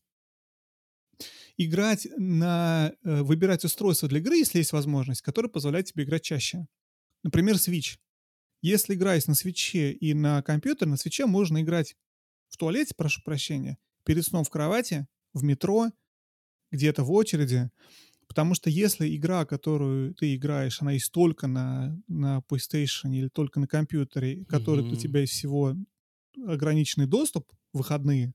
играть 1.57 2.07
на, 2.16 2.93
э, 3.05 3.23
выбирать 3.23 3.65
устройство 3.65 4.09
для 4.09 4.19
игры, 4.19 4.36
если 4.36 4.59
есть 4.59 4.73
возможность, 4.73 5.23
которое 5.23 5.49
позволяет 5.49 5.86
тебе 5.86 6.05
играть 6.05 6.23
чаще. 6.23 6.66
Например, 7.23 7.57
Switch. 7.57 7.99
Если 8.62 8.94
играть 8.94 9.27
на 9.27 9.35
свече 9.35 9.93
и 9.93 10.15
на 10.15 10.43
компьютере, 10.43 10.90
на 10.90 10.97
свече 10.97 11.27
можно 11.27 11.62
играть 11.62 11.97
в 12.49 12.57
туалете, 12.57 12.94
прошу 12.97 13.23
прощения, 13.23 13.78
перед 14.05 14.24
сном 14.24 14.44
в 14.44 14.51
кровати, 14.51 15.07
в 15.32 15.43
метро, 15.43 15.90
где-то 16.70 17.03
в 17.05 17.12
очереди, 17.12 17.70
Потому 18.32 18.54
что 18.54 18.70
если 18.70 19.14
игра, 19.14 19.44
которую 19.44 20.14
ты 20.14 20.34
играешь, 20.34 20.80
она 20.80 20.92
есть 20.92 21.12
только 21.12 21.46
на, 21.46 22.00
на 22.09 22.42
PlayStation 22.48 23.14
или 23.14 23.28
только 23.28 23.60
на 23.60 23.66
компьютере, 23.66 24.46
который 24.46 24.82
mm-hmm. 24.82 24.92
у 24.94 24.96
тебя 24.96 25.20
есть 25.20 25.34
всего 25.34 25.76
ограниченный 26.46 27.06
доступ, 27.06 27.52
выходные, 27.74 28.32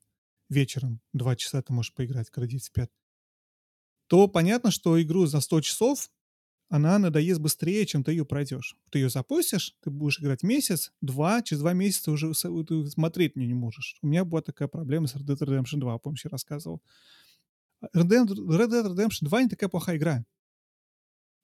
вечером, 0.50 1.02
два 1.14 1.36
часа 1.36 1.64
ты 1.64 1.74
можешь 1.74 1.96
поиграть, 1.96 2.30
когда 2.30 2.46
дети 2.46 2.64
спят, 2.64 2.92
то 4.06 4.28
понятно, 4.28 4.70
что 4.70 5.02
игру 5.02 5.26
за 5.26 5.40
100 5.40 5.62
часов 5.62 6.12
она 6.70 7.00
надоест 7.00 7.42
быстрее, 7.42 7.84
чем 7.88 8.04
ты 8.04 8.12
ее 8.12 8.24
пройдешь. 8.24 8.78
Ты 8.92 9.00
ее 9.00 9.10
запустишь, 9.10 9.74
ты 9.82 9.90
будешь 9.90 10.20
играть 10.20 10.44
месяц, 10.44 10.92
два, 11.02 11.42
через 11.42 11.62
два 11.62 11.74
месяца 11.74 12.12
уже 12.12 12.36
смотреть 12.36 13.36
мне 13.36 13.48
не 13.48 13.56
можешь. 13.56 13.98
У 14.04 14.08
меня 14.08 14.26
была 14.26 14.44
такая 14.44 14.68
проблема 14.68 15.08
с 15.08 15.16
Red 15.16 15.26
Dead 15.26 15.40
Redemption 15.40 15.80
2, 15.80 15.98
помню, 15.98 16.20
я 16.24 16.30
рассказывал. 16.30 16.84
Red 17.96 18.08
Dead 18.08 18.28
Redemption 18.28 19.26
2 19.28 19.44
не 19.44 19.50
такая 19.50 19.70
плохая 19.70 19.98
игра. 19.98 20.26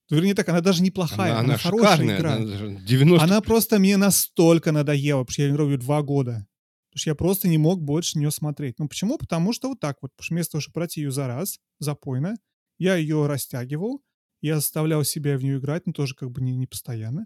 Вернее 0.10 0.36
так, 0.36 0.50
она 0.50 0.62
даже 0.62 0.84
неплохая, 0.84 1.32
она, 1.32 1.40
она, 1.40 1.50
она 1.54 1.58
хорошая 1.58 2.18
игра. 2.18 2.36
Она, 2.36 2.80
90... 2.82 3.24
она 3.24 3.42
просто 3.42 3.80
мне 3.80 3.98
настолько 3.98 4.72
надоела, 4.72 5.24
потому 5.24 5.34
что 5.34 5.42
я 5.44 5.50
играю 5.50 5.70
ее 5.72 5.78
два 5.78 6.02
года. 6.02 6.46
Потому 6.90 7.00
что 7.00 7.10
я 7.10 7.16
просто 7.16 7.48
не 7.48 7.58
мог 7.58 7.82
больше 7.82 8.20
нее 8.20 8.30
смотреть. 8.30 8.78
Ну 8.78 8.88
почему? 8.88 9.18
Потому 9.18 9.54
что 9.54 9.70
вот 9.70 9.80
так 9.80 9.98
вот. 10.02 10.12
Потому 10.12 10.26
что 10.26 10.34
вместо 10.36 10.52
того, 10.54 10.62
чтобы 10.62 10.74
пройти 10.74 11.02
ее 11.02 11.12
за 11.12 11.28
раз, 11.28 11.60
запойно, 11.80 12.36
я 12.78 12.96
ее 12.96 13.26
растягивал, 13.26 14.04
я 14.42 14.56
заставлял 14.56 15.04
себя 15.04 15.38
в 15.38 15.44
нее 15.44 15.58
играть, 15.58 15.88
но 15.88 15.94
тоже 15.94 16.16
как 16.16 16.30
бы 16.30 16.42
не, 16.42 16.56
не 16.56 16.68
постоянно. 16.68 17.26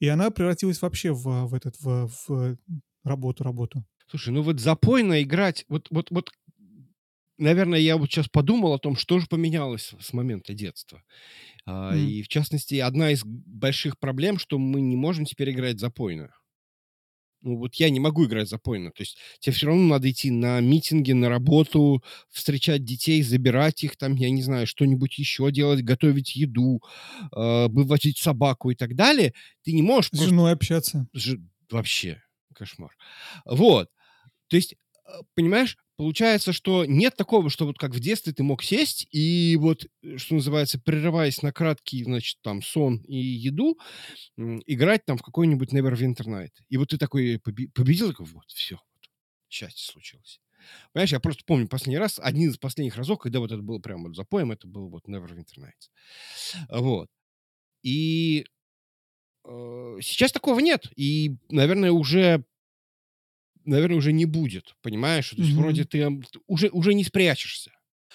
И 0.00 0.08
она 0.08 0.30
превратилась 0.30 0.80
вообще 0.80 1.12
в, 1.12 1.46
в 1.46 1.54
этот 1.54 1.76
в, 1.80 2.10
в 2.26 2.56
работу 3.04 3.44
работу. 3.44 3.84
Слушай, 4.08 4.30
ну 4.30 4.42
вот 4.42 4.58
запойно 4.58 5.22
играть, 5.22 5.64
вот 5.68 5.86
вот 5.90 6.10
вот 6.10 6.32
наверное, 7.40 7.78
я 7.78 7.96
вот 7.96 8.10
сейчас 8.10 8.28
подумал 8.28 8.74
о 8.74 8.78
том, 8.78 8.96
что 8.96 9.18
же 9.18 9.26
поменялось 9.26 9.92
с 10.00 10.12
момента 10.12 10.54
детства. 10.54 11.02
Mm. 11.66 11.98
И, 11.98 12.22
в 12.22 12.28
частности, 12.28 12.76
одна 12.76 13.10
из 13.10 13.22
больших 13.24 13.98
проблем, 13.98 14.38
что 14.38 14.58
мы 14.58 14.80
не 14.80 14.96
можем 14.96 15.24
теперь 15.24 15.50
играть 15.50 15.80
запойно. 15.80 16.30
Ну, 17.42 17.56
вот 17.56 17.74
я 17.76 17.88
не 17.88 18.00
могу 18.00 18.26
играть 18.26 18.48
запойно. 18.48 18.90
То 18.90 19.02
есть 19.02 19.16
тебе 19.38 19.54
все 19.54 19.66
равно 19.66 19.82
надо 19.82 20.10
идти 20.10 20.30
на 20.30 20.60
митинги, 20.60 21.12
на 21.12 21.30
работу, 21.30 22.04
встречать 22.28 22.84
детей, 22.84 23.22
забирать 23.22 23.82
их, 23.82 23.96
там, 23.96 24.14
я 24.14 24.30
не 24.30 24.42
знаю, 24.42 24.66
что-нибудь 24.66 25.18
еще 25.18 25.50
делать, 25.50 25.82
готовить 25.82 26.36
еду, 26.36 26.82
э, 27.34 27.68
выводить 27.68 28.18
собаку 28.18 28.70
и 28.70 28.74
так 28.74 28.94
далее. 28.94 29.32
Ты 29.62 29.72
не 29.72 29.82
можешь... 29.82 30.08
С 30.08 30.10
просто... 30.10 30.28
женой 30.28 30.52
общаться. 30.52 31.06
Ж... 31.14 31.38
Вообще 31.70 32.22
кошмар. 32.54 32.94
Вот. 33.46 33.88
То 34.48 34.56
есть, 34.56 34.74
понимаешь, 35.34 35.78
получается, 36.00 36.54
что 36.54 36.86
нет 36.86 37.14
такого, 37.14 37.50
что 37.50 37.66
вот 37.66 37.76
как 37.76 37.94
в 37.94 38.00
детстве 38.00 38.32
ты 38.32 38.42
мог 38.42 38.62
сесть 38.62 39.06
и 39.10 39.54
вот, 39.60 39.84
э, 40.02 40.16
что 40.16 40.36
называется, 40.36 40.80
прерываясь 40.80 41.42
на 41.42 41.52
краткий, 41.52 42.04
значит, 42.04 42.38
там, 42.40 42.62
сон 42.62 43.02
и 43.06 43.18
еду, 43.18 43.78
играть 44.38 45.04
там 45.04 45.18
в 45.18 45.22
какой-нибудь 45.22 45.74
Neverwinter 45.74 46.24
Night. 46.24 46.52
И 46.70 46.78
вот 46.78 46.88
ты 46.88 46.96
такой 46.96 47.38
победил, 47.38 48.12
такой, 48.12 48.24
вот, 48.24 48.46
все, 48.48 48.76
вот, 48.76 49.10
счастье 49.50 49.92
случилось. 49.92 50.40
Понимаешь, 50.94 51.12
я 51.12 51.20
просто 51.20 51.42
помню 51.44 51.68
последний 51.68 51.98
раз, 51.98 52.18
один 52.18 52.48
из 52.48 52.56
последних 52.56 52.96
разов, 52.96 53.18
когда 53.18 53.40
вот 53.40 53.52
это 53.52 53.60
было 53.60 53.78
прямо 53.78 54.04
вот 54.04 54.16
запоем, 54.16 54.52
это 54.52 54.66
был 54.66 54.88
вот 54.88 55.06
Neverwinter 55.06 55.58
Nights. 55.58 56.70
Вот. 56.70 57.10
И 57.82 58.46
э, 59.44 59.98
сейчас 60.00 60.32
такого 60.32 60.60
нет. 60.60 60.86
И, 60.96 61.36
наверное, 61.50 61.92
уже 61.92 62.46
наверное, 63.70 63.96
уже 63.96 64.12
не 64.12 64.26
будет, 64.26 64.74
понимаешь? 64.82 65.30
То 65.30 65.36
есть 65.36 65.52
mm-hmm. 65.52 65.56
вроде 65.56 65.84
ты 65.84 66.20
уже, 66.46 66.68
уже 66.70 66.94
не 66.94 67.04
спрячешься. 67.04 67.72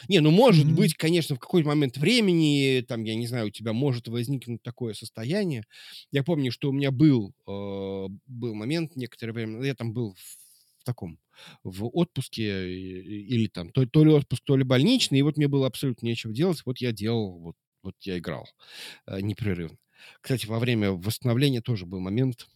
Не, 0.10 0.20
ну 0.20 0.30
может 0.30 0.66
mm-hmm. 0.66 0.76
быть, 0.76 0.94
конечно, 0.96 1.36
в 1.36 1.40
какой-то 1.40 1.70
момент 1.70 1.98
времени, 1.98 2.84
там, 2.88 3.04
я 3.04 3.16
не 3.16 3.28
знаю, 3.28 3.48
у 3.48 3.50
тебя 3.50 3.72
может 3.72 4.08
возникнуть 4.10 4.62
такое 4.62 4.94
состояние. 4.94 5.64
Я 6.12 6.24
помню, 6.24 6.52
что 6.52 6.70
у 6.70 6.74
меня 6.74 6.92
был, 6.92 7.34
э, 7.48 8.08
был 8.28 8.54
момент 8.56 8.96
некоторое 8.98 9.32
время, 9.32 9.64
я 9.64 9.74
там 9.74 9.94
был 9.94 10.14
в, 10.14 10.82
в 10.82 10.84
таком, 10.84 11.18
в 11.64 11.88
отпуске, 11.88 12.74
или 12.74 13.48
там, 13.48 13.72
то, 13.72 13.86
то 13.86 14.04
ли 14.04 14.12
отпуск, 14.12 14.44
то 14.46 14.58
ли 14.58 14.64
больничный, 14.64 15.20
и 15.20 15.22
вот 15.22 15.38
мне 15.38 15.48
было 15.48 15.68
абсолютно 15.68 16.06
нечего 16.06 16.34
делать, 16.34 16.62
вот 16.66 16.80
я 16.80 16.92
делал, 16.92 17.40
вот, 17.40 17.56
вот 17.82 17.96
я 18.02 18.18
играл 18.18 18.50
э, 19.08 19.22
непрерывно. 19.22 19.78
Кстати, 20.20 20.46
во 20.46 20.60
время 20.60 20.92
восстановления 20.92 21.62
тоже 21.62 21.86
был 21.86 22.00
момент, 22.00 22.48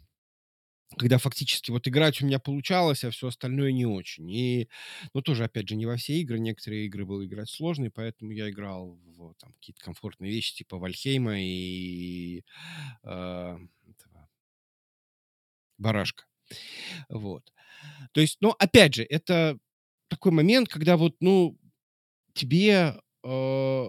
когда 0.98 1.18
фактически 1.18 1.72
вот 1.72 1.88
играть 1.88 2.22
у 2.22 2.26
меня 2.26 2.40
получалось, 2.40 3.04
а 3.04 3.12
все 3.12 3.28
остальное 3.28 3.72
не 3.72 3.86
очень. 3.86 4.30
И, 4.30 4.70
ну, 5.14 5.22
тоже, 5.22 5.44
опять 5.44 5.70
же, 5.70 5.76
не 5.76 5.86
во 5.86 5.98
все 5.98 6.20
игры. 6.20 6.40
Некоторые 6.40 6.86
игры 6.86 7.06
было 7.06 7.26
играть 7.26 7.50
сложные, 7.50 7.92
поэтому 7.92 8.32
я 8.32 8.50
играл 8.50 9.00
в 9.06 9.36
там, 9.36 9.54
какие-то 9.54 9.84
комфортные 9.84 10.32
вещи, 10.32 10.56
типа 10.56 10.78
Вальхейма 10.78 11.40
и 11.40 12.44
э, 13.04 13.58
этого, 13.88 14.30
Барашка. 15.78 16.26
Вот. 17.10 17.54
То 18.14 18.22
есть, 18.22 18.38
ну, 18.42 18.56
опять 18.58 18.96
же, 18.96 19.04
это 19.04 19.58
такой 20.08 20.32
момент, 20.32 20.70
когда 20.70 20.98
вот, 20.98 21.16
ну, 21.22 21.58
тебе 22.34 22.96
э, 23.24 23.88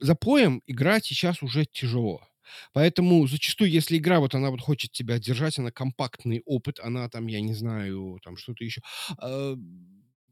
за 0.00 0.14
поем 0.14 0.62
играть 0.66 1.04
сейчас 1.04 1.42
уже 1.42 1.66
тяжело. 1.66 2.26
Поэтому 2.72 3.26
зачастую, 3.26 3.70
если 3.70 3.98
игра, 3.98 4.20
вот 4.20 4.34
она 4.34 4.50
вот 4.50 4.60
хочет 4.60 4.92
тебя 4.92 5.18
держать, 5.18 5.58
она 5.58 5.70
компактный 5.70 6.42
опыт, 6.46 6.80
она 6.80 7.08
там, 7.08 7.26
я 7.26 7.40
не 7.40 7.54
знаю, 7.54 8.18
там 8.24 8.36
что-то 8.36 8.64
еще. 8.64 8.80
Э, 9.22 9.56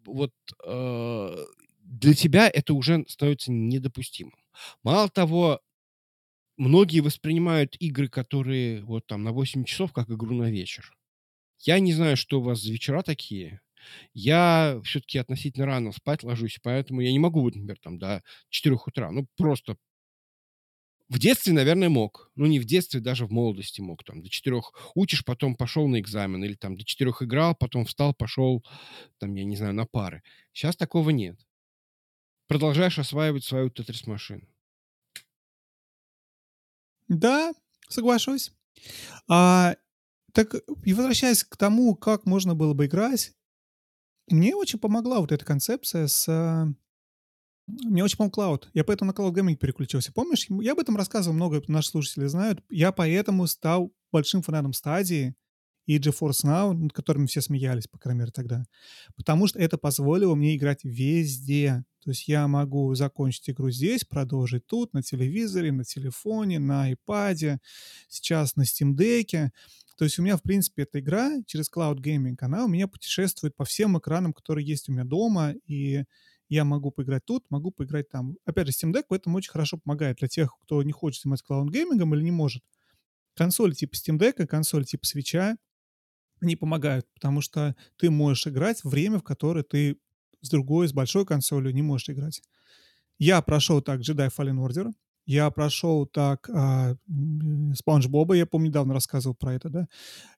вот 0.04 0.32
э, 0.66 1.36
для 1.84 2.14
тебя 2.14 2.48
это 2.52 2.74
уже 2.74 3.04
становится 3.08 3.52
недопустимым. 3.52 4.34
Мало 4.82 5.08
того, 5.08 5.60
многие 6.56 7.00
воспринимают 7.00 7.76
игры, 7.80 8.08
которые 8.08 8.82
вот 8.84 9.06
там 9.06 9.22
на 9.24 9.32
8 9.32 9.64
часов, 9.64 9.92
как 9.92 10.10
игру 10.10 10.34
на 10.34 10.50
вечер. 10.50 10.92
Я 11.60 11.80
не 11.80 11.92
знаю, 11.94 12.16
что 12.16 12.40
у 12.40 12.44
вас 12.44 12.60
за 12.62 12.72
вечера 12.72 13.02
такие. 13.02 13.60
Я 14.14 14.80
все-таки 14.84 15.18
относительно 15.18 15.66
рано 15.66 15.92
спать 15.92 16.22
ложусь, 16.24 16.58
поэтому 16.62 17.00
я 17.00 17.12
не 17.12 17.18
могу, 17.18 17.42
вот, 17.42 17.54
например, 17.56 17.78
там 17.82 17.98
до 17.98 18.22
4 18.50 18.76
утра. 18.86 19.10
Ну, 19.12 19.26
просто 19.36 19.76
в 21.12 21.18
детстве, 21.18 21.52
наверное, 21.52 21.90
мог. 21.90 22.30
Ну, 22.36 22.46
не 22.46 22.58
в 22.58 22.64
детстве, 22.64 22.98
даже 22.98 23.26
в 23.26 23.30
молодости 23.30 23.82
мог. 23.82 24.02
Там 24.02 24.22
до 24.22 24.30
четырех 24.30 24.72
учишь, 24.94 25.26
потом 25.26 25.54
пошел 25.54 25.86
на 25.86 26.00
экзамен. 26.00 26.42
Или 26.42 26.54
там 26.54 26.74
до 26.74 26.84
четырех 26.84 27.22
играл, 27.22 27.54
потом 27.54 27.84
встал, 27.84 28.14
пошел, 28.14 28.64
там, 29.18 29.34
я 29.34 29.44
не 29.44 29.56
знаю, 29.56 29.74
на 29.74 29.84
пары. 29.84 30.22
Сейчас 30.54 30.74
такого 30.74 31.10
нет. 31.10 31.38
Продолжаешь 32.48 32.98
осваивать 32.98 33.44
свою 33.44 33.68
тетрис-машину. 33.68 34.48
Да, 37.08 37.52
соглашусь. 37.90 38.50
А, 39.28 39.76
так 40.32 40.54
и 40.82 40.94
возвращаясь 40.94 41.44
к 41.44 41.58
тому, 41.58 41.94
как 41.94 42.24
можно 42.24 42.54
было 42.54 42.72
бы 42.72 42.86
играть, 42.86 43.34
мне 44.28 44.56
очень 44.56 44.78
помогла 44.78 45.20
вот 45.20 45.30
эта 45.30 45.44
концепция 45.44 46.06
с... 46.06 46.74
Мне 47.66 48.02
очень 48.02 48.16
помог 48.16 48.34
клауд. 48.34 48.68
Я 48.74 48.84
поэтому 48.84 49.12
на 49.12 49.14
Cloud 49.14 49.32
Gaming 49.32 49.56
переключился. 49.56 50.12
Помнишь, 50.12 50.46
я 50.48 50.72
об 50.72 50.80
этом 50.80 50.96
рассказывал, 50.96 51.34
много 51.34 51.62
наших 51.68 51.92
слушателей 51.92 52.28
знают. 52.28 52.60
Я 52.70 52.92
поэтому 52.92 53.46
стал 53.46 53.92
большим 54.10 54.42
фанатом 54.42 54.72
стадии 54.72 55.34
и 55.86 55.98
GeForce 55.98 56.44
Now, 56.44 56.72
над 56.72 56.92
которыми 56.92 57.26
все 57.26 57.40
смеялись, 57.40 57.86
по 57.86 57.98
крайней 57.98 58.20
мере, 58.20 58.32
тогда. 58.32 58.64
Потому 59.16 59.46
что 59.46 59.58
это 59.58 59.78
позволило 59.78 60.34
мне 60.34 60.56
играть 60.56 60.84
везде. 60.84 61.84
То 62.04 62.10
есть 62.10 62.26
я 62.26 62.48
могу 62.48 62.94
закончить 62.94 63.48
игру 63.50 63.70
здесь, 63.70 64.04
продолжить 64.04 64.66
тут, 64.66 64.92
на 64.92 65.02
телевизоре, 65.02 65.70
на 65.70 65.84
телефоне, 65.84 66.58
на 66.58 66.92
iPad, 66.92 67.58
сейчас 68.08 68.56
на 68.56 68.62
Steam 68.62 68.94
Deck. 68.96 69.50
То 69.96 70.04
есть 70.04 70.18
у 70.18 70.22
меня, 70.22 70.36
в 70.36 70.42
принципе, 70.42 70.82
эта 70.82 70.98
игра 70.98 71.30
через 71.46 71.70
Cloud 71.70 71.98
Gaming, 71.98 72.36
она 72.40 72.64
у 72.64 72.68
меня 72.68 72.88
путешествует 72.88 73.54
по 73.54 73.64
всем 73.64 73.96
экранам, 73.98 74.32
которые 74.32 74.66
есть 74.66 74.88
у 74.88 74.92
меня 74.92 75.04
дома, 75.04 75.54
и 75.66 76.04
я 76.52 76.64
могу 76.64 76.90
поиграть 76.90 77.24
тут, 77.24 77.44
могу 77.48 77.70
поиграть 77.70 78.10
там. 78.10 78.36
Опять 78.44 78.66
же, 78.66 78.72
Steam 78.72 78.92
Deck 78.92 79.04
в 79.08 79.14
этом 79.14 79.34
очень 79.34 79.50
хорошо 79.50 79.78
помогает 79.78 80.18
для 80.18 80.28
тех, 80.28 80.54
кто 80.60 80.82
не 80.82 80.92
хочет 80.92 81.22
заниматься 81.22 81.44
Gaming 81.48 82.14
или 82.14 82.22
не 82.22 82.30
может. 82.30 82.62
Консоль 83.34 83.74
типа 83.74 83.94
Steam 83.94 84.18
Deck, 84.18 84.46
консоль 84.46 84.84
типа 84.84 85.06
свеча, 85.06 85.56
они 86.42 86.56
помогают, 86.56 87.06
потому 87.14 87.40
что 87.40 87.74
ты 87.96 88.10
можешь 88.10 88.46
играть 88.46 88.84
время, 88.84 89.18
в 89.18 89.22
которое 89.22 89.62
ты 89.62 89.96
с 90.42 90.50
другой, 90.50 90.88
с 90.88 90.92
большой 90.92 91.24
консолью 91.24 91.72
не 91.72 91.82
можешь 91.82 92.10
играть. 92.10 92.42
Я 93.18 93.40
прошел 93.40 93.80
так 93.80 94.00
Jedi 94.00 94.30
Fallen 94.36 94.58
Order, 94.58 94.90
я 95.24 95.50
прошел 95.50 96.04
так 96.04 96.50
а, 96.50 96.96
Спанч 97.74 98.08
Боба, 98.08 98.34
я 98.34 98.44
помню, 98.44 98.68
недавно 98.68 98.92
рассказывал 98.92 99.36
про 99.36 99.54
это, 99.54 99.70
да. 99.70 99.88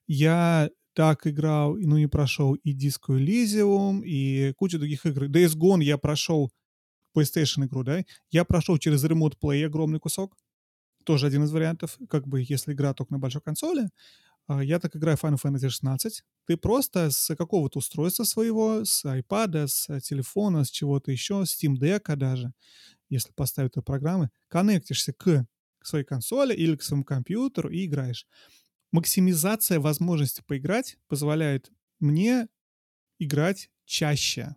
Я 0.07 0.69
так 0.95 1.27
играл, 1.27 1.75
ну 1.77 1.97
не 1.97 2.07
прошел 2.07 2.55
и 2.55 2.73
Disco 2.73 3.19
Elysium, 3.19 4.01
и 4.03 4.53
кучу 4.53 4.79
других 4.79 5.05
игр. 5.05 5.25
Days 5.25 5.55
Gone 5.55 5.83
я 5.83 5.97
прошел 5.97 6.51
PlayStation 7.15 7.65
игру, 7.65 7.83
да. 7.83 8.03
Я 8.31 8.45
прошел 8.45 8.77
через 8.77 9.03
Remote 9.03 9.33
Play 9.41 9.65
огромный 9.65 9.99
кусок. 9.99 10.37
Тоже 11.03 11.27
один 11.27 11.43
из 11.43 11.51
вариантов, 11.51 11.97
как 12.09 12.27
бы, 12.27 12.43
если 12.47 12.73
игра 12.73 12.93
только 12.93 13.13
на 13.13 13.19
большой 13.19 13.41
консоли. 13.41 13.89
А, 14.47 14.63
я 14.63 14.79
так 14.79 14.95
играю 14.95 15.17
Final 15.17 15.37
Fantasy 15.43 15.69
16. 15.69 16.23
Ты 16.45 16.57
просто 16.57 17.11
с 17.11 17.35
какого-то 17.35 17.79
устройства 17.79 18.23
своего, 18.23 18.85
с 18.85 19.03
iPad, 19.05 19.67
с 19.67 19.99
телефона, 20.01 20.63
с 20.63 20.69
чего-то 20.69 21.11
еще, 21.11 21.45
с 21.45 21.61
Steam 21.61 21.75
Deck 21.77 22.15
даже, 22.15 22.53
если 23.09 23.31
поставить 23.33 23.73
программы, 23.85 24.29
коннектишься 24.47 25.13
к 25.13 25.45
своей 25.83 26.05
консоли 26.05 26.53
или 26.53 26.75
к 26.75 26.83
своему 26.83 27.03
компьютеру 27.03 27.69
и 27.69 27.85
играешь. 27.85 28.27
Максимизация 28.95 29.81
возможности 29.81 30.41
поиграть 30.47 30.97
позволяет 31.09 31.69
мне 31.99 32.47
играть 33.19 33.69
чаще. 33.83 34.55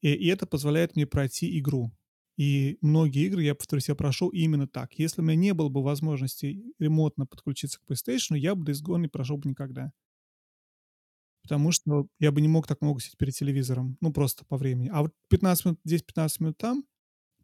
И, 0.00 0.12
и 0.12 0.26
это 0.26 0.44
позволяет 0.44 0.96
мне 0.96 1.06
пройти 1.06 1.56
игру. 1.60 1.92
И 2.36 2.78
многие 2.80 3.26
игры, 3.26 3.44
я 3.44 3.54
повторюсь, 3.54 3.86
я 3.86 3.94
прошел 3.94 4.30
именно 4.30 4.66
так. 4.66 4.98
Если 4.98 5.20
у 5.20 5.24
меня 5.24 5.36
не 5.36 5.54
было 5.54 5.68
бы 5.68 5.84
возможности 5.84 6.64
ремонтно 6.80 7.26
подключиться 7.26 7.78
к 7.78 7.88
PlayStation, 7.88 8.36
я 8.36 8.56
бы 8.56 8.72
Days 8.72 8.84
Gone 8.84 9.02
не 9.02 9.08
прошел 9.08 9.36
бы 9.36 9.48
никогда. 9.48 9.92
Потому 11.42 11.70
что 11.70 12.08
я 12.18 12.32
бы 12.32 12.40
не 12.40 12.48
мог 12.48 12.66
так 12.66 12.80
много 12.80 13.00
сидеть 13.00 13.18
перед 13.18 13.34
телевизором. 13.34 13.96
Ну, 14.00 14.12
просто 14.12 14.46
по 14.46 14.56
времени. 14.56 14.88
А 14.92 15.02
вот 15.02 15.14
15 15.28 15.64
минут 15.64 15.80
здесь, 15.84 16.02
15 16.02 16.40
минут 16.40 16.58
там, 16.58 16.82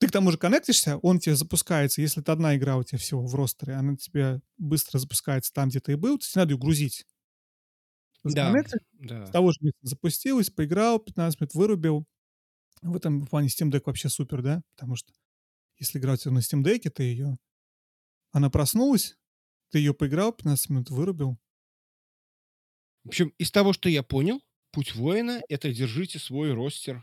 ты 0.05 0.09
к 0.09 0.12
тому 0.12 0.31
же 0.31 0.36
коннектишься, 0.36 0.98
он 0.98 1.18
тебе 1.18 1.35
запускается. 1.35 2.02
Если 2.02 2.20
это 2.20 2.32
одна 2.32 2.55
игра 2.56 2.76
у 2.76 2.82
тебя 2.85 2.98
всего 2.98 3.26
в 3.26 3.35
ростере, 3.35 3.72
она 3.72 3.97
тебе 3.97 4.43
быстро 4.59 4.98
запускается 4.98 5.51
там, 5.52 5.70
где 5.70 5.81
ты 5.81 5.93
и 5.93 5.97
был, 5.97 6.18
то 6.18 6.26
тебе 6.26 6.43
надо 6.43 6.52
ее 6.52 6.59
грузить. 6.59 7.06
Да, 8.22 8.55
да. 8.93 9.26
С 9.26 9.31
того 9.31 9.52
же 9.52 9.59
места 9.60 9.78
запустилась, 9.82 10.51
поиграл, 10.51 10.98
15 10.98 11.40
минут 11.40 11.55
вырубил, 11.55 12.06
в 12.82 12.94
этом 12.97 13.26
плане 13.26 13.48
Steam 13.48 13.70
Deck 13.70 13.85
вообще 13.86 14.10
супер, 14.10 14.43
да? 14.43 14.62
Потому 14.76 14.94
что 14.97 15.12
если 15.78 15.98
играть 15.98 16.24
на 16.26 16.39
Steam 16.39 16.62
Deck, 16.62 16.90
ты 16.90 17.02
ее... 17.05 17.39
Она 18.31 18.51
проснулась, 18.51 19.16
ты 19.70 19.78
ее 19.78 19.94
поиграл, 19.94 20.32
15 20.32 20.68
минут 20.70 20.90
вырубил. 20.90 21.39
В 23.05 23.09
общем, 23.09 23.32
из 23.39 23.51
того, 23.51 23.72
что 23.72 23.89
я 23.89 24.02
понял, 24.02 24.43
путь 24.70 24.94
воина— 24.94 25.40
это 25.48 25.72
держите 25.72 26.18
свой 26.18 26.52
ростер 26.52 27.02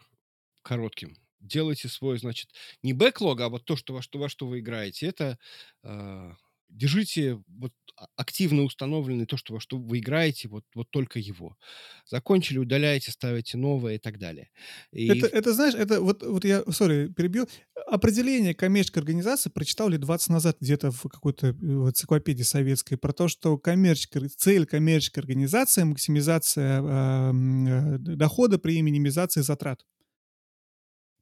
коротким. 0.62 1.21
Делайте 1.42 1.90
свой, 1.90 2.18
значит, 2.18 2.50
не 2.84 2.94
бэклог, 2.94 3.42
а 3.42 3.50
вот 3.50 3.66
то, 3.66 3.76
что, 3.76 3.94
во, 3.94 4.02
что, 4.02 4.20
во 4.20 4.30
что 4.30 4.48
вы 4.48 4.60
играете, 4.60 5.08
это 5.08 5.38
э, 5.84 6.32
держите 6.72 7.42
вот 7.48 7.74
а, 7.98 8.08
активно 8.16 8.64
установленный 8.64 9.26
то, 9.26 9.38
что, 9.38 9.54
во 9.54 9.60
что 9.60 9.78
вы 9.78 10.00
играете, 10.00 10.48
вот, 10.48 10.64
вот 10.74 10.90
только 10.90 11.20
его. 11.20 11.58
Закончили, 12.06 12.58
удаляете, 12.58 13.12
ставите 13.12 13.58
новое 13.58 13.96
и 13.96 13.98
так 13.98 14.18
далее. 14.18 14.50
И... 14.92 15.08
Это, 15.08 15.28
это, 15.28 15.54
знаешь, 15.54 15.76
это 15.76 16.02
вот, 16.02 16.24
вот 16.24 16.46
я, 16.46 16.64
сори, 16.72 17.08
перебью. 17.10 17.48
Определение 17.88 18.56
коммерческой 18.56 19.00
организации 19.00 19.50
прочитал 19.50 19.90
лет 19.90 20.02
20 20.02 20.30
назад 20.30 20.58
где-то 20.60 20.92
в 20.92 21.04
какой-то 21.04 21.48
э, 21.48 21.52
энциклопедии 21.52 22.44
советской 22.44 22.96
про 22.96 23.14
то, 23.14 23.28
что 23.28 23.58
коммерческая, 23.58 24.30
цель 24.30 24.66
коммерческой 24.66 25.20
организации— 25.20 25.84
максимизация 25.84 26.82
э, 26.82 27.98
дохода 28.00 28.58
при 28.58 28.82
минимизации 28.82 29.42
затрат. 29.42 29.86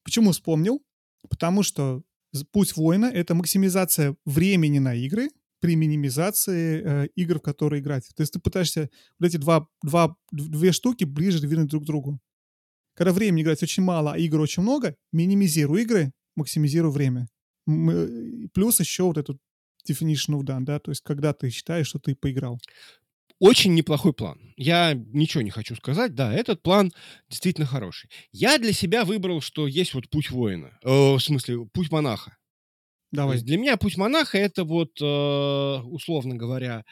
Почему 0.10 0.32
вспомнил? 0.32 0.82
Потому 1.30 1.62
что 1.62 2.02
путь 2.52 2.76
воина— 2.76 3.06
это 3.14 3.36
максимизация 3.36 4.16
времени 4.26 4.80
на 4.80 4.96
игры 4.96 5.30
при 5.60 5.76
минимизации 5.76 6.82
э, 6.84 7.08
игр, 7.16 7.38
в 7.38 7.44
которые 7.44 7.80
играть. 7.80 8.10
То 8.16 8.24
есть 8.24 8.34
ты 8.34 8.40
пытаешься 8.40 8.90
вот 9.20 9.28
эти 9.28 9.38
два, 9.38 9.68
два, 9.84 10.16
две 10.32 10.72
штуки 10.72 11.04
ближе 11.04 11.40
двинуть 11.40 11.70
друг 11.70 11.84
к 11.84 11.86
другу. 11.86 12.20
Когда 12.96 13.14
времени 13.14 13.44
играть 13.44 13.62
очень 13.62 13.84
мало, 13.84 14.14
а 14.14 14.18
игр 14.18 14.40
очень 14.42 14.64
много, 14.64 14.96
минимизируй 15.12 15.84
игры, 15.84 16.12
максимизируй 16.36 16.92
время. 16.92 17.28
Плюс 17.68 18.80
еще 18.80 19.04
вот 19.04 19.20
этот 19.20 19.38
definition 19.88 20.40
of 20.40 20.42
done, 20.42 20.64
да, 20.64 20.80
то 20.80 20.90
есть 20.90 21.02
когда 21.02 21.34
ты 21.34 21.52
считаешь, 21.52 21.86
что 21.86 22.00
ты 22.00 22.16
поиграл. 22.16 22.60
Очень 23.40 23.74
неплохой 23.74 24.14
план. 24.14 24.38
Я 24.58 24.94
ничего 24.94 25.42
не 25.42 25.50
хочу 25.50 25.76
сказать. 25.76 26.14
Да, 26.14 26.34
этот 26.34 26.62
план 26.62 26.92
действительно 27.30 27.66
хороший. 27.66 28.10
Я 28.32 28.58
для 28.58 28.74
себя 28.74 29.06
выбрал, 29.06 29.40
что 29.42 29.66
есть 29.68 29.94
вот 29.94 30.10
путь 30.10 30.30
воина. 30.30 30.78
Э, 30.84 31.14
в 31.16 31.20
смысле, 31.20 31.66
путь 31.74 31.92
монаха. 31.92 32.36
Давай. 33.12 33.42
для 33.42 33.58
меня 33.58 33.76
путь 33.78 33.98
монаха 33.98 34.38
это 34.38 34.64
вот, 34.64 35.02
э, 35.02 35.82
условно 35.84 36.36
говоря, 36.36 36.84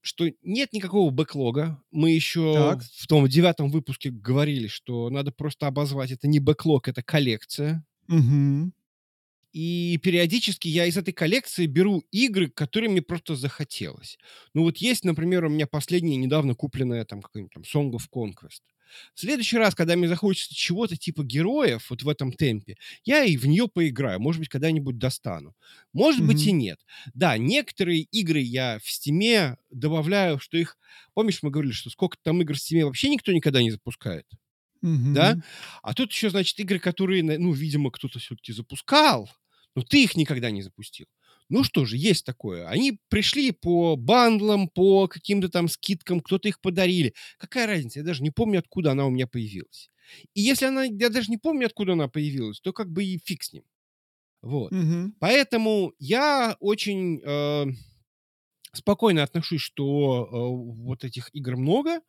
что 0.00 0.28
нет 0.42 0.72
никакого 0.72 1.10
бэклога. 1.10 1.80
Мы 1.90 2.10
еще 2.10 2.52
Так. 2.54 2.82
в 2.82 3.06
том 3.06 3.28
девятом 3.28 3.70
выпуске 3.70 4.10
говорили, 4.10 4.66
что 4.66 5.08
надо 5.10 5.30
просто 5.30 5.66
обозвать 5.66 6.10
это 6.10 6.26
не 6.26 6.40
бэклог, 6.40 6.88
это 6.88 7.02
коллекция. 7.02 7.84
Мгм. 8.08 8.72
И 9.54 9.98
периодически 10.02 10.68
я 10.68 10.86
из 10.86 10.98
этой 10.98 11.14
коллекции 11.14 11.66
беру 11.66 12.04
игры, 12.12 12.48
которые 12.50 12.90
мне 12.90 13.02
просто 13.02 13.36
захотелось. 13.36 14.18
Ну 14.54 14.62
вот 14.64 14.78
есть, 14.78 15.04
например, 15.04 15.46
у 15.46 15.48
меня 15.48 15.68
последняя 15.68 16.16
недавно 16.16 16.56
купленная 16.56 17.06
там 17.06 17.22
какой-нибудь 17.22 17.54
там 17.54 17.62
Song 17.62 17.92
of 17.92 18.02
Conquest. 18.14 18.62
В 19.14 19.20
следующий 19.20 19.56
раз, 19.56 19.74
когда 19.76 19.96
мне 19.96 20.08
захочется 20.08 20.54
чего-то 20.54 20.96
типа 20.96 21.24
героев 21.24 21.88
вот 21.90 22.02
в 22.02 22.08
этом 22.08 22.32
темпе, 22.32 22.76
я 23.04 23.24
и 23.24 23.36
в 23.36 23.46
нее 23.46 23.68
поиграю. 23.68 24.20
Может 24.20 24.40
быть, 24.40 24.48
когда-нибудь 24.48 24.98
достану. 24.98 25.54
Может 25.92 26.22
Мгм. 26.22 26.28
быть 26.28 26.46
и 26.46 26.52
нет. 26.52 26.80
Да, 27.14 27.38
некоторые 27.38 28.02
игры 28.02 28.40
я 28.40 28.78
в 28.82 28.90
Стиме 28.90 29.56
добавляю, 29.70 30.38
что 30.40 30.56
их... 30.58 30.78
Помнишь, 31.14 31.42
мы 31.42 31.50
говорили, 31.50 31.72
что 31.72 31.90
сколько 31.90 32.16
там 32.22 32.42
игр 32.42 32.54
в 32.54 32.60
Стиме 32.60 32.84
вообще 32.86 33.08
никто 33.08 33.32
никогда 33.32 33.62
не 33.62 33.70
запускает? 33.70 34.26
Да? 35.10 35.36
Мгм. 35.36 35.42
А 35.82 35.94
тут 35.94 36.12
еще, 36.12 36.30
значит, 36.30 36.58
игры, 36.60 36.78
которые, 36.78 37.22
ну, 37.22 37.52
видимо, 37.52 37.90
кто-то 37.90 38.18
все-таки 38.18 38.52
запускал, 38.52 39.30
но 39.74 39.82
ты 39.82 40.04
их 40.04 40.16
никогда 40.16 40.50
не 40.50 40.62
запустил. 40.62 41.06
Ну 41.48 41.62
что 41.62 41.84
же, 41.84 41.96
есть 41.96 42.24
такое. 42.24 42.66
Они 42.68 42.98
пришли 43.08 43.52
по 43.52 43.96
бандлам, 43.96 44.68
по 44.68 45.08
каким-то 45.08 45.48
там 45.48 45.68
скидкам, 45.68 46.20
кто-то 46.20 46.48
их 46.48 46.60
подарили. 46.60 47.14
Какая 47.38 47.66
разница? 47.66 47.98
Я 48.00 48.04
даже 48.04 48.22
не 48.22 48.30
помню, 48.30 48.60
откуда 48.60 48.92
она 48.92 49.06
у 49.06 49.10
меня 49.10 49.26
появилась. 49.26 49.90
И 50.34 50.40
если 50.40 50.66
она, 50.66 50.84
я 50.84 51.10
даже 51.10 51.30
не 51.30 51.38
помню, 51.38 51.66
откуда 51.66 51.92
она 51.92 52.08
появилась, 52.08 52.60
то 52.60 52.72
как 52.72 52.90
бы 52.90 53.04
и 53.04 53.18
фиг 53.18 53.42
с 53.42 53.52
ним. 53.52 53.64
Вот. 54.42 54.72
Мгм. 54.72 55.14
Поэтому 55.20 55.92
я 55.98 56.56
очень 56.60 57.20
э, 57.24 57.66
спокойно 58.72 59.22
отношусь, 59.22 59.62
что 59.62 60.28
э, 60.30 60.82
вот 60.82 61.04
этих 61.04 61.30
игр 61.34 61.56
много. 61.56 62.00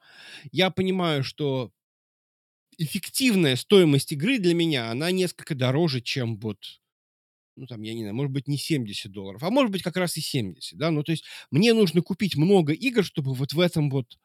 Я 0.52 0.70
понимаю, 0.70 1.24
что 1.24 1.72
эффективная 2.78 3.56
стоимость 3.56 4.12
игры 4.12 4.38
для 4.40 4.54
меня, 4.54 4.92
она 4.92 5.12
несколько 5.12 5.56
дороже, 5.56 6.02
чем 6.02 6.38
вот, 6.38 6.82
ну 7.56 7.68
там, 7.68 7.82
я 7.82 7.94
не 7.94 8.02
знаю, 8.02 8.15
может 8.15 8.32
быть, 8.32 8.48
не 8.48 8.57
70 8.57 9.11
долларов, 9.11 9.44
а 9.44 9.49
может 9.49 9.72
быть, 9.72 9.84
как 9.84 9.98
раз 9.98 10.18
и 10.18 10.22
70, 10.22 10.77
да, 10.77 10.91
ну 10.91 11.03
то 11.03 11.11
есть 11.11 11.26
мне 11.52 11.73
нужно 11.73 12.02
купить 12.02 12.36
много 12.36 12.73
игр, 12.73 13.03
чтобы 13.03 13.34
вот 13.34 13.53
в 13.53 13.60
этом 13.60 13.90
вот, 13.90 14.18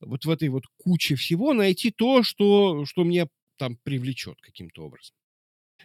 вот 0.00 0.24
в 0.24 0.30
этой 0.30 0.48
вот 0.48 0.64
куче 0.78 1.14
всего 1.14 1.52
найти 1.52 1.90
то, 1.90 2.22
что, 2.22 2.84
что 2.86 3.04
мне 3.04 3.28
там 3.56 3.76
привлечет 3.76 4.40
каким-то 4.40 4.84
образом. 4.84 5.14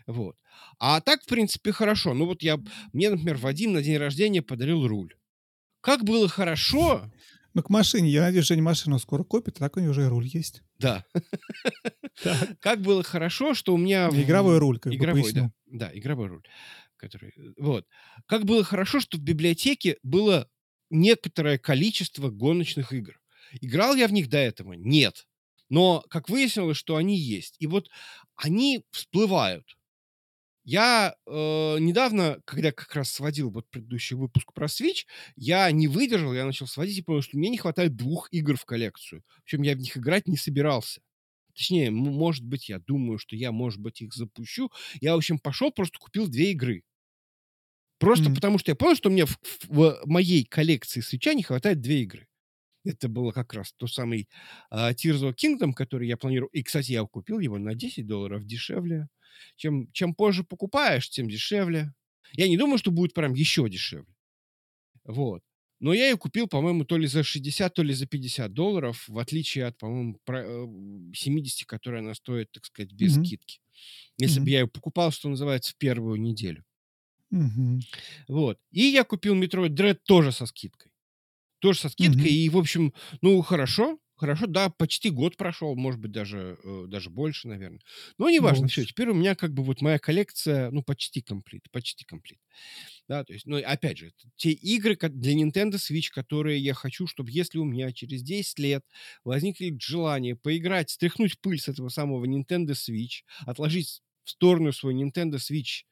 Вот. 0.07 0.35
А 0.77 1.01
так, 1.01 1.23
в 1.23 1.27
принципе, 1.27 1.72
хорошо. 1.72 2.13
Ну 2.13 2.26
вот 2.26 2.43
я, 2.43 2.57
мне, 2.93 3.09
например, 3.09 3.38
Вадим 3.38 3.73
на 3.73 3.81
день 3.81 3.97
рождения 3.97 4.41
подарил 4.41 4.88
руль. 4.88 5.15
Как 5.81 6.03
было 6.03 6.27
хорошо, 6.27 7.09
Ну, 7.55 7.63
к 7.63 7.69
машине. 7.69 8.09
Я 8.09 8.23
надеюсь, 8.23 8.45
Женя 8.45 8.61
машину 8.61 8.99
скоро 8.99 9.23
купит, 9.23 9.55
а 9.55 9.59
так 9.61 9.77
у 9.77 9.80
него 9.80 9.91
уже 9.91 10.03
и 10.03 10.07
руль 10.07 10.27
есть. 10.27 10.61
да, 10.77 11.05
как 12.59 12.81
было 12.81 13.01
хорошо, 13.01 13.53
что 13.53 13.73
у 13.73 13.77
меня... 13.77 14.09
Игровой 14.09 14.57
руль, 14.57 14.77
как 14.77 14.91
бы 14.91 14.97
Игровой, 14.97 15.22
поясню. 15.23 15.53
да. 15.67 15.88
Да, 15.88 15.97
игровой 15.97 16.27
руль. 16.27 16.43
Который, 16.97 17.30
э, 17.38 17.53
вот. 17.57 17.85
Как 18.26 18.45
было 18.45 18.63
хорошо, 18.63 18.99
что 18.99 19.17
в 19.17 19.22
библиотеке 19.22 19.97
было 20.03 20.49
некоторое 20.89 21.57
количество 21.57 22.30
гоночных 22.30 22.93
игр. 22.93 23.19
Играл 23.61 23.95
я 23.95 24.07
в 24.07 24.13
них 24.13 24.30
до 24.30 24.38
этого? 24.38 24.73
Нет. 24.73 25.27
Но, 25.69 26.03
как 26.09 26.30
выяснилось, 26.30 26.77
что 26.77 26.95
они 26.95 27.17
есть. 27.17 27.55
И 27.59 27.67
вот 27.67 27.89
они 28.35 28.84
всплывают. 28.91 29.77
Я 30.63 31.15
э, 31.27 31.31
недавно, 31.80 32.39
когда 32.45 32.72
как 32.72 32.95
раз 32.95 33.11
сводил 33.11 33.51
вот 33.51 33.69
предыдущий 33.69 34.15
выпуск 34.15 34.51
про 34.53 34.65
Switch, 34.65 35.05
я 35.35 35.69
не 35.72 35.88
выдержал, 35.88 36.34
я 36.34 36.43
начал 36.45 36.65
сводить 36.65 36.97
и 36.97 37.01
понял, 37.03 37.22
что 37.22 37.38
мне 37.38 37.49
не 37.49 37.57
хватает 37.57 37.95
двух 37.95 38.30
игр 38.31 38.57
в 38.57 38.65
коллекцию. 38.65 39.23
Причем 39.43 39.61
я 39.61 39.76
в 39.76 39.80
них 39.80 39.95
играть 39.95 40.27
не 40.27 40.38
собирался. 40.38 41.01
Точнее, 41.56 41.91
может 41.91 42.45
быть, 42.45 42.69
я 42.69 42.80
думаю, 42.80 43.18
что 43.18 43.36
я, 43.36 43.52
может 43.52 43.80
быть, 43.82 44.02
их 44.02 44.14
запущу. 44.14 44.72
Я, 45.02 45.14
в 45.15 45.18
общем, 45.18 45.40
пошел, 45.40 45.72
просто 45.72 45.99
купил 45.99 46.27
две 46.27 46.52
игры. 46.52 46.84
Просто 47.99 48.30
Мгм. 48.30 48.36
потому 48.36 48.57
что 48.57 48.72
я 48.72 48.76
понял, 48.76 48.95
что 48.95 49.10
мне 49.10 49.26
в, 49.26 49.38
в 49.68 50.02
моей 50.06 50.44
коллекции 50.44 50.99
свеча 50.99 51.34
не 51.34 51.44
хватает 51.44 51.80
две 51.82 52.02
игры. 52.03 52.27
Это 52.86 53.10
было 53.10 53.32
как 53.32 53.53
раз 53.53 53.73
то 53.77 53.88
самый 53.88 54.30
а, 54.72 54.94
Tears 54.94 55.22
of 55.30 55.36
Kingdom, 55.36 55.73
который 55.73 56.07
я 56.07 56.18
планирую. 56.18 56.49
И, 56.52 56.64
кстати, 56.64 56.94
я 56.94 57.03
купил 57.06 57.40
его 57.40 57.57
на 57.60 57.76
10 57.76 58.07
долларов 58.07 58.45
дешевле. 58.45 59.10
Чем, 59.57 59.91
чем 59.94 60.15
позже 60.15 60.44
покупаешь, 60.44 61.10
тем 61.10 61.30
дешевле. 61.30 61.94
Я 62.34 62.48
не 62.49 62.57
думаю, 62.57 62.80
что 62.80 62.91
будет 62.91 63.14
прям 63.14 63.34
еще 63.34 63.69
дешевле. 63.69 64.14
Вот. 65.06 65.41
Но 65.80 65.93
я 65.93 66.10
ее 66.10 66.18
купил, 66.18 66.47
по-моему, 66.47 66.85
то 66.85 66.97
ли 66.97 67.07
за 67.07 67.23
60, 67.23 67.73
то 67.73 67.84
ли 67.84 67.93
за 67.93 68.07
50 68.07 68.53
долларов, 68.53 69.06
в 69.07 69.19
отличие 69.19 69.65
от, 69.65 69.77
по-моему, 69.77 70.19
про- 70.26 70.43
э, 70.45 70.68
70, 71.15 71.68
которая 71.68 72.02
она 72.02 72.14
стоит, 72.15 72.52
так 72.52 72.65
сказать, 72.65 72.93
без 72.93 73.18
Мгм. 73.18 73.26
скидки. 73.26 73.60
Если 74.18 74.39
бы 74.41 74.45
Мгм. 74.45 74.52
я 74.52 74.60
ее 74.61 74.68
покупал, 74.68 75.11
что 75.11 75.30
называется, 75.30 75.73
в 75.73 75.77
первую 75.77 76.19
неделю. 76.22 76.64
Мгм. 77.31 77.81
Вот. 78.27 78.60
И 78.72 78.81
я 78.84 79.03
купил 79.03 79.35
Metroid 79.35 79.69
Dread 79.69 79.99
тоже 80.06 80.31
со 80.31 80.45
скидкой. 80.45 80.91
Тоже 81.60 81.80
со 81.80 81.89
скидкой. 81.89 82.31
Мгм. 82.31 82.31
И, 82.31 82.49
в 82.49 82.57
общем, 82.57 82.93
ну, 83.22 83.41
хорошо. 83.41 83.99
Хорошо, 84.17 84.47
да, 84.47 84.69
почти 84.69 85.09
год 85.09 85.35
прошел, 85.35 85.75
может 85.75 85.99
быть, 85.99 86.11
даже, 86.11 86.57
э, 86.63 86.85
даже 86.87 87.09
больше, 87.09 87.49
наверное. 87.49 87.81
Но 88.17 88.29
неважно, 88.29 88.67
все, 88.69 88.85
теперь 88.85 89.09
у 89.09 89.13
меня 89.13 89.35
как 89.35 89.53
бы 89.53 89.61
вот 89.61 89.81
моя 89.81 89.99
коллекция, 89.99 90.71
ну, 90.71 90.81
почти 90.83 91.21
комплит, 91.21 91.69
почти 91.71 92.05
комплит. 92.05 92.39
Да, 93.07 93.23
то 93.25 93.33
есть, 93.33 93.45
ну, 93.45 93.57
опять 93.57 93.97
же, 93.97 94.11
те 94.35 94.51
игры 94.51 94.95
для 94.97 95.33
Nintendo 95.33 95.73
Switch, 95.75 96.09
которые 96.11 96.59
я 96.59 96.73
хочу, 96.73 97.07
чтобы 97.07 97.31
если 97.31 97.57
у 97.57 97.65
меня 97.65 97.91
через 97.91 98.23
10 98.23 98.59
лет 98.59 98.83
возникнет 99.25 99.81
желание 99.81 100.35
поиграть, 100.35 100.89
стряхнуть 100.91 101.39
пыль 101.41 101.59
с 101.59 101.67
этого 101.67 101.89
самого 101.89 102.25
Nintendo 102.25 102.71
Switch, 102.71 103.23
отложить 103.45 104.01
в 104.23 104.31
сторону 104.31 104.71
свой 104.71 104.95
Nintendo 104.95 105.35
Switch 105.35 105.83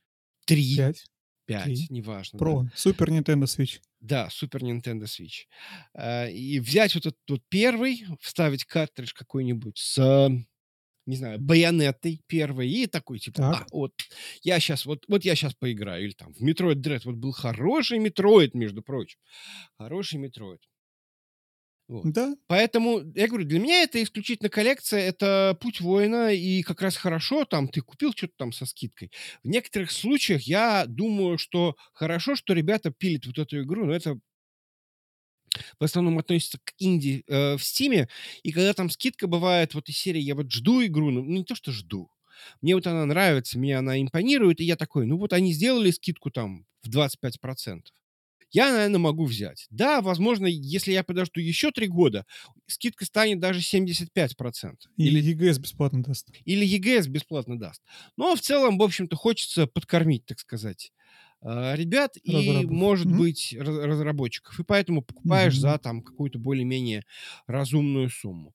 3, 0.46 0.76
Пять. 0.76 1.06
5, 1.46 1.64
Три. 1.66 1.88
неважно, 1.90 2.40
да. 2.40 2.46
Про. 2.46 2.66
Супер 2.76 3.10
Nintendo 3.10 3.44
Switch. 3.44 3.80
Да, 4.00 4.28
Super 4.30 4.62
Nintendo 4.62 5.04
Switch. 5.04 5.46
А, 5.94 6.28
И 6.28 6.60
взять 6.60 6.96
вот 6.96 7.06
этот 7.06 7.20
вот 7.30 7.42
первый, 7.50 8.06
вставить 8.22 8.66
картридж 8.66 9.14
какой-нибудь 9.14 9.78
с, 9.78 9.98
а, 10.00 10.30
не 11.06 11.16
знаю, 11.18 11.40
байонетой 11.40 12.22
первой, 12.28 12.70
и 12.70 12.88
такой, 12.88 13.20
типа, 13.20 13.38
Так. 13.38 13.62
а, 13.64 13.66
вот, 13.72 13.94
я 14.42 14.60
сейчас, 14.60 14.86
вот, 14.86 15.04
вот 15.08 15.26
я 15.26 15.36
сейчас 15.36 15.54
поиграю. 15.54 16.06
Или 16.06 16.14
там 16.14 16.34
в 16.34 16.42
Metroid 16.42 16.76
Dread, 16.76 17.02
вот 17.04 17.16
был 17.16 17.32
хороший 17.34 18.00
Metroid, 18.00 18.52
между 18.54 18.82
прочим. 18.82 19.20
Хороший 19.78 20.22
Metroid. 20.24 20.60
Вот. 21.94 22.12
Да. 22.12 22.36
Поэтому, 22.48 23.04
я 23.14 23.28
говорю, 23.28 23.46
для 23.46 23.60
меня 23.60 23.84
это 23.84 24.02
исключительно 24.02 24.50
коллекция, 24.50 25.00
это 25.02 25.56
путь 25.62 25.80
воина, 25.80 26.34
и 26.34 26.64
как 26.64 26.82
раз 26.82 26.98
хорошо, 26.98 27.46
там, 27.46 27.68
ты 27.68 27.82
купил 27.82 28.14
что-то 28.16 28.34
там 28.36 28.52
со 28.52 28.66
скидкой. 28.66 29.12
В 29.44 29.48
некоторых 29.48 29.92
случаях 29.92 30.42
я 30.42 30.86
думаю, 30.88 31.38
что 31.38 31.76
хорошо, 31.94 32.36
что 32.36 32.54
ребята 32.54 32.90
пилят 32.90 33.28
вот 33.28 33.38
эту 33.38 33.62
игру, 33.62 33.86
но 33.86 33.94
это 33.94 34.18
в 35.80 35.84
основном 35.84 36.18
относится 36.18 36.58
к 36.64 36.74
инди 36.80 37.24
э, 37.28 37.58
в 37.58 37.64
Стиме, 37.64 38.10
и 38.42 38.52
когда 38.52 38.74
там 38.74 38.90
скидка 38.90 39.28
бывает, 39.28 39.76
вот 39.76 39.88
из 39.88 39.96
серии 39.96 40.20
я 40.20 40.34
вот 40.34 40.52
жду 40.52 40.84
игру, 40.84 41.12
ну, 41.12 41.24
не 41.24 41.44
то, 41.44 41.54
что 41.54 41.72
жду, 41.72 42.10
мне 42.62 42.74
вот 42.74 42.88
она 42.88 43.06
нравится, 43.06 43.60
мне 43.60 43.78
она 43.78 44.02
импонирует, 44.02 44.62
и 44.62 44.66
я 44.66 44.78
такой, 44.78 45.06
ну 45.06 45.18
вот 45.18 45.32
они 45.32 45.54
сделали 45.54 45.92
скидку 45.92 46.32
там 46.32 46.66
в 46.82 46.90
25%. 46.90 47.94
Я, 48.54 48.72
наверное, 48.72 49.00
могу 49.00 49.26
взять. 49.26 49.68
Да, 49.72 50.02
возможно, 50.02 50.46
если 50.48 50.94
я 50.94 51.04
подожду 51.04 51.42
еще 51.42 51.72
три 51.72 51.88
года, 51.88 52.26
скидка 52.68 53.06
станет 53.06 53.40
даже 53.40 53.62
75%. 53.62 54.90
И 54.98 55.08
Или, 55.08 55.20
ЕГС 55.20 55.58
бесплатно 55.60 56.04
даст. 56.04 56.30
или 56.46 56.66
ЕГС 56.66 57.08
бесплатно 57.08 57.60
даст. 57.60 57.82
Но 58.18 58.36
в 58.36 58.42
целом, 58.42 58.78
в 58.78 58.84
общем-то, 58.84 59.16
хочется 59.16 59.68
подкормить, 59.68 60.26
так 60.26 60.40
сказать, 60.40 60.92
э, 61.42 61.76
ребят 61.76 62.16
и, 62.24 62.66
может 62.68 63.08
Мгм. 63.08 63.18
быть, 63.18 63.56
раз- 63.60 63.84
разработчиков. 63.86 64.60
И 64.60 64.64
поэтому 64.64 65.02
покупаешь 65.02 65.54
Мгм. 65.54 65.62
за 65.62 65.78
там 65.80 66.02
какую-то 66.04 66.40
более-менее 66.40 67.04
разумную 67.48 68.10
сумму. 68.10 68.54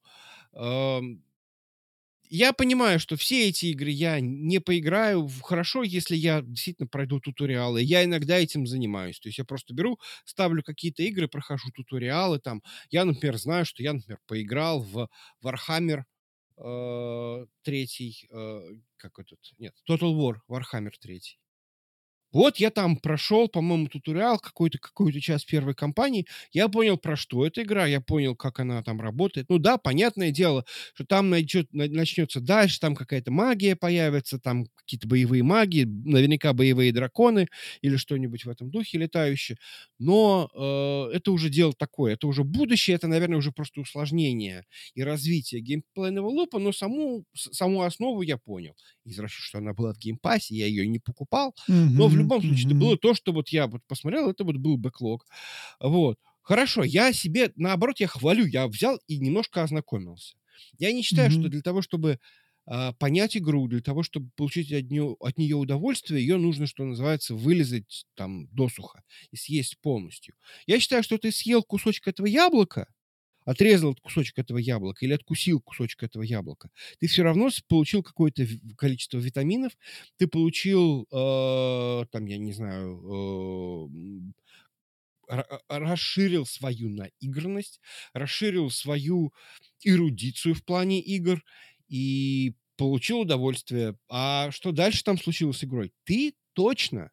Я 2.31 2.53
понимаю, 2.53 3.01
что 3.01 3.17
все 3.17 3.49
эти 3.49 3.67
игры 3.67 3.91
я 3.91 4.21
не 4.21 4.61
поиграю. 4.61 5.29
Хорошо, 5.43 5.83
если 5.83 6.17
я 6.17 6.43
действительно 6.43 6.87
пройду 6.87 7.21
туториалы. 7.21 7.83
Я 7.83 8.05
иногда 8.05 8.39
этим 8.39 8.67
занимаюсь. 8.67 9.19
То 9.21 9.29
есть 9.29 9.39
я 9.39 9.45
просто 9.45 9.75
беру, 9.75 9.99
ставлю 10.25 10.63
какие-то 10.63 11.03
игры, 11.03 11.29
прохожу 11.29 11.71
туториалы. 11.75 12.39
Там. 12.39 12.63
Я, 12.91 13.05
например, 13.05 13.39
знаю, 13.39 13.65
что 13.65 13.83
я, 13.83 13.93
например, 13.95 14.19
поиграл 14.27 14.81
в 14.83 15.09
Warhammer 15.43 16.03
э, 16.59 17.47
третий, 17.63 18.29
э, 18.31 18.61
как 18.97 19.19
этот, 19.19 19.39
нет, 19.59 19.75
Total 19.89 20.13
War, 20.13 20.37
Warhammer 20.49 20.93
третий. 21.01 21.39
Вот 22.33 22.59
я 22.59 22.71
там 22.71 22.97
прошел, 22.97 23.49
по-моему, 23.49 23.89
туториал 23.89 24.39
какой-то, 24.39 24.79
какую-то 24.79 25.21
часть 25.21 25.47
первой 25.47 25.75
кампании. 25.75 26.27
Я 26.53 26.69
понял, 26.69 26.99
про 26.99 27.17
что 27.17 27.47
эта 27.47 27.63
игра, 27.63 27.87
я 27.87 28.01
понял, 28.01 28.37
как 28.37 28.61
она 28.61 28.83
там 28.83 29.01
работает. 29.01 29.47
Ну 29.49 29.59
да, 29.59 29.79
понятное 29.79 30.31
дело, 30.31 30.65
что 30.95 31.05
там 31.07 31.31
найдет, 31.31 31.73
на- 31.73 31.89
начнется 31.89 32.41
дальше, 32.41 32.81
там 32.81 32.95
какая-то 32.95 33.31
магия 33.31 33.77
появится, 33.77 34.39
там 34.39 34.67
какие-то 34.75 35.09
боевые 35.09 35.43
маги, 35.43 35.85
наверняка 35.85 36.53
боевые 36.53 36.93
драконы 36.93 37.47
или 37.81 37.97
что-нибудь 37.97 38.45
в 38.45 38.51
этом 38.51 38.71
духе 38.71 38.99
летающие. 38.99 39.57
Но 39.99 40.49
э, 41.13 41.17
это 41.17 41.33
уже 41.33 41.49
дело 41.51 41.73
такое, 41.77 42.15
это 42.15 42.27
уже 42.27 42.45
будущее, 42.45 42.97
это, 42.97 43.07
наверное, 43.09 43.39
уже 43.39 43.53
просто 43.53 43.81
усложнение 43.81 44.65
и 44.95 45.03
развитие 45.03 45.61
геймплейного 45.61 46.29
лупа, 46.29 46.59
но 46.59 46.73
саму, 46.73 47.25
саму 47.35 47.83
основу 47.83 48.23
я 48.23 48.37
понял. 48.37 48.75
Из 49.05 49.19
что 49.29 49.59
она 49.59 49.73
была 49.75 49.93
в 49.95 49.99
геймпассе, 49.99 50.55
я 50.55 50.67
ее 50.67 50.87
не 50.87 50.99
покупал, 50.99 51.55
но 51.95 52.09
в 52.09 52.17
любом 52.19 52.43
случае, 52.43 52.67
это 52.67 52.75
было 52.75 52.97
то, 52.97 53.15
что 53.15 53.33
вот 53.33 53.49
я 53.49 53.67
вот 53.67 53.83
посмотрел, 53.87 54.31
это 54.31 54.45
вот 54.45 54.57
был 54.57 54.77
бэклог. 54.77 55.27
Вот. 55.81 56.19
Хорошо, 56.43 56.83
я 56.83 57.13
себе, 57.13 57.53
наоборот, 57.57 58.01
я 58.01 58.07
хвалю, 58.07 58.47
я 58.47 58.67
взял 58.69 58.99
и 59.07 59.19
немножко 59.19 59.63
ознакомился. 59.63 60.37
Я 60.79 60.93
не 60.93 61.03
считаю, 61.03 61.31
что 61.31 61.49
для 61.49 61.61
того, 61.61 61.83
чтобы 61.83 62.19
а, 62.71 62.93
понять 62.93 63.37
игру, 63.37 63.67
для 63.67 63.81
того, 63.81 64.03
чтобы 64.03 64.31
получить 64.37 64.71
от 64.73 64.91
нее, 64.91 65.17
от 65.21 65.39
нее 65.39 65.57
удовольствие, 65.57 66.21
ее 66.21 66.37
нужно, 66.37 66.67
что 66.67 66.85
называется, 66.85 67.35
вылезать 67.35 68.05
там 68.15 68.47
досуха 68.49 69.03
и 69.31 69.37
съесть 69.37 69.79
полностью. 69.81 70.35
Я 70.67 70.79
считаю, 70.79 71.03
что 71.03 71.17
ты 71.17 71.33
съел 71.33 71.63
кусочек 71.63 72.09
этого 72.09 72.27
яблока, 72.27 72.89
отрезал 73.49 73.95
кусочек 73.95 74.39
этого 74.39 74.59
яблока 74.59 75.07
или 75.07 75.15
откусил 75.15 75.61
кусочек 75.61 76.03
этого 76.03 76.23
яблока, 76.23 76.69
ты 76.99 77.07
все 77.07 77.23
равно 77.23 77.49
получил 77.67 78.03
какое-то 78.03 78.47
количество 78.77 79.17
витаминов, 79.17 79.73
ты 80.19 80.27
получил, 80.27 81.07
э, 81.11 82.05
там, 82.11 82.27
я 82.27 82.37
не 82.37 82.53
знаю, 82.53 83.91
э, 85.31 85.43
расширил 85.69 86.45
свою 86.45 86.91
наигранность, 86.91 87.81
расширил 88.13 88.71
свою 88.71 89.33
эрудицию 89.83 90.55
в 90.55 90.63
плане 90.63 91.01
игр 91.01 91.43
и 91.89 92.55
получил 92.77 93.21
удовольствие. 93.21 93.97
А 94.11 94.51
что 94.51 94.73
дальше 94.73 95.03
там 95.05 95.17
случилось 95.17 95.57
с 95.57 95.65
игрой? 95.65 95.95
Ты 96.05 96.35
точно 96.53 97.13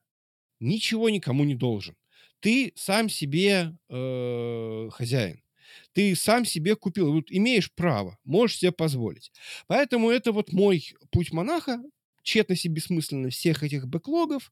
ничего 0.60 1.10
никому 1.10 1.46
не 1.46 1.56
должен. 1.56 1.96
Ты 2.42 2.74
сам 2.76 3.08
себе 3.08 3.74
э, 3.90 4.90
хозяин. 4.92 5.45
Ты 5.94 6.16
сам 6.16 6.46
себе 6.46 6.76
купил, 6.76 7.12
вот 7.14 7.26
имеешь 7.30 7.72
право, 7.74 8.18
можешь 8.24 8.58
себе 8.60 8.72
позволить. 8.72 9.32
Поэтому 9.68 10.10
это 10.10 10.32
вот 10.32 10.52
мой 10.54 10.96
путь 11.12 11.32
монаха, 11.32 11.82
тщетность 12.24 12.66
и 12.66 12.70
бессмысленность 12.70 13.38
всех 13.38 13.64
этих 13.64 13.88
бэклогов. 13.88 14.52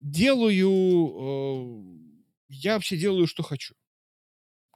Делаю, 0.00 0.72
э, 1.20 2.12
я 2.48 2.74
вообще 2.74 2.96
делаю, 2.96 3.26
что 3.28 3.42
хочу, 3.44 3.74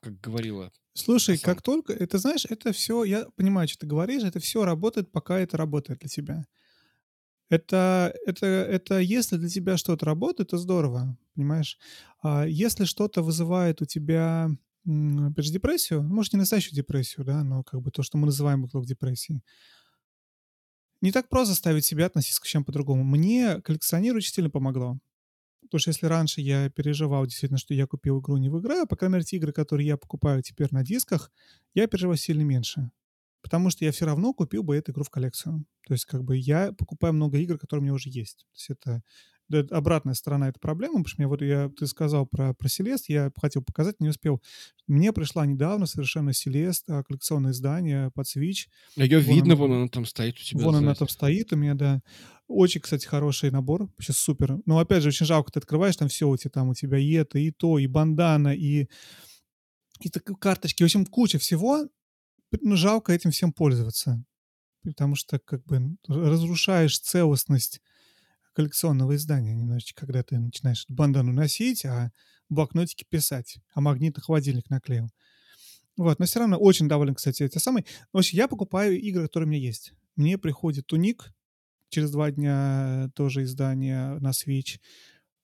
как 0.00 0.20
говорила 0.20 0.72
Слушай, 0.94 1.36
как 1.36 1.60
только, 1.60 1.92
это 1.92 2.16
знаешь, 2.16 2.46
это 2.48 2.72
все, 2.72 3.04
я 3.04 3.26
понимаю, 3.36 3.68
что 3.68 3.80
ты 3.80 3.86
говоришь, 3.86 4.22
это 4.22 4.40
все 4.40 4.64
работает, 4.64 5.12
пока 5.12 5.38
это 5.38 5.58
работает 5.58 5.98
для 5.98 6.08
тебя. 6.08 6.46
Это, 7.48 8.12
это, 8.26 8.46
это 8.46 8.98
если 8.98 9.36
для 9.36 9.48
тебя 9.48 9.76
что-то 9.76 10.04
работает, 10.04 10.50
то 10.50 10.58
здорово, 10.58 11.16
понимаешь? 11.34 11.78
А 12.22 12.44
если 12.44 12.84
что-то 12.84 13.22
вызывает 13.22 13.80
у 13.82 13.84
тебя, 13.84 14.50
опять 14.84 15.44
же, 15.44 15.52
депрессию, 15.52 16.02
может, 16.02 16.32
не 16.32 16.40
настоящую 16.40 16.74
депрессию, 16.74 17.24
да, 17.24 17.44
но 17.44 17.62
как 17.62 17.82
бы 17.82 17.90
то, 17.92 18.02
что 18.02 18.18
мы 18.18 18.26
называем 18.26 18.62
вокруг 18.62 18.84
депрессии, 18.86 19.42
не 21.00 21.12
так 21.12 21.28
просто 21.28 21.52
заставить 21.52 21.84
себя 21.84 22.06
относиться 22.06 22.40
к 22.40 22.46
вещам 22.46 22.64
по-другому. 22.64 23.04
Мне 23.04 23.60
коллекционировать 23.60 24.24
сильно 24.24 24.50
помогло. 24.50 24.98
Потому 25.62 25.80
что 25.80 25.90
если 25.90 26.06
раньше 26.06 26.40
я 26.40 26.70
переживал 26.70 27.26
действительно, 27.26 27.58
что 27.58 27.74
я 27.74 27.86
купил 27.86 28.20
игру, 28.20 28.36
не 28.38 28.48
выиграю, 28.48 28.86
по 28.86 28.96
крайней 28.96 29.14
мере, 29.14 29.24
те 29.24 29.36
игры, 29.36 29.52
которые 29.52 29.86
я 29.86 29.96
покупаю 29.96 30.42
теперь 30.42 30.68
на 30.70 30.84
дисках, 30.84 31.32
я 31.74 31.86
переживаю 31.86 32.16
сильно 32.16 32.42
меньше 32.42 32.90
потому 33.46 33.70
что 33.70 33.84
я 33.84 33.92
все 33.92 34.06
равно 34.06 34.34
купил 34.34 34.64
бы 34.64 34.74
эту 34.74 34.90
игру 34.90 35.04
в 35.04 35.10
коллекцию. 35.10 35.64
То 35.86 35.94
есть 35.94 36.04
как 36.04 36.24
бы 36.24 36.36
я 36.36 36.72
покупаю 36.72 37.14
много 37.14 37.38
игр, 37.38 37.58
которые 37.58 37.82
у 37.82 37.84
меня 37.84 37.94
уже 37.94 38.10
есть. 38.10 38.38
То 38.38 38.56
есть 38.56 38.70
это, 38.70 39.02
обратная 39.70 40.14
сторона 40.14 40.48
этой 40.48 40.58
проблемы, 40.58 40.94
потому 40.94 41.06
что 41.06 41.20
мне 41.20 41.28
вот 41.28 41.42
я, 41.42 41.70
ты 41.78 41.86
сказал 41.86 42.26
про, 42.26 42.54
про 42.54 42.68
Селест, 42.68 43.08
я 43.08 43.30
хотел 43.40 43.62
показать, 43.62 44.00
не 44.00 44.08
успел. 44.08 44.42
Мне 44.88 45.12
пришла 45.12 45.46
недавно 45.46 45.86
совершенно 45.86 46.32
Селест, 46.32 46.90
а, 46.90 47.04
коллекционное 47.04 47.52
издание 47.52 48.10
под 48.16 48.26
Switch. 48.26 48.66
Ее 48.96 49.20
вон 49.20 49.34
видно, 49.36 49.54
она, 49.54 49.60
вон 49.60 49.72
она 49.74 49.88
там 49.88 50.06
стоит 50.06 50.34
у 50.38 50.42
тебя. 50.42 50.64
Вон 50.64 50.74
она 50.74 50.96
там 50.96 51.06
стоит 51.08 51.52
у 51.52 51.56
меня, 51.56 51.74
да. 51.74 52.02
Очень, 52.48 52.80
кстати, 52.80 53.06
хороший 53.06 53.52
набор, 53.52 53.88
сейчас 54.00 54.18
супер. 54.18 54.58
Но 54.66 54.80
опять 54.80 55.04
же, 55.04 55.10
очень 55.10 55.26
жалко, 55.26 55.52
ты 55.52 55.60
открываешь, 55.60 55.96
там 55.96 56.08
все 56.08 56.28
у 56.28 56.36
тебя, 56.36 56.50
там 56.50 56.70
у 56.70 56.74
тебя 56.74 56.98
и 56.98 57.12
это, 57.12 57.38
и 57.38 57.52
то, 57.52 57.78
и 57.78 57.86
бандана, 57.86 58.52
и 58.52 58.88
и 60.00 60.10
так, 60.10 60.24
карточки, 60.38 60.82
в 60.82 60.86
общем, 60.86 61.06
куча 61.06 61.38
всего, 61.38 61.88
ну, 62.62 62.76
жалко 62.76 63.12
этим 63.12 63.30
всем 63.30 63.52
пользоваться, 63.52 64.22
потому 64.82 65.14
что 65.14 65.38
как 65.38 65.64
бы 65.64 65.96
разрушаешь 66.08 66.98
целостность 66.98 67.80
коллекционного 68.54 69.16
издания 69.16 69.54
немножечко, 69.54 70.06
когда 70.06 70.22
ты 70.22 70.38
начинаешь 70.38 70.84
бандану 70.88 71.32
носить, 71.32 71.84
а 71.84 72.10
блокнотики 72.48 73.04
писать, 73.08 73.58
а 73.74 73.80
магнитный 73.80 74.22
холодильник 74.22 74.70
наклеил. 74.70 75.10
Вот, 75.96 76.18
но 76.18 76.26
все 76.26 76.40
равно 76.40 76.56
очень 76.58 76.88
доволен, 76.88 77.14
кстати, 77.14 77.42
это 77.42 77.58
самый. 77.58 77.86
В 78.12 78.18
общем, 78.18 78.36
я 78.36 78.48
покупаю 78.48 79.00
игры, 79.00 79.24
которые 79.24 79.46
у 79.46 79.50
меня 79.50 79.60
есть. 79.60 79.92
Мне 80.14 80.38
приходит 80.38 80.86
Туник, 80.86 81.32
через 81.88 82.10
два 82.10 82.30
дня 82.30 83.10
тоже 83.14 83.44
издание 83.44 84.18
на 84.18 84.30
Switch 84.30 84.78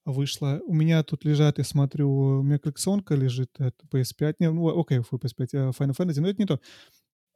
вышло. 0.05 0.59
У 0.65 0.73
меня 0.73 1.03
тут 1.03 1.25
лежат, 1.25 1.57
я 1.57 1.63
смотрю, 1.63 2.09
у 2.09 2.43
меня 2.43 2.59
коллекционка 2.59 3.15
лежит, 3.15 3.51
это 3.57 3.85
PS5, 3.91 4.35
не, 4.39 4.51
ну, 4.51 4.79
окей, 4.79 4.99
okay, 4.99 5.05
PS5, 5.11 5.47
э, 5.53 5.71
Final 5.71 5.95
Fantasy, 5.97 6.19
но 6.19 6.29
это 6.29 6.41
не 6.41 6.45
то. 6.45 6.59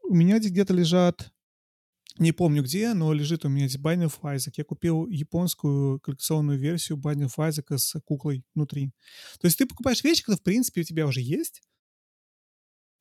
У 0.09 0.15
меня 0.15 0.39
здесь 0.39 0.51
где-то 0.51 0.73
лежат, 0.73 1.33
не 2.17 2.31
помню 2.31 2.63
где, 2.63 2.93
но 2.93 3.11
лежит 3.11 3.43
у 3.45 3.49
меня 3.49 3.67
здесь 3.67 3.81
Binding 3.81 4.05
of 4.05 4.21
Isaac. 4.21 4.53
Я 4.55 4.63
купил 4.63 5.05
японскую 5.07 5.99
коллекционную 5.99 6.57
версию 6.57 6.97
Binding 6.97 7.27
of 7.27 7.35
Isaac 7.37 7.77
с 7.77 7.99
куклой 8.01 8.45
внутри. 8.55 8.93
То 9.39 9.47
есть 9.47 9.57
ты 9.57 9.65
покупаешь 9.65 10.03
вещи, 10.03 10.23
которые, 10.23 10.39
в 10.39 10.43
принципе, 10.43 10.81
у 10.81 10.83
тебя 10.85 11.05
уже 11.05 11.21
есть, 11.21 11.61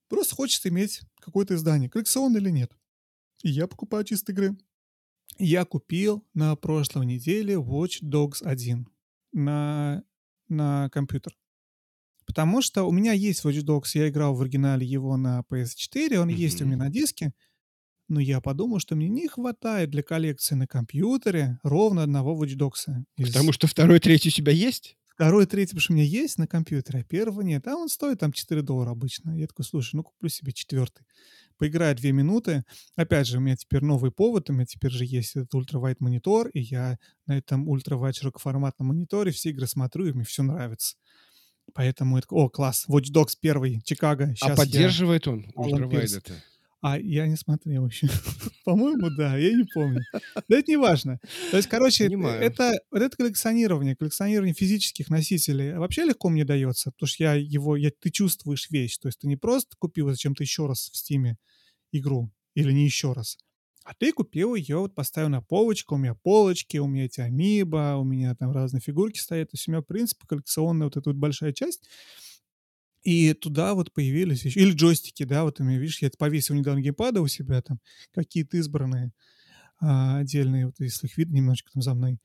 просто 0.08 0.34
хочется 0.34 0.68
иметь 0.68 1.00
какое-то 1.20 1.54
издание, 1.54 1.88
коллекционное 1.88 2.40
или 2.40 2.50
нет. 2.50 2.76
И 3.42 3.50
я 3.50 3.68
покупаю 3.68 4.04
чисто 4.04 4.32
игры. 4.32 4.56
Я 5.38 5.64
купил 5.64 6.26
на 6.34 6.56
прошлой 6.56 7.06
неделе 7.06 7.54
Watch 7.54 8.02
Dogs 8.02 8.42
1 8.42 8.88
на, 9.32 10.02
на 10.48 10.88
компьютер. 10.90 11.36
Потому 12.26 12.60
что 12.60 12.84
у 12.84 12.92
меня 12.92 13.12
есть 13.12 13.44
Watch 13.44 13.64
Dogs, 13.64 13.90
я 13.94 14.08
играл 14.08 14.34
в 14.34 14.42
оригинале 14.42 14.86
его 14.86 15.16
на 15.16 15.42
PS4, 15.50 16.16
он 16.16 16.28
mm-hmm. 16.28 16.32
есть 16.32 16.60
у 16.60 16.66
меня 16.66 16.76
на 16.76 16.90
диске, 16.90 17.32
но 18.08 18.20
я 18.20 18.40
подумал, 18.40 18.78
что 18.78 18.96
мне 18.96 19.08
не 19.08 19.28
хватает 19.28 19.90
для 19.90 20.02
коллекции 20.02 20.54
на 20.54 20.66
компьютере 20.66 21.58
ровно 21.62 22.02
одного 22.02 22.42
Watch 22.42 22.56
Dogs. 22.56 22.88
Из... 23.16 23.28
Потому 23.28 23.52
что 23.52 23.66
второй, 23.66 24.00
третий 24.00 24.28
у 24.28 24.32
тебя 24.32 24.52
есть? 24.52 24.96
Второй, 25.14 25.46
третий, 25.46 25.70
потому 25.70 25.80
что 25.80 25.92
у 25.92 25.96
меня 25.96 26.04
есть 26.04 26.36
на 26.36 26.46
компьютере, 26.46 27.00
а 27.00 27.04
первого 27.04 27.40
нет. 27.40 27.66
А 27.68 27.76
он 27.76 27.88
стоит 27.88 28.20
там 28.20 28.32
4 28.32 28.60
доллара 28.60 28.90
обычно. 28.90 29.30
Я 29.30 29.46
такой, 29.46 29.64
слушай, 29.64 29.96
ну 29.96 30.02
куплю 30.02 30.28
себе 30.28 30.52
четвертый 30.52 31.06
поиграю 31.58 31.94
две 31.96 32.12
минуты. 32.12 32.64
Опять 32.96 33.26
же, 33.26 33.38
у 33.38 33.40
меня 33.40 33.56
теперь 33.56 33.82
новый 33.82 34.10
повод, 34.10 34.50
у 34.50 34.52
меня 34.52 34.66
теперь 34.66 34.90
же 34.90 35.04
есть 35.04 35.36
этот 35.36 35.54
ультравайт 35.54 36.00
монитор, 36.00 36.48
и 36.48 36.60
я 36.60 36.98
на 37.26 37.36
этом 37.36 37.68
ультравайт 37.68 38.16
широкоформатном 38.16 38.88
мониторе 38.88 39.32
все 39.32 39.50
игры 39.50 39.66
смотрю, 39.66 40.06
и 40.06 40.12
мне 40.12 40.24
все 40.24 40.42
нравится. 40.42 40.96
Поэтому 41.76 42.16
это... 42.16 42.26
О, 42.30 42.48
класс, 42.48 42.86
Watch 42.88 43.12
Dogs 43.12 43.34
первый, 43.38 43.82
Чикаго. 43.82 44.34
Сейчас 44.34 44.52
а 44.52 44.56
поддерживает 44.56 45.26
я... 45.26 45.32
он 45.32 45.46
ультравайт 45.54 46.10
это? 46.10 46.32
А 46.80 46.98
я 46.98 47.26
не 47.26 47.36
смотрел 47.36 47.86
еще. 47.86 48.08
По-моему, 48.64 49.10
да, 49.10 49.36
я 49.36 49.52
не 49.52 49.64
помню. 49.74 50.00
Да 50.48 50.58
это 50.58 50.70
не 50.70 50.76
важно. 50.76 51.18
То 51.50 51.58
есть, 51.58 51.68
короче, 51.68 52.06
это, 52.06 52.78
это 52.92 53.16
коллекционирование, 53.16 53.94
коллекционирование 53.94 54.54
физических 54.54 55.10
носителей 55.10 55.74
вообще 55.74 56.04
легко 56.04 56.30
мне 56.30 56.44
дается, 56.44 56.92
потому 56.92 57.08
что 57.08 57.24
я 57.24 57.34
его, 57.34 57.76
я, 57.76 57.90
ты 57.90 58.10
чувствуешь 58.10 58.70
вещь. 58.70 58.96
То 58.98 59.08
есть 59.08 59.18
ты 59.18 59.26
не 59.26 59.36
просто 59.36 59.76
купил 59.78 60.08
зачем-то 60.08 60.42
еще 60.42 60.66
раз 60.66 60.90
в 60.90 60.96
Стиме 60.96 61.36
игру, 61.92 62.30
или 62.54 62.72
не 62.72 62.84
еще 62.84 63.12
раз, 63.12 63.36
а 63.86 63.94
ты 63.94 64.12
купил 64.12 64.56
ее, 64.56 64.78
вот 64.78 64.94
поставил 64.96 65.28
на 65.28 65.40
полочку, 65.40 65.94
у 65.94 65.98
меня 65.98 66.14
полочки, 66.14 66.76
у 66.78 66.88
меня 66.88 67.04
эти 67.04 67.20
амиба, 67.20 67.96
у 67.96 68.04
меня 68.04 68.34
там 68.34 68.50
разные 68.50 68.80
фигурки 68.80 69.18
стоят. 69.18 69.50
То 69.50 69.54
есть 69.54 69.68
у 69.68 69.70
меня, 69.70 69.80
в 69.80 69.84
принципе, 69.84 70.26
коллекционная 70.26 70.86
вот 70.86 70.96
эта 70.96 71.08
вот 71.08 71.16
большая 71.16 71.52
часть. 71.52 71.88
И 73.04 73.32
туда 73.34 73.74
вот 73.74 73.92
появились 73.92 74.44
еще... 74.44 74.58
Или 74.60 74.72
джойстики, 74.72 75.22
да, 75.22 75.44
вот 75.44 75.60
у 75.60 75.64
меня, 75.64 75.78
видишь, 75.78 76.02
я 76.02 76.10
повесил 76.18 76.56
недавно 76.56 76.80
геймпады 76.80 77.20
у 77.20 77.28
себя 77.28 77.62
там, 77.62 77.78
какие-то 78.12 78.56
избранные 78.56 79.12
а, 79.80 80.18
отдельные, 80.18 80.66
вот 80.66 80.74
если 80.80 81.06
их 81.06 81.16
видно 81.16 81.36
немножечко 81.36 81.70
там 81.72 81.82
за 81.82 81.94
мной, 81.94 82.18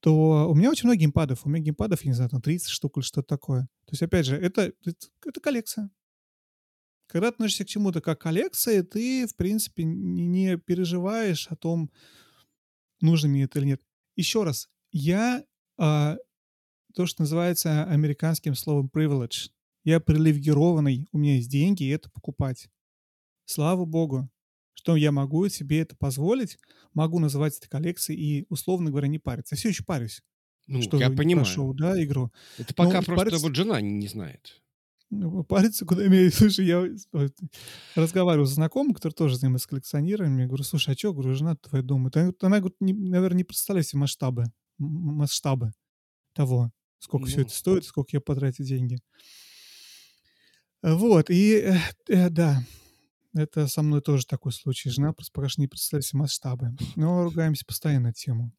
то 0.00 0.50
у 0.50 0.54
меня 0.56 0.70
очень 0.70 0.88
много 0.88 0.98
геймпадов. 0.98 1.46
У 1.46 1.48
меня 1.48 1.62
геймпадов, 1.62 2.02
я 2.04 2.08
не 2.08 2.14
знаю, 2.14 2.30
там 2.30 2.42
30 2.42 2.68
штук 2.68 2.96
или 2.96 3.04
что-то 3.04 3.28
такое. 3.28 3.62
То 3.84 3.92
есть, 3.92 4.02
опять 4.02 4.26
же, 4.26 4.36
это, 4.36 4.72
это, 4.84 5.06
это 5.24 5.40
коллекция. 5.40 5.90
Когда 7.10 7.28
относишься 7.28 7.64
к 7.64 7.68
чему-то 7.68 8.00
как 8.00 8.20
коллекция, 8.20 8.84
ты, 8.84 9.26
в 9.26 9.34
принципе, 9.34 9.82
не, 9.82 10.56
переживаешь 10.56 11.48
о 11.48 11.56
том, 11.56 11.90
нужно 13.00 13.28
мне 13.28 13.44
это 13.44 13.58
или 13.58 13.66
нет. 13.66 13.82
Еще 14.14 14.44
раз, 14.44 14.68
я 14.92 15.44
а, 15.76 16.18
то, 16.94 17.06
что 17.06 17.22
называется 17.22 17.84
американским 17.84 18.54
словом 18.54 18.88
privilege, 18.94 19.50
я 19.82 19.98
привилегированный, 19.98 21.08
у 21.10 21.18
меня 21.18 21.34
есть 21.34 21.50
деньги, 21.50 21.82
и 21.82 21.88
это 21.88 22.08
покупать. 22.10 22.68
Слава 23.44 23.84
богу, 23.84 24.30
что 24.74 24.94
я 24.94 25.10
могу 25.10 25.48
себе 25.48 25.80
это 25.80 25.96
позволить, 25.96 26.58
могу 26.94 27.18
называть 27.18 27.58
это 27.58 27.68
коллекцией 27.68 28.20
и, 28.20 28.46
условно 28.50 28.90
говоря, 28.90 29.08
не 29.08 29.18
париться. 29.18 29.56
Я 29.56 29.58
все 29.58 29.70
еще 29.70 29.82
парюсь. 29.82 30.22
Ну, 30.68 30.80
что 30.80 30.96
я 30.98 31.10
понимаю. 31.10 31.44
Прошел, 31.44 31.74
да, 31.74 32.00
игру. 32.04 32.30
Это 32.56 32.72
пока 32.72 33.00
Но 33.00 33.02
просто 33.02 33.24
париться... 33.24 33.42
вот 33.42 33.56
жена 33.56 33.80
не 33.80 34.06
знает. 34.06 34.62
Ну, 35.10 35.42
париться 35.42 35.84
куда 35.84 36.06
имею. 36.06 36.30
Слушай, 36.32 36.66
я 36.66 36.88
разговаривал 37.96 38.46
с 38.46 38.54
знакомым, 38.54 38.94
который 38.94 39.12
тоже 39.12 39.36
занимается 39.36 39.68
коллекционированием. 39.68 40.38
Я 40.38 40.46
говорю, 40.46 40.62
слушай, 40.62 40.94
а 40.94 40.98
что, 40.98 41.12
говорю, 41.12 41.34
жена 41.34 41.56
твоя 41.56 41.82
думает? 41.82 42.16
Она, 42.16 42.60
говорит, 42.60 42.76
не, 42.80 42.92
наверное, 42.92 43.38
не 43.38 43.44
представляет 43.44 43.88
себе 43.88 44.00
масштабы, 44.00 44.44
масштабы 44.78 45.72
того, 46.32 46.70
сколько 47.00 47.26
ну. 47.26 47.30
все 47.30 47.42
это 47.42 47.50
стоит, 47.50 47.84
сколько 47.84 48.10
я 48.12 48.20
потратил 48.20 48.64
деньги. 48.64 49.00
Вот, 50.82 51.28
и 51.28 51.56
э, 51.56 51.76
э, 52.08 52.30
да, 52.30 52.64
это 53.34 53.66
со 53.66 53.82
мной 53.82 54.00
тоже 54.00 54.26
такой 54.26 54.52
случай. 54.52 54.90
Жена 54.90 55.12
просто 55.12 55.32
пока 55.32 55.48
что 55.48 55.60
не 55.60 55.68
представляет 55.68 56.06
себе 56.06 56.20
масштабы. 56.20 56.76
Но 56.96 57.24
ругаемся 57.24 57.66
постоянно 57.66 58.08
на 58.08 58.12
тему. 58.12 58.52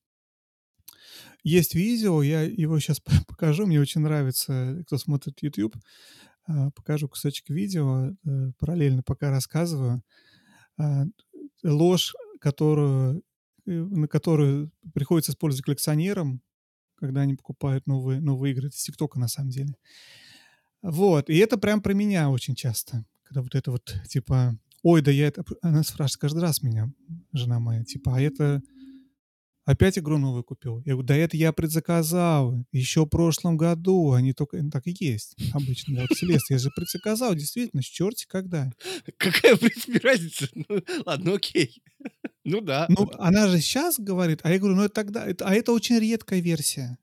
Есть 1.44 1.73
видео, 1.76 2.22
я 2.22 2.41
его 2.41 2.80
сейчас 2.80 2.99
покажу, 3.28 3.65
мне 3.65 3.80
очень 3.80 4.02
нравится, 4.02 4.84
кто 4.86 4.98
смотрит 4.98 5.41
YouTube. 5.41 5.76
А, 6.52 6.72
покажу 6.72 7.07
кусочек 7.07 7.49
видео, 7.49 8.11
э, 8.26 8.52
параллельно 8.60 9.03
пока 9.03 9.30
рассказываю. 9.30 10.03
А, 10.78 11.06
ложь, 11.64 12.14
которую, 12.40 13.23
э, 13.65 13.72
на 13.72 14.07
которую 14.07 14.72
приходится 14.94 15.32
использовать 15.32 15.64
коллекционерам, 15.64 16.41
когда 16.95 17.22
они 17.22 17.36
покупают 17.36 17.88
новые, 17.88 18.19
новые 18.19 18.53
игры. 18.53 18.68
Это 18.68 18.78
с 18.78 18.84
ТикТока, 18.84 19.19
на 19.19 19.28
самом 19.28 19.49
деле. 19.49 19.76
Вот. 20.82 21.30
И 21.30 21.38
это 21.38 21.57
прям 21.57 21.82
про 21.82 21.94
меня 21.94 22.30
очень 22.30 22.56
часто. 22.56 23.06
Когда 23.23 23.41
вот 23.41 23.56
это 23.56 23.72
вот, 23.72 23.95
типа, 24.07 24.57
ой, 24.84 25.02
да 25.02 25.11
я 25.11 25.28
это... 25.28 25.44
Она 25.61 25.84
спрашивает 25.84 26.22
каждый 26.22 26.41
раз 26.41 26.61
меня, 26.61 26.91
жена 27.34 27.60
моя, 27.60 27.84
типа, 27.84 28.18
а 28.18 28.22
это 28.22 28.61
Опять 29.72 29.98
игру 29.98 30.18
новую 30.18 30.43
купил. 30.43 30.80
Я 30.80 30.93
говорю, 30.93 31.07
да 31.07 31.15
это 31.15 31.38
я 31.38 31.53
предзаказал 31.53 32.61
еще 32.73 33.06
в 33.06 33.10
прошлом 33.10 33.56
году. 33.56 34.11
Они 34.11 34.34
только... 34.34 34.61
Ну, 34.61 34.69
так 34.69 34.85
и 34.85 34.93
есть 34.99 35.38
обычно. 35.53 36.02
Вот, 36.02 36.10
Селест, 36.18 36.49
я 36.49 36.57
же 36.57 36.69
предзаказал, 36.76 37.35
действительно, 37.35 37.81
с 37.81 37.85
черти 37.85 38.26
когда. 38.27 38.69
Какая, 39.15 39.56
в 39.56 39.60
принципе, 39.60 39.99
разница? 39.99 40.49
Ну, 40.56 40.81
ладно, 41.06 41.35
окей. 41.35 41.81
Ну 42.43 42.60
да. 42.60 42.85
Ну, 42.89 43.10
она 43.18 43.48
же 43.48 43.61
сейчас 43.61 43.98
говорит, 43.98 44.41
а 44.43 44.52
я 44.52 44.60
говорю, 44.60 44.76
ну 44.76 44.84
это 44.84 44.93
тогда... 44.93 45.26
Это, 45.26 45.48
а 45.48 45.53
это 45.53 45.72
очень 45.72 45.99
редкая 45.99 46.41
версия. 46.41 46.98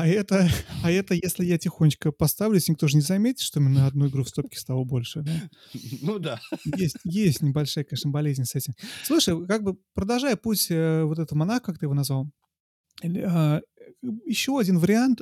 А 0.00 0.06
это, 0.06 0.48
а 0.82 0.90
это, 0.90 1.12
если 1.12 1.44
я 1.44 1.58
тихонечко 1.58 2.10
поставлю, 2.10 2.54
если 2.54 2.72
никто 2.72 2.88
же 2.88 2.96
не 2.96 3.02
заметит, 3.02 3.40
что 3.40 3.60
на 3.60 3.86
одну 3.86 4.08
игру 4.08 4.24
в 4.24 4.30
стопке 4.30 4.58
стало 4.58 4.84
больше, 4.84 5.20
да? 5.20 5.50
Ну 6.00 6.18
да. 6.18 6.40
Есть, 6.74 6.96
есть 7.04 7.42
небольшая, 7.42 7.84
конечно, 7.84 8.10
болезнь 8.10 8.44
с 8.44 8.54
этим. 8.54 8.72
Слушай, 9.04 9.46
как 9.46 9.62
бы 9.62 9.76
продолжая 9.92 10.36
путь 10.36 10.68
э, 10.70 11.04
вот 11.04 11.18
этого 11.18 11.38
монах, 11.38 11.62
как 11.62 11.78
ты 11.78 11.84
его 11.84 11.92
назвал, 11.92 12.30
э, 13.02 13.60
еще 14.24 14.58
один 14.58 14.78
вариант. 14.78 15.20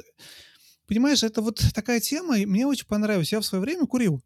Понимаешь, 0.87 1.25
это 1.25 1.43
вот 1.43 1.61
такая 1.75 1.99
тема, 1.99 2.39
и 2.39 2.47
мне 2.47 2.65
очень 2.65 2.87
понравилась. 2.87 3.33
Я 3.33 3.41
в 3.41 3.45
свое 3.45 3.61
время 3.61 3.85
курил. 3.85 4.23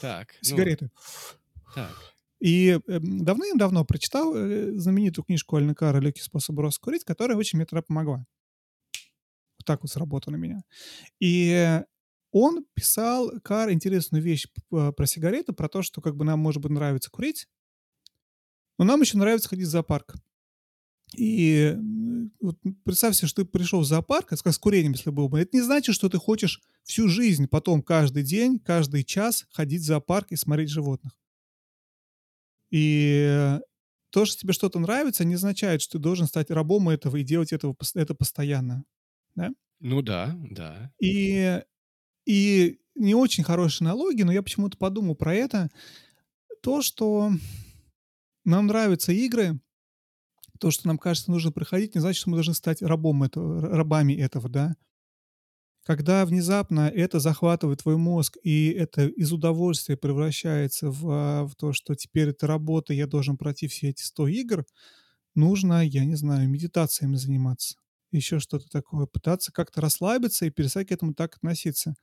Так. 0.00 0.34
ну, 0.40 0.48
Сигареты. 0.50 0.90
так. 1.74 1.90
И 2.38 2.78
э, 2.78 2.98
давным-давно 3.00 3.84
прочитал 3.84 4.36
э, 4.36 4.70
знаменитую 4.76 5.24
книжку 5.24 5.56
Альна 5.56 5.74
Кара 5.74 5.98
«Легкий 5.98 6.22
способ 6.22 6.56
раскурить», 6.60 7.02
которая 7.02 7.36
очень 7.36 7.58
мне 7.58 7.66
тогда 7.66 7.82
помогла. 7.82 8.24
Вот 9.64 9.66
так 9.66 9.82
вот 9.82 9.90
сработало 9.90 10.34
на 10.34 10.36
меня. 10.36 10.62
И 11.20 11.80
он 12.32 12.66
писал, 12.74 13.30
Кар, 13.42 13.70
интересную 13.70 14.22
вещь 14.22 14.46
про 14.68 15.06
сигареты, 15.06 15.52
про 15.52 15.68
то, 15.68 15.82
что 15.82 16.02
как 16.02 16.16
бы 16.16 16.24
нам, 16.24 16.38
может 16.38 16.60
быть, 16.60 16.70
нравится 16.70 17.10
курить, 17.10 17.48
но 18.78 18.84
нам 18.84 19.00
еще 19.00 19.16
нравится 19.16 19.48
ходить 19.48 19.66
в 19.66 19.70
зоопарк. 19.70 20.16
И 21.16 21.76
вот 22.40 22.58
представь 22.84 23.14
себе, 23.14 23.28
что 23.28 23.44
ты 23.44 23.50
пришел 23.50 23.80
в 23.80 23.86
зоопарк, 23.86 24.32
это 24.32 24.42
как 24.42 24.52
с 24.52 24.58
курением, 24.58 24.92
если 24.92 25.10
был 25.10 25.28
бы. 25.28 25.40
Это 25.40 25.56
не 25.56 25.62
значит, 25.62 25.94
что 25.94 26.08
ты 26.08 26.18
хочешь 26.18 26.60
всю 26.82 27.08
жизнь 27.08 27.46
потом 27.46 27.82
каждый 27.82 28.22
день, 28.24 28.58
каждый 28.58 29.04
час 29.04 29.46
ходить 29.50 29.82
в 29.82 29.86
зоопарк 29.86 30.32
и 30.32 30.36
смотреть 30.36 30.70
животных. 30.70 31.16
И 32.70 33.58
то, 34.10 34.24
что 34.24 34.40
тебе 34.40 34.52
что-то 34.52 34.78
нравится, 34.80 35.24
не 35.24 35.34
означает, 35.34 35.82
что 35.82 35.92
ты 35.92 35.98
должен 36.00 36.26
стать 36.26 36.50
рабом 36.50 36.88
этого 36.88 37.16
и 37.16 37.22
делать 37.22 37.52
этого, 37.52 37.76
это 37.94 38.14
постоянно. 38.14 38.84
Да? 39.34 39.50
Ну 39.80 40.02
да, 40.02 40.36
да. 40.50 40.92
И, 41.00 41.62
и 42.26 42.78
не 42.94 43.14
очень 43.14 43.44
хорошие 43.44 43.86
налоги, 43.86 44.22
но 44.22 44.32
я 44.32 44.42
почему-то 44.42 44.78
подумал 44.78 45.14
про 45.14 45.34
это. 45.34 45.70
То, 46.62 46.82
что 46.82 47.30
нам 48.44 48.66
нравятся 48.66 49.12
игры, 49.12 49.60
то, 50.60 50.70
что 50.70 50.86
нам 50.86 50.98
кажется 50.98 51.30
нужно 51.30 51.52
проходить, 51.52 51.94
не 51.94 52.00
значит, 52.00 52.20
что 52.20 52.30
мы 52.30 52.36
должны 52.36 52.54
стать 52.54 52.82
рабом 52.82 53.22
этого, 53.22 53.60
рабами 53.60 54.14
этого, 54.14 54.48
да. 54.48 54.76
Когда 55.84 56.24
внезапно 56.24 56.88
это 56.88 57.20
захватывает 57.20 57.82
твой 57.82 57.98
мозг, 57.98 58.38
и 58.42 58.70
это 58.70 59.06
из 59.06 59.32
удовольствия 59.32 59.98
превращается 59.98 60.90
в, 60.90 61.10
а, 61.10 61.46
в 61.46 61.54
то, 61.56 61.74
что 61.74 61.94
теперь 61.94 62.30
это 62.30 62.46
работа, 62.46 62.94
я 62.94 63.06
должен 63.06 63.36
пройти 63.36 63.68
все 63.68 63.90
эти 63.90 64.02
100 64.02 64.28
игр, 64.28 64.64
нужно, 65.34 65.86
я 65.86 66.06
не 66.06 66.14
знаю, 66.14 66.48
медитациями 66.48 67.16
заниматься. 67.16 67.76
Еще 68.16 68.38
что-то 68.40 68.68
такое. 68.68 69.06
Пытаться 69.06 69.52
как-то 69.52 69.80
расслабиться 69.80 70.46
и 70.46 70.50
перестать 70.50 70.88
к 70.88 70.92
этому 70.92 71.14
так 71.14 71.36
относиться. 71.36 71.94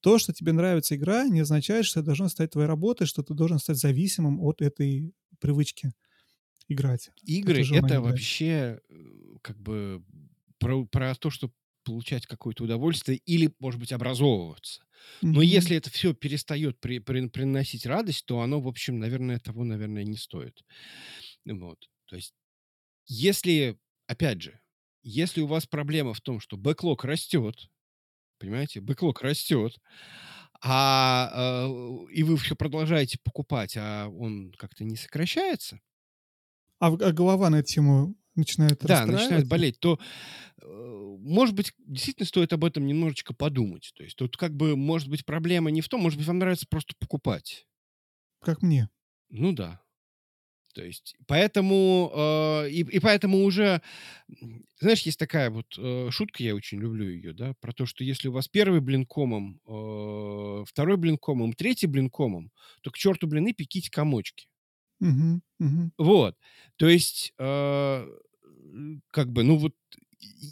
То, 0.00 0.18
что 0.18 0.32
тебе 0.32 0.52
нравится 0.52 0.96
игра, 0.96 1.26
не 1.28 1.40
означает, 1.40 1.86
что 1.86 2.00
это 2.00 2.08
должно 2.08 2.28
стать 2.28 2.52
твоей 2.52 2.68
работой, 2.68 3.06
что 3.06 3.22
ты 3.22 3.34
должен 3.34 3.58
стать 3.58 3.78
зависимым 3.78 4.40
от 4.40 4.62
этой 4.62 5.14
привычки 5.40 5.92
играть. 6.68 7.10
Игры 7.24 7.62
Это 7.62 7.68
это 7.72 8.00
вообще 8.00 8.80
э, 8.88 8.94
как 9.42 9.58
бы 9.60 10.04
про, 10.58 10.84
про 10.86 11.14
то, 11.14 11.30
что 11.30 11.52
получать 11.84 12.26
какое-то 12.26 12.64
удовольствие 12.64 13.18
или, 13.18 13.52
может 13.58 13.80
быть, 13.80 13.92
образовываться. 13.92 14.84
Но 15.32 15.42
Мгм. 15.42 15.42
если 15.42 15.76
это 15.76 15.90
все 15.90 16.14
перестает 16.14 16.80
при- 16.80 17.00
при- 17.00 17.28
приносить 17.28 17.86
радость, 17.86 18.24
то 18.26 18.40
оно, 18.40 18.60
в 18.60 18.68
общем, 18.68 18.98
наверное, 19.00 19.40
того, 19.40 19.64
наверное, 19.64 20.04
не 20.04 20.16
стоит. 20.16 20.62
Вот. 21.46 21.90
То 22.06 22.16
есть, 22.16 22.34
если, 23.06 23.78
опять 24.08 24.42
же, 24.42 24.60
если 25.02 25.40
у 25.40 25.46
вас 25.46 25.66
проблема 25.66 26.14
в 26.14 26.20
том, 26.20 26.40
что 26.40 26.56
бэклог 26.56 27.04
растет, 27.04 27.70
понимаете, 28.38 28.80
бэклог 28.80 29.22
растет, 29.22 29.78
а, 30.62 31.66
э, 31.66 32.12
и 32.12 32.22
вы 32.22 32.36
все 32.36 32.56
продолжаете 32.56 33.18
покупать, 33.22 33.76
а 33.76 34.08
он 34.08 34.52
как-то 34.58 34.84
не 34.84 34.96
сокращается, 34.96 35.80
А, 36.80 36.88
а 36.88 37.12
голова 37.12 37.48
на 37.50 37.60
эту 37.60 37.68
тему 37.72 38.14
начинает 38.34 38.78
да, 38.80 39.06
начинает 39.06 39.46
болеть, 39.46 39.78
то, 39.78 39.98
э, 40.62 40.66
может 41.20 41.54
быть, 41.54 41.72
действительно 41.78 42.26
стоит 42.26 42.52
об 42.52 42.64
этом 42.64 42.86
немножечко 42.86 43.34
подумать. 43.34 43.92
То 43.94 44.02
есть 44.02 44.16
тут 44.16 44.36
как 44.36 44.54
бы, 44.56 44.76
может 44.76 45.08
быть, 45.08 45.24
проблема 45.24 45.70
не 45.70 45.80
в 45.82 45.88
том, 45.88 46.00
может 46.00 46.18
быть, 46.18 46.26
вам 46.26 46.38
нравится 46.38 46.66
просто 46.68 46.94
покупать. 46.98 47.66
Как 48.40 48.62
мне. 48.62 48.88
Ну 49.30 49.52
да. 49.52 49.81
То 50.72 50.82
есть, 50.84 51.14
поэтому, 51.26 52.10
э, 52.14 52.70
и, 52.70 52.80
и 52.80 52.98
поэтому 52.98 53.44
уже, 53.44 53.82
знаешь, 54.80 55.02
есть 55.02 55.18
такая 55.18 55.50
вот 55.50 55.66
э, 55.78 56.08
шутка, 56.10 56.42
я 56.42 56.54
очень 56.54 56.78
люблю 56.80 57.08
ее, 57.08 57.32
да, 57.34 57.54
про 57.60 57.72
то, 57.72 57.86
что 57.86 58.04
если 58.04 58.28
у 58.28 58.32
вас 58.32 58.48
первый 58.48 58.80
блин 58.80 59.04
комом, 59.06 59.60
э, 59.66 60.64
второй 60.66 60.96
блин 60.96 61.18
комом, 61.18 61.52
третий 61.52 61.86
блин 61.86 62.10
комом, 62.10 62.50
то 62.82 62.90
к 62.90 62.96
черту 62.98 63.26
блины 63.26 63.52
пеките 63.52 63.90
комочки. 63.90 64.46
Мгм, 65.00 65.42
мгм. 65.58 65.92
Вот. 65.98 66.36
То 66.76 66.88
есть, 66.88 67.32
э, 67.38 68.06
как 69.10 69.30
бы, 69.32 69.42
ну 69.44 69.56
вот, 69.56 69.74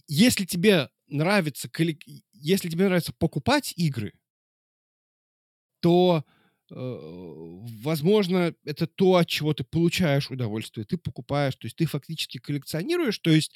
если 0.09 0.45
тебе 0.45 0.91
нравится, 1.09 1.69
если 2.33 2.69
тебе 2.69 2.87
нравится 2.87 3.13
покупать 3.13 3.73
игры, 3.77 4.13
то, 5.81 6.25
возможно, 6.71 8.55
это 8.65 8.87
то, 8.87 9.17
от 9.17 9.29
чего 9.29 9.53
ты 9.55 9.65
получаешь 9.65 10.31
удовольствие. 10.31 10.85
Ты 10.85 10.97
покупаешь, 10.97 11.57
то 11.57 11.67
есть 11.67 11.77
ты 11.77 11.87
фактически 11.87 12.39
коллекционируешь, 12.39 13.19
то 13.19 13.31
есть 13.31 13.53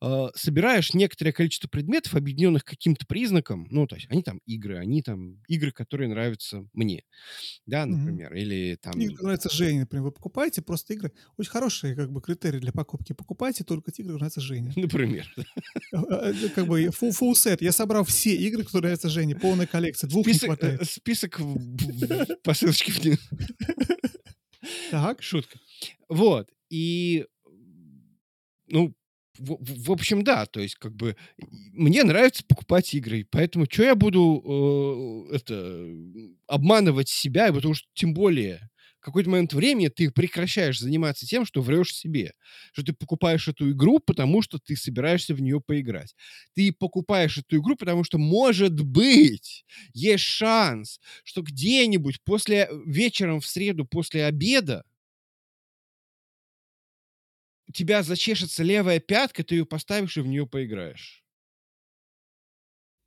э, 0.00 0.26
собираешь 0.34 0.94
некоторое 0.94 1.32
количество 1.32 1.68
предметов, 1.68 2.14
объединенных 2.14 2.64
каким-то 2.64 3.06
признаком. 3.06 3.66
Ну, 3.70 3.86
то 3.86 3.96
есть 3.96 4.06
они 4.10 4.22
там 4.22 4.40
игры, 4.46 4.78
они 4.78 5.02
там 5.02 5.42
игры, 5.48 5.72
которые 5.72 6.08
нравятся 6.08 6.66
мне, 6.72 7.04
да, 7.66 7.86
например, 7.86 8.34
или 8.34 8.78
там... 8.80 8.98
Игры 9.00 9.22
нравятся 9.22 9.50
Жене, 9.50 9.80
например. 9.80 10.04
Вы 10.04 10.12
покупаете 10.12 10.62
просто 10.62 10.94
игры. 10.94 11.12
Очень 11.36 11.50
хорошие 11.50 11.94
как 11.94 12.10
бы 12.10 12.20
критерии 12.20 12.58
для 12.58 12.72
покупки. 12.72 13.12
Покупайте 13.12 13.64
только 13.64 13.90
те 13.90 14.02
игры, 14.02 14.14
которые 14.14 14.18
нравятся 14.18 14.40
Жене. 14.40 14.72
Например. 14.76 15.34
А, 15.92 16.30
это 16.30 16.48
Как 16.50 16.66
бы 16.66 16.84
full, 16.86 17.10
full 17.10 17.32
set. 17.32 17.58
Я 17.60 17.72
собрал 17.72 18.04
все 18.04 18.34
игры, 18.34 18.64
которые 18.64 18.82
нравятся 18.82 19.08
Жене. 19.08 19.36
Полная 19.36 19.66
коллекция. 19.66 20.08
Двух 20.08 20.26
не 20.26 20.34
э, 20.34 20.38
хватает. 20.38 20.88
список 20.88 21.40
по 22.52 22.58
ссылочке 22.58 22.92
вниз. 22.92 23.18
Так. 24.90 25.22
Шутка. 25.22 25.58
Вот. 26.08 26.48
И, 26.70 27.26
ну, 28.68 28.94
в, 29.38 29.52
в- 29.54 29.84
в 29.86 29.92
общем, 29.92 30.22
да, 30.22 30.46
то 30.46 30.60
есть, 30.60 30.76
как 30.76 30.94
бы, 30.94 31.16
мне 31.72 32.04
нравится 32.04 32.44
покупать 32.46 32.92
игры, 32.94 33.26
поэтому 33.30 33.66
что 33.68 33.82
я 33.82 33.94
буду, 33.94 35.28
э, 35.30 35.36
это, 35.36 35.86
обманывать 36.46 37.08
себя, 37.08 37.52
потому 37.52 37.74
что, 37.74 37.88
тем 37.94 38.14
более, 38.14 38.68
какой-то 39.02 39.30
момент 39.30 39.52
времени 39.52 39.88
ты 39.88 40.10
прекращаешь 40.10 40.78
заниматься 40.78 41.26
тем, 41.26 41.44
что 41.44 41.60
врешь 41.62 41.94
себе, 41.94 42.34
что 42.72 42.84
ты 42.84 42.92
покупаешь 42.92 43.48
эту 43.48 43.70
игру, 43.72 43.98
потому 43.98 44.42
что 44.42 44.58
ты 44.58 44.76
собираешься 44.76 45.34
в 45.34 45.40
нее 45.42 45.60
поиграть. 45.60 46.14
Ты 46.54 46.72
покупаешь 46.72 47.38
эту 47.38 47.58
игру, 47.58 47.76
потому 47.76 48.04
что, 48.04 48.18
может 48.18 48.80
быть, 48.80 49.64
есть 49.92 50.24
шанс, 50.24 51.00
что 51.24 51.42
где-нибудь 51.42 52.22
после 52.22 52.68
вечером 52.86 53.40
в 53.40 53.46
среду 53.46 53.84
после 53.84 54.24
обеда 54.24 54.84
у 57.68 57.72
тебя 57.72 58.02
зачешется 58.02 58.62
левая 58.62 59.00
пятка, 59.00 59.42
ты 59.42 59.56
ее 59.56 59.66
поставишь 59.66 60.16
и 60.16 60.20
в 60.20 60.26
нее 60.26 60.46
поиграешь. 60.46 61.24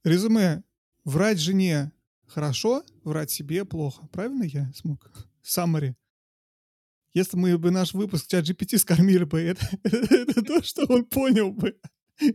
Резюме. 0.04 0.64
Врать 1.04 1.40
жене 1.40 1.92
хорошо, 2.26 2.84
врать 3.04 3.32
себе 3.32 3.66
плохо. 3.66 4.08
Правильно 4.12 4.44
я 4.44 4.72
смог? 4.74 5.28
Саммари. 5.46 5.96
Если 7.14 7.38
мы 7.38 7.58
бы 7.58 7.72
наш 7.72 7.94
выпуск 7.94 8.28
чат 8.28 8.46
GPT 8.50 8.78
скормили 8.80 9.24
бы, 9.24 9.40
это, 9.40 9.66
это 9.84 10.44
то, 10.44 10.62
что 10.64 10.86
он 10.88 11.06
понял 11.06 11.52
бы. 11.52 11.80
Не 12.20 12.34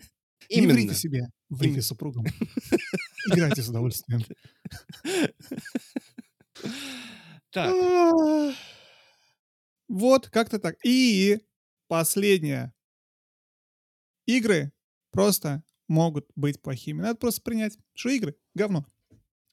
Именно. 0.49 0.75
врите 0.75 0.95
себе, 0.95 1.27
врите 1.49 1.73
Именно. 1.75 1.83
супругам. 1.83 2.27
Играйте 3.33 3.63
с 3.63 3.69
удовольствием. 3.69 4.23
Так. 7.51 7.75
Вот, 9.89 10.29
как-то 10.29 10.59
так. 10.59 10.77
И 10.85 11.41
последнее. 11.89 12.73
Игры 14.27 14.73
просто 15.11 15.65
могут 15.89 16.31
быть 16.37 16.63
плохими. 16.63 17.03
Надо 17.03 17.17
просто 17.17 17.43
принять, 17.43 17.77
что 17.95 18.09
игры— 18.11 18.37
говно 18.55 18.87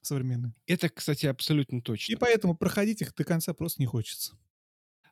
современные. 0.08 0.54
это, 0.66 0.90
кстати, 0.90 1.26
абсолютно 1.26 1.78
И 1.78 1.82
точно. 1.82 2.18
поэтому 2.18 2.56
проходить 2.56 3.02
их 3.02 3.14
до 3.16 3.24
конца 3.24 3.54
просто 3.54 3.82
не 3.82 3.86
хочется. 3.86 4.34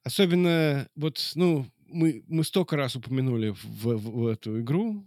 Особенно 0.04 0.88
вот, 0.96 1.32
ну, 1.36 1.66
мы, 1.88 2.24
мы 2.28 2.44
столько 2.44 2.76
раз 2.76 2.96
упомянули 2.96 3.50
в, 3.50 3.64
в- 3.64 3.98
в 4.24 4.28
эту 4.28 4.60
игру. 4.62 5.06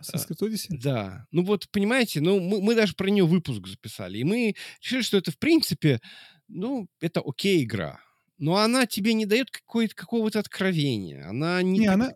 Assassin's 0.00 0.28
Creed 0.28 0.48
Odyssey? 0.48 0.78
Да. 0.80 1.26
Ну 1.32 1.42
вот, 1.44 1.68
понимаете, 1.70 2.20
ну 2.20 2.38
мы, 2.40 2.60
мы 2.60 2.74
даже 2.74 2.94
про 2.94 3.08
нее 3.10 3.26
выпуск 3.26 3.66
записали. 3.66 4.18
И 4.18 4.24
мы 4.24 4.54
решили, 4.82 5.02
что 5.02 5.16
это, 5.16 5.32
в 5.32 5.38
принципе, 5.38 6.00
ну, 6.46 6.88
это 7.00 7.20
окей 7.24 7.64
игра. 7.64 8.00
Но 8.38 8.56
она 8.56 8.86
тебе 8.86 9.14
не 9.14 9.26
дает 9.26 9.50
какого-то 9.50 10.38
откровения. 10.38 11.28
Она 11.28 11.60
не... 11.62 11.80
Не, 11.80 11.86
так- 11.86 11.94
она- 11.96 12.12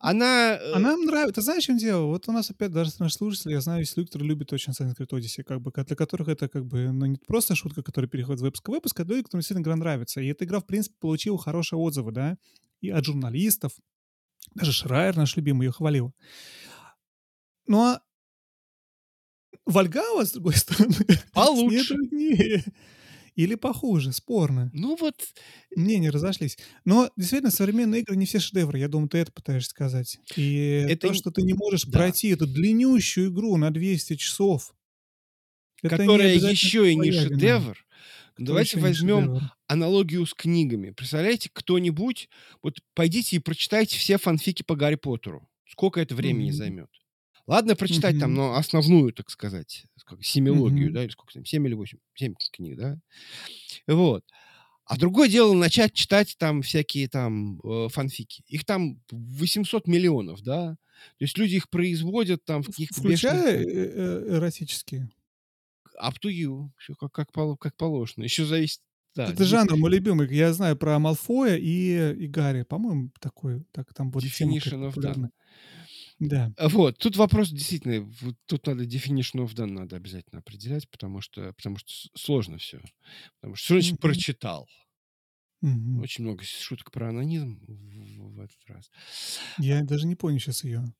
Она... 0.00 0.58
э, 0.60 0.72
А 0.74 0.78
нам 0.80 1.04
нравится. 1.04 1.34
Ты 1.36 1.42
знаешь, 1.42 1.62
чем 1.64 1.78
дело? 1.78 2.06
Вот 2.06 2.28
у 2.28 2.32
нас 2.32 2.50
опять 2.50 2.72
даже 2.72 2.90
наши 2.98 3.14
слушатели, 3.14 3.52
я 3.52 3.60
знаю, 3.60 3.80
есть 3.80 3.96
люди, 3.96 4.08
которые 4.08 4.28
любят 4.30 4.52
очень 4.52 4.72
Assassin's 4.72 4.96
Creed 4.98 5.10
Odyssey, 5.10 5.44
как 5.44 5.60
бы, 5.60 5.70
для 5.72 5.94
которых 5.96 6.26
это 6.28 6.48
как 6.48 6.66
бы, 6.66 6.90
ну, 6.90 7.06
не 7.06 7.18
просто 7.26 7.54
шутка, 7.54 7.82
которая 7.84 8.08
переходит 8.08 8.40
в 8.40 8.42
выпуск 8.44 8.66
в 8.68 8.72
выпуск, 8.72 8.98
а 8.98 9.04
люди, 9.04 9.22
которым 9.22 9.40
действительно 9.42 9.62
игра 9.62 9.76
нравится. 9.76 10.20
И 10.20 10.26
эта 10.26 10.44
игра, 10.44 10.58
в 10.58 10.66
принципе, 10.66 10.96
получила 10.98 11.38
хорошие 11.38 11.78
отзывы, 11.78 12.10
да, 12.10 12.36
и 12.80 12.90
от 12.90 13.04
журналистов. 13.04 13.72
Даже 14.56 14.72
Шрайер, 14.72 15.16
наш 15.16 15.36
любимый, 15.36 15.66
ее 15.66 15.72
хвалил. 15.72 16.12
Ну, 17.68 17.80
а 17.80 18.00
Вальгава, 19.66 20.24
с 20.24 20.32
другой 20.32 20.54
стороны, 20.56 20.94
Получше. 21.32 21.74
не 21.76 21.84
труднее. 21.84 22.64
Или 23.34 23.56
похуже, 23.56 24.12
спорно. 24.12 24.70
Ну 24.72 24.96
вот, 24.96 25.16
Мнения 25.74 26.10
разошлись. 26.10 26.56
Но 26.84 27.10
действительно, 27.16 27.50
современные 27.50 28.02
игры 28.02 28.14
не 28.16 28.26
все 28.26 28.38
шедевры. 28.38 28.78
Я 28.78 28.86
думаю, 28.88 29.08
ты 29.08 29.18
это 29.18 29.32
пытаешься 29.32 29.70
сказать. 29.70 30.18
И 30.36 30.84
Это 30.88 31.08
то, 31.08 31.12
не- 31.12 31.18
что 31.18 31.30
ты 31.32 31.42
не 31.42 31.52
можешь 31.54 31.82
да. 31.84 31.98
пройти 31.98 32.28
эту 32.28 32.46
длиннющую 32.46 33.28
игру 33.32 33.56
на 33.56 33.72
200 33.72 34.16
часов, 34.16 34.72
не 35.82 35.88
которая 35.88 36.34
еще 36.34 36.90
и 36.90 36.94
не 36.96 37.10
шедевр. 37.12 37.76
Кто 38.34 38.44
Давайте 38.44 38.76
не 38.78 38.82
возьмем 38.82 39.40
аналогию 39.68 40.26
с 40.26 40.34
книгами. 40.34 40.90
Представляете, 40.90 41.50
кто-нибудь, 41.52 42.28
вот 42.62 42.78
пойдите 42.94 43.36
и 43.36 43.38
прочитайте 43.38 43.96
все 43.98 44.18
фанфики 44.18 44.62
по 44.64 44.74
Гарри 44.76 44.96
Поттеру. 44.96 45.48
Сколько 45.68 46.00
это 46.00 46.14
времени 46.14 46.48
Мгм. 46.50 46.56
займет? 46.56 46.90
Ладно, 47.46 47.76
прочитать 47.76 48.18
там, 48.18 48.34
но 48.34 48.56
основную, 48.56 49.12
так 49.12 49.30
сказать, 49.30 49.86
как 50.04 50.24
семилогию, 50.24 50.92
да, 50.92 51.04
или 51.04 51.10
сколько 51.10 51.34
там, 51.34 51.44
семь 51.44 51.66
или 51.66 51.74
восемь, 51.74 51.98
семь 52.14 52.34
книг, 52.52 52.76
да? 52.78 52.98
Вот. 53.86 54.24
А 54.86 54.98
другое 54.98 55.28
дело 55.28 55.54
начать 55.54 55.94
читать 55.94 56.36
там 56.38 56.60
всякие 56.62 57.08
там 57.08 57.58
э, 57.60 57.88
фанфики. 57.88 58.44
Их 58.48 58.64
там 58.66 59.00
800 59.10 59.86
миллионов, 59.86 60.42
да? 60.42 60.76
То 61.18 61.24
есть 61.24 61.38
люди 61.38 61.56
их 61.56 61.70
производят 61.70 62.44
там 62.44 62.62
в 62.62 62.66
каких-то 62.66 63.00
Включая 63.00 63.58
бешеных... 63.58 63.74
э, 63.74 63.92
э, 63.94 64.36
эротические. 64.36 65.10
Up 66.02 66.14
to 66.22 66.30
you. 66.30 66.70
Все 66.78 66.94
как, 66.94 67.12
как, 67.12 67.30
как 67.58 67.76
положено. 67.76 68.24
Еще 68.24 68.44
зависит... 68.44 68.80
Да, 69.14 69.30
это 69.30 69.44
жанр 69.44 69.76
мой 69.76 69.90
любимый. 69.90 70.28
Я 70.34 70.52
знаю 70.52 70.76
про 70.76 70.98
Малфоя 70.98 71.56
и, 71.56 72.14
и 72.16 72.26
Гарри. 72.26 72.64
По-моему, 72.64 73.10
такой. 73.20 73.64
Так 73.72 73.94
там 73.94 74.10
будет 74.10 74.32
Definition 74.32 74.92
of 74.92 74.96
done. 74.96 75.30
Да. 76.18 76.52
А 76.56 76.68
Вот, 76.68 76.98
тут 76.98 77.16
вопрос 77.16 77.50
действительно, 77.50 78.00
вот 78.22 78.36
тут 78.46 78.66
надо 78.66 78.84
definition 78.84 79.44
of 79.44 79.54
done 79.54 79.72
надо 79.72 79.96
обязательно 79.96 80.40
определять, 80.40 80.88
потому 80.90 81.20
что, 81.20 81.52
потому 81.54 81.76
что 81.78 81.92
сложно 82.16 82.58
все. 82.58 82.80
Потому 83.40 83.56
что, 83.56 83.64
что 83.66 83.74
значит 83.74 84.00
прочитал? 84.00 84.68
Мгм. 85.62 86.00
Очень 86.00 86.24
много 86.24 86.44
шуток 86.44 86.90
про 86.90 87.08
анонизм 87.08 87.58
в, 87.66 87.66
в- 87.66 88.34
в 88.36 88.40
этот 88.40 88.58
раз. 88.66 88.90
Я 89.58 89.82
даже 89.82 90.06
не 90.06 90.14
понял 90.16 90.38
сейчас 90.38 90.64
ее. 90.64 90.92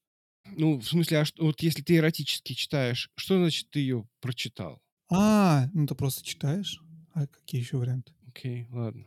Ну, 0.56 0.78
в 0.78 0.84
смысле, 0.86 1.18
а 1.20 1.24
что, 1.24 1.44
вот 1.44 1.60
если 1.62 1.82
ты 1.82 1.96
эротически 1.96 2.54
читаешь, 2.54 3.10
что 3.16 3.38
значит 3.38 3.70
ты 3.70 3.80
ее 3.80 4.06
прочитал? 4.20 4.82
А, 5.10 5.68
ну 5.72 5.86
ты 5.86 5.94
просто 5.94 6.22
читаешь. 6.24 6.78
А 7.14 7.26
какие 7.26 7.60
еще 7.60 7.78
варианты? 7.78 8.12
Окей, 8.28 8.66
ладно. 8.70 9.06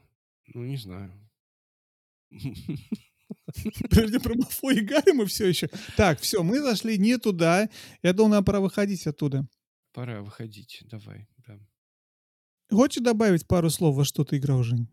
Ну, 0.53 0.63
не 0.65 0.77
знаю. 0.77 1.13
Подожди, 3.81 4.19
про 4.19 4.35
Малфоя 4.35 4.75
и 4.75 4.81
Гарри 4.81 5.11
мы 5.11 5.25
все 5.25 5.47
еще. 5.47 5.69
Так, 5.95 6.19
все, 6.19 6.43
мы 6.43 6.59
зашли 6.61 6.97
не 6.97 7.17
туда. 7.17 7.69
Я 8.03 8.13
думал, 8.13 8.31
нам 8.31 8.45
пора 8.45 8.59
выходить 8.59 9.07
оттуда. 9.07 9.47
Пора 9.93 10.21
выходить, 10.21 10.83
давай, 10.85 11.27
да. 11.47 11.59
Хочешь 12.69 13.03
добавить 13.03 13.47
пару 13.47 13.69
слов 13.69 13.95
во 13.95 14.05
что 14.05 14.23
ты 14.23 14.37
играл, 14.37 14.63
Жень? 14.63 14.87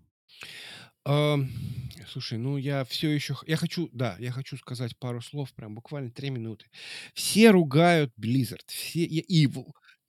Слушай, 2.09 2.39
ну 2.39 2.57
я 2.57 2.85
все 2.85 3.11
еще... 3.11 3.37
Я 3.47 3.57
хочу, 3.57 3.91
да, 3.93 4.17
я 4.19 4.31
хочу 4.31 4.57
сказать 4.57 4.97
пару 4.99 5.21
слов, 5.21 5.53
прям 5.53 5.75
буквально 5.75 6.11
три 6.11 6.31
минуты. 6.31 6.67
Все 7.13 7.51
ругают 7.51 8.13
Blizzard. 8.19 8.65
Все, 8.69 9.01
и, 9.05 9.19
и, 9.19 9.51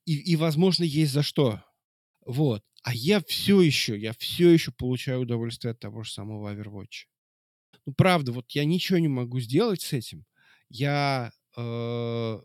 и, 0.06 0.36
возможно, 0.36 0.84
есть 0.84 1.12
за 1.12 1.24
что. 1.24 1.64
Вот. 2.26 2.64
А 2.84 2.94
я 2.94 3.22
все 3.22 3.62
еще, 3.62 3.98
я 3.98 4.14
все 4.14 4.52
еще 4.52 4.72
получаю 4.72 5.22
удовольствие 5.22 5.72
от 5.72 5.80
того 5.80 6.04
же 6.04 6.12
самого 6.12 6.54
Overwatch. 6.54 7.06
Ну, 7.86 7.94
правда, 7.94 8.32
вот 8.32 8.52
я 8.52 8.66
ничего 8.66 9.00
не 9.00 9.08
могу 9.08 9.40
сделать 9.40 9.82
с 9.82 9.94
этим. 9.94 10.26
Я 10.70 11.32
э, 11.58 12.40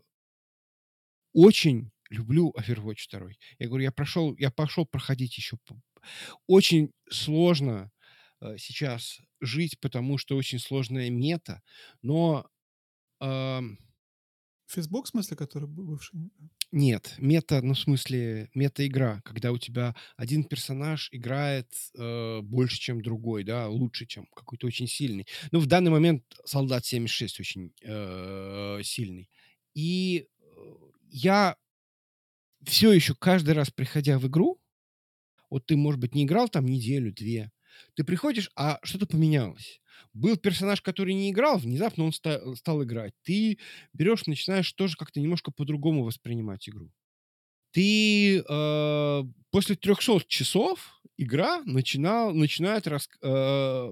очень 1.33 1.91
люблю 2.09 2.53
Overwatch 2.57 3.07
2. 3.11 3.29
Я 3.59 3.67
говорю, 3.67 3.83
я 3.83 3.91
прошел, 3.91 4.35
я 4.37 4.51
пошел 4.51 4.85
проходить 4.85 5.37
еще. 5.37 5.57
Очень 6.47 6.91
сложно 7.09 7.91
э, 8.41 8.57
сейчас 8.57 9.19
жить, 9.39 9.79
потому 9.79 10.17
что 10.17 10.35
очень 10.35 10.59
сложная 10.59 11.09
мета, 11.09 11.61
но 12.01 12.47
ам, 13.19 13.77
Фейсбук, 14.67 15.05
в 15.05 15.09
смысле, 15.09 15.37
который 15.37 15.67
бывший? 15.67 16.19
Нет, 16.71 17.15
мета, 17.17 17.61
ну, 17.61 17.73
в 17.73 17.79
смысле, 17.79 18.49
мета-игра, 18.53 19.21
когда 19.25 19.51
у 19.51 19.57
тебя 19.57 19.93
один 20.15 20.45
персонаж 20.45 21.09
играет 21.11 21.69
э, 21.97 22.39
больше, 22.41 22.79
чем 22.79 23.01
другой, 23.01 23.43
да, 23.43 23.67
лучше, 23.67 24.05
чем 24.05 24.25
какой-то 24.33 24.67
очень 24.67 24.87
сильный. 24.87 25.27
Ну, 25.51 25.59
в 25.59 25.65
данный 25.65 25.91
момент 25.91 26.23
Солдат 26.45 26.85
76 26.85 27.39
очень 27.41 27.73
э, 27.81 28.79
сильный. 28.83 29.29
И 29.73 30.27
э, 30.29 30.45
я 31.09 31.57
все 32.63 32.93
еще 32.93 33.15
каждый 33.15 33.53
раз, 33.53 33.69
приходя 33.69 34.17
в 34.17 34.27
игру, 34.27 34.57
вот 35.49 35.65
ты, 35.65 35.75
может 35.75 35.99
быть, 35.99 36.15
не 36.15 36.23
играл 36.23 36.47
там 36.47 36.65
неделю, 36.65 37.11
две, 37.11 37.51
ты 37.95 38.03
приходишь, 38.03 38.49
а 38.55 38.79
что-то 38.83 39.05
поменялось. 39.07 39.81
Был 40.13 40.37
персонаж, 40.37 40.81
который 40.81 41.13
не 41.13 41.31
играл, 41.31 41.57
внезапно 41.57 42.05
он 42.05 42.13
ста- 42.13 42.55
стал 42.55 42.83
играть. 42.83 43.13
Ты 43.23 43.59
берешь, 43.93 44.25
начинаешь 44.25 44.71
тоже 44.73 44.95
как-то 44.97 45.19
немножко 45.19 45.51
по-другому 45.51 46.03
воспринимать 46.03 46.67
игру. 46.69 46.91
Ты 47.71 48.39
э, 48.39 49.23
после 49.51 49.75
300 49.75 50.25
часов 50.27 51.01
игра 51.17 51.61
начинал, 51.65 52.33
начинает 52.33 52.87
рас- 52.87 53.09
э, 53.21 53.91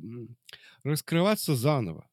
раскрываться 0.84 1.56
заново. 1.56 2.08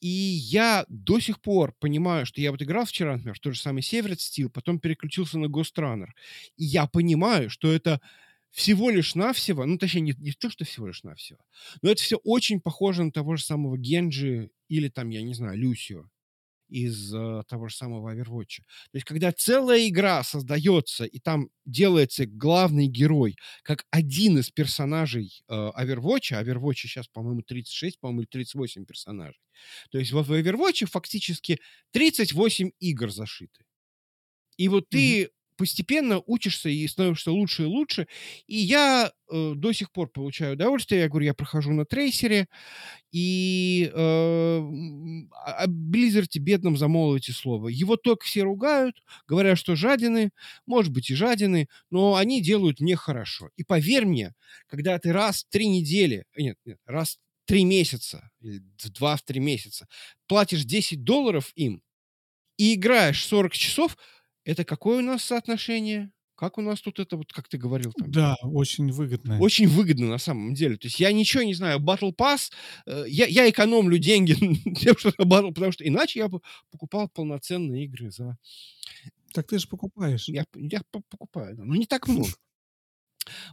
И 0.00 0.08
я 0.08 0.84
до 0.88 1.20
сих 1.20 1.40
пор 1.40 1.74
понимаю, 1.78 2.26
что 2.26 2.40
я 2.40 2.50
вот 2.50 2.60
играл 2.60 2.84
вчера, 2.84 3.12
например, 3.12 3.36
в 3.36 3.40
тот 3.40 3.54
же 3.54 3.60
самый 3.60 3.82
Северет 3.82 4.20
Стил, 4.20 4.50
потом 4.50 4.80
переключился 4.80 5.38
на 5.38 5.46
Ghost 5.46 5.76
Runner. 5.78 6.08
И 6.56 6.64
я 6.64 6.86
понимаю, 6.86 7.50
что 7.50 7.70
это 7.72 8.00
всего 8.52 8.90
лишь 8.90 9.14
навсего, 9.14 9.64
ну, 9.66 9.78
точнее, 9.78 10.02
не, 10.02 10.14
не 10.18 10.32
то, 10.32 10.50
что 10.50 10.64
всего 10.64 10.86
лишь 10.88 11.02
навсего, 11.02 11.40
но 11.82 11.90
это 11.90 12.02
все 12.02 12.16
очень 12.18 12.60
похоже 12.60 13.04
на 13.04 13.12
того 13.12 13.36
же 13.36 13.44
самого 13.44 13.76
Генджи 13.76 14.50
или 14.68 14.88
там, 14.88 15.10
я 15.10 15.22
не 15.22 15.34
знаю, 15.34 15.58
Люсио 15.58 16.08
из 16.72 17.14
э, 17.14 17.42
того 17.48 17.68
же 17.68 17.76
самого 17.76 18.14
Overwatch. 18.14 18.58
То 18.90 18.94
есть, 18.94 19.04
когда 19.04 19.30
целая 19.30 19.86
игра 19.86 20.22
создается, 20.24 21.04
и 21.04 21.18
там 21.18 21.50
делается 21.66 22.24
главный 22.26 22.86
герой, 22.86 23.36
как 23.62 23.84
один 23.90 24.38
из 24.38 24.50
персонажей 24.50 25.42
э, 25.48 25.52
Overwatch, 25.54 26.32
а 26.32 26.42
Overwatch 26.42 26.76
сейчас, 26.76 27.08
по-моему, 27.08 27.42
36, 27.42 28.00
по-моему, 28.00 28.22
или 28.22 28.28
38 28.28 28.86
персонажей. 28.86 29.40
То 29.90 29.98
есть 29.98 30.12
в 30.12 30.18
Overwatch 30.18 30.86
фактически 30.86 31.60
38 31.92 32.70
игр 32.80 33.10
зашиты. 33.10 33.64
И 34.56 34.68
вот 34.68 34.88
ты 34.88 35.30
постепенно 35.62 36.20
учишься 36.26 36.68
и 36.68 36.88
становишься 36.88 37.30
лучше 37.30 37.62
и 37.62 37.66
лучше. 37.66 38.08
И 38.48 38.56
я 38.56 39.12
э, 39.30 39.52
до 39.54 39.72
сих 39.72 39.92
пор 39.92 40.08
получаю 40.08 40.54
удовольствие. 40.54 41.02
Я 41.02 41.08
говорю, 41.08 41.26
я 41.26 41.34
прохожу 41.34 41.70
на 41.70 41.84
трейсере, 41.84 42.48
и 43.12 43.88
э, 43.94 44.58
о 44.58 45.22
о 45.62 45.66
Blizzard 45.68 46.36
бедном 46.36 46.76
замолвите 46.76 47.32
слово. 47.32 47.68
Его 47.68 47.96
только 47.96 48.24
все 48.24 48.42
ругают, 48.42 49.00
говорят, 49.28 49.56
что 49.56 49.76
жадины, 49.76 50.32
может 50.66 50.92
быть 50.92 51.10
и 51.10 51.14
жадины, 51.14 51.68
но 51.90 52.16
они 52.16 52.42
делают 52.42 52.80
мне 52.80 52.96
хорошо. 52.96 53.50
И 53.54 53.62
поверь 53.62 54.04
мне, 54.04 54.34
когда 54.66 54.98
ты 54.98 55.12
раз 55.12 55.44
в 55.44 55.48
три 55.48 55.68
недели, 55.68 56.24
э, 56.34 56.42
нет, 56.42 56.56
нет, 56.64 56.78
раз 56.86 57.18
в 57.44 57.48
три 57.48 57.62
месяца, 57.64 58.30
или 58.40 58.62
два 58.90 59.14
в 59.14 59.22
три 59.22 59.38
месяца, 59.38 59.86
платишь 60.26 60.64
10 60.64 61.04
долларов 61.04 61.52
им 61.54 61.82
и 62.56 62.74
играешь 62.74 63.24
40 63.24 63.52
часов, 63.52 63.96
Это 64.44 64.64
какое 64.64 64.98
у 64.98 65.02
нас 65.02 65.24
соотношение? 65.24 66.10
Как 66.34 66.58
у 66.58 66.60
нас 66.60 66.80
тут 66.80 66.98
это, 66.98 67.16
вот 67.16 67.32
как 67.32 67.48
ты 67.48 67.56
говорил 67.56 67.92
там? 67.92 68.10
Да, 68.10 68.34
очень 68.42 68.90
выгодное. 68.90 69.38
Очень 69.38 69.68
выгодно 69.68 70.08
на 70.08 70.18
самом 70.18 70.54
деле. 70.54 70.76
То 70.76 70.88
есть 70.88 70.98
я 70.98 71.12
ничего 71.12 71.44
не 71.44 71.54
знаю. 71.54 71.78
Battle 71.78 72.12
Pass, 72.12 72.50
э, 72.86 73.04
я, 73.06 73.26
я 73.26 73.48
экономлю 73.48 73.98
деньги 73.98 74.34
тем, 74.74 74.96
что 74.98 75.12
на 75.18 75.22
Battle, 75.22 75.52
потому 75.52 75.70
что 75.70 75.86
иначе 75.86 76.18
я 76.18 76.28
бы 76.28 76.40
покупал 76.70 77.08
полноценные 77.08 77.84
игры 77.84 78.10
за... 78.10 78.36
Так 79.32 79.46
ты 79.46 79.58
же 79.58 79.68
покупаешь. 79.68 80.28
Я, 80.28 80.44
я 80.54 80.82
покупаю, 80.90 81.56
да. 81.56 81.64
но 81.64 81.76
не 81.76 81.86
так 81.86 82.08
много. 82.08 82.30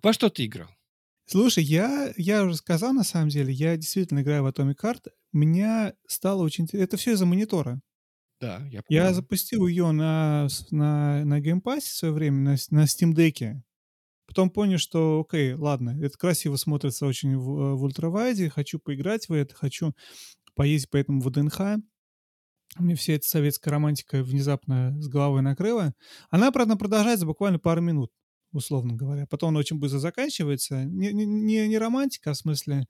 Во 0.01 0.11
что 0.11 0.29
ты 0.29 0.45
играл? 0.45 0.69
Слушай, 1.25 1.65
я, 1.65 2.11
я 2.17 2.43
уже 2.43 2.55
сказал, 2.55 2.91
на 2.93 3.03
самом 3.03 3.29
деле, 3.29 3.53
я 3.53 3.77
действительно 3.77 4.21
играю 4.21 4.43
в 4.43 4.47
Atomic 4.47 4.77
Heart. 4.81 5.11
Меня 5.31 5.93
стало 6.07 6.41
очень... 6.41 6.67
Это 6.73 6.97
все 6.97 7.11
из-за 7.11 7.27
монитора. 7.27 7.81
Да, 8.39 8.65
я 8.71 8.81
Я 8.87 9.11
понимаю. 9.11 9.13
запустил 9.13 9.67
ее 9.67 9.91
на, 9.91 10.47
на, 10.71 11.25
на 11.25 11.41
Game 11.41 11.61
Pass 11.61 11.81
в 11.81 11.93
свое 11.97 12.13
время, 12.13 12.37
на, 12.39 12.55
на 12.71 12.83
Steam 12.85 13.13
Deck. 13.13 13.61
Потом 14.27 14.49
понял, 14.51 14.77
что, 14.77 15.21
окей, 15.27 15.53
ладно, 15.53 15.97
это 16.01 16.17
красиво 16.17 16.55
смотрится 16.55 17.05
очень 17.07 17.37
в, 17.37 17.49
э, 17.59 17.73
в 17.75 17.83
ультравайде, 17.83 18.49
хочу 18.49 18.79
поиграть 18.79 19.27
в 19.29 19.33
это, 19.33 19.55
хочу 19.55 19.93
поездить 20.55 20.89
по 20.89 20.97
этому 20.97 21.21
ВДНХ. 21.21 21.79
Мне 22.77 22.95
вся 22.95 23.13
эта 23.13 23.27
советская 23.27 23.71
романтика 23.73 24.23
внезапно 24.23 24.95
с 25.01 25.07
головой 25.07 25.41
накрыла. 25.41 25.93
Она, 26.29 26.51
правда, 26.51 26.75
продолжается 26.75 27.25
буквально 27.25 27.59
пару 27.59 27.81
минут, 27.81 28.11
условно 28.51 28.93
говоря. 28.93 29.25
Потом 29.27 29.49
она 29.49 29.59
очень 29.59 29.79
быстро 29.79 29.99
заканчивается. 29.99 30.85
Не, 30.85 31.11
не, 31.11 31.25
не 31.25 31.67
не 31.67 31.77
романтика, 31.79 32.31
а 32.31 32.33
в 32.33 32.37
смысле 32.37 32.85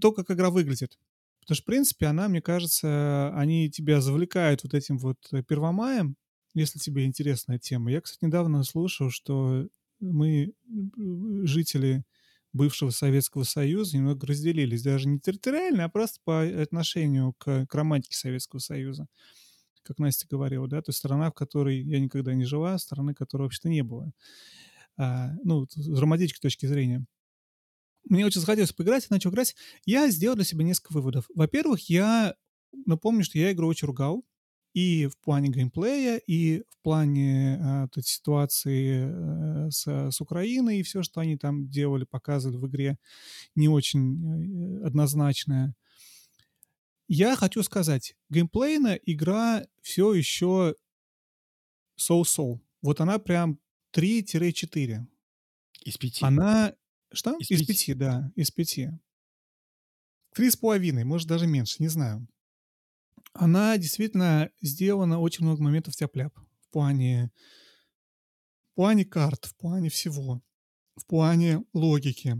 то, 0.00 0.12
как 0.12 0.30
игра 0.30 0.50
выглядит. 0.50 0.98
Потому 1.44 1.56
что, 1.56 1.62
в 1.62 1.66
принципе, 1.66 2.06
она, 2.06 2.28
мне 2.28 2.40
кажется, 2.40 3.32
они 3.36 3.70
тебя 3.70 4.00
завлекают 4.00 4.62
вот 4.62 4.72
этим 4.72 4.96
вот 4.96 5.18
э, 5.32 5.42
первомаем, 5.42 6.16
если 6.54 6.78
тебе 6.78 7.04
интересна 7.04 7.52
эта 7.52 7.64
тема. 7.64 7.90
Я, 7.90 8.00
кстати, 8.00 8.24
недавно 8.24 8.64
слушал, 8.64 9.10
что 9.10 9.68
мы, 10.00 10.46
э, 10.46 10.52
жители 11.44 12.04
бывшего 12.54 12.90
Советского 12.90 13.42
Союза, 13.42 13.96
немного 13.96 14.26
разделились. 14.26 14.82
Даже 14.82 15.08
не 15.08 15.18
территориально, 15.18 15.84
а 15.84 15.88
просто 15.90 16.20
по 16.24 16.42
отношению 16.42 17.34
к, 17.34 17.66
к 17.66 17.74
романтике 17.74 18.16
Советского 18.16 18.60
Союза. 18.60 19.06
Как 19.82 19.98
Настя 19.98 20.26
говорила, 20.30 20.66
да, 20.66 20.80
то 20.80 20.90
есть 20.90 20.98
страна, 20.98 21.30
в 21.30 21.34
которой 21.34 21.82
я 21.82 22.00
никогда 22.00 22.32
не 22.32 22.44
жила, 22.44 22.78
страны, 22.78 23.12
которой 23.12 23.42
вообще-то 23.42 23.68
не 23.68 23.82
было. 23.82 24.12
А, 24.96 25.32
ну, 25.42 25.66
с 25.68 25.98
романтической 25.98 26.40
точки 26.40 26.64
зрения 26.64 27.04
мне 28.04 28.26
очень 28.26 28.40
захотелось 28.40 28.72
поиграть, 28.72 29.06
я 29.08 29.14
начал 29.14 29.30
играть. 29.30 29.54
Я 29.84 30.10
сделал 30.10 30.36
для 30.36 30.44
себя 30.44 30.64
несколько 30.64 30.92
выводов. 30.92 31.26
Во-первых, 31.34 31.88
я 31.88 32.34
напомню, 32.86 33.24
что 33.24 33.38
я 33.38 33.52
игру 33.52 33.68
очень 33.68 33.86
ругал. 33.86 34.24
И 34.74 35.06
в 35.06 35.16
плане 35.18 35.50
геймплея, 35.50 36.16
и 36.16 36.62
в 36.68 36.82
плане 36.82 37.88
той 37.92 38.02
ситуации 38.02 39.06
э, 39.06 39.70
с, 39.70 39.86
с 39.86 40.20
Украиной, 40.20 40.80
и 40.80 40.82
все, 40.82 41.04
что 41.04 41.20
они 41.20 41.36
там 41.36 41.68
делали, 41.68 42.02
показывали 42.02 42.56
в 42.56 42.66
игре, 42.66 42.98
не 43.54 43.68
очень 43.68 44.80
э, 44.82 44.84
однозначное. 44.84 45.76
Я 47.06 47.36
хочу 47.36 47.62
сказать, 47.62 48.16
геймплейно 48.30 48.98
игра 49.04 49.64
все 49.80 50.12
еще 50.12 50.74
соу-соу. 51.94 52.60
Вот 52.82 53.00
она 53.00 53.20
прям 53.20 53.60
3-4. 53.94 55.06
Из 55.84 55.98
пяти. 55.98 56.24
Она... 56.24 56.74
Что? 57.14 57.36
Из 57.38 57.50
Из 57.50 57.60
пяти. 57.60 57.66
пяти, 57.66 57.94
да, 57.94 58.32
из 58.36 58.50
пяти. 58.50 58.90
Три 60.34 60.50
с 60.50 60.56
половиной, 60.56 61.04
может, 61.04 61.28
даже 61.28 61.46
меньше, 61.46 61.76
не 61.78 61.88
знаю. 61.88 62.26
Она 63.32 63.76
действительно 63.78 64.50
сделана 64.60 65.18
очень 65.18 65.44
много 65.44 65.62
моментов 65.62 65.94
тяп-ляп. 65.94 66.36
В 66.60 66.70
плане, 66.70 67.30
в 68.72 68.74
плане 68.74 69.04
карт, 69.04 69.44
в 69.44 69.56
плане 69.56 69.90
всего. 69.90 70.42
В 70.96 71.06
плане 71.06 71.64
логики. 71.72 72.36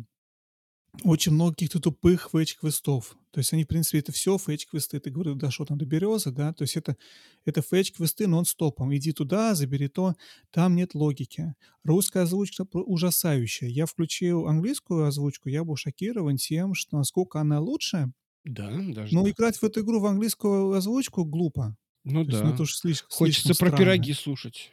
Очень 1.03 1.33
много 1.33 1.53
каких-то 1.53 1.81
тупых 1.81 2.31
фэтч-квестов. 2.33 3.16
То 3.31 3.41
есть 3.41 3.53
они, 3.53 3.65
в 3.65 3.66
принципе, 3.66 3.99
это 3.99 4.12
все 4.12 4.37
фэтч-квесты. 4.37 5.01
Ты 5.01 5.11
говорил, 5.11 5.35
да, 5.35 5.51
что 5.51 5.65
там 5.65 5.77
до 5.77 5.85
березы, 5.85 6.31
да? 6.31 6.53
То 6.53 6.62
есть 6.62 6.77
это, 6.77 6.97
это 7.45 7.61
фэтч-квесты 7.62 8.27
нон-стопом. 8.27 8.95
Иди 8.95 9.12
туда, 9.12 9.55
забери 9.55 9.89
то. 9.89 10.15
Там 10.51 10.77
нет 10.77 10.95
логики. 10.95 11.55
Русская 11.83 12.23
озвучка 12.23 12.65
ужасающая. 12.73 13.69
Я 13.69 13.87
включил 13.87 14.47
английскую 14.47 15.07
озвучку, 15.07 15.49
я 15.49 15.65
был 15.65 15.77
шокирован 15.77 16.37
тем, 16.37 16.75
что 16.75 16.97
насколько 16.97 17.41
она 17.41 17.61
лучше. 17.61 18.12
Да, 18.45 18.71
даже 18.71 19.15
Но 19.15 19.25
да. 19.25 19.31
играть 19.31 19.57
в 19.57 19.65
эту 19.65 19.81
игру 19.81 20.01
в 20.01 20.07
английскую 20.07 20.73
озвучку 20.73 21.25
глупо. 21.25 21.77
Ну 22.05 22.25
То 22.25 22.31
есть, 22.31 22.43
ну, 22.43 22.49
да. 22.49 22.55
это 22.55 22.62
уж 22.62 22.77
слишком, 22.77 23.09
Хочется 23.11 23.49
слишком 23.49 23.66
про 23.66 23.77
странно. 23.77 23.85
пироги 23.85 24.12
слушать. 24.12 24.71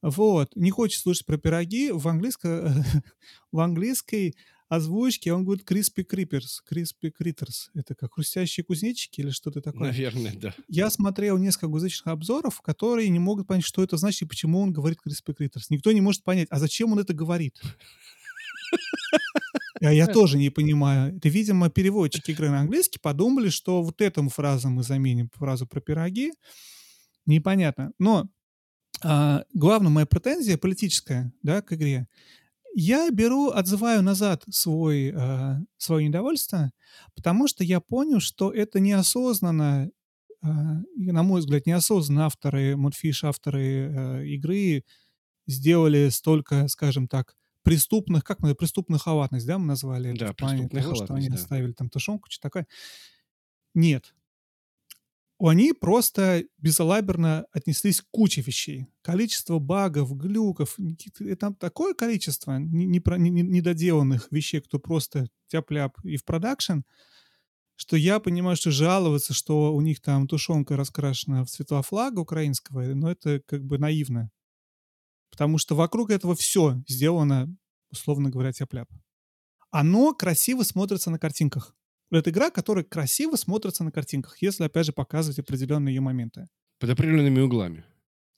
Вот. 0.00 0.54
Не 0.56 0.70
хочется 0.70 1.02
слушать 1.02 1.26
про 1.26 1.36
пироги. 1.36 1.90
В, 1.90 2.06
английско... 2.08 2.72
в 3.52 3.60
английской 3.60 4.34
озвучке 4.74 5.32
он 5.32 5.44
говорит 5.44 5.70
crispy 5.70 6.04
creepers. 6.04 6.60
Crispy 6.70 7.12
critters. 7.12 7.68
Это 7.74 7.94
как 7.94 8.14
хрустящие 8.14 8.64
кузнечики 8.64 9.20
или 9.20 9.30
что-то 9.30 9.60
такое. 9.60 9.88
Наверное, 9.88 10.32
да. 10.34 10.54
Я 10.68 10.88
смотрел 10.90 11.38
несколько 11.38 11.66
англоязычных 11.66 12.06
обзоров, 12.06 12.60
которые 12.62 13.08
не 13.10 13.18
могут 13.18 13.46
понять, 13.46 13.64
что 13.64 13.82
это 13.82 13.96
значит 13.96 14.22
и 14.22 14.26
почему 14.26 14.60
он 14.60 14.72
говорит 14.72 14.98
crispy 15.06 15.36
critters. 15.36 15.64
Никто 15.68 15.92
не 15.92 16.00
может 16.00 16.24
понять, 16.24 16.48
а 16.50 16.58
зачем 16.58 16.92
он 16.92 16.98
это 16.98 17.12
говорит. 17.12 17.60
А 19.80 19.92
я 19.92 20.06
тоже 20.06 20.38
не 20.38 20.48
понимаю. 20.48 21.16
Это, 21.16 21.28
видимо, 21.28 21.68
переводчики 21.68 22.30
игры 22.30 22.50
на 22.50 22.60
английский 22.60 23.00
подумали, 23.00 23.48
что 23.48 23.82
вот 23.82 24.00
этому 24.00 24.30
фразу 24.30 24.70
мы 24.70 24.84
заменим 24.84 25.28
фразу 25.34 25.66
про 25.66 25.80
пироги. 25.80 26.32
Непонятно. 27.26 27.92
Но 27.98 28.28
а, 29.02 29.44
главная 29.52 29.90
моя 29.90 30.06
претензия 30.06 30.56
политическая, 30.56 31.32
да, 31.42 31.62
к 31.62 31.72
игре. 31.72 32.06
Я 32.74 33.10
беру, 33.10 33.50
отзываю 33.50 34.02
назад 34.02 34.44
свой, 34.50 35.12
а, 35.14 35.60
свое 35.76 36.08
недовольство, 36.08 36.72
потому 37.14 37.46
что 37.48 37.64
я 37.64 37.80
понял, 37.80 38.20
что 38.20 38.50
это 38.50 38.80
неосознанно, 38.80 39.90
и, 40.96 41.12
на 41.12 41.22
мой 41.22 41.40
взгляд, 41.40 41.66
неосознанно 41.66 42.26
авторы, 42.26 42.76
Модфиш, 42.76 43.24
авторы 43.24 43.92
а, 43.94 44.22
игры 44.22 44.84
сделали 45.46 46.08
столько, 46.08 46.68
скажем 46.68 47.08
так, 47.08 47.34
преступных, 47.62 48.24
как 48.24 48.40
мы, 48.40 48.54
преступную 48.54 48.98
халатность, 48.98 49.46
да, 49.46 49.58
мы 49.58 49.66
назвали 49.66 50.10
это 50.10 50.26
Да, 50.26 50.32
плане 50.34 50.56
преступная 50.68 50.82
того, 50.82 50.94
что 50.94 51.06
халатность, 51.06 51.28
они 51.28 51.36
да. 51.36 51.42
оставили 51.42 51.72
там 51.72 51.88
тушенку, 51.90 52.28
что 52.30 52.42
такое. 52.42 52.66
Нет. 53.74 54.14
Они 55.48 55.72
просто 55.72 56.44
безалаберно 56.58 57.46
отнеслись 57.52 58.00
к 58.00 58.06
куче 58.10 58.42
вещей. 58.42 58.86
Количество 59.02 59.58
багов, 59.58 60.16
глюков, 60.16 60.76
там 61.40 61.54
такое 61.56 61.94
количество 61.94 62.58
недоделанных 62.58 64.28
вещей, 64.30 64.60
кто 64.60 64.78
просто 64.78 65.28
тяп-ляп 65.48 65.98
и 66.04 66.16
в 66.16 66.24
продакшн, 66.24 66.80
что 67.74 67.96
я 67.96 68.20
понимаю, 68.20 68.56
что 68.56 68.70
жаловаться, 68.70 69.34
что 69.34 69.74
у 69.74 69.80
них 69.80 70.00
там 70.00 70.28
тушенка 70.28 70.76
раскрашена 70.76 71.44
в 71.44 71.48
цвета 71.48 71.82
флага 71.82 72.20
украинского, 72.20 72.82
но 72.94 73.10
это 73.10 73.40
как 73.44 73.64
бы 73.64 73.78
наивно. 73.78 74.30
Потому 75.30 75.58
что 75.58 75.74
вокруг 75.74 76.10
этого 76.10 76.36
все 76.36 76.80
сделано, 76.86 77.52
условно 77.90 78.30
говоря, 78.30 78.52
тяп-ляп. 78.52 78.88
Оно 79.70 80.14
красиво 80.14 80.62
смотрится 80.62 81.10
на 81.10 81.18
картинках. 81.18 81.74
Это 82.18 82.30
игра, 82.30 82.50
которая 82.50 82.84
красиво 82.84 83.36
смотрится 83.36 83.84
на 83.84 83.90
картинках, 83.90 84.40
если, 84.42 84.64
опять 84.64 84.86
же, 84.86 84.92
показывать 84.92 85.38
определенные 85.38 85.94
ее 85.94 86.00
моменты. 86.00 86.46
Под 86.78 86.90
определенными 86.90 87.40
углами. 87.40 87.84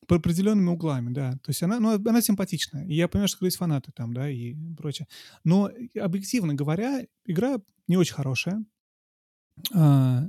По 0.07 0.17
определенными 0.17 0.69
углами, 0.69 1.13
да. 1.13 1.33
То 1.43 1.51
есть 1.51 1.63
она, 1.63 1.81
ну, 1.81 1.95
она 1.95 2.21
симпатичная. 2.21 2.87
И 2.87 2.95
я 2.95 3.09
понимаю, 3.09 3.29
что 3.29 3.45
есть 3.45 3.57
фанаты 3.57 3.91
там, 3.93 4.13
да, 4.13 4.31
и 4.31 4.55
прочее. 4.77 5.09
Но, 5.45 5.71
объективно 5.99 6.55
говоря, 6.55 7.07
игра 7.25 7.59
не 7.89 7.97
очень 7.97 8.15
хорошая. 8.15 8.65
А, 9.73 10.25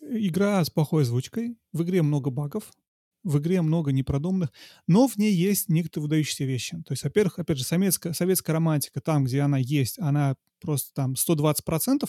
игра 0.00 0.64
с 0.64 0.70
плохой 0.70 1.02
озвучкой. 1.02 1.56
В 1.72 1.82
игре 1.82 2.02
много 2.02 2.30
багов. 2.30 2.72
В 3.22 3.38
игре 3.38 3.60
много 3.60 3.92
непродуманных. 3.92 4.50
Но 4.86 5.06
в 5.06 5.16
ней 5.18 5.34
есть 5.34 5.68
некоторые 5.68 6.04
выдающиеся 6.04 6.44
вещи. 6.44 6.82
То 6.86 6.92
есть, 6.92 7.04
во-первых, 7.04 7.38
опять 7.38 7.58
же, 7.58 7.64
советская, 7.64 8.12
советская 8.12 8.54
романтика, 8.54 9.00
там, 9.00 9.24
где 9.24 9.40
она 9.40 9.58
есть, 9.58 9.98
она 9.98 10.36
просто 10.60 10.94
там 10.94 11.12
120% 11.12 12.08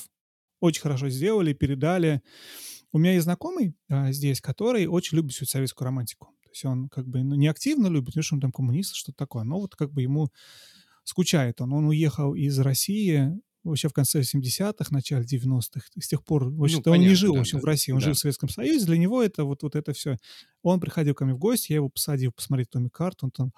очень 0.59 0.81
хорошо 0.81 1.09
сделали, 1.09 1.53
передали. 1.53 2.21
У 2.91 2.97
меня 2.97 3.13
есть 3.13 3.25
знакомый 3.25 3.75
а, 3.87 4.11
здесь, 4.11 4.41
который 4.41 4.87
очень 4.87 5.17
любит 5.17 5.33
всю 5.33 5.45
советскую 5.45 5.85
романтику. 5.85 6.27
То 6.43 6.49
есть 6.49 6.65
он 6.65 6.89
как 6.89 7.07
бы 7.07 7.23
ну, 7.23 7.35
не 7.35 7.47
активно 7.47 7.87
любит, 7.87 8.07
потому 8.07 8.23
что 8.23 8.35
он 8.35 8.41
там 8.41 8.51
коммунист, 8.51 8.95
что-то 8.95 9.17
такое, 9.17 9.43
но 9.43 9.59
вот 9.59 9.75
как 9.75 9.91
бы 9.91 10.01
ему 10.01 10.29
скучает 11.03 11.61
он. 11.61 11.73
Он 11.73 11.85
уехал 11.85 12.33
из 12.33 12.57
России 12.59 13.39
вообще 13.63 13.89
в 13.89 13.93
конце 13.93 14.21
70-х, 14.21 14.87
начале 14.89 15.25
90-х. 15.25 15.81
С 15.99 16.07
тех 16.07 16.23
пор, 16.23 16.49
в 16.49 16.63
общем-то, 16.63 16.91
он 16.91 16.99
не 16.99 17.13
жил, 17.13 17.35
в 17.35 17.39
общем, 17.39 17.59
да, 17.59 17.61
в 17.61 17.65
России, 17.65 17.91
он 17.91 17.99
да. 17.99 18.05
жил 18.05 18.13
в 18.13 18.19
Советском 18.19 18.49
Союзе. 18.49 18.85
Для 18.85 18.97
него 18.97 19.21
это 19.21 19.43
вот, 19.43 19.63
вот 19.63 19.75
это 19.75 19.93
все. 19.93 20.17
Он 20.63 20.79
приходил 20.79 21.13
ко 21.13 21.25
мне 21.25 21.33
в 21.33 21.37
гости, 21.37 21.71
я 21.71 21.77
его 21.77 21.89
посадил 21.89 22.31
посмотреть 22.31 22.69
Томми 22.69 22.89
Карт, 22.89 23.23
он 23.23 23.31
там 23.31 23.53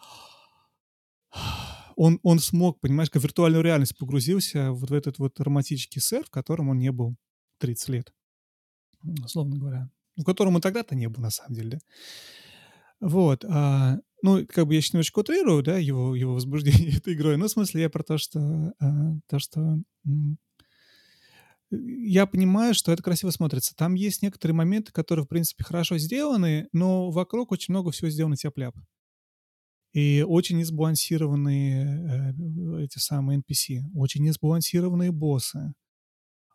он, 2.02 2.20
он 2.24 2.40
смог, 2.40 2.80
понимаешь, 2.80 3.12
как 3.12 3.22
виртуальную 3.22 3.64
реальность 3.64 3.96
погрузился 3.96 4.72
вот 4.72 4.90
в 4.90 4.94
этот 4.94 5.20
вот 5.20 5.40
романтический 5.40 6.02
сэр, 6.02 6.26
в 6.26 6.32
котором 6.32 6.70
он 6.70 6.80
не 6.80 6.92
был 6.92 7.16
30 7.60 7.90
лет, 7.90 8.12
условно 9.24 9.58
говоря. 9.58 9.90
В 10.18 10.24
котором 10.24 10.56
он 10.56 10.62
тогда-то 10.62 10.96
не 10.96 11.08
был, 11.08 11.22
на 11.22 11.30
самом 11.30 11.54
деле. 11.54 11.70
да. 11.70 13.08
Вот. 13.08 13.46
а, 13.46 14.00
Ну, 14.24 14.48
как 14.48 14.66
бы 14.66 14.74
я 14.74 14.82
сейчас 14.82 14.94
немножечко 14.94 15.20
утрирую, 15.20 15.62
да, 15.62 15.78
его, 15.78 16.16
его 16.16 16.34
возбуждение 16.34 16.90
этой 16.98 17.14
игрой. 17.14 17.38
Но 17.38 17.46
в 17.46 17.52
смысле 17.52 17.82
я 17.82 17.90
про 17.92 18.02
то, 18.02 18.18
что, 18.18 18.74
э, 18.80 18.86
то, 19.28 19.38
что 19.38 19.78
я 21.70 22.26
понимаю, 22.26 22.74
что 22.74 22.92
это 22.92 23.04
красиво 23.04 23.30
смотрится. 23.30 23.76
Там 23.76 23.94
есть 23.94 24.24
некоторые 24.24 24.56
моменты, 24.56 24.92
которые, 24.92 25.26
в 25.26 25.30
принципе, 25.30 25.64
хорошо 25.64 26.00
сделаны, 26.00 26.68
но 26.74 27.12
вокруг 27.12 27.52
очень 27.52 27.74
много 27.74 27.92
всего 27.92 28.10
сделано 28.10 28.38
тяп-ляп. 28.38 28.76
И 29.94 30.24
очень 30.26 30.58
несбалансированные 30.58 32.34
э, 32.80 32.84
эти 32.84 32.98
самые 32.98 33.40
NPC, 33.40 33.82
очень 33.94 34.24
несбалансированные 34.24 35.12
боссы. 35.12 35.74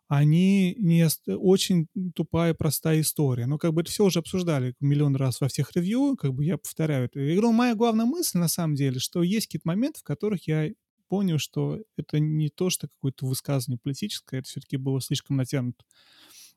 Они 0.07 0.73
не 0.79 1.03
ост- 1.03 1.27
очень 1.27 1.87
тупая, 2.15 2.53
простая 2.53 3.01
история. 3.01 3.45
Но 3.45 3.57
как 3.57 3.73
бы 3.73 3.81
это 3.81 3.91
все 3.91 4.05
уже 4.05 4.19
обсуждали 4.19 4.73
миллион 4.79 5.15
раз 5.17 5.41
во 5.41 5.49
всех 5.49 5.75
ревью, 5.75 6.15
как 6.15 6.33
бы 6.33 6.45
я 6.45 6.57
повторяю 6.57 7.05
это. 7.05 7.35
Игру 7.35 7.51
моя 7.51 7.75
главная 7.75 8.05
мысль, 8.05 8.37
на 8.37 8.47
самом 8.47 8.75
деле, 8.75 8.99
что 8.99 9.21
есть 9.21 9.47
какие-то 9.47 9.67
моменты, 9.67 9.99
в 9.99 10.03
которых 10.03 10.47
я 10.47 10.71
понял, 11.09 11.37
что 11.39 11.79
это 11.97 12.19
не 12.19 12.49
то, 12.49 12.69
что 12.69 12.87
какое-то 12.87 13.25
высказывание 13.25 13.79
политическое, 13.81 14.39
это 14.39 14.47
все-таки 14.47 14.77
было 14.77 15.01
слишком 15.01 15.37
натянуто 15.37 15.83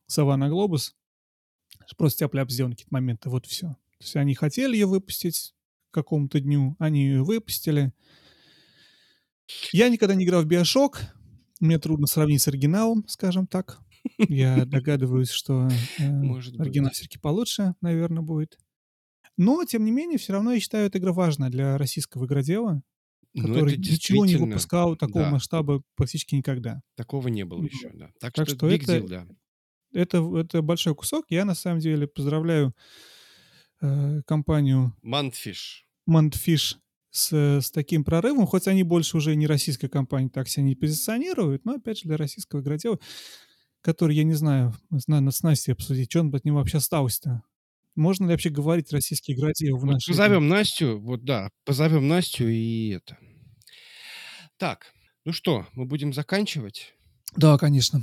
сова 0.06 0.36
на 0.36 0.48
глобус. 0.48 0.94
Просто 1.96 2.20
тяп-ляп 2.20 2.50
сделаны 2.50 2.74
какие-то 2.74 2.94
моменты, 2.94 3.30
вот 3.30 3.46
все. 3.46 3.68
То 3.68 4.04
есть 4.04 4.16
они 4.16 4.34
хотели 4.34 4.74
ее 4.74 4.86
выпустить 4.86 5.54
к 5.90 5.94
какому-то 5.94 6.40
дню, 6.40 6.76
они 6.78 7.04
ее 7.04 7.22
выпустили. 7.22 7.92
Я 9.72 9.88
никогда 9.88 10.14
не 10.14 10.24
играл 10.24 10.42
в 10.42 10.46
Биошок, 10.46 11.00
мне 11.60 11.78
трудно 11.78 12.06
сравнить 12.06 12.40
с 12.42 12.48
оригиналом, 12.48 13.04
скажем 13.08 13.46
так. 13.46 13.80
Я 14.28 14.64
догадываюсь, 14.66 15.30
что 15.30 15.68
э, 15.98 16.02
оригинал 16.58 16.90
все-таки 16.92 17.18
получше, 17.18 17.74
наверное, 17.80 18.22
будет. 18.22 18.58
Но, 19.36 19.64
тем 19.64 19.84
не 19.84 19.90
менее, 19.90 20.18
все 20.18 20.32
равно 20.34 20.52
я 20.52 20.60
считаю, 20.60 20.86
эта 20.86 20.98
игра 20.98 21.12
важна 21.12 21.48
для 21.50 21.78
российского 21.78 22.26
игродела, 22.26 22.82
Ну, 23.34 23.46
который 23.48 23.74
это 23.74 23.90
ничего 23.90 24.26
не 24.26 24.36
выпускал 24.36 24.96
такого 24.96 25.26
да, 25.26 25.30
масштаба 25.32 25.82
практически 25.96 26.34
никогда. 26.34 26.80
такого 26.96 27.28
не 27.28 27.44
было 27.44 27.62
еще, 27.64 27.90
да. 27.94 28.10
Так 28.20 28.34
Так 28.34 28.48
что 28.48 28.56
что 28.56 28.68
это, 28.68 28.96
deal, 28.98 29.08
да. 29.08 29.26
это, 29.92 30.18
это 30.38 30.62
большой 30.62 30.94
кусок. 30.94 31.26
Я, 31.30 31.44
на 31.44 31.54
самом 31.54 31.80
деле, 31.80 32.06
поздравляю 32.06 32.74
э, 33.80 34.22
компанию 34.26 34.96
Мантфиш. 35.02 35.86
Montfish 36.08 36.76
с, 37.10 37.32
с 37.32 37.70
таким 37.70 38.04
прорывом, 38.04 38.46
хоть 38.46 38.68
они 38.68 38.82
больше 38.82 39.16
уже 39.16 39.34
не 39.34 39.46
российская 39.46 39.88
компания, 39.88 40.28
так 40.28 40.48
себя 40.48 40.64
не 40.64 40.74
позиционируют, 40.74 41.64
но, 41.64 41.74
опять 41.74 41.98
же, 41.98 42.04
для 42.04 42.16
российского 42.16 42.60
игродела, 42.60 42.98
который, 43.82 44.16
я 44.16 44.24
не 44.24 44.34
знаю, 44.34 44.74
надо 45.06 45.30
с 45.30 45.42
Настей 45.42 45.72
обсудить, 45.72 46.10
что 46.10 46.20
он 46.20 46.34
от 46.34 46.44
него 46.44 46.58
вообще 46.58 46.78
осталось-то. 46.78 47.42
Можно 47.96 48.26
ли 48.26 48.30
вообще 48.30 48.50
говорить 48.50 48.92
российский 48.92 49.32
игродел 49.32 49.76
в 49.76 49.80
Вот 49.80 49.92
нашей 49.92 50.08
позовем 50.08 50.48
Настю, 50.48 51.00
вот 51.00 51.24
да, 51.24 51.50
позовем 51.64 52.06
Настю 52.08 52.48
и 52.48 52.90
это. 52.90 53.18
Так, 54.56 54.92
ну 55.24 55.32
что, 55.32 55.66
мы 55.74 55.86
будем 55.86 56.12
заканчивать? 56.12 56.94
Да, 57.36 57.58
конечно. 57.58 58.02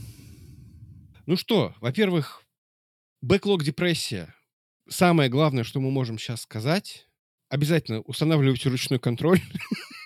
Ну 1.26 1.36
что, 1.36 1.74
во-первых, 1.82 2.44
бэклог 3.22 3.64
депрессия. 3.64 4.34
Самое 4.90 5.30
главное, 5.30 5.64
что 5.64 5.80
мы 5.80 5.92
можем 5.92 6.18
сейчас 6.18 6.42
сказать, 6.42 7.08
обязательно 7.50 8.02
устанавливайте 8.02 8.70
ручной 8.70 9.00
контроль 9.00 9.42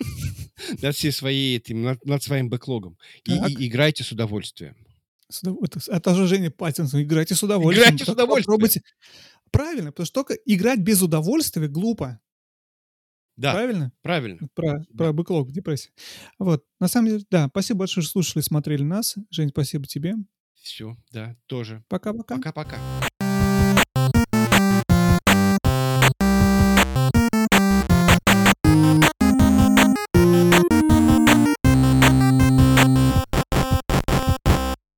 над 0.82 0.96
всей 0.96 1.12
своей 1.12 1.58
этим, 1.58 1.84
над, 1.84 2.06
над 2.06 2.24
своим 2.24 2.50
бэклогом 2.50 2.98
и, 3.26 3.32
и 3.34 3.68
играйте 3.68 4.04
с 4.04 4.12
удовольствием. 4.12 4.76
С 5.30 5.44
удов- 5.44 5.64
Это, 5.64 5.80
это 5.92 6.16
же 6.16 6.28
Женя 6.28 6.52
Паттинсон. 6.52 7.02
Играйте 7.04 7.36
с 7.36 7.44
удовольствием. 7.44 7.88
Играйте 7.90 8.06
с 8.06 8.10
удовольствием. 8.10 8.46
попробуйте. 8.46 8.82
Правильно, 9.52 9.92
потому 9.92 10.06
что 10.06 10.14
только 10.24 10.34
играть 10.46 10.80
без 10.80 11.02
удовольствия 11.02 11.68
глупо. 11.68 12.20
Да, 13.38 13.54
Правильно? 13.54 13.92
правильно. 14.02 14.48
Про, 14.54 14.80
Да. 14.80 14.84
про 14.98 15.14
бэклог, 15.14 15.52
депрессию. 15.52 15.94
Вот. 16.38 16.64
На 16.80 16.88
самом 16.88 17.08
деле, 17.10 17.24
да, 17.32 17.48
спасибо 17.50 17.80
большое, 17.80 18.04
что 18.04 18.12
слушали, 18.12 18.44
смотрели 18.44 18.84
нас. 18.84 19.16
Жень, 19.30 19.50
спасибо 19.50 19.88
тебе. 19.88 20.16
Все, 20.62 20.96
да, 21.12 21.36
тоже. 21.48 21.84
Пока-пока. 21.88 22.36
Пока-пока. 22.36 22.78